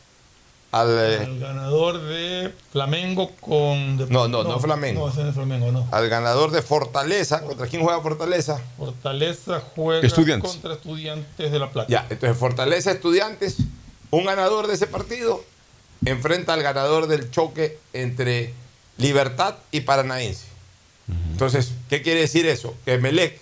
al... 0.72 0.88
eh, 0.90 1.22
El 1.22 1.40
ganador 1.40 2.02
de 2.02 2.52
Flamengo 2.70 3.30
con. 3.40 3.96
de- 3.96 4.06
No, 4.08 4.28
no, 4.28 4.42
no 4.44 4.58
Flamengo. 4.60 5.08
No, 5.14 5.28
es 5.28 5.34
Flamengo, 5.34 5.72
no. 5.72 5.88
al 5.90 6.08
ganador 6.10 6.50
de 6.50 6.60
Fortaleza. 6.60 7.40
¿Contra 7.40 7.66
quién 7.66 7.82
juega 7.82 8.00
Fortaleza? 8.02 8.60
Fortaleza 8.76 9.62
juega 9.74 10.06
Estudiantes. 10.06 10.50
contra 10.50 10.74
Estudiantes 10.74 11.50
de 11.50 11.58
La 11.58 11.70
Plata. 11.70 11.88
Ya, 11.90 12.06
entonces 12.10 12.36
Fortaleza 12.36 12.90
Estudiantes, 12.90 13.56
un 14.10 14.26
ganador 14.26 14.66
de 14.66 14.74
ese 14.74 14.86
partido 14.86 15.42
enfrenta 16.04 16.52
al 16.52 16.62
ganador 16.62 17.06
del 17.06 17.30
choque 17.30 17.78
entre 17.94 18.52
Libertad 18.98 19.54
y 19.70 19.80
Paranaense. 19.80 20.47
Entonces, 21.08 21.72
¿qué 21.88 22.02
quiere 22.02 22.20
decir 22.20 22.46
eso? 22.46 22.76
Que 22.84 22.98
Melec, 22.98 23.40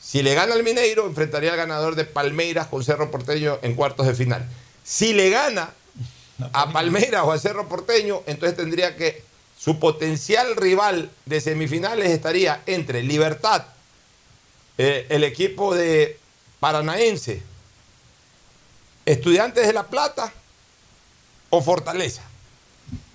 si 0.00 0.22
le 0.22 0.34
gana 0.34 0.54
al 0.54 0.64
Mineiro, 0.64 1.06
enfrentaría 1.06 1.52
al 1.52 1.56
ganador 1.56 1.94
de 1.94 2.04
Palmeiras 2.04 2.66
con 2.66 2.84
Cerro 2.84 3.10
Porteño 3.10 3.58
en 3.62 3.74
cuartos 3.74 4.06
de 4.06 4.14
final. 4.14 4.48
Si 4.82 5.12
le 5.12 5.30
gana 5.30 5.70
a 6.52 6.72
Palmeiras 6.72 7.22
o 7.24 7.32
a 7.32 7.38
Cerro 7.38 7.68
Porteño, 7.68 8.22
entonces 8.26 8.56
tendría 8.56 8.96
que 8.96 9.22
su 9.58 9.78
potencial 9.78 10.56
rival 10.56 11.10
de 11.24 11.40
semifinales 11.40 12.10
estaría 12.10 12.62
entre 12.66 13.02
Libertad, 13.02 13.64
eh, 14.76 15.06
el 15.08 15.24
equipo 15.24 15.74
de 15.74 16.18
Paranaense, 16.60 17.42
Estudiantes 19.06 19.66
de 19.66 19.72
La 19.72 19.84
Plata 19.84 20.32
o 21.50 21.62
Fortaleza. 21.62 22.22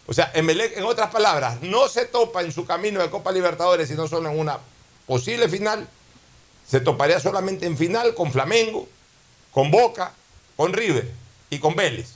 O 0.09 0.13
sea, 0.13 0.31
Emelec, 0.33 0.75
en 0.75 0.85
otras 0.85 1.11
palabras, 1.11 1.61
no 1.61 1.87
se 1.87 2.05
topa 2.05 2.41
en 2.41 2.51
su 2.51 2.65
camino 2.65 2.99
de 2.99 3.11
Copa 3.11 3.31
Libertadores, 3.31 3.87
sino 3.87 4.07
solo 4.07 4.31
en 4.31 4.39
una 4.39 4.57
posible 5.05 5.47
final. 5.47 5.87
Se 6.67 6.79
toparía 6.79 7.19
solamente 7.19 7.67
en 7.67 7.77
final 7.77 8.15
con 8.15 8.31
Flamengo, 8.31 8.89
con 9.51 9.69
Boca, 9.69 10.13
con 10.55 10.73
River 10.73 11.11
y 11.51 11.59
con 11.59 11.75
Vélez, 11.75 12.13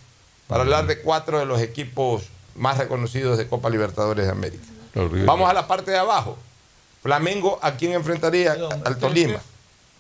para 0.48 0.64
hablar 0.64 0.88
de 0.88 1.02
cuatro 1.02 1.38
de 1.38 1.46
los 1.46 1.62
equipos 1.62 2.24
más 2.56 2.80
reconocidos 2.80 3.38
de 3.38 3.48
Copa 3.48 3.70
Libertadores 3.70 4.26
de 4.26 4.32
América. 4.32 4.66
Vamos 4.96 5.48
a 5.48 5.54
la 5.54 5.68
parte 5.68 5.92
de 5.92 6.00
abajo. 6.00 6.36
Flamengo, 7.04 7.60
¿a 7.62 7.76
quién 7.76 7.94
enfrentaría? 7.94 8.58
Al 8.86 8.98
Tolima. 8.98 9.40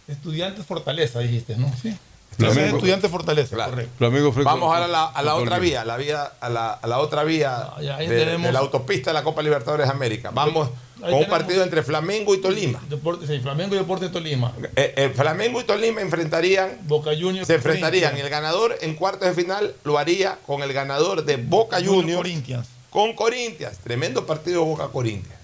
Estudiantes 0.07 0.65
Fortaleza, 0.65 1.19
dijiste, 1.19 1.57
¿no? 1.57 1.71
Sí. 1.79 1.95
Flamengo. 2.37 2.77
Estudiantes 2.77 3.09
Fortaleza, 3.11 3.55
correcto. 3.55 3.91
Flamengo 3.97 4.31
Vamos 4.43 4.75
a 4.75 4.87
la, 4.87 5.05
a 5.05 5.21
la 5.23 5.35
otra 5.35 5.59
vía, 5.59 5.83
la 5.85 5.97
vía 5.97 6.31
a, 6.39 6.49
la, 6.49 6.71
a 6.73 6.87
la 6.87 6.99
otra 6.99 7.23
vía 7.23 7.73
ahí 7.77 8.07
de, 8.07 8.17
tenemos- 8.25 8.47
de 8.47 8.51
la 8.53 8.59
autopista 8.59 9.09
de 9.11 9.13
la 9.15 9.23
Copa 9.23 9.41
Libertadores 9.41 9.87
de 9.87 9.91
América. 9.93 10.31
Vamos 10.33 10.69
Ahí 11.01 11.11
con 11.11 11.19
un 11.23 11.27
partido 11.27 11.63
entre 11.63 11.83
Flamengo 11.83 12.33
y 12.33 12.39
Tolima. 12.39 12.79
Deporte, 12.89 13.27
sí, 13.27 13.39
Flamengo 13.39 13.75
y 13.75 13.77
Deporte 13.77 14.07
Tolima. 14.07 14.53
Eh, 14.75 14.93
eh, 14.95 15.11
Flamengo 15.13 15.59
y 15.59 15.65
Tolima 15.65 15.99
enfrentarían, 15.99 16.77
Boca 16.83 17.11
Juniors. 17.19 17.45
se 17.47 17.55
enfrentarían. 17.55 18.15
El 18.17 18.29
ganador 18.29 18.77
en 18.81 18.95
cuartos 18.95 19.27
de 19.27 19.33
final 19.33 19.73
lo 19.83 19.97
haría 19.97 20.37
con 20.47 20.61
el 20.63 20.71
ganador 20.71 21.25
de 21.25 21.35
Boca 21.37 21.79
Juniors 21.83 22.17
Corinthians. 22.17 22.67
con 22.89 23.13
Corinthians. 23.15 23.79
Tremendo 23.79 24.25
partido 24.25 24.63
Boca 24.63 24.87
Corinthians. 24.87 25.39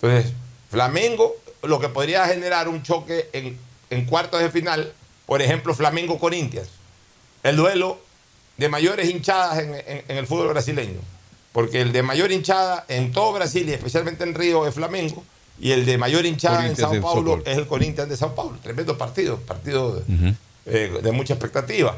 Entonces, 0.00 0.32
Flamengo, 0.70 1.34
lo 1.62 1.78
que 1.78 1.88
podría 1.90 2.26
generar 2.26 2.68
un 2.68 2.82
choque 2.82 3.28
en, 3.34 3.58
en 3.90 4.04
cuartos 4.06 4.40
de 4.40 4.50
final, 4.50 4.92
por 5.26 5.42
ejemplo, 5.42 5.74
Flamengo-Corinthians. 5.74 6.68
El 7.42 7.56
duelo 7.56 7.98
de 8.56 8.68
mayores 8.68 9.08
hinchadas 9.10 9.58
en, 9.58 9.74
en- 9.74 10.04
en 10.08 10.16
el 10.16 10.26
fútbol 10.26 10.48
brasileño. 10.48 11.00
Porque 11.52 11.80
el 11.80 11.92
de 11.92 12.02
mayor 12.02 12.32
hinchada 12.32 12.84
en 12.88 13.12
todo 13.12 13.32
Brasil 13.32 13.68
y 13.68 13.72
especialmente 13.72 14.24
en 14.24 14.34
Río 14.34 14.66
es 14.66 14.74
Flamengo. 14.74 15.22
Y 15.60 15.70
el 15.70 15.86
de 15.86 15.98
mayor 15.98 16.26
hinchada 16.26 16.56
Corinthians 16.56 16.92
en 16.92 17.02
Sao 17.02 17.14
Paulo. 17.14 17.42
es 17.46 17.58
el 17.58 17.66
Corinthians 17.66 18.08
de 18.10 18.16
Sao 18.16 18.34
Paulo. 18.34 18.58
Tremendo 18.62 18.98
partido, 18.98 19.38
partido 19.38 20.02
eh, 20.66 20.98
de 21.02 21.12
mucha 21.12 21.34
expectativa. 21.34 21.96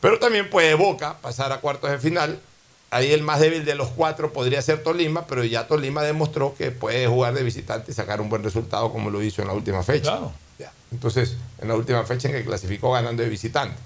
Pero 0.00 0.18
también 0.18 0.48
puede 0.48 0.74
Boca 0.74 1.18
pasar 1.20 1.52
a 1.52 1.58
cuartos 1.60 1.90
de 1.90 1.98
final. 1.98 2.40
Ahí 2.90 3.10
el 3.12 3.22
más 3.22 3.40
débil 3.40 3.64
de 3.64 3.74
los 3.74 3.88
cuatro 3.88 4.32
podría 4.32 4.62
ser 4.62 4.82
Tolima, 4.82 5.26
pero 5.26 5.42
ya 5.44 5.66
Tolima 5.66 6.02
demostró 6.02 6.54
que 6.56 6.70
puede 6.70 7.06
jugar 7.06 7.34
de 7.34 7.42
visitante 7.42 7.90
y 7.90 7.94
sacar 7.94 8.20
un 8.20 8.28
buen 8.30 8.44
resultado 8.44 8.92
como 8.92 9.10
lo 9.10 9.22
hizo 9.22 9.42
en 9.42 9.48
la 9.48 9.54
última 9.54 9.82
fecha. 9.82 10.12
Claro. 10.12 10.32
Ya. 10.58 10.72
Entonces, 10.92 11.36
en 11.60 11.68
la 11.68 11.74
última 11.74 12.04
fecha 12.04 12.28
en 12.28 12.34
que 12.34 12.44
clasificó 12.44 12.92
ganando 12.92 13.22
de 13.22 13.28
visitante. 13.28 13.76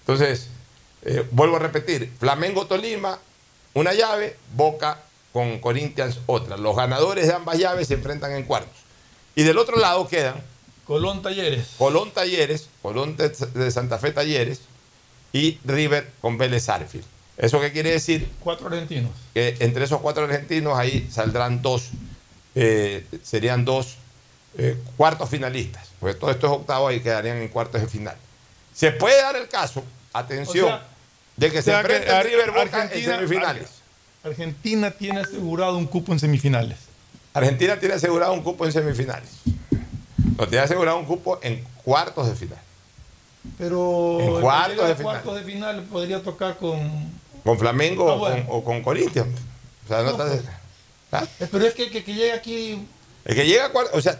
Entonces, 0.00 0.48
eh, 1.02 1.26
vuelvo 1.30 1.56
a 1.56 1.58
repetir, 1.60 2.12
Flamengo-Tolima, 2.18 3.18
una 3.74 3.92
llave, 3.92 4.36
Boca 4.54 5.00
con 5.32 5.60
Corinthians 5.60 6.18
otra. 6.26 6.56
Los 6.56 6.74
ganadores 6.74 7.26
de 7.26 7.34
ambas 7.34 7.58
llaves 7.58 7.88
se 7.88 7.94
enfrentan 7.94 8.32
en 8.32 8.44
cuartos. 8.44 8.76
Y 9.34 9.44
del 9.44 9.58
otro 9.58 9.76
lado 9.78 10.08
quedan 10.08 10.42
Colón 10.84 11.22
Talleres. 11.22 11.74
Colón 11.78 12.10
Talleres, 12.10 12.68
Colón 12.82 13.16
de, 13.16 13.28
de 13.28 13.70
Santa 13.70 13.98
Fe 13.98 14.10
Talleres 14.10 14.62
y 15.32 15.58
River 15.64 16.10
con 16.20 16.38
Vélez 16.38 16.68
Arfield. 16.68 17.04
¿Eso 17.36 17.60
qué 17.60 17.70
quiere 17.70 17.92
decir? 17.92 18.28
Cuatro 18.40 18.66
argentinos. 18.66 19.12
Que 19.32 19.56
entre 19.60 19.84
esos 19.84 20.00
cuatro 20.00 20.24
argentinos 20.24 20.76
ahí 20.76 21.08
saldrán 21.12 21.62
dos, 21.62 21.90
eh, 22.56 23.06
serían 23.22 23.64
dos 23.64 23.96
eh, 24.56 24.76
cuartos 24.96 25.28
finalistas. 25.28 25.88
Porque 26.00 26.14
todo 26.14 26.30
esto 26.30 26.46
es 26.46 26.52
octavo 26.52 26.90
y 26.92 27.00
quedarían 27.00 27.36
en 27.38 27.48
cuartos 27.48 27.80
de 27.80 27.88
final. 27.88 28.16
Se 28.74 28.92
puede 28.92 29.20
dar 29.20 29.36
el 29.36 29.48
caso, 29.48 29.82
atención, 30.12 30.66
O 30.66 30.68
sea, 30.68 30.86
de 31.36 31.50
que 31.50 31.58
o 31.58 31.62
se 31.62 31.70
sea 31.70 31.80
enfrenten 31.80 32.14
Ar- 32.14 32.24
River 32.26 32.50
Boca 32.50 32.62
en 32.62 32.74
Argentina- 32.74 33.16
semifinales. 33.16 33.68
Argentina 34.24 34.90
tiene 34.90 35.20
asegurado 35.20 35.76
un 35.78 35.86
cupo 35.86 36.12
en 36.12 36.18
semifinales. 36.20 36.78
Argentina 37.34 37.78
tiene 37.78 37.94
asegurado 37.96 38.32
un 38.32 38.42
cupo 38.42 38.64
en 38.66 38.72
semifinales. 38.72 39.30
No 40.36 40.46
tiene 40.48 40.64
asegurado 40.64 40.98
un 40.98 41.04
cupo 41.06 41.38
en 41.42 41.64
cuartos 41.84 42.28
de 42.28 42.34
final. 42.34 42.58
Pero 43.56 44.18
En 44.20 44.40
cuartos 44.40 44.88
de 44.88 44.94
final. 44.96 45.02
cuartos 45.02 45.34
de 45.36 45.42
final 45.44 45.82
podría 45.84 46.22
tocar 46.22 46.56
con. 46.56 46.78
Con 47.44 47.58
Flamengo 47.58 48.10
Ah, 48.10 48.14
o 48.14 48.20
con- 48.20 48.44
o 48.48 48.64
con 48.64 48.82
Corinthians. 48.82 49.28
O 49.84 49.88
sea, 49.88 50.02
no 50.02 50.16
No, 50.16 50.24
está- 50.24 51.26
Pero 51.50 51.64
es 51.66 51.74
que, 51.74 51.90
que, 51.90 52.04
que 52.04 52.12
llegue 52.14 52.32
aquí. 52.32 52.86
El 53.24 53.34
que 53.34 53.46
llega 53.46 53.66
a 53.66 53.68
cuarto, 53.70 53.96
o 53.96 54.00
sea, 54.00 54.18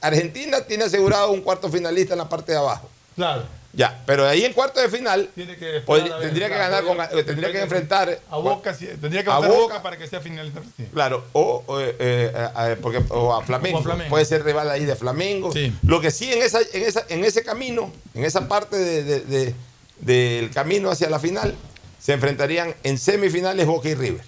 Argentina 0.00 0.60
tiene 0.62 0.84
asegurado 0.84 1.30
un 1.30 1.40
cuarto 1.42 1.68
finalista 1.70 2.14
en 2.14 2.18
la 2.18 2.28
parte 2.28 2.52
de 2.52 2.58
abajo. 2.58 2.88
Claro. 3.14 3.44
Ya, 3.72 4.02
pero 4.06 4.26
ahí 4.26 4.42
en 4.42 4.54
cuarto 4.54 4.80
de 4.80 4.88
final 4.88 5.28
Tiene 5.34 5.54
que 5.58 5.80
podría- 5.80 6.04
esperar 6.04 6.12
a 6.12 6.18
ver, 6.18 6.28
tendría 6.28 6.48
que 6.48 6.54
ganar 6.56 6.84
con, 6.84 7.26
tendría 7.26 7.52
que 7.52 7.60
enfrentar 7.60 8.18
A 8.30 8.36
Boca, 8.38 8.72
sí, 8.72 8.88
tendría 8.98 9.22
que 9.22 9.28
a 9.30 9.36
Boca. 9.36 9.48
Boca 9.48 9.82
para 9.82 9.98
que 9.98 10.06
sea 10.06 10.20
finalista. 10.22 10.62
sí. 10.78 10.86
Claro, 10.94 11.24
o, 11.34 11.62
o, 11.66 11.78
eh, 11.80 11.94
eh, 11.98 12.32
eh, 12.34 12.76
porque, 12.80 13.02
o 13.10 13.34
a 13.34 13.42
Flamengo. 13.44 13.76
O 13.76 13.80
a 13.80 13.84
Flamengo. 13.84 14.08
Puede 14.08 14.24
ser 14.24 14.42
rival 14.44 14.70
ahí 14.70 14.86
de 14.86 14.96
Flamengo. 14.96 15.52
Sí. 15.52 15.74
Lo 15.82 16.00
que 16.00 16.10
sí 16.10 16.32
en, 16.32 16.40
esa, 16.42 16.60
en, 16.72 16.82
esa, 16.84 17.04
en 17.10 17.22
ese 17.22 17.42
camino, 17.44 17.92
en 18.14 18.24
esa 18.24 18.48
parte 18.48 18.76
de- 18.78 19.02
de- 19.04 19.20
de- 19.20 19.54
del 20.00 20.50
camino 20.52 20.90
hacia 20.90 21.10
la 21.10 21.18
final, 21.18 21.54
se 22.00 22.14
enfrentarían 22.14 22.74
en 22.82 22.96
semifinales 22.96 23.66
Boca 23.66 23.90
y 23.90 23.94
River. 23.94 24.22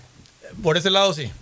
Por 0.63 0.77
ese 0.77 0.91
lado 0.91 1.15
sí. 1.15 1.33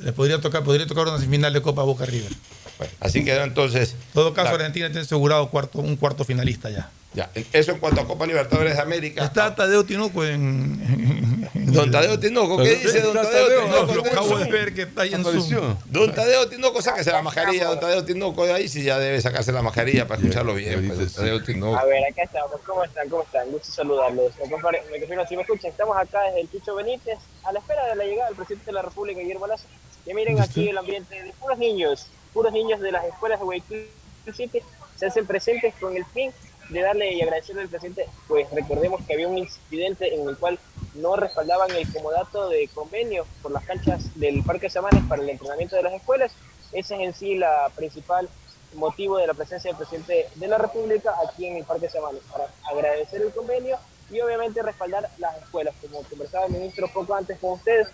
Le 0.00 0.12
podría 0.12 0.40
tocar, 0.40 0.62
podría 0.64 0.86
tocar 0.86 1.08
una 1.08 1.18
semifinal 1.18 1.52
de 1.52 1.62
Copa 1.62 1.82
Boca 1.82 2.04
River. 2.06 2.32
Bueno, 2.78 2.92
así 3.00 3.24
quedó 3.24 3.42
entonces. 3.42 3.92
En 3.92 4.12
todo 4.14 4.32
caso, 4.34 4.50
la- 4.50 4.56
Argentina 4.56 4.86
tiene 4.88 5.00
asegurado 5.00 5.48
cuarto, 5.50 5.78
un 5.80 5.96
cuarto 5.96 6.24
finalista 6.24 6.70
ya. 6.70 6.90
Ya, 7.14 7.30
eso 7.54 7.72
en 7.72 7.78
cuanto 7.78 8.02
a 8.02 8.06
Copa 8.06 8.26
Libertadores 8.26 8.76
de 8.76 8.82
América. 8.82 9.24
Está 9.24 9.54
Tadeo 9.54 9.82
Tinoco 9.84 10.24
en. 10.24 11.48
Don 11.72 11.90
Tadeo 11.90 12.18
Tinoco, 12.20 12.58
¿qué 12.58 12.76
dice 12.76 13.00
Don 13.00 13.16
Está 13.16 13.30
Tadeo 13.30 13.64
Tinoco? 13.64 13.94
lo 13.94 14.04
acabo 14.04 14.38
de 14.38 14.50
ver 14.52 14.74
que 14.74 14.82
está 14.82 15.02
ahí 15.02 15.14
en 15.14 15.24
Zoom. 15.24 15.74
Don 15.86 16.14
Tadeo 16.14 16.48
Tinoco, 16.48 16.82
sáquese 16.82 17.10
la 17.10 17.22
mascarilla. 17.22 17.64
Don 17.64 17.80
Tadeo 17.80 18.04
Tinoco 18.04 18.44
de 18.44 18.52
ahí 18.52 18.68
sí 18.68 18.82
ya 18.84 18.98
debe 18.98 19.20
sacarse 19.22 19.50
la 19.52 19.62
mascarilla 19.62 20.06
para 20.06 20.20
escucharlo 20.20 20.54
bien. 20.54 20.86
pues, 20.86 20.98
Don 20.98 21.08
Tadeo 21.10 21.42
Tinoco. 21.42 21.76
A 21.78 21.84
ver, 21.86 22.04
acá 22.12 22.22
estamos. 22.24 22.60
¿Cómo 22.64 22.84
están? 22.84 23.08
¿Cómo 23.08 23.22
están? 23.22 23.50
Gusto 23.50 23.72
saludarlos. 23.72 24.32
Me 24.38 25.26
si 25.26 25.34
me 25.36 25.42
escuchan. 25.42 25.70
Estamos 25.70 25.96
acá 25.96 26.22
desde 26.24 26.42
el 26.42 26.50
Chicho 26.50 26.74
Benítez, 26.74 27.18
a 27.42 27.52
la 27.52 27.58
espera 27.58 27.86
de 27.86 27.96
la 27.96 28.04
llegada 28.04 28.28
del 28.28 28.36
presidente 28.36 28.66
de 28.66 28.72
la 28.72 28.82
República, 28.82 29.20
Guillermo 29.20 29.46
Lazo. 29.46 29.64
Y 30.08 30.14
miren 30.14 30.40
aquí 30.40 30.70
el 30.70 30.78
ambiente 30.78 31.22
de 31.22 31.32
puros 31.34 31.58
niños, 31.58 32.06
puros 32.32 32.50
niños 32.50 32.80
de 32.80 32.92
las 32.92 33.04
escuelas 33.04 33.40
de 33.40 33.44
Guayaquil 33.44 33.90
City 34.34 34.60
se 34.96 35.06
hacen 35.06 35.26
presentes 35.26 35.74
con 35.74 35.94
el 35.94 36.04
fin 36.06 36.32
de 36.70 36.80
darle 36.80 37.12
y 37.12 37.20
agradecerle 37.20 37.60
al 37.62 37.68
presidente. 37.68 38.06
Pues 38.26 38.50
recordemos 38.52 39.02
que 39.06 39.12
había 39.12 39.28
un 39.28 39.36
incidente 39.36 40.14
en 40.14 40.26
el 40.26 40.38
cual 40.38 40.58
no 40.94 41.14
respaldaban 41.16 41.70
el 41.72 41.92
comodato 41.92 42.48
de 42.48 42.68
convenio 42.68 43.26
por 43.42 43.52
las 43.52 43.64
canchas 43.64 44.18
del 44.18 44.42
Parque 44.42 44.70
Samanes 44.70 45.04
para 45.10 45.20
el 45.20 45.28
entrenamiento 45.28 45.76
de 45.76 45.82
las 45.82 45.92
escuelas. 45.92 46.32
Ese 46.72 46.94
es 46.94 47.00
en 47.02 47.12
sí 47.12 47.36
la 47.36 47.70
principal 47.76 48.30
motivo 48.76 49.18
de 49.18 49.26
la 49.26 49.34
presencia 49.34 49.70
del 49.70 49.76
presidente 49.76 50.30
de 50.34 50.48
la 50.48 50.56
República 50.56 51.16
aquí 51.26 51.46
en 51.46 51.58
el 51.58 51.64
Parque 51.64 51.90
Samanes, 51.90 52.22
para 52.32 52.46
agradecer 52.64 53.20
el 53.20 53.32
convenio 53.32 53.76
y 54.10 54.22
obviamente 54.22 54.62
respaldar 54.62 55.10
las 55.18 55.36
escuelas. 55.36 55.74
Como 55.82 56.02
conversaba 56.04 56.46
el 56.46 56.52
ministro 56.52 56.88
poco 56.88 57.14
antes 57.14 57.38
con 57.38 57.52
ustedes, 57.52 57.88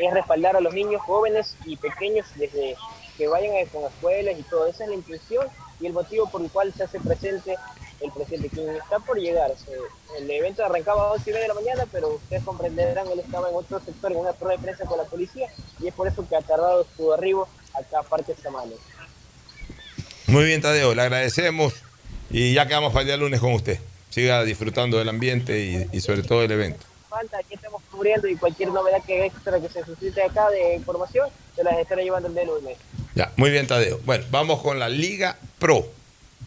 es 0.00 0.14
respaldar 0.14 0.56
a 0.56 0.60
los 0.60 0.74
niños 0.74 1.02
jóvenes 1.02 1.56
y 1.64 1.76
pequeños 1.76 2.26
desde 2.36 2.76
que 3.16 3.28
vayan 3.28 3.52
a, 3.56 3.70
con 3.70 3.84
escuelas 3.84 4.38
y 4.38 4.42
todo. 4.44 4.66
Esa 4.66 4.84
es 4.84 4.90
la 4.90 4.96
intención 4.96 5.46
y 5.80 5.86
el 5.86 5.92
motivo 5.92 6.28
por 6.28 6.40
el 6.42 6.50
cual 6.50 6.72
se 6.74 6.84
hace 6.84 6.98
presente 7.00 7.56
el 8.00 8.10
presidente, 8.12 8.48
quien 8.48 8.70
está 8.76 8.98
por 8.98 9.18
llegar. 9.18 9.52
el 10.18 10.30
evento 10.30 10.64
arrancaba 10.64 11.04
a 11.04 11.08
2 11.18 11.20
y 11.26 11.30
media 11.30 11.42
de 11.42 11.48
la 11.48 11.54
mañana, 11.54 11.86
pero 11.92 12.14
ustedes 12.14 12.42
comprenderán, 12.44 13.06
él 13.08 13.20
estaba 13.20 13.50
en 13.50 13.54
otro 13.54 13.78
sector, 13.80 14.12
en 14.12 14.18
una 14.18 14.32
prueba 14.32 14.56
de 14.56 14.62
prensa 14.62 14.86
con 14.86 14.96
la 14.96 15.04
policía, 15.04 15.48
y 15.78 15.88
es 15.88 15.94
por 15.94 16.08
eso 16.08 16.26
que 16.26 16.36
ha 16.36 16.40
tardado 16.40 16.86
su 16.96 17.12
arribo 17.12 17.46
acá 17.74 18.00
a 18.00 18.02
Parque 18.02 18.34
Samano. 18.42 18.72
Muy 20.26 20.44
bien, 20.44 20.62
Tadeo, 20.62 20.94
le 20.94 21.02
agradecemos 21.02 21.74
y 22.30 22.54
ya 22.54 22.66
quedamos 22.66 22.92
para 22.92 23.02
el 23.02 23.06
día 23.08 23.16
lunes 23.16 23.40
con 23.40 23.52
usted. 23.52 23.78
Siga 24.10 24.44
disfrutando 24.44 24.98
del 24.98 25.08
ambiente 25.08 25.88
y, 25.92 26.00
sobre 26.00 26.22
todo 26.22 26.40
del 26.40 26.52
evento. 26.52 26.86
Falta, 27.08 27.38
aquí 27.38 27.54
estamos 27.54 27.79
cubriendo 28.00 28.28
y 28.28 28.36
cualquier 28.36 28.70
novedad 28.70 29.02
que 29.06 29.26
extra 29.26 29.60
que 29.60 29.68
se 29.68 29.84
suscite 29.84 30.22
acá 30.22 30.48
de 30.48 30.76
información, 30.76 31.28
se 31.54 31.62
las 31.62 31.78
estaré 31.78 32.04
llevando 32.04 32.28
el 32.28 32.34
día 32.34 32.44
lunes. 32.44 32.78
Ya, 33.14 33.30
muy 33.36 33.50
bien, 33.50 33.66
Tadeo. 33.66 34.00
Bueno, 34.06 34.24
vamos 34.30 34.62
con 34.62 34.78
la 34.78 34.88
Liga 34.88 35.36
Pro, 35.58 35.86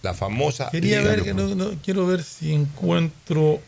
la 0.02 0.16
famosa. 0.16 0.72
Quería 0.72 1.02
ver, 1.02 1.22
que 1.22 1.36
no, 1.36 1.72
quiero 1.84 2.08
ver 2.08 2.24
si 2.24 2.54
encuentro 2.54 3.60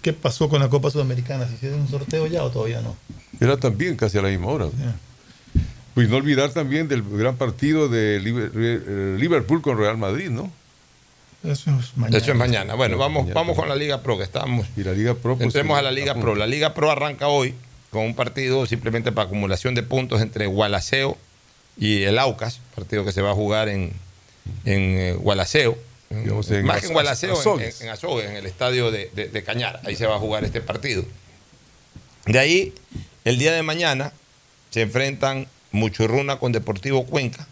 qué 0.00 0.14
pasó 0.14 0.48
con 0.48 0.62
la 0.62 0.70
Copa 0.70 0.90
Sudamericana, 0.90 1.46
si 1.46 1.56
hicieron 1.56 1.80
un 1.80 1.88
sorteo 1.88 2.26
ya 2.26 2.44
o 2.44 2.50
todavía 2.50 2.80
no. 2.80 2.96
Era 3.38 3.58
también 3.58 3.94
casi 3.96 4.16
a 4.16 4.22
la 4.22 4.28
misma 4.28 4.46
hora. 4.46 4.68
Pues 5.92 6.08
no 6.08 6.16
olvidar 6.16 6.50
también 6.50 6.88
del 6.88 7.02
gran 7.02 7.36
partido 7.36 7.90
de 7.90 8.16
eh, 8.16 9.16
Liverpool 9.18 9.60
con 9.60 9.76
Real 9.76 9.98
Madrid, 9.98 10.30
¿no? 10.30 10.50
Eso 11.44 11.70
es 11.78 11.96
mañana. 11.96 12.18
Eso 12.18 12.32
es 12.32 12.36
mañana. 12.36 12.74
Bueno, 12.74 12.98
vamos, 12.98 13.32
vamos 13.32 13.56
con 13.56 13.68
la 13.68 13.76
Liga 13.76 14.02
Pro, 14.02 14.18
que 14.18 14.24
estamos. 14.24 14.66
Y 14.76 14.82
la 14.82 14.92
Liga 14.92 15.14
Pro. 15.14 15.36
Pues, 15.36 15.46
Entremos 15.46 15.78
a 15.78 15.82
la 15.82 15.92
Liga 15.92 16.14
Pro. 16.14 16.34
La 16.34 16.46
Liga 16.46 16.74
Pro 16.74 16.90
arranca 16.90 17.28
hoy 17.28 17.54
con 17.90 18.02
un 18.04 18.14
partido 18.14 18.66
simplemente 18.66 19.12
para 19.12 19.26
acumulación 19.26 19.74
de 19.74 19.82
puntos 19.82 20.20
entre 20.20 20.46
Gualaceo 20.46 21.16
y 21.78 22.02
el 22.02 22.18
Aucas, 22.18 22.60
partido 22.74 23.04
que 23.04 23.12
se 23.12 23.22
va 23.22 23.30
a 23.30 23.34
jugar 23.34 23.68
en, 23.68 23.92
en 24.64 24.98
eh, 24.98 25.12
Gualaceo. 25.12 25.78
más 26.64 26.80
que 26.80 26.86
en 26.88 26.92
Gualaceo, 26.92 27.60
en, 27.60 27.72
en, 27.80 27.88
Azogues, 27.88 28.26
en 28.28 28.36
el 28.36 28.46
estadio 28.46 28.90
de, 28.90 29.08
de 29.08 29.44
Cañar. 29.44 29.80
Ahí 29.84 29.94
se 29.94 30.06
va 30.06 30.16
a 30.16 30.18
jugar 30.18 30.44
este 30.44 30.60
partido. 30.60 31.04
De 32.26 32.38
ahí, 32.38 32.74
el 33.24 33.38
día 33.38 33.52
de 33.52 33.62
mañana, 33.62 34.12
se 34.70 34.82
enfrentan 34.82 35.46
Muchurruna 35.70 36.38
con 36.38 36.52
Deportivo 36.52 37.06
Cuenca. 37.06 37.46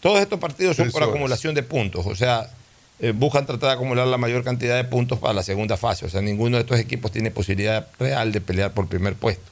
Todos 0.00 0.20
estos 0.20 0.38
partidos 0.40 0.76
son 0.76 0.90
por 0.90 1.02
acumulación 1.02 1.54
de 1.54 1.62
puntos, 1.62 2.06
o 2.06 2.16
sea, 2.16 2.50
eh, 3.02 3.12
buscan 3.12 3.44
tratar 3.44 3.70
de 3.70 3.74
acumular 3.74 4.06
la 4.06 4.16
mayor 4.16 4.44
cantidad 4.44 4.76
de 4.76 4.84
puntos 4.84 5.18
para 5.18 5.34
la 5.34 5.42
segunda 5.42 5.76
fase. 5.76 6.06
O 6.06 6.08
sea, 6.08 6.22
ninguno 6.22 6.56
de 6.56 6.62
estos 6.62 6.78
equipos 6.78 7.10
tiene 7.10 7.32
posibilidad 7.32 7.88
real 7.98 8.30
de 8.30 8.40
pelear 8.40 8.72
por 8.72 8.88
primer 8.88 9.16
puesto. 9.16 9.42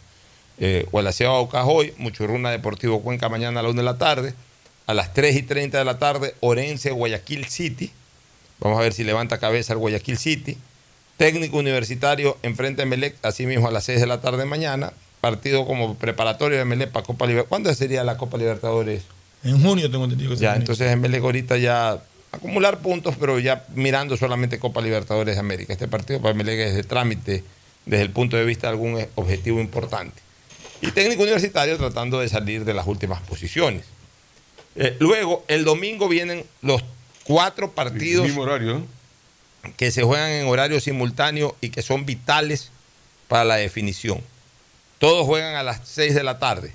Eh, 0.59 0.87
Gualaceo 0.93 1.49
hoy, 1.53 1.93
Muchurruna 1.99 2.51
Deportivo 2.51 3.03
Cuenca 3.03 3.29
mañana 3.29 3.61
a 3.61 3.63
la 3.65 3.69
1 3.69 3.79
de 3.79 3.85
la 3.85 3.99
tarde. 3.99 4.35
A 4.87 4.95
las 4.95 5.13
3 5.13 5.37
y 5.37 5.43
30 5.43 5.79
de 5.79 5.85
la 5.85 5.99
tarde, 5.99 6.35
Orense, 6.41 6.93
Guayaquil 6.93 7.45
City. 7.47 7.91
Vamos 8.61 8.79
a 8.79 8.83
ver 8.83 8.93
si 8.93 9.05
levanta 9.05 9.39
cabeza 9.39 9.73
el 9.73 9.81
Guayaquil 9.81 10.17
City. 10.17 10.57
Técnico 11.17 11.59
universitario 11.59 12.39
enfrente 12.43 12.83
a 12.83 12.87
Melec, 12.87 13.17
así 13.23 13.47
mismo 13.47 13.69
a 13.69 13.73
las 13.73 13.85
6 13.85 14.01
de 14.01 14.07
la 14.07 14.21
tarde 14.21 14.47
mañana 14.47 14.93
partido 15.21 15.67
como 15.67 15.97
preparatorio 15.97 16.59
de 16.59 16.65
Melec 16.65 16.91
para 16.91 17.05
Copa 17.05 17.27
Libertadores. 17.27 17.49
¿Cuándo 17.49 17.75
sería 17.75 18.05
la 18.05 18.17
Copa 18.17 18.39
Libertadores? 18.39 19.03
En 19.43 19.63
junio 19.63 19.91
tengo 19.91 20.05
entendido 20.05 20.31
que 20.31 20.37
Ya, 20.37 20.55
entonces 20.55 20.91
en 20.91 21.01
Melec 21.01 21.23
ahorita 21.23 21.57
ya 21.57 22.03
acumular 22.33 22.79
puntos, 22.79 23.17
pero 23.19 23.39
ya 23.39 23.65
mirando 23.75 24.17
solamente 24.17 24.59
Copa 24.59 24.81
Libertadores 24.81 25.35
de 25.37 25.41
América. 25.41 25.73
Este 25.73 25.89
partido 25.89 26.21
para 26.21 26.35
Melec 26.35 26.61
es 26.61 26.75
de 26.75 26.83
trámite 26.83 27.45
desde 27.87 28.03
el 28.03 28.11
punto 28.11 28.37
de 28.37 28.45
vista 28.45 28.69
de 28.69 28.73
algún 28.73 29.07
objetivo 29.15 29.61
importante. 29.61 30.21
Y 30.81 30.93
técnico 30.93 31.23
universitario 31.23 31.77
tratando 31.77 32.21
de 32.21 32.29
salir 32.29 32.65
de 32.65 32.75
las 32.75 32.87
últimas 32.87 33.21
posiciones. 33.23 33.85
Eh, 34.77 34.97
luego, 34.99 35.45
el 35.49 35.65
domingo 35.65 36.09
vienen 36.09 36.45
los 36.63 36.83
cuatro 37.25 37.73
partidos 37.73 38.27
mismo 38.27 38.43
horario, 38.43 38.87
que 39.77 39.91
se 39.91 40.03
juegan 40.03 40.31
en 40.31 40.47
horario 40.47 40.81
simultáneo 40.81 41.57
y 41.61 41.71
que 41.71 41.83
son 41.83 42.07
vitales 42.07 42.71
para 43.29 43.45
la 43.45 43.57
definición. 43.57 44.23
Todos 44.99 45.27
juegan 45.27 45.55
a 45.55 45.63
las 45.63 45.81
6 45.87 46.15
de 46.15 46.23
la 46.23 46.39
tarde. 46.39 46.73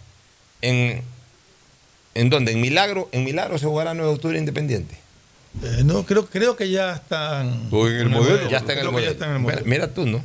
¿En, 0.61 1.03
¿En 2.13 2.29
dónde? 2.29 2.51
¿En 2.51 2.61
Milagro? 2.61 3.09
¿En 3.11 3.23
Milagro 3.23 3.57
se 3.57 3.65
jugará 3.65 3.93
9 3.93 4.09
de 4.09 4.15
octubre 4.15 4.37
independiente? 4.37 5.04
Eh, 5.63 5.83
no, 5.83 6.05
creo, 6.05 6.25
creo 6.25 6.55
que 6.55 6.69
ya 6.69 6.93
están. 6.93 7.67
en 7.71 8.01
el 8.01 8.09
modelo? 8.09 8.49
Ya 8.49 8.57
está 8.57 8.73
en 8.73 8.79
el 8.79 9.39
modelo. 9.39 9.61
Mira, 9.65 9.93
tú, 9.93 10.05
¿no? 10.05 10.23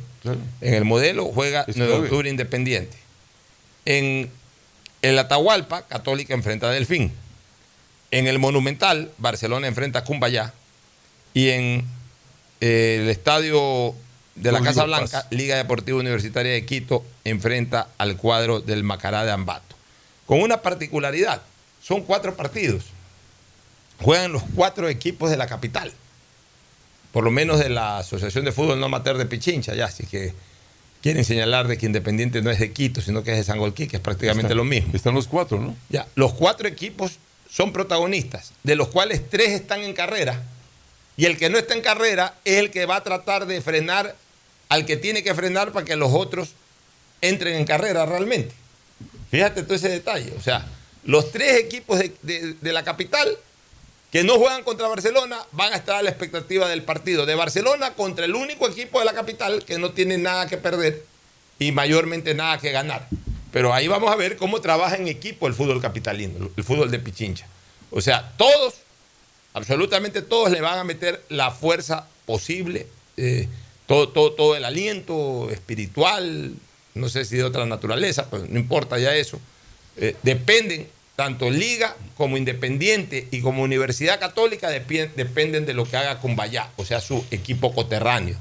En 0.61 0.73
el 0.73 0.85
modelo 0.85 1.25
juega 1.25 1.65
9 1.73 1.91
de 1.91 1.99
octubre 1.99 2.29
independiente. 2.29 2.97
En 3.85 4.29
el 5.01 5.17
Atahualpa, 5.17 5.87
Católica 5.87 6.33
enfrenta 6.33 6.67
a 6.67 6.71
Delfín. 6.71 7.11
En 8.11 8.27
el 8.27 8.39
Monumental, 8.39 9.11
Barcelona 9.17 9.67
enfrenta 9.67 9.99
a 9.99 10.03
Cumbayá. 10.03 10.53
Y 11.33 11.49
en 11.49 11.85
eh, 12.59 12.99
el 13.01 13.09
estadio 13.09 13.95
de 14.35 14.51
la 14.51 14.61
Casa 14.61 14.83
Blanca, 14.83 15.27
Liga 15.31 15.55
Deportiva 15.55 15.97
Universitaria 15.97 16.51
de 16.51 16.65
Quito 16.65 17.03
enfrenta 17.23 17.87
al 17.97 18.17
cuadro 18.17 18.59
del 18.59 18.83
Macará 18.83 19.25
de 19.25 19.31
Ambato. 19.31 19.75
Con 20.25 20.41
una 20.41 20.61
particularidad, 20.61 21.41
son 21.81 22.03
cuatro 22.03 22.35
partidos. 22.35 22.85
Juegan 24.01 24.31
los 24.31 24.43
cuatro 24.55 24.89
equipos 24.89 25.29
de 25.29 25.37
la 25.37 25.47
capital. 25.47 25.91
Por 27.11 27.23
lo 27.23 27.31
menos 27.31 27.59
de 27.59 27.69
la 27.69 27.99
Asociación 27.99 28.45
de 28.45 28.51
Fútbol 28.51 28.79
No 28.79 28.85
Amateur 28.85 29.17
de 29.17 29.25
Pichincha, 29.25 29.75
ya, 29.75 29.85
así 29.85 30.05
que 30.05 30.33
quieren 31.01 31.25
señalar 31.25 31.67
de 31.67 31.77
que 31.77 31.85
Independiente 31.85 32.41
no 32.41 32.49
es 32.49 32.59
de 32.59 32.71
Quito, 32.71 33.01
sino 33.01 33.23
que 33.23 33.31
es 33.31 33.37
de 33.37 33.43
Sangolquí, 33.43 33.87
que 33.87 33.97
es 33.97 34.01
prácticamente 34.01 34.55
lo 34.55 34.63
mismo. 34.63 34.93
Están 34.95 35.13
los 35.13 35.27
cuatro, 35.27 35.59
¿no? 35.59 35.75
Ya, 35.89 36.07
los 36.15 36.33
cuatro 36.33 36.67
equipos 36.67 37.19
son 37.49 37.73
protagonistas, 37.73 38.53
de 38.63 38.75
los 38.75 38.87
cuales 38.87 39.29
tres 39.29 39.49
están 39.49 39.81
en 39.81 39.93
carrera 39.93 40.41
y 41.17 41.25
el 41.25 41.37
que 41.37 41.49
no 41.49 41.57
está 41.57 41.73
en 41.73 41.81
carrera 41.81 42.35
es 42.45 42.57
el 42.57 42.71
que 42.71 42.85
va 42.85 42.95
a 42.95 43.03
tratar 43.03 43.45
de 43.45 43.61
frenar 43.61 44.15
al 44.69 44.85
que 44.85 44.97
tiene 44.97 45.23
que 45.23 45.35
frenar 45.35 45.71
para 45.71 45.85
que 45.85 45.95
los 45.95 46.11
otros 46.13 46.53
entren 47.21 47.55
en 47.57 47.65
carrera 47.65 48.05
realmente. 48.05 48.55
Fíjate 49.29 49.63
todo 49.63 49.75
ese 49.75 49.89
detalle. 49.89 50.33
O 50.37 50.41
sea, 50.41 50.65
los 51.03 51.31
tres 51.31 51.59
equipos 51.59 51.99
de, 51.99 52.55
la 52.61 52.83
capital 52.83 53.37
que 54.11 54.23
no 54.23 54.37
juegan 54.37 54.63
contra 54.63 54.87
Barcelona 54.87 55.39
van 55.53 55.71
a 55.73 55.77
estar 55.77 55.95
a 55.95 56.01
la 56.01 56.09
expectativa 56.09 56.67
del 56.67 56.83
partido 56.83 57.25
de 57.25 57.35
Barcelona 57.35 57.93
contra 57.93 58.25
el 58.25 58.35
único 58.35 58.67
equipo 58.67 58.99
de 58.99 59.05
la 59.05 59.13
capital 59.13 59.63
que 59.63 59.79
no 59.79 59.91
tiene 59.91 60.17
nada 60.17 60.47
que 60.47 60.57
perder 60.57 61.05
y 61.59 61.71
mayormente 61.71 62.33
nada 62.33 62.57
que 62.57 62.71
ganar. 62.71 63.07
Pero 63.51 63.73
ahí 63.73 63.87
vamos 63.87 64.11
a 64.11 64.15
ver 64.15 64.37
cómo 64.37 64.59
trabaja 64.61 64.95
en 64.95 65.07
equipo 65.07 65.47
el 65.47 65.53
fútbol 65.53 65.81
capitalino, 65.81 66.49
el 66.55 66.63
fútbol 66.63 66.91
de 66.91 66.99
Pichincha. 66.99 67.47
O 67.89 68.01
sea, 68.01 68.33
todos, 68.37 68.75
absolutamente 69.53 70.21
todos 70.21 70.51
le 70.51 70.61
van 70.61 70.79
a 70.79 70.83
meter 70.83 71.23
la 71.29 71.51
fuerza 71.51 72.07
posible. 72.25 72.87
Eh, 73.17 73.47
todo, 73.87 74.09
todo, 74.09 74.33
todo 74.33 74.55
el 74.55 74.65
aliento 74.65 75.49
espiritual, 75.51 76.53
no 76.93 77.09
sé 77.09 77.25
si 77.25 77.37
de 77.37 77.43
otra 77.43 77.65
naturaleza, 77.65 78.29
pero 78.29 78.45
no 78.47 78.59
importa 78.59 78.97
ya 78.99 79.15
eso, 79.15 79.39
eh, 79.97 80.15
dependen, 80.23 80.87
tanto 81.15 81.49
Liga 81.49 81.95
como 82.17 82.37
Independiente 82.37 83.27
y 83.31 83.41
como 83.41 83.63
Universidad 83.63 84.19
Católica 84.19 84.69
dependen 84.69 85.65
de 85.65 85.73
lo 85.73 85.85
que 85.85 85.97
haga 85.97 86.19
con 86.19 86.37
o 86.75 86.85
sea, 86.85 87.01
su 87.01 87.25
equipo 87.31 87.73
coterráneo. 87.73 88.37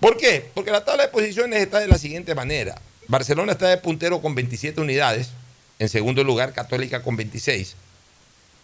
¿Por 0.00 0.16
qué? 0.16 0.44
Porque 0.54 0.72
la 0.72 0.84
tabla 0.84 1.04
de 1.04 1.08
posiciones 1.10 1.62
está 1.62 1.78
de 1.78 1.86
la 1.86 1.98
siguiente 1.98 2.34
manera. 2.34 2.80
Barcelona 3.06 3.52
está 3.52 3.68
de 3.68 3.76
puntero 3.76 4.20
con 4.20 4.34
27 4.34 4.80
unidades, 4.80 5.30
en 5.78 5.88
segundo 5.88 6.24
lugar 6.24 6.52
Católica 6.52 7.02
con 7.02 7.16
26, 7.16 7.76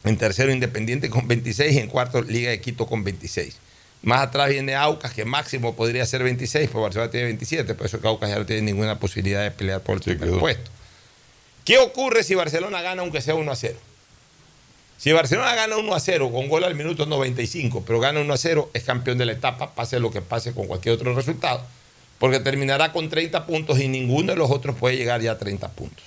en 0.04 0.16
tercero 0.16 0.52
Independiente 0.52 1.10
con 1.10 1.28
26 1.28 1.74
y 1.74 1.78
en 1.78 1.88
cuarto 1.88 2.22
Liga 2.22 2.50
de 2.50 2.60
Quito 2.60 2.86
con 2.86 3.04
26. 3.04 3.56
Más 4.02 4.22
atrás 4.22 4.48
viene 4.48 4.74
Aucas, 4.74 5.12
que 5.12 5.24
máximo 5.24 5.74
podría 5.74 6.06
ser 6.06 6.22
26, 6.22 6.68
pero 6.68 6.82
Barcelona 6.82 7.10
tiene 7.10 7.26
27, 7.26 7.74
por 7.74 7.86
eso 7.86 8.00
que 8.00 8.08
Aucas 8.08 8.30
ya 8.30 8.38
no 8.38 8.46
tiene 8.46 8.62
ninguna 8.62 8.98
posibilidad 8.98 9.42
de 9.42 9.50
pelear 9.50 9.80
por 9.80 9.96
el 9.96 10.00
primer 10.02 10.38
puesto. 10.38 10.70
¿Qué 11.68 11.76
ocurre 11.76 12.24
si 12.24 12.34
Barcelona 12.34 12.80
gana 12.80 13.02
aunque 13.02 13.20
sea 13.20 13.34
1 13.34 13.52
a 13.52 13.54
0? 13.54 13.78
Si 14.96 15.12
Barcelona 15.12 15.54
gana 15.54 15.76
1 15.76 15.94
a 15.94 16.00
0 16.00 16.32
con 16.32 16.48
gol 16.48 16.64
al 16.64 16.74
minuto 16.74 17.04
95, 17.04 17.84
pero 17.86 18.00
gana 18.00 18.20
1 18.20 18.32
a 18.32 18.38
0, 18.38 18.70
es 18.72 18.84
campeón 18.84 19.18
de 19.18 19.26
la 19.26 19.32
etapa, 19.32 19.74
pase 19.74 20.00
lo 20.00 20.10
que 20.10 20.22
pase 20.22 20.54
con 20.54 20.66
cualquier 20.66 20.94
otro 20.94 21.14
resultado, 21.14 21.62
porque 22.18 22.40
terminará 22.40 22.90
con 22.90 23.10
30 23.10 23.44
puntos 23.44 23.80
y 23.80 23.88
ninguno 23.88 24.32
de 24.32 24.38
los 24.38 24.50
otros 24.50 24.76
puede 24.76 24.96
llegar 24.96 25.20
ya 25.20 25.32
a 25.32 25.38
30 25.38 25.68
puntos. 25.72 26.06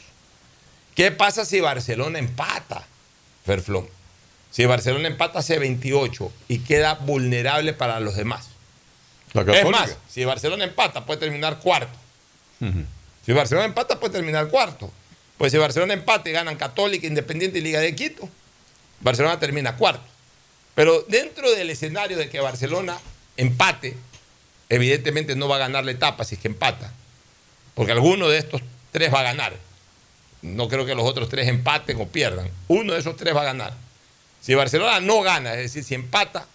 ¿Qué 0.96 1.12
pasa 1.12 1.46
si 1.46 1.60
Barcelona 1.60 2.18
empata, 2.18 2.84
Ferflón? 3.46 3.88
Si 4.50 4.66
Barcelona 4.66 5.10
empata 5.10 5.38
hace 5.38 5.60
28 5.60 6.32
y 6.48 6.58
queda 6.62 6.96
vulnerable 6.96 7.74
para 7.74 8.00
los 8.00 8.16
demás. 8.16 8.50
es 9.36 9.70
más, 9.70 9.96
si 10.10 10.26
Barcelona 10.26 10.64
empata 10.64 11.06
puede 11.06 11.20
terminar 11.20 11.60
cuarto. 11.60 12.00
Si 13.24 13.32
Barcelona 13.32 13.68
empata 13.68 14.00
puede 14.00 14.14
terminar 14.14 14.48
cuarto. 14.48 14.92
Pues 15.42 15.52
si 15.52 15.58
Barcelona 15.58 15.96
empate 15.96 16.32
ganan 16.32 16.56
Católica, 16.56 17.08
Independiente 17.08 17.58
y 17.58 17.62
Liga 17.64 17.80
de 17.80 17.96
Quito, 17.96 18.30
Barcelona 19.00 19.40
termina 19.40 19.76
cuarto. 19.76 20.04
Pero 20.76 21.02
dentro 21.08 21.50
del 21.50 21.72
escenario 21.72 22.16
de 22.16 22.30
que 22.30 22.40
Barcelona 22.40 23.00
empate, 23.38 23.98
evidentemente 24.70 25.36
no 25.36 25.48
va 25.48 25.56
a 25.56 25.58
ganar 25.58 25.84
la 25.84 25.90
etapa 25.90 26.26
si 26.26 26.36
es 26.36 26.42
que 26.42 26.48
empata. 26.48 26.94
Porque 27.74 27.92
alguno 27.92 28.30
de 28.30 28.38
estos 28.38 28.62
tres 28.92 29.12
va 29.12 29.22
a 29.22 29.24
ganar. 29.24 29.58
No 30.44 30.68
creo 30.68 30.86
que 30.86 30.94
los 30.94 31.10
otros 31.10 31.28
tres 31.28 31.48
empaten 31.48 32.00
o 32.00 32.08
pierdan. 32.08 32.48
Uno 32.68 32.94
de 32.94 33.00
esos 33.00 33.18
tres 33.18 33.36
va 33.36 33.42
a 33.42 33.46
ganar. 33.46 33.74
Si 34.42 34.54
Barcelona 34.54 35.00
no 35.00 35.24
gana, 35.24 35.56
es 35.56 35.74
decir, 35.74 35.84
si 35.84 35.96
empata, 35.96 36.46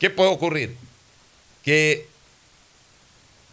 ¿qué 0.00 0.10
puede 0.10 0.30
ocurrir? 0.30 0.76
Que 1.62 2.08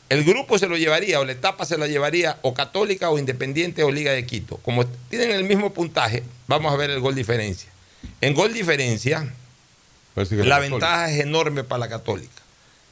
el 0.10 0.23
grupo 0.23 0.57
se 0.57 0.68
lo 0.68 0.76
llevaría 0.77 1.19
o 1.19 1.26
la 1.26 1.34
etapa 1.34 1.65
se 1.65 1.77
la 1.77 1.88
llevaría 1.88 2.38
o 2.41 2.53
Católica 2.53 3.10
o 3.10 3.19
Independiente 3.19 3.84
o 3.84 3.91
Liga 3.91 4.11
de 4.11 4.26
Quito. 4.26 4.57
Como 4.57 4.86
tienen 4.86 5.31
el 5.31 5.44
mismo 5.44 5.72
puntaje, 5.73 6.23
vamos 6.48 6.73
a 6.73 6.77
ver 6.77 6.90
el 6.90 6.99
gol 6.99 7.15
diferencia. 7.15 7.69
En 8.22 8.34
gol 8.34 8.53
diferencia, 8.53 9.31
la 10.15 10.60
ventaja 10.60 11.11
es 11.11 11.19
enorme 11.22 11.64
para 11.64 11.80
la 11.80 11.90
Católica. 11.90 12.41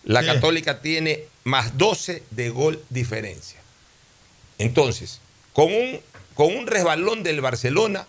La 0.03 0.21
Sí. 0.21 0.27
Católica 0.27 0.79
tiene 0.81 1.23
más 1.43 1.77
12 1.77 2.23
de 2.31 2.49
gol 2.49 2.81
diferencia. 2.89 3.59
Entonces, 4.57 5.19
con 5.53 5.73
un, 5.73 5.99
con 6.33 6.55
un 6.55 6.67
resbalón 6.67 7.23
del 7.23 7.41
Barcelona, 7.41 8.07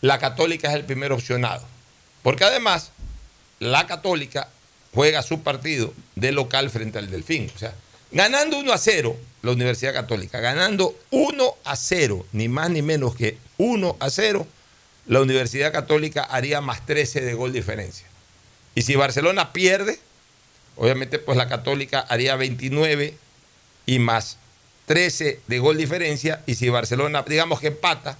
la 0.00 0.18
Católica 0.18 0.68
es 0.68 0.74
el 0.74 0.84
primer 0.84 1.12
opcionado. 1.12 1.64
Porque 2.22 2.44
además, 2.44 2.92
la 3.58 3.86
Católica 3.86 4.48
juega 4.94 5.22
su 5.22 5.42
partido 5.42 5.92
de 6.14 6.32
local 6.32 6.70
frente 6.70 6.98
al 6.98 7.10
Delfín. 7.10 7.50
O 7.54 7.58
sea, 7.58 7.74
ganando 8.10 8.58
1 8.58 8.72
a 8.72 8.78
0, 8.78 9.16
la 9.42 9.52
Universidad 9.52 9.94
Católica, 9.94 10.40
ganando 10.40 10.98
1 11.10 11.54
a 11.64 11.76
0, 11.76 12.26
ni 12.32 12.48
más 12.48 12.70
ni 12.70 12.82
menos 12.82 13.14
que 13.14 13.38
1 13.58 13.96
a 14.00 14.10
0, 14.10 14.46
la 15.06 15.20
Universidad 15.20 15.72
Católica 15.72 16.22
haría 16.22 16.60
más 16.60 16.84
13 16.84 17.20
de 17.20 17.34
gol 17.34 17.52
diferencia. 17.52 18.06
Y 18.74 18.82
si 18.82 18.96
Barcelona 18.96 19.52
pierde, 19.52 19.98
obviamente 20.76 21.18
pues 21.18 21.38
la 21.38 21.48
Católica 21.48 22.00
haría 22.00 22.36
29 22.36 23.14
y 23.86 23.98
más 23.98 24.38
13 24.86 25.40
de 25.46 25.58
gol 25.58 25.76
diferencia. 25.76 26.42
Y 26.46 26.54
si 26.56 26.68
Barcelona, 26.68 27.24
digamos 27.26 27.60
que 27.60 27.68
empata, 27.68 28.18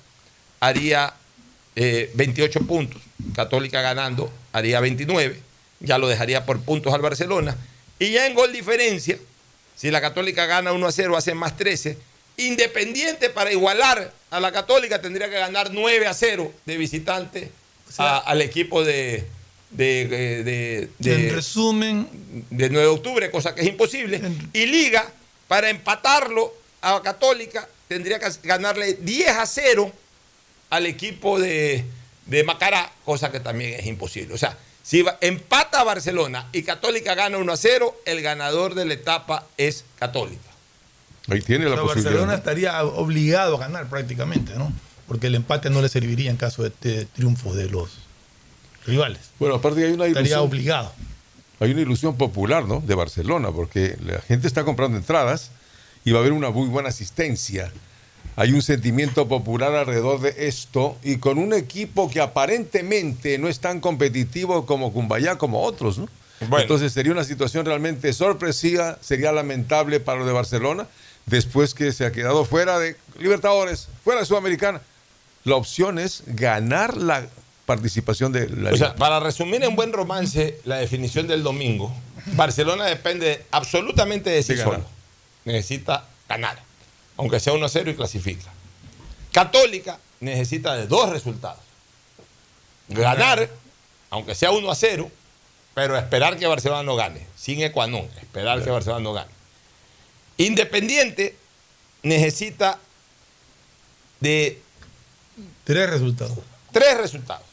haría 0.60 1.14
eh, 1.74 2.10
28 2.14 2.60
puntos. 2.66 3.02
Católica 3.34 3.82
ganando 3.82 4.32
haría 4.52 4.80
29. 4.80 5.40
Ya 5.80 5.98
lo 5.98 6.08
dejaría 6.08 6.46
por 6.46 6.60
puntos 6.60 6.94
al 6.94 7.02
Barcelona. 7.02 7.56
Y 7.98 8.12
ya 8.12 8.26
en 8.26 8.34
gol 8.34 8.52
diferencia, 8.52 9.18
si 9.76 9.90
la 9.90 10.00
Católica 10.00 10.46
gana 10.46 10.72
1 10.72 10.86
a 10.86 10.92
0, 10.92 11.16
hace 11.16 11.34
más 11.34 11.56
13. 11.56 11.96
Independiente 12.38 13.30
para 13.30 13.52
igualar 13.52 14.12
a 14.30 14.40
la 14.40 14.52
Católica 14.52 15.00
tendría 15.00 15.28
que 15.28 15.38
ganar 15.38 15.70
9 15.72 16.06
a 16.06 16.14
0 16.14 16.52
de 16.64 16.76
visitante 16.76 17.50
a- 17.98 18.18
al 18.18 18.42
equipo 18.42 18.84
de, 18.84 19.24
de, 19.70 20.06
de, 20.06 20.44
de- 20.44 20.88
de- 20.98 21.14
en 21.28 21.34
resumen, 21.34 22.08
de 22.50 22.68
9 22.70 22.86
de 22.88 22.92
octubre, 22.94 23.30
cosa 23.30 23.54
que 23.54 23.62
es 23.62 23.66
imposible. 23.68 24.20
Y 24.52 24.66
Liga, 24.66 25.10
para 25.48 25.70
empatarlo 25.70 26.54
a 26.82 27.02
Católica, 27.02 27.68
tendría 27.88 28.18
que 28.18 28.26
ganarle 28.42 28.94
10 28.94 29.28
a 29.30 29.46
0 29.46 29.92
al 30.70 30.86
equipo 30.86 31.38
de, 31.38 31.84
de 32.26 32.44
Macará, 32.44 32.90
cosa 33.04 33.30
que 33.32 33.40
también 33.40 33.74
es 33.80 33.86
imposible. 33.86 34.34
O 34.34 34.38
sea, 34.38 34.56
si 34.86 35.02
va- 35.02 35.18
empata 35.20 35.80
a 35.80 35.84
Barcelona 35.84 36.46
y 36.52 36.62
Católica 36.62 37.14
gana 37.16 37.38
1 37.38 37.52
a 37.52 37.56
0, 37.56 37.94
el 38.04 38.22
ganador 38.22 38.74
de 38.74 38.84
la 38.84 38.94
etapa 38.94 39.44
es 39.56 39.84
Católica. 39.98 40.40
Ahí 41.28 41.40
tiene 41.42 41.66
o 41.66 41.70
la 41.70 41.74
sea, 41.74 41.82
posibilidad. 41.82 42.10
Barcelona 42.12 42.32
¿no? 42.32 42.38
estaría 42.38 42.84
obligado 42.84 43.56
a 43.56 43.58
ganar 43.58 43.88
prácticamente, 43.88 44.54
¿no? 44.54 44.72
Porque 45.08 45.26
el 45.26 45.34
empate 45.34 45.70
no 45.70 45.82
le 45.82 45.88
serviría 45.88 46.30
en 46.30 46.36
caso 46.36 46.62
de, 46.62 46.70
de 46.82 47.04
triunfos 47.06 47.56
de 47.56 47.68
los 47.68 47.90
rivales. 48.86 49.18
Bueno, 49.40 49.56
aparte 49.56 49.84
hay 49.84 49.92
una 49.92 50.06
Estaría 50.06 50.30
ilusión. 50.36 50.48
obligado. 50.48 50.92
Hay 51.58 51.70
una 51.72 51.80
ilusión 51.80 52.16
popular, 52.16 52.64
¿no? 52.66 52.80
De 52.80 52.94
Barcelona, 52.94 53.50
porque 53.50 53.96
la 54.04 54.20
gente 54.20 54.46
está 54.46 54.64
comprando 54.64 54.96
entradas 54.98 55.50
y 56.04 56.12
va 56.12 56.18
a 56.18 56.20
haber 56.20 56.32
una 56.32 56.50
muy 56.50 56.68
buena 56.68 56.90
asistencia. 56.90 57.72
Hay 58.36 58.52
un 58.52 58.60
sentimiento 58.60 59.28
popular 59.28 59.74
alrededor 59.74 60.20
de 60.20 60.46
esto 60.46 60.98
y 61.02 61.16
con 61.16 61.38
un 61.38 61.54
equipo 61.54 62.10
que 62.10 62.20
aparentemente 62.20 63.38
no 63.38 63.48
es 63.48 63.60
tan 63.60 63.80
competitivo 63.80 64.66
como 64.66 64.92
Cumbayá, 64.92 65.38
como 65.38 65.62
otros, 65.62 65.98
¿no? 65.98 66.06
Entonces 66.58 66.92
sería 66.92 67.12
una 67.12 67.24
situación 67.24 67.64
realmente 67.64 68.12
sorpresiva, 68.12 68.98
sería 69.00 69.32
lamentable 69.32 70.00
para 70.00 70.18
lo 70.18 70.26
de 70.26 70.32
Barcelona, 70.32 70.86
después 71.24 71.72
que 71.72 71.92
se 71.92 72.04
ha 72.04 72.12
quedado 72.12 72.44
fuera 72.44 72.78
de 72.78 72.96
Libertadores, 73.18 73.88
fuera 74.04 74.20
de 74.20 74.26
Sudamericana. 74.26 74.82
La 75.44 75.56
opción 75.56 75.98
es 75.98 76.22
ganar 76.26 76.96
la 76.96 77.26
participación 77.64 78.32
de 78.32 78.50
la 78.50 78.70
O 78.70 78.76
sea, 78.76 78.96
para 78.96 79.18
resumir 79.18 79.64
en 79.64 79.74
buen 79.76 79.92
romance 79.92 80.60
la 80.64 80.76
definición 80.76 81.26
del 81.26 81.42
domingo, 81.42 81.94
Barcelona 82.34 82.84
depende 82.84 83.44
absolutamente 83.50 84.28
de 84.28 84.42
sí 84.42 84.54
De 84.54 84.62
solo. 84.62 84.84
Necesita 85.44 86.04
ganar, 86.28 86.60
aunque 87.16 87.40
sea 87.40 87.52
1 87.52 87.64
a 87.64 87.68
0 87.68 87.90
y 87.90 87.94
clasifica. 87.94 88.52
Católica 89.32 89.98
necesita 90.20 90.74
de 90.74 90.86
dos 90.86 91.10
resultados. 91.10 91.60
Ganar, 92.88 93.48
aunque 94.10 94.34
sea 94.34 94.50
1 94.50 94.70
a 94.70 94.74
0, 94.74 95.10
pero 95.74 95.96
esperar 95.98 96.38
que 96.38 96.46
Barcelona 96.46 96.82
no 96.82 96.96
gane, 96.96 97.26
sin 97.36 97.62
ecuanón, 97.62 98.08
esperar 98.20 98.62
que 98.62 98.70
Barcelona 98.70 99.02
no 99.02 99.12
gane. 99.12 99.30
Independiente 100.38 101.36
necesita 102.02 102.78
de 104.20 104.60
Tres 105.64 105.90
resultados. 105.90 106.38
tres 106.72 106.96
resultados. 106.96 107.44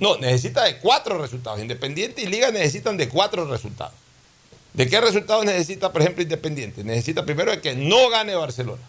No, 0.00 0.16
necesita 0.16 0.64
de 0.64 0.78
cuatro 0.78 1.18
resultados. 1.18 1.60
Independiente 1.60 2.22
y 2.22 2.26
Liga 2.26 2.50
necesitan 2.50 2.96
de 2.96 3.08
cuatro 3.08 3.44
resultados. 3.46 3.94
¿De 4.76 4.86
qué 4.88 5.00
resultados 5.00 5.44
necesita, 5.46 5.90
por 5.90 6.02
ejemplo, 6.02 6.22
Independiente? 6.22 6.84
Necesita 6.84 7.24
primero 7.24 7.50
de 7.50 7.60
que 7.62 7.74
no 7.74 8.10
gane 8.10 8.34
Barcelona. 8.34 8.82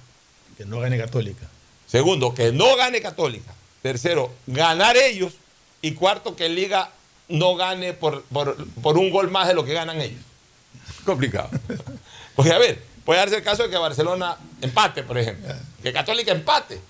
Que 0.58 0.66
no 0.66 0.80
gane 0.82 0.98
Católica. 0.98 1.48
Segundo, 1.88 2.34
que 2.34 2.52
no 2.52 2.76
gane 2.76 3.02
Católica. 3.02 3.54
Tercero, 3.82 4.32
ganar 4.48 4.98
ellos. 4.98 5.34
Y 5.82 5.94
cuarto, 5.94 6.36
que 6.36 6.50
Liga 6.50 6.92
no 7.30 7.56
gane 7.56 7.94
por, 7.94 8.24
por- 8.24 8.58
por 8.82 8.98
un 8.98 9.10
gol 9.12 9.32
más 9.32 9.48
de 9.48 9.54
lo 9.54 9.64
que 9.64 9.74
ganan 9.74 10.02
ellos. 10.02 10.20
Complicado. 11.06 11.50
Porque, 12.36 12.52
a 12.52 12.58
ver, 12.58 12.84
puede 13.06 13.20
darse 13.22 13.38
el 13.38 13.44
caso 13.44 13.64
de 13.64 13.70
que 13.70 13.78
Barcelona 13.78 14.38
empate, 14.62 15.04
por 15.04 15.18
ejemplo. 15.18 15.54
Que 15.82 15.94
Católica 15.94 16.34
empate. 16.34 16.82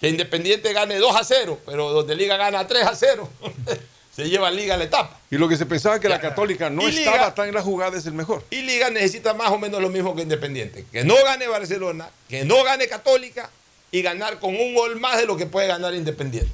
Que 0.00 0.08
Independiente 0.08 0.72
gane 0.72 0.98
2 0.98 1.16
a 1.16 1.24
0, 1.24 1.58
pero 1.66 1.90
donde 1.90 2.14
Liga 2.14 2.36
gana 2.36 2.64
3 2.64 2.86
a 2.86 2.94
0. 2.94 3.28
Se 4.16 4.28
lleva 4.30 4.50
Liga 4.50 4.74
a 4.74 4.78
la 4.78 4.84
etapa. 4.84 5.20
Y 5.30 5.36
lo 5.36 5.46
que 5.46 5.58
se 5.58 5.66
pensaba 5.66 6.00
que 6.00 6.08
la 6.08 6.18
Católica 6.20 6.70
no 6.70 6.86
Liga- 6.88 7.10
estaba 7.12 7.34
tan 7.34 7.48
en 7.48 7.54
la 7.54 7.60
jugada 7.62 7.98
es 7.98 8.06
el 8.06 8.14
mejor. 8.14 8.42
Y 8.50 8.62
Liga 8.62 8.88
necesita 8.88 9.34
más 9.34 9.50
o 9.50 9.58
menos 9.58 9.82
lo 9.82 9.90
mismo 9.90 10.16
que 10.16 10.22
Independiente. 10.22 10.86
Que 10.90 11.04
no 11.04 11.14
gane 11.22 11.46
Barcelona, 11.48 12.08
que 12.28 12.44
no 12.46 12.64
gane 12.64 12.88
Católica 12.88 13.50
y 13.92 14.00
ganar 14.00 14.40
con 14.40 14.56
un 14.56 14.74
gol 14.74 14.98
más 14.98 15.18
de 15.18 15.26
lo 15.26 15.36
que 15.36 15.44
puede 15.44 15.66
ganar 15.68 15.94
Independiente. 15.94 16.50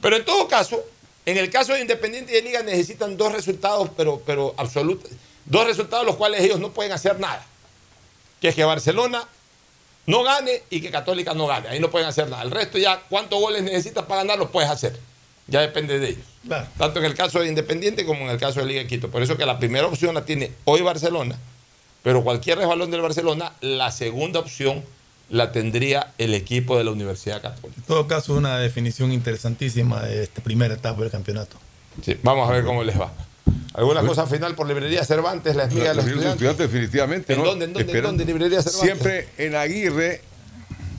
Pero 0.00 0.16
en 0.16 0.24
todo 0.24 0.48
caso, 0.48 0.82
en 1.26 1.36
el 1.36 1.50
caso 1.50 1.74
de 1.74 1.80
Independiente 1.80 2.32
y 2.32 2.36
de 2.36 2.42
Liga 2.42 2.62
necesitan 2.62 3.16
dos 3.18 3.32
resultados, 3.32 3.90
pero, 3.96 4.22
pero 4.24 4.54
absolutos. 4.56 5.10
Dos 5.44 5.66
resultados 5.66 6.06
los 6.06 6.16
cuales 6.16 6.40
ellos 6.40 6.58
no 6.58 6.70
pueden 6.72 6.92
hacer 6.92 7.20
nada. 7.20 7.44
Que 8.40 8.48
es 8.48 8.54
que 8.54 8.64
Barcelona 8.64 9.26
no 10.06 10.22
gane 10.22 10.62
y 10.70 10.80
que 10.80 10.90
Católica 10.90 11.34
no 11.34 11.46
gane. 11.46 11.68
Ahí 11.68 11.80
no 11.80 11.90
pueden 11.90 12.08
hacer 12.08 12.30
nada. 12.30 12.42
El 12.44 12.50
resto 12.50 12.78
ya, 12.78 13.02
¿cuántos 13.10 13.38
goles 13.40 13.62
necesitas 13.62 14.06
para 14.06 14.22
ganar? 14.22 14.38
Los 14.38 14.48
puedes 14.50 14.70
hacer. 14.70 14.98
Ya 15.48 15.60
depende 15.60 15.98
de 15.98 16.10
ellos. 16.10 16.24
Tanto 16.76 17.00
en 17.00 17.06
el 17.06 17.14
caso 17.14 17.40
de 17.40 17.48
Independiente 17.48 18.04
como 18.04 18.24
en 18.24 18.30
el 18.30 18.38
caso 18.38 18.60
de 18.60 18.66
Liga 18.66 18.80
de 18.80 18.86
Quito. 18.86 19.10
Por 19.10 19.22
eso 19.22 19.36
que 19.36 19.46
la 19.46 19.58
primera 19.58 19.86
opción 19.86 20.14
la 20.14 20.24
tiene 20.24 20.52
hoy 20.64 20.82
Barcelona, 20.82 21.36
pero 22.02 22.22
cualquier 22.22 22.58
resbalón 22.58 22.90
del 22.90 23.00
Barcelona, 23.00 23.52
la 23.60 23.90
segunda 23.90 24.40
opción 24.40 24.84
la 25.30 25.52
tendría 25.52 26.12
el 26.18 26.32
equipo 26.34 26.78
de 26.78 26.84
la 26.84 26.90
Universidad 26.90 27.42
Católica. 27.42 27.74
En 27.76 27.82
todo 27.82 28.06
caso, 28.06 28.32
es 28.32 28.38
una 28.38 28.58
definición 28.58 29.12
interesantísima 29.12 30.02
de 30.02 30.22
esta 30.22 30.42
primera 30.42 30.74
etapa 30.74 31.02
del 31.02 31.10
campeonato. 31.10 31.56
Sí, 32.02 32.16
vamos 32.22 32.48
a 32.48 32.52
ver 32.52 32.64
cómo 32.64 32.82
les 32.84 32.98
va. 32.98 33.12
¿Alguna 33.74 34.00
cosa 34.02 34.26
final 34.26 34.54
por 34.54 34.66
Librería 34.66 35.04
Cervantes, 35.04 35.54
la 35.54 35.64
espiga 35.64 35.90
de 35.90 35.94
los 35.96 36.04
Librería 36.04 36.30
estudiantes? 36.32 36.70
definitivamente. 36.70 37.32
¿En 37.32 37.40
¿no? 37.40 37.46
dónde, 37.46 37.66
en 37.66 37.72
dónde, 37.72 37.92
en 37.92 38.02
dónde, 38.02 38.24
Librería 38.24 38.62
Cervantes? 38.62 38.82
Siempre 38.82 39.28
en 39.36 39.54
Aguirre, 39.54 40.22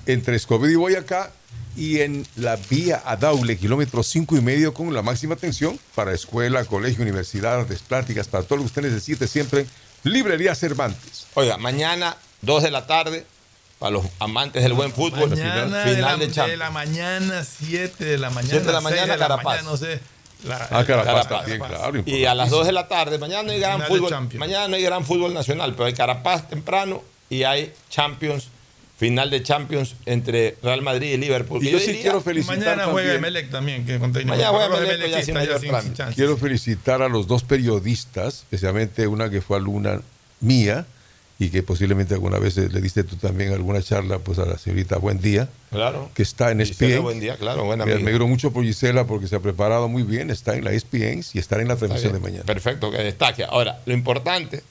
entre 0.05 0.35
Escobedo 0.35 0.71
y 0.71 0.75
Boyacá, 0.75 1.31
y 1.75 2.01
en 2.01 2.25
la 2.35 2.55
vía 2.69 3.01
a 3.05 3.15
Daule, 3.15 3.57
kilómetro 3.57 4.03
cinco 4.03 4.35
y 4.35 4.41
medio, 4.41 4.73
con 4.73 4.93
la 4.93 5.01
máxima 5.01 5.35
atención 5.35 5.79
para 5.95 6.13
escuela, 6.13 6.65
colegio, 6.65 7.01
universidad, 7.03 7.61
artes 7.61 7.79
plásticas, 7.79 8.27
para 8.27 8.43
todo 8.43 8.57
lo 8.57 8.63
que 8.63 8.67
usted 8.67 8.81
necesite, 8.81 9.27
siempre 9.27 9.65
Librería 10.03 10.55
Cervantes. 10.55 11.27
Oiga, 11.35 11.57
mañana, 11.57 12.15
2 12.41 12.63
de 12.63 12.71
la 12.71 12.87
tarde, 12.87 13.25
para 13.79 13.91
los 13.91 14.05
amantes 14.19 14.63
del 14.63 14.73
buen 14.73 14.91
fútbol, 14.91 15.29
Mañana 15.29 15.51
final, 15.51 15.71
de, 15.71 16.01
la, 16.01 16.17
de 16.17 16.27
de 16.51 16.57
la 16.57 16.69
mañana, 16.69 17.43
7 17.45 18.03
de 18.05 18.17
la 18.17 18.29
mañana. 18.29 18.51
7 18.51 18.65
de 18.65 18.73
la 18.73 18.81
mañana, 18.81 19.17
Carapaz. 19.17 19.43
mañana, 19.45 19.69
no 19.69 19.77
sé. 19.77 19.99
La- 20.45 20.67
Ah, 20.71 20.85
Carapaz 20.85 21.27
Carapaz. 21.27 21.27
también, 21.27 21.59
claro. 21.59 22.03
Y 22.05 22.25
a 22.25 22.33
las 22.33 22.49
2 22.49 22.65
de 22.65 22.71
la 22.71 22.87
tarde, 22.87 23.17
mañana 23.19 23.43
no 23.43 23.51
hay 23.51 23.59
gran 23.59 23.79
de 23.81 23.85
fútbol. 23.87 24.09
Champions. 24.09 24.39
Mañana 24.39 24.67
no 24.69 24.75
hay 24.75 24.83
gran 24.83 25.05
fútbol 25.05 25.33
nacional, 25.33 25.73
pero 25.73 25.85
hay 25.85 25.93
Carapaz 25.93 26.47
temprano 26.49 27.03
y 27.29 27.43
hay 27.43 27.73
Champions, 27.89 28.47
final 28.99 29.29
de 29.29 29.41
Champions 29.41 29.95
entre 30.05 30.57
Real 30.61 30.81
Madrid 30.81 31.13
y 31.13 31.17
Liverpool. 31.17 31.61
Y 31.63 31.67
Que 31.67 31.71
yo 31.71 31.79
sí 31.79 31.87
diría- 31.87 32.01
quiero 32.01 32.21
felicitar 32.21 32.57
Mañana 32.59 32.83
juega 32.85 33.13
también. 33.13 33.15
Emelec 33.17 33.49
también. 33.49 33.85
Que 33.85 33.97
Mañana 33.97 34.49
juega 34.49 34.67
Los 34.67 34.79
Emelec, 34.81 35.09
ya 35.11 35.23
sin 35.23 35.33
mayor 35.35 35.59
sin- 35.61 35.81
sin 35.81 35.93
chance. 35.93 36.15
Quiero 36.15 36.35
felicitar 36.37 37.01
a 37.01 37.07
los 37.09 37.25
dos 37.25 37.43
periodistas, 37.43 38.39
especialmente 38.39 39.07
una 39.07 39.29
que 39.29 39.41
fue 39.41 39.55
alumna 39.57 40.01
mía 40.41 40.85
y 41.41 41.49
que 41.49 41.63
posiblemente 41.63 42.13
alguna 42.13 42.37
vez 42.39 42.57
le 42.57 42.81
diste 42.81 43.05
tú 43.05 43.15
también 43.15 43.53
alguna 43.53 43.81
charla 43.81 44.19
pues 44.19 44.37
a 44.39 44.45
la 44.45 44.57
señorita 44.57 44.97
Buen 44.97 45.21
Día, 45.21 45.47
Claro. 45.71 46.11
que 46.13 46.21
está 46.23 46.51
en 46.51 46.59
ESPN. 46.59 46.99
Buen 46.99 47.21
Día, 47.21 47.37
claro, 47.37 47.63
buena 47.63 47.85
Me 47.85 47.93
amiga. 47.93 48.05
alegro 48.09 48.27
mucho 48.27 48.51
por 48.51 48.65
Gisela 48.65 49.07
porque 49.07 49.27
se 49.27 49.37
ha 49.37 49.39
preparado 49.39 49.87
muy 49.87 50.03
bien, 50.03 50.29
está 50.31 50.55
en 50.57 50.65
la 50.65 50.73
ESPN 50.73 51.23
y 51.33 51.39
estará 51.39 51.61
en 51.61 51.69
la 51.69 51.77
transmisión 51.77 52.11
de 52.11 52.19
mañana. 52.19 52.43
Perfecto, 52.43 52.91
que 52.91 52.97
destaque. 52.97 53.45
Ahora, 53.45 53.79
lo 53.85 53.93
importante 53.93 54.61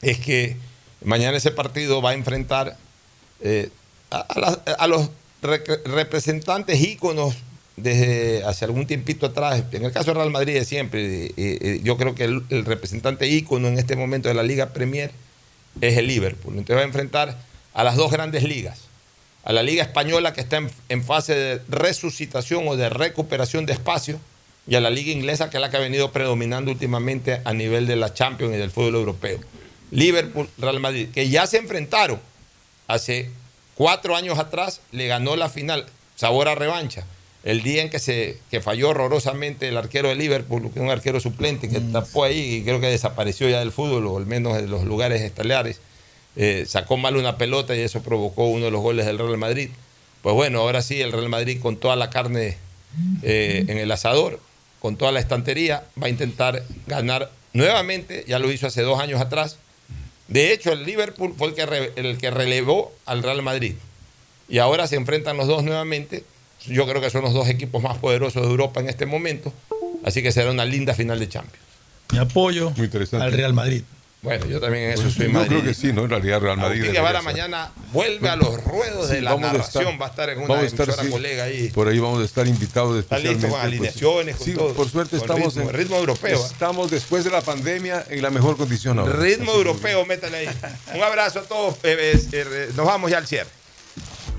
es 0.00 0.18
que 0.18 0.56
mañana 1.04 1.36
ese 1.36 1.50
partido 1.50 2.00
va 2.00 2.10
a 2.10 2.14
enfrentar 2.14 2.78
eh, 3.40 3.70
a, 4.10 4.86
los 4.86 5.10
representantes 5.84 6.80
íconos 6.80 7.34
desde 7.76 8.44
hace 8.44 8.64
algún 8.64 8.86
tiempito 8.86 9.26
atrás. 9.26 9.62
En 9.72 9.84
el 9.84 9.92
caso 9.92 10.10
de 10.10 10.14
Real 10.14 10.30
Madrid 10.30 10.54
de 10.54 10.64
siempre, 10.64 11.32
yo 11.82 11.96
creo 11.96 12.14
que 12.14 12.24
el, 12.24 12.42
el 12.50 12.64
representante 12.64 13.28
ícono 13.28 13.68
en 13.68 13.78
este 13.78 13.96
momento 13.96 14.28
de 14.28 14.34
la 14.34 14.42
Liga 14.42 14.72
Premier 14.72 15.12
es 15.80 15.96
el 15.96 16.06
Liverpool. 16.06 16.54
Entonces 16.54 16.76
va 16.76 16.80
a 16.80 16.86
enfrentar 16.86 17.36
a 17.74 17.84
las 17.84 17.96
dos 17.96 18.10
grandes 18.10 18.42
ligas. 18.42 18.80
A 19.44 19.52
la 19.52 19.62
Liga 19.62 19.82
Española 19.82 20.32
que 20.32 20.40
está 20.40 20.56
en, 20.56 20.70
en 20.88 21.04
fase 21.04 21.34
de 21.34 21.60
resucitación 21.68 22.66
o 22.66 22.76
de 22.76 22.88
recuperación 22.88 23.66
de 23.66 23.72
espacio 23.72 24.20
y 24.66 24.74
a 24.74 24.80
la 24.80 24.90
Liga 24.90 25.12
Inglesa 25.12 25.48
que 25.48 25.56
es 25.56 25.60
la 25.60 25.70
que 25.70 25.76
ha 25.76 25.80
venido 25.80 26.12
predominando 26.12 26.70
últimamente 26.70 27.40
a 27.44 27.54
nivel 27.54 27.86
de 27.86 27.96
la 27.96 28.12
Champions 28.12 28.54
y 28.54 28.58
del 28.58 28.70
fútbol 28.70 28.96
europeo. 28.96 29.38
Liverpool, 29.90 30.48
Real 30.58 30.80
Madrid, 30.80 31.08
que 31.14 31.28
ya 31.30 31.46
se 31.46 31.58
enfrentaron 31.58 32.20
hace 32.88 33.30
cuatro 33.76 34.16
años 34.16 34.38
atrás, 34.38 34.80
le 34.90 35.06
ganó 35.06 35.36
la 35.36 35.48
final, 35.48 35.86
sabor 36.16 36.48
a 36.48 36.56
revancha. 36.56 37.04
El 37.44 37.62
día 37.62 37.82
en 37.82 37.90
que 37.90 38.00
se 38.00 38.38
que 38.50 38.60
falló 38.60 38.88
horrorosamente 38.88 39.68
el 39.68 39.76
arquero 39.76 40.08
de 40.08 40.16
Liverpool, 40.16 40.62
que 40.72 40.80
es 40.80 40.84
un 40.84 40.90
arquero 40.90 41.20
suplente 41.20 41.68
que 41.68 41.80
tapó 41.80 42.24
ahí 42.24 42.56
y 42.56 42.62
creo 42.64 42.80
que 42.80 42.88
desapareció 42.88 43.48
ya 43.48 43.60
del 43.60 43.70
fútbol, 43.70 44.06
o 44.06 44.18
al 44.18 44.26
menos 44.26 44.56
de 44.56 44.66
los 44.66 44.84
lugares 44.84 45.22
estelares, 45.22 45.80
eh, 46.34 46.64
sacó 46.66 46.96
mal 46.96 47.16
una 47.16 47.38
pelota 47.38 47.76
y 47.76 47.80
eso 47.80 48.02
provocó 48.02 48.46
uno 48.46 48.64
de 48.64 48.70
los 48.72 48.80
goles 48.80 49.06
del 49.06 49.18
Real 49.18 49.38
Madrid. 49.38 49.70
Pues 50.22 50.34
bueno, 50.34 50.60
ahora 50.60 50.82
sí, 50.82 51.00
el 51.00 51.12
Real 51.12 51.28
Madrid 51.28 51.60
con 51.60 51.76
toda 51.76 51.94
la 51.94 52.10
carne 52.10 52.56
eh, 53.22 53.64
en 53.68 53.78
el 53.78 53.90
asador, 53.92 54.40
con 54.80 54.96
toda 54.96 55.12
la 55.12 55.20
estantería, 55.20 55.84
va 56.00 56.06
a 56.06 56.10
intentar 56.10 56.64
ganar 56.86 57.30
nuevamente, 57.52 58.24
ya 58.26 58.38
lo 58.38 58.50
hizo 58.50 58.66
hace 58.66 58.82
dos 58.82 59.00
años 59.00 59.20
atrás. 59.20 59.58
De 60.28 60.52
hecho, 60.52 60.72
el 60.72 60.84
Liverpool 60.84 61.34
fue 61.36 61.48
el 61.48 61.54
que, 61.54 61.66
re- 61.66 61.92
el 61.96 62.18
que 62.18 62.30
relevó 62.30 62.92
al 63.06 63.22
Real 63.22 63.42
Madrid. 63.42 63.74
Y 64.48 64.58
ahora 64.58 64.86
se 64.86 64.96
enfrentan 64.96 65.36
los 65.36 65.46
dos 65.46 65.64
nuevamente. 65.64 66.24
Yo 66.66 66.86
creo 66.86 67.00
que 67.00 67.10
son 67.10 67.22
los 67.22 67.32
dos 67.34 67.48
equipos 67.48 67.82
más 67.82 67.98
poderosos 67.98 68.42
de 68.42 68.48
Europa 68.48 68.80
en 68.80 68.88
este 68.88 69.06
momento. 69.06 69.52
Así 70.04 70.22
que 70.22 70.32
será 70.32 70.50
una 70.50 70.64
linda 70.64 70.94
final 70.94 71.18
de 71.18 71.28
Champions. 71.28 71.64
Mi 72.12 72.18
apoyo 72.18 72.70
Muy 72.76 72.86
interesante. 72.86 73.24
al 73.24 73.32
Real 73.32 73.52
Madrid. 73.52 73.82
Bueno, 74.20 74.46
yo 74.46 74.58
también 74.60 74.84
en 74.86 74.90
eso 74.94 75.02
Pues, 75.02 75.14
soy 75.14 75.26
yo 75.26 75.32
madridista. 75.32 75.60
creo 75.62 75.72
que 75.72 75.74
sí, 75.80 75.92
¿no? 75.92 76.02
En 76.02 76.10
realidad 76.10 76.40
Real 76.40 76.56
Madrid. 76.56 76.78
Agustín 76.80 76.92
Guevara 76.92 77.22
mañana 77.22 77.70
vuelve 77.92 78.28
a 78.28 78.34
los 78.34 78.64
ruedos 78.64 79.08
de 79.10 79.20
la 79.22 79.36
narración. 79.36 79.84
estar- 79.84 80.02
va 80.02 80.06
a 80.06 80.08
estar 80.08 80.30
en 80.30 80.40
una 80.40 80.60
estar, 80.62 80.86
emisora 80.88 81.04
sí, 81.04 81.10
colega 81.10 81.44
ahí. 81.44 81.68
Por 81.68 81.86
ahí 81.86 82.00
vamos 82.00 82.20
a 82.20 82.24
estar 82.24 82.46
invitados 82.48 82.98
Está 82.98 83.16
listo 83.18 83.30
especialmente. 83.30 83.48
con 83.48 83.60
pues, 83.60 83.64
alineaciones, 83.72 84.36
con 84.36 84.44
sí, 84.46 84.54
todo. 84.54 84.74
por 84.74 84.90
suerte 84.90 85.16
Con 85.18 85.20
estamos 85.20 85.54
ritmo, 85.54 85.70
en 85.70 85.76
ritmo 85.76 85.96
europeo, 85.98 86.36
¿eh? 86.42 86.46
Estamos 86.50 86.90
después 86.90 87.22
de 87.24 87.30
la 87.30 87.42
pandemia 87.42 88.04
en 88.10 88.20
la 88.20 88.30
mejor 88.30 88.56
condición 88.56 88.98
ahora. 88.98 89.12
Ritmo 89.14 89.52
europeo, 89.52 90.04
métale 90.04 90.36
ahí. 90.38 90.48
Un 90.96 91.02
abrazo 91.02 91.38
a 91.38 91.42
todos. 91.42 91.74
eh, 91.84 91.96
eh, 92.14 92.20
eh, 92.32 92.70
nos 92.74 92.86
vamos 92.86 93.12
ya 93.12 93.18
al 93.18 93.26
cierre. 93.28 93.50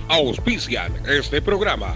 Auspician 0.09 0.93
este 1.07 1.41
programa. 1.41 1.95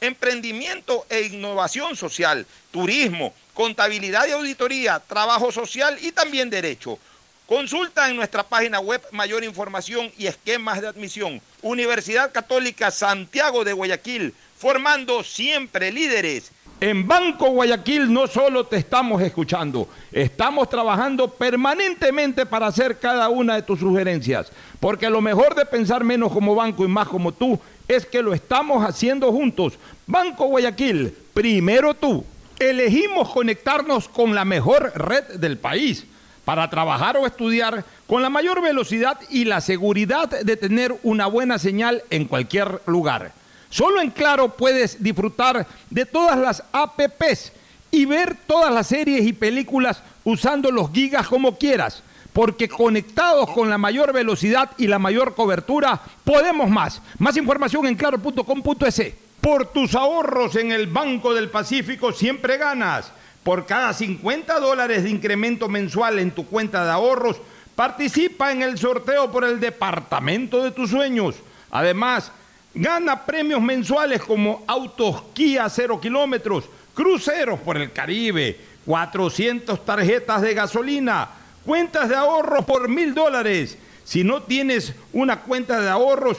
emprendimiento 0.00 1.06
e 1.08 1.22
innovación 1.22 1.96
social, 1.96 2.46
turismo, 2.70 3.32
contabilidad 3.54 4.26
y 4.28 4.32
auditoría, 4.32 5.00
trabajo 5.00 5.50
social 5.50 5.98
y 6.00 6.12
también 6.12 6.50
derecho. 6.50 6.98
Consulta 7.46 8.10
en 8.10 8.16
nuestra 8.16 8.42
página 8.42 8.78
web 8.78 9.00
mayor 9.10 9.42
información 9.42 10.12
y 10.18 10.26
esquemas 10.26 10.82
de 10.82 10.88
admisión. 10.88 11.40
Universidad 11.62 12.30
Católica 12.30 12.90
Santiago 12.90 13.64
de 13.64 13.72
Guayaquil, 13.72 14.34
formando 14.58 15.24
siempre 15.24 15.90
líderes. 15.90 16.52
En 16.80 17.08
Banco 17.08 17.50
Guayaquil 17.50 18.12
no 18.12 18.28
solo 18.28 18.66
te 18.66 18.76
estamos 18.76 19.20
escuchando, 19.20 19.88
estamos 20.12 20.68
trabajando 20.70 21.28
permanentemente 21.28 22.46
para 22.46 22.68
hacer 22.68 23.00
cada 23.00 23.28
una 23.28 23.56
de 23.56 23.62
tus 23.62 23.80
sugerencias, 23.80 24.52
porque 24.78 25.10
lo 25.10 25.20
mejor 25.20 25.56
de 25.56 25.66
pensar 25.66 26.04
menos 26.04 26.30
como 26.30 26.54
banco 26.54 26.84
y 26.84 26.88
más 26.88 27.08
como 27.08 27.32
tú 27.32 27.58
es 27.88 28.06
que 28.06 28.22
lo 28.22 28.34
estamos 28.34 28.84
haciendo 28.84 29.32
juntos. 29.32 29.78
Banco 30.06 30.46
Guayaquil, 30.46 31.14
primero 31.34 31.94
tú. 31.94 32.24
Elegimos 32.58 33.30
conectarnos 33.30 34.08
con 34.08 34.34
la 34.34 34.44
mejor 34.44 34.92
red 34.94 35.24
del 35.38 35.58
país 35.58 36.04
para 36.44 36.68
trabajar 36.70 37.16
o 37.16 37.26
estudiar 37.26 37.84
con 38.06 38.22
la 38.22 38.30
mayor 38.30 38.60
velocidad 38.60 39.18
y 39.30 39.44
la 39.44 39.60
seguridad 39.60 40.28
de 40.28 40.56
tener 40.56 40.98
una 41.02 41.26
buena 41.26 41.58
señal 41.58 42.02
en 42.10 42.24
cualquier 42.24 42.80
lugar. 42.86 43.32
Solo 43.70 44.00
en 44.00 44.10
Claro 44.10 44.48
puedes 44.48 45.02
disfrutar 45.02 45.66
de 45.90 46.06
todas 46.06 46.38
las 46.38 46.62
APPs 46.72 47.52
y 47.90 48.04
ver 48.06 48.36
todas 48.46 48.72
las 48.72 48.86
series 48.86 49.26
y 49.26 49.32
películas 49.32 50.02
usando 50.24 50.70
los 50.70 50.90
gigas 50.92 51.28
como 51.28 51.56
quieras, 51.56 52.02
porque 52.32 52.68
conectados 52.68 53.50
con 53.50 53.68
la 53.68 53.78
mayor 53.78 54.12
velocidad 54.12 54.70
y 54.78 54.86
la 54.86 54.98
mayor 54.98 55.34
cobertura, 55.34 56.00
podemos 56.24 56.70
más. 56.70 57.02
Más 57.18 57.36
información 57.36 57.86
en 57.86 57.94
claro.com.es. 57.94 59.12
Por 59.40 59.66
tus 59.66 59.94
ahorros 59.94 60.56
en 60.56 60.72
el 60.72 60.86
Banco 60.86 61.34
del 61.34 61.48
Pacífico 61.48 62.12
siempre 62.12 62.56
ganas. 62.56 63.12
Por 63.42 63.66
cada 63.66 63.92
50 63.92 64.58
dólares 64.60 65.04
de 65.04 65.10
incremento 65.10 65.68
mensual 65.68 66.18
en 66.18 66.32
tu 66.32 66.46
cuenta 66.46 66.84
de 66.84 66.90
ahorros, 66.90 67.40
participa 67.74 68.52
en 68.52 68.62
el 68.62 68.76
sorteo 68.76 69.30
por 69.30 69.44
el 69.44 69.60
departamento 69.60 70.62
de 70.62 70.72
tus 70.72 70.90
sueños. 70.90 71.36
Además, 71.70 72.32
gana 72.74 73.24
premios 73.24 73.62
mensuales 73.62 74.22
como 74.22 74.64
autos 74.66 75.22
Kia 75.32 75.68
0 75.68 76.00
kilómetros, 76.00 76.64
cruceros 76.94 77.60
por 77.60 77.76
el 77.76 77.92
Caribe, 77.92 78.58
400 78.84 79.84
tarjetas 79.84 80.42
de 80.42 80.54
gasolina, 80.54 81.28
cuentas 81.68 82.08
de 82.08 82.16
ahorros 82.16 82.64
por 82.64 82.88
mil 82.88 83.12
dólares. 83.12 83.76
Si 84.02 84.24
no 84.24 84.42
tienes 84.42 84.94
una 85.12 85.42
cuenta 85.42 85.82
de 85.82 85.90
ahorros, 85.90 86.38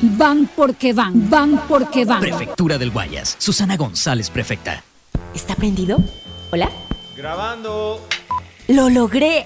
Van 0.03 0.49
porque 0.55 0.93
van, 0.93 1.29
van 1.29 1.61
porque 1.67 2.05
van. 2.05 2.21
Prefectura 2.21 2.79
del 2.79 2.89
Guayas. 2.89 3.35
Susana 3.37 3.77
González, 3.77 4.31
prefecta. 4.31 4.83
¿Está 5.35 5.53
prendido? 5.53 5.99
¿Hola? 6.51 6.71
Grabando. 7.15 8.01
¡Lo 8.67 8.89
logré! 8.89 9.45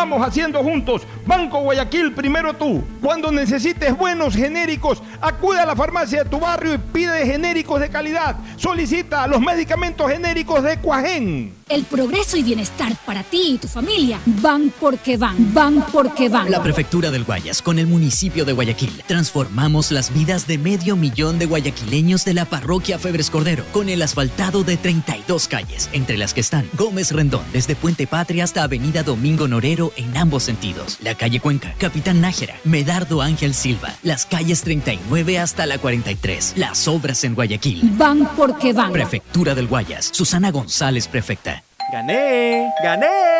estamos 0.00 0.26
haciendo 0.26 0.62
juntos. 0.62 1.02
Banco 1.26 1.60
Guayaquil, 1.60 2.14
primero 2.14 2.54
tú. 2.54 2.82
Cuando 3.02 3.30
necesites 3.30 3.94
buenos 3.94 4.34
genéricos, 4.34 5.02
acude 5.20 5.60
a 5.60 5.66
la 5.66 5.76
farmacia 5.76 6.24
de 6.24 6.30
tu 6.30 6.40
barrio 6.40 6.72
y 6.72 6.78
pide 6.78 7.26
genéricos 7.26 7.78
de 7.80 7.90
calidad. 7.90 8.36
Solicita 8.56 9.26
los 9.26 9.42
medicamentos 9.42 10.10
genéricos 10.10 10.62
de 10.62 10.78
Cuajén. 10.78 11.52
El 11.68 11.84
progreso 11.84 12.36
y 12.36 12.42
bienestar 12.42 12.96
para 13.06 13.22
ti 13.22 13.52
y 13.52 13.58
tu 13.58 13.68
familia 13.68 14.18
van 14.24 14.72
porque 14.80 15.16
van, 15.16 15.54
van 15.54 15.84
porque 15.92 16.28
van. 16.28 16.50
La 16.50 16.62
Prefectura 16.62 17.12
del 17.12 17.24
Guayas 17.24 17.62
con 17.62 17.78
el 17.78 17.86
municipio 17.86 18.44
de 18.44 18.54
Guayaquil. 18.54 19.04
Transformamos 19.06 19.92
las 19.92 20.12
vidas 20.12 20.48
de 20.48 20.58
medio 20.58 20.96
millón 20.96 21.38
de 21.38 21.46
guayaquileños 21.46 22.24
de 22.24 22.34
la 22.34 22.46
parroquia 22.46 22.98
Febres 22.98 23.30
Cordero 23.30 23.64
con 23.70 23.88
el 23.88 24.02
asfaltado 24.02 24.64
de 24.64 24.78
32 24.78 25.46
calles, 25.46 25.90
entre 25.92 26.16
las 26.16 26.34
que 26.34 26.40
están 26.40 26.68
Gómez 26.76 27.12
Rendón 27.12 27.44
desde 27.52 27.76
Puente 27.76 28.08
Patria 28.08 28.42
hasta 28.42 28.64
Avenida 28.64 29.04
Domingo 29.04 29.46
Norero 29.46 29.89
en 29.96 30.16
ambos 30.16 30.44
sentidos, 30.44 30.98
la 31.02 31.14
calle 31.14 31.40
Cuenca, 31.40 31.74
Capitán 31.78 32.20
Nájera, 32.20 32.54
Medardo 32.64 33.22
Ángel 33.22 33.54
Silva, 33.54 33.94
las 34.02 34.26
calles 34.26 34.62
39 34.62 35.38
hasta 35.38 35.66
la 35.66 35.78
43, 35.78 36.54
las 36.56 36.88
obras 36.88 37.24
en 37.24 37.34
Guayaquil. 37.34 37.80
Van 37.94 38.28
porque 38.36 38.72
van. 38.72 38.92
Prefectura 38.92 39.54
del 39.54 39.66
Guayas, 39.66 40.10
Susana 40.12 40.50
González, 40.50 41.08
prefecta. 41.08 41.62
¡Gané! 41.92 42.70
¡Gané! 42.82 43.39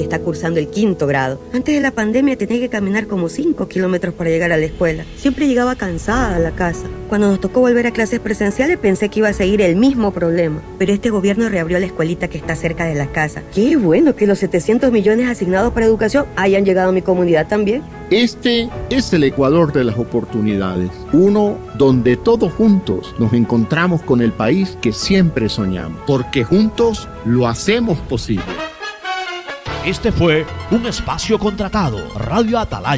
está 0.01 0.19
cursando 0.19 0.59
el 0.59 0.67
quinto 0.67 1.07
grado. 1.07 1.39
Antes 1.53 1.75
de 1.75 1.81
la 1.81 1.91
pandemia 1.91 2.37
tenía 2.37 2.59
que 2.59 2.69
caminar 2.69 3.07
como 3.07 3.29
5 3.29 3.67
kilómetros 3.67 4.13
para 4.13 4.29
llegar 4.29 4.51
a 4.51 4.57
la 4.57 4.65
escuela. 4.65 5.05
Siempre 5.17 5.47
llegaba 5.47 5.75
cansada 5.75 6.35
a 6.35 6.39
la 6.39 6.51
casa. 6.51 6.87
Cuando 7.09 7.27
nos 7.27 7.39
tocó 7.39 7.59
volver 7.61 7.87
a 7.87 7.91
clases 7.91 8.19
presenciales 8.19 8.77
pensé 8.77 9.09
que 9.09 9.19
iba 9.19 9.29
a 9.29 9.33
seguir 9.33 9.61
el 9.61 9.75
mismo 9.75 10.11
problema. 10.11 10.61
Pero 10.77 10.93
este 10.93 11.09
gobierno 11.09 11.49
reabrió 11.49 11.79
la 11.79 11.85
escuelita 11.85 12.27
que 12.27 12.37
está 12.37 12.55
cerca 12.55 12.85
de 12.85 12.95
la 12.95 13.07
casa. 13.07 13.43
Qué 13.53 13.75
bueno 13.77 14.15
que 14.15 14.27
los 14.27 14.39
700 14.39 14.91
millones 14.91 15.27
asignados 15.27 15.73
para 15.73 15.85
educación 15.85 16.25
hayan 16.35 16.65
llegado 16.65 16.89
a 16.89 16.93
mi 16.93 17.01
comunidad 17.01 17.47
también. 17.47 17.83
Este 18.09 18.69
es 18.89 19.13
el 19.13 19.23
Ecuador 19.23 19.71
de 19.71 19.83
las 19.83 19.97
oportunidades. 19.97 20.89
Uno 21.13 21.57
donde 21.77 22.17
todos 22.17 22.51
juntos 22.53 23.15
nos 23.19 23.33
encontramos 23.33 24.01
con 24.01 24.21
el 24.21 24.31
país 24.31 24.77
que 24.81 24.91
siempre 24.91 25.49
soñamos. 25.49 26.01
Porque 26.07 26.43
juntos 26.43 27.07
lo 27.25 27.47
hacemos 27.47 27.99
posible. 27.99 28.70
Este 29.85 30.11
fue 30.11 30.45
un 30.69 30.85
espacio 30.85 31.39
contratado. 31.39 31.97
Radio 32.13 32.59
Atalaya. 32.59 32.89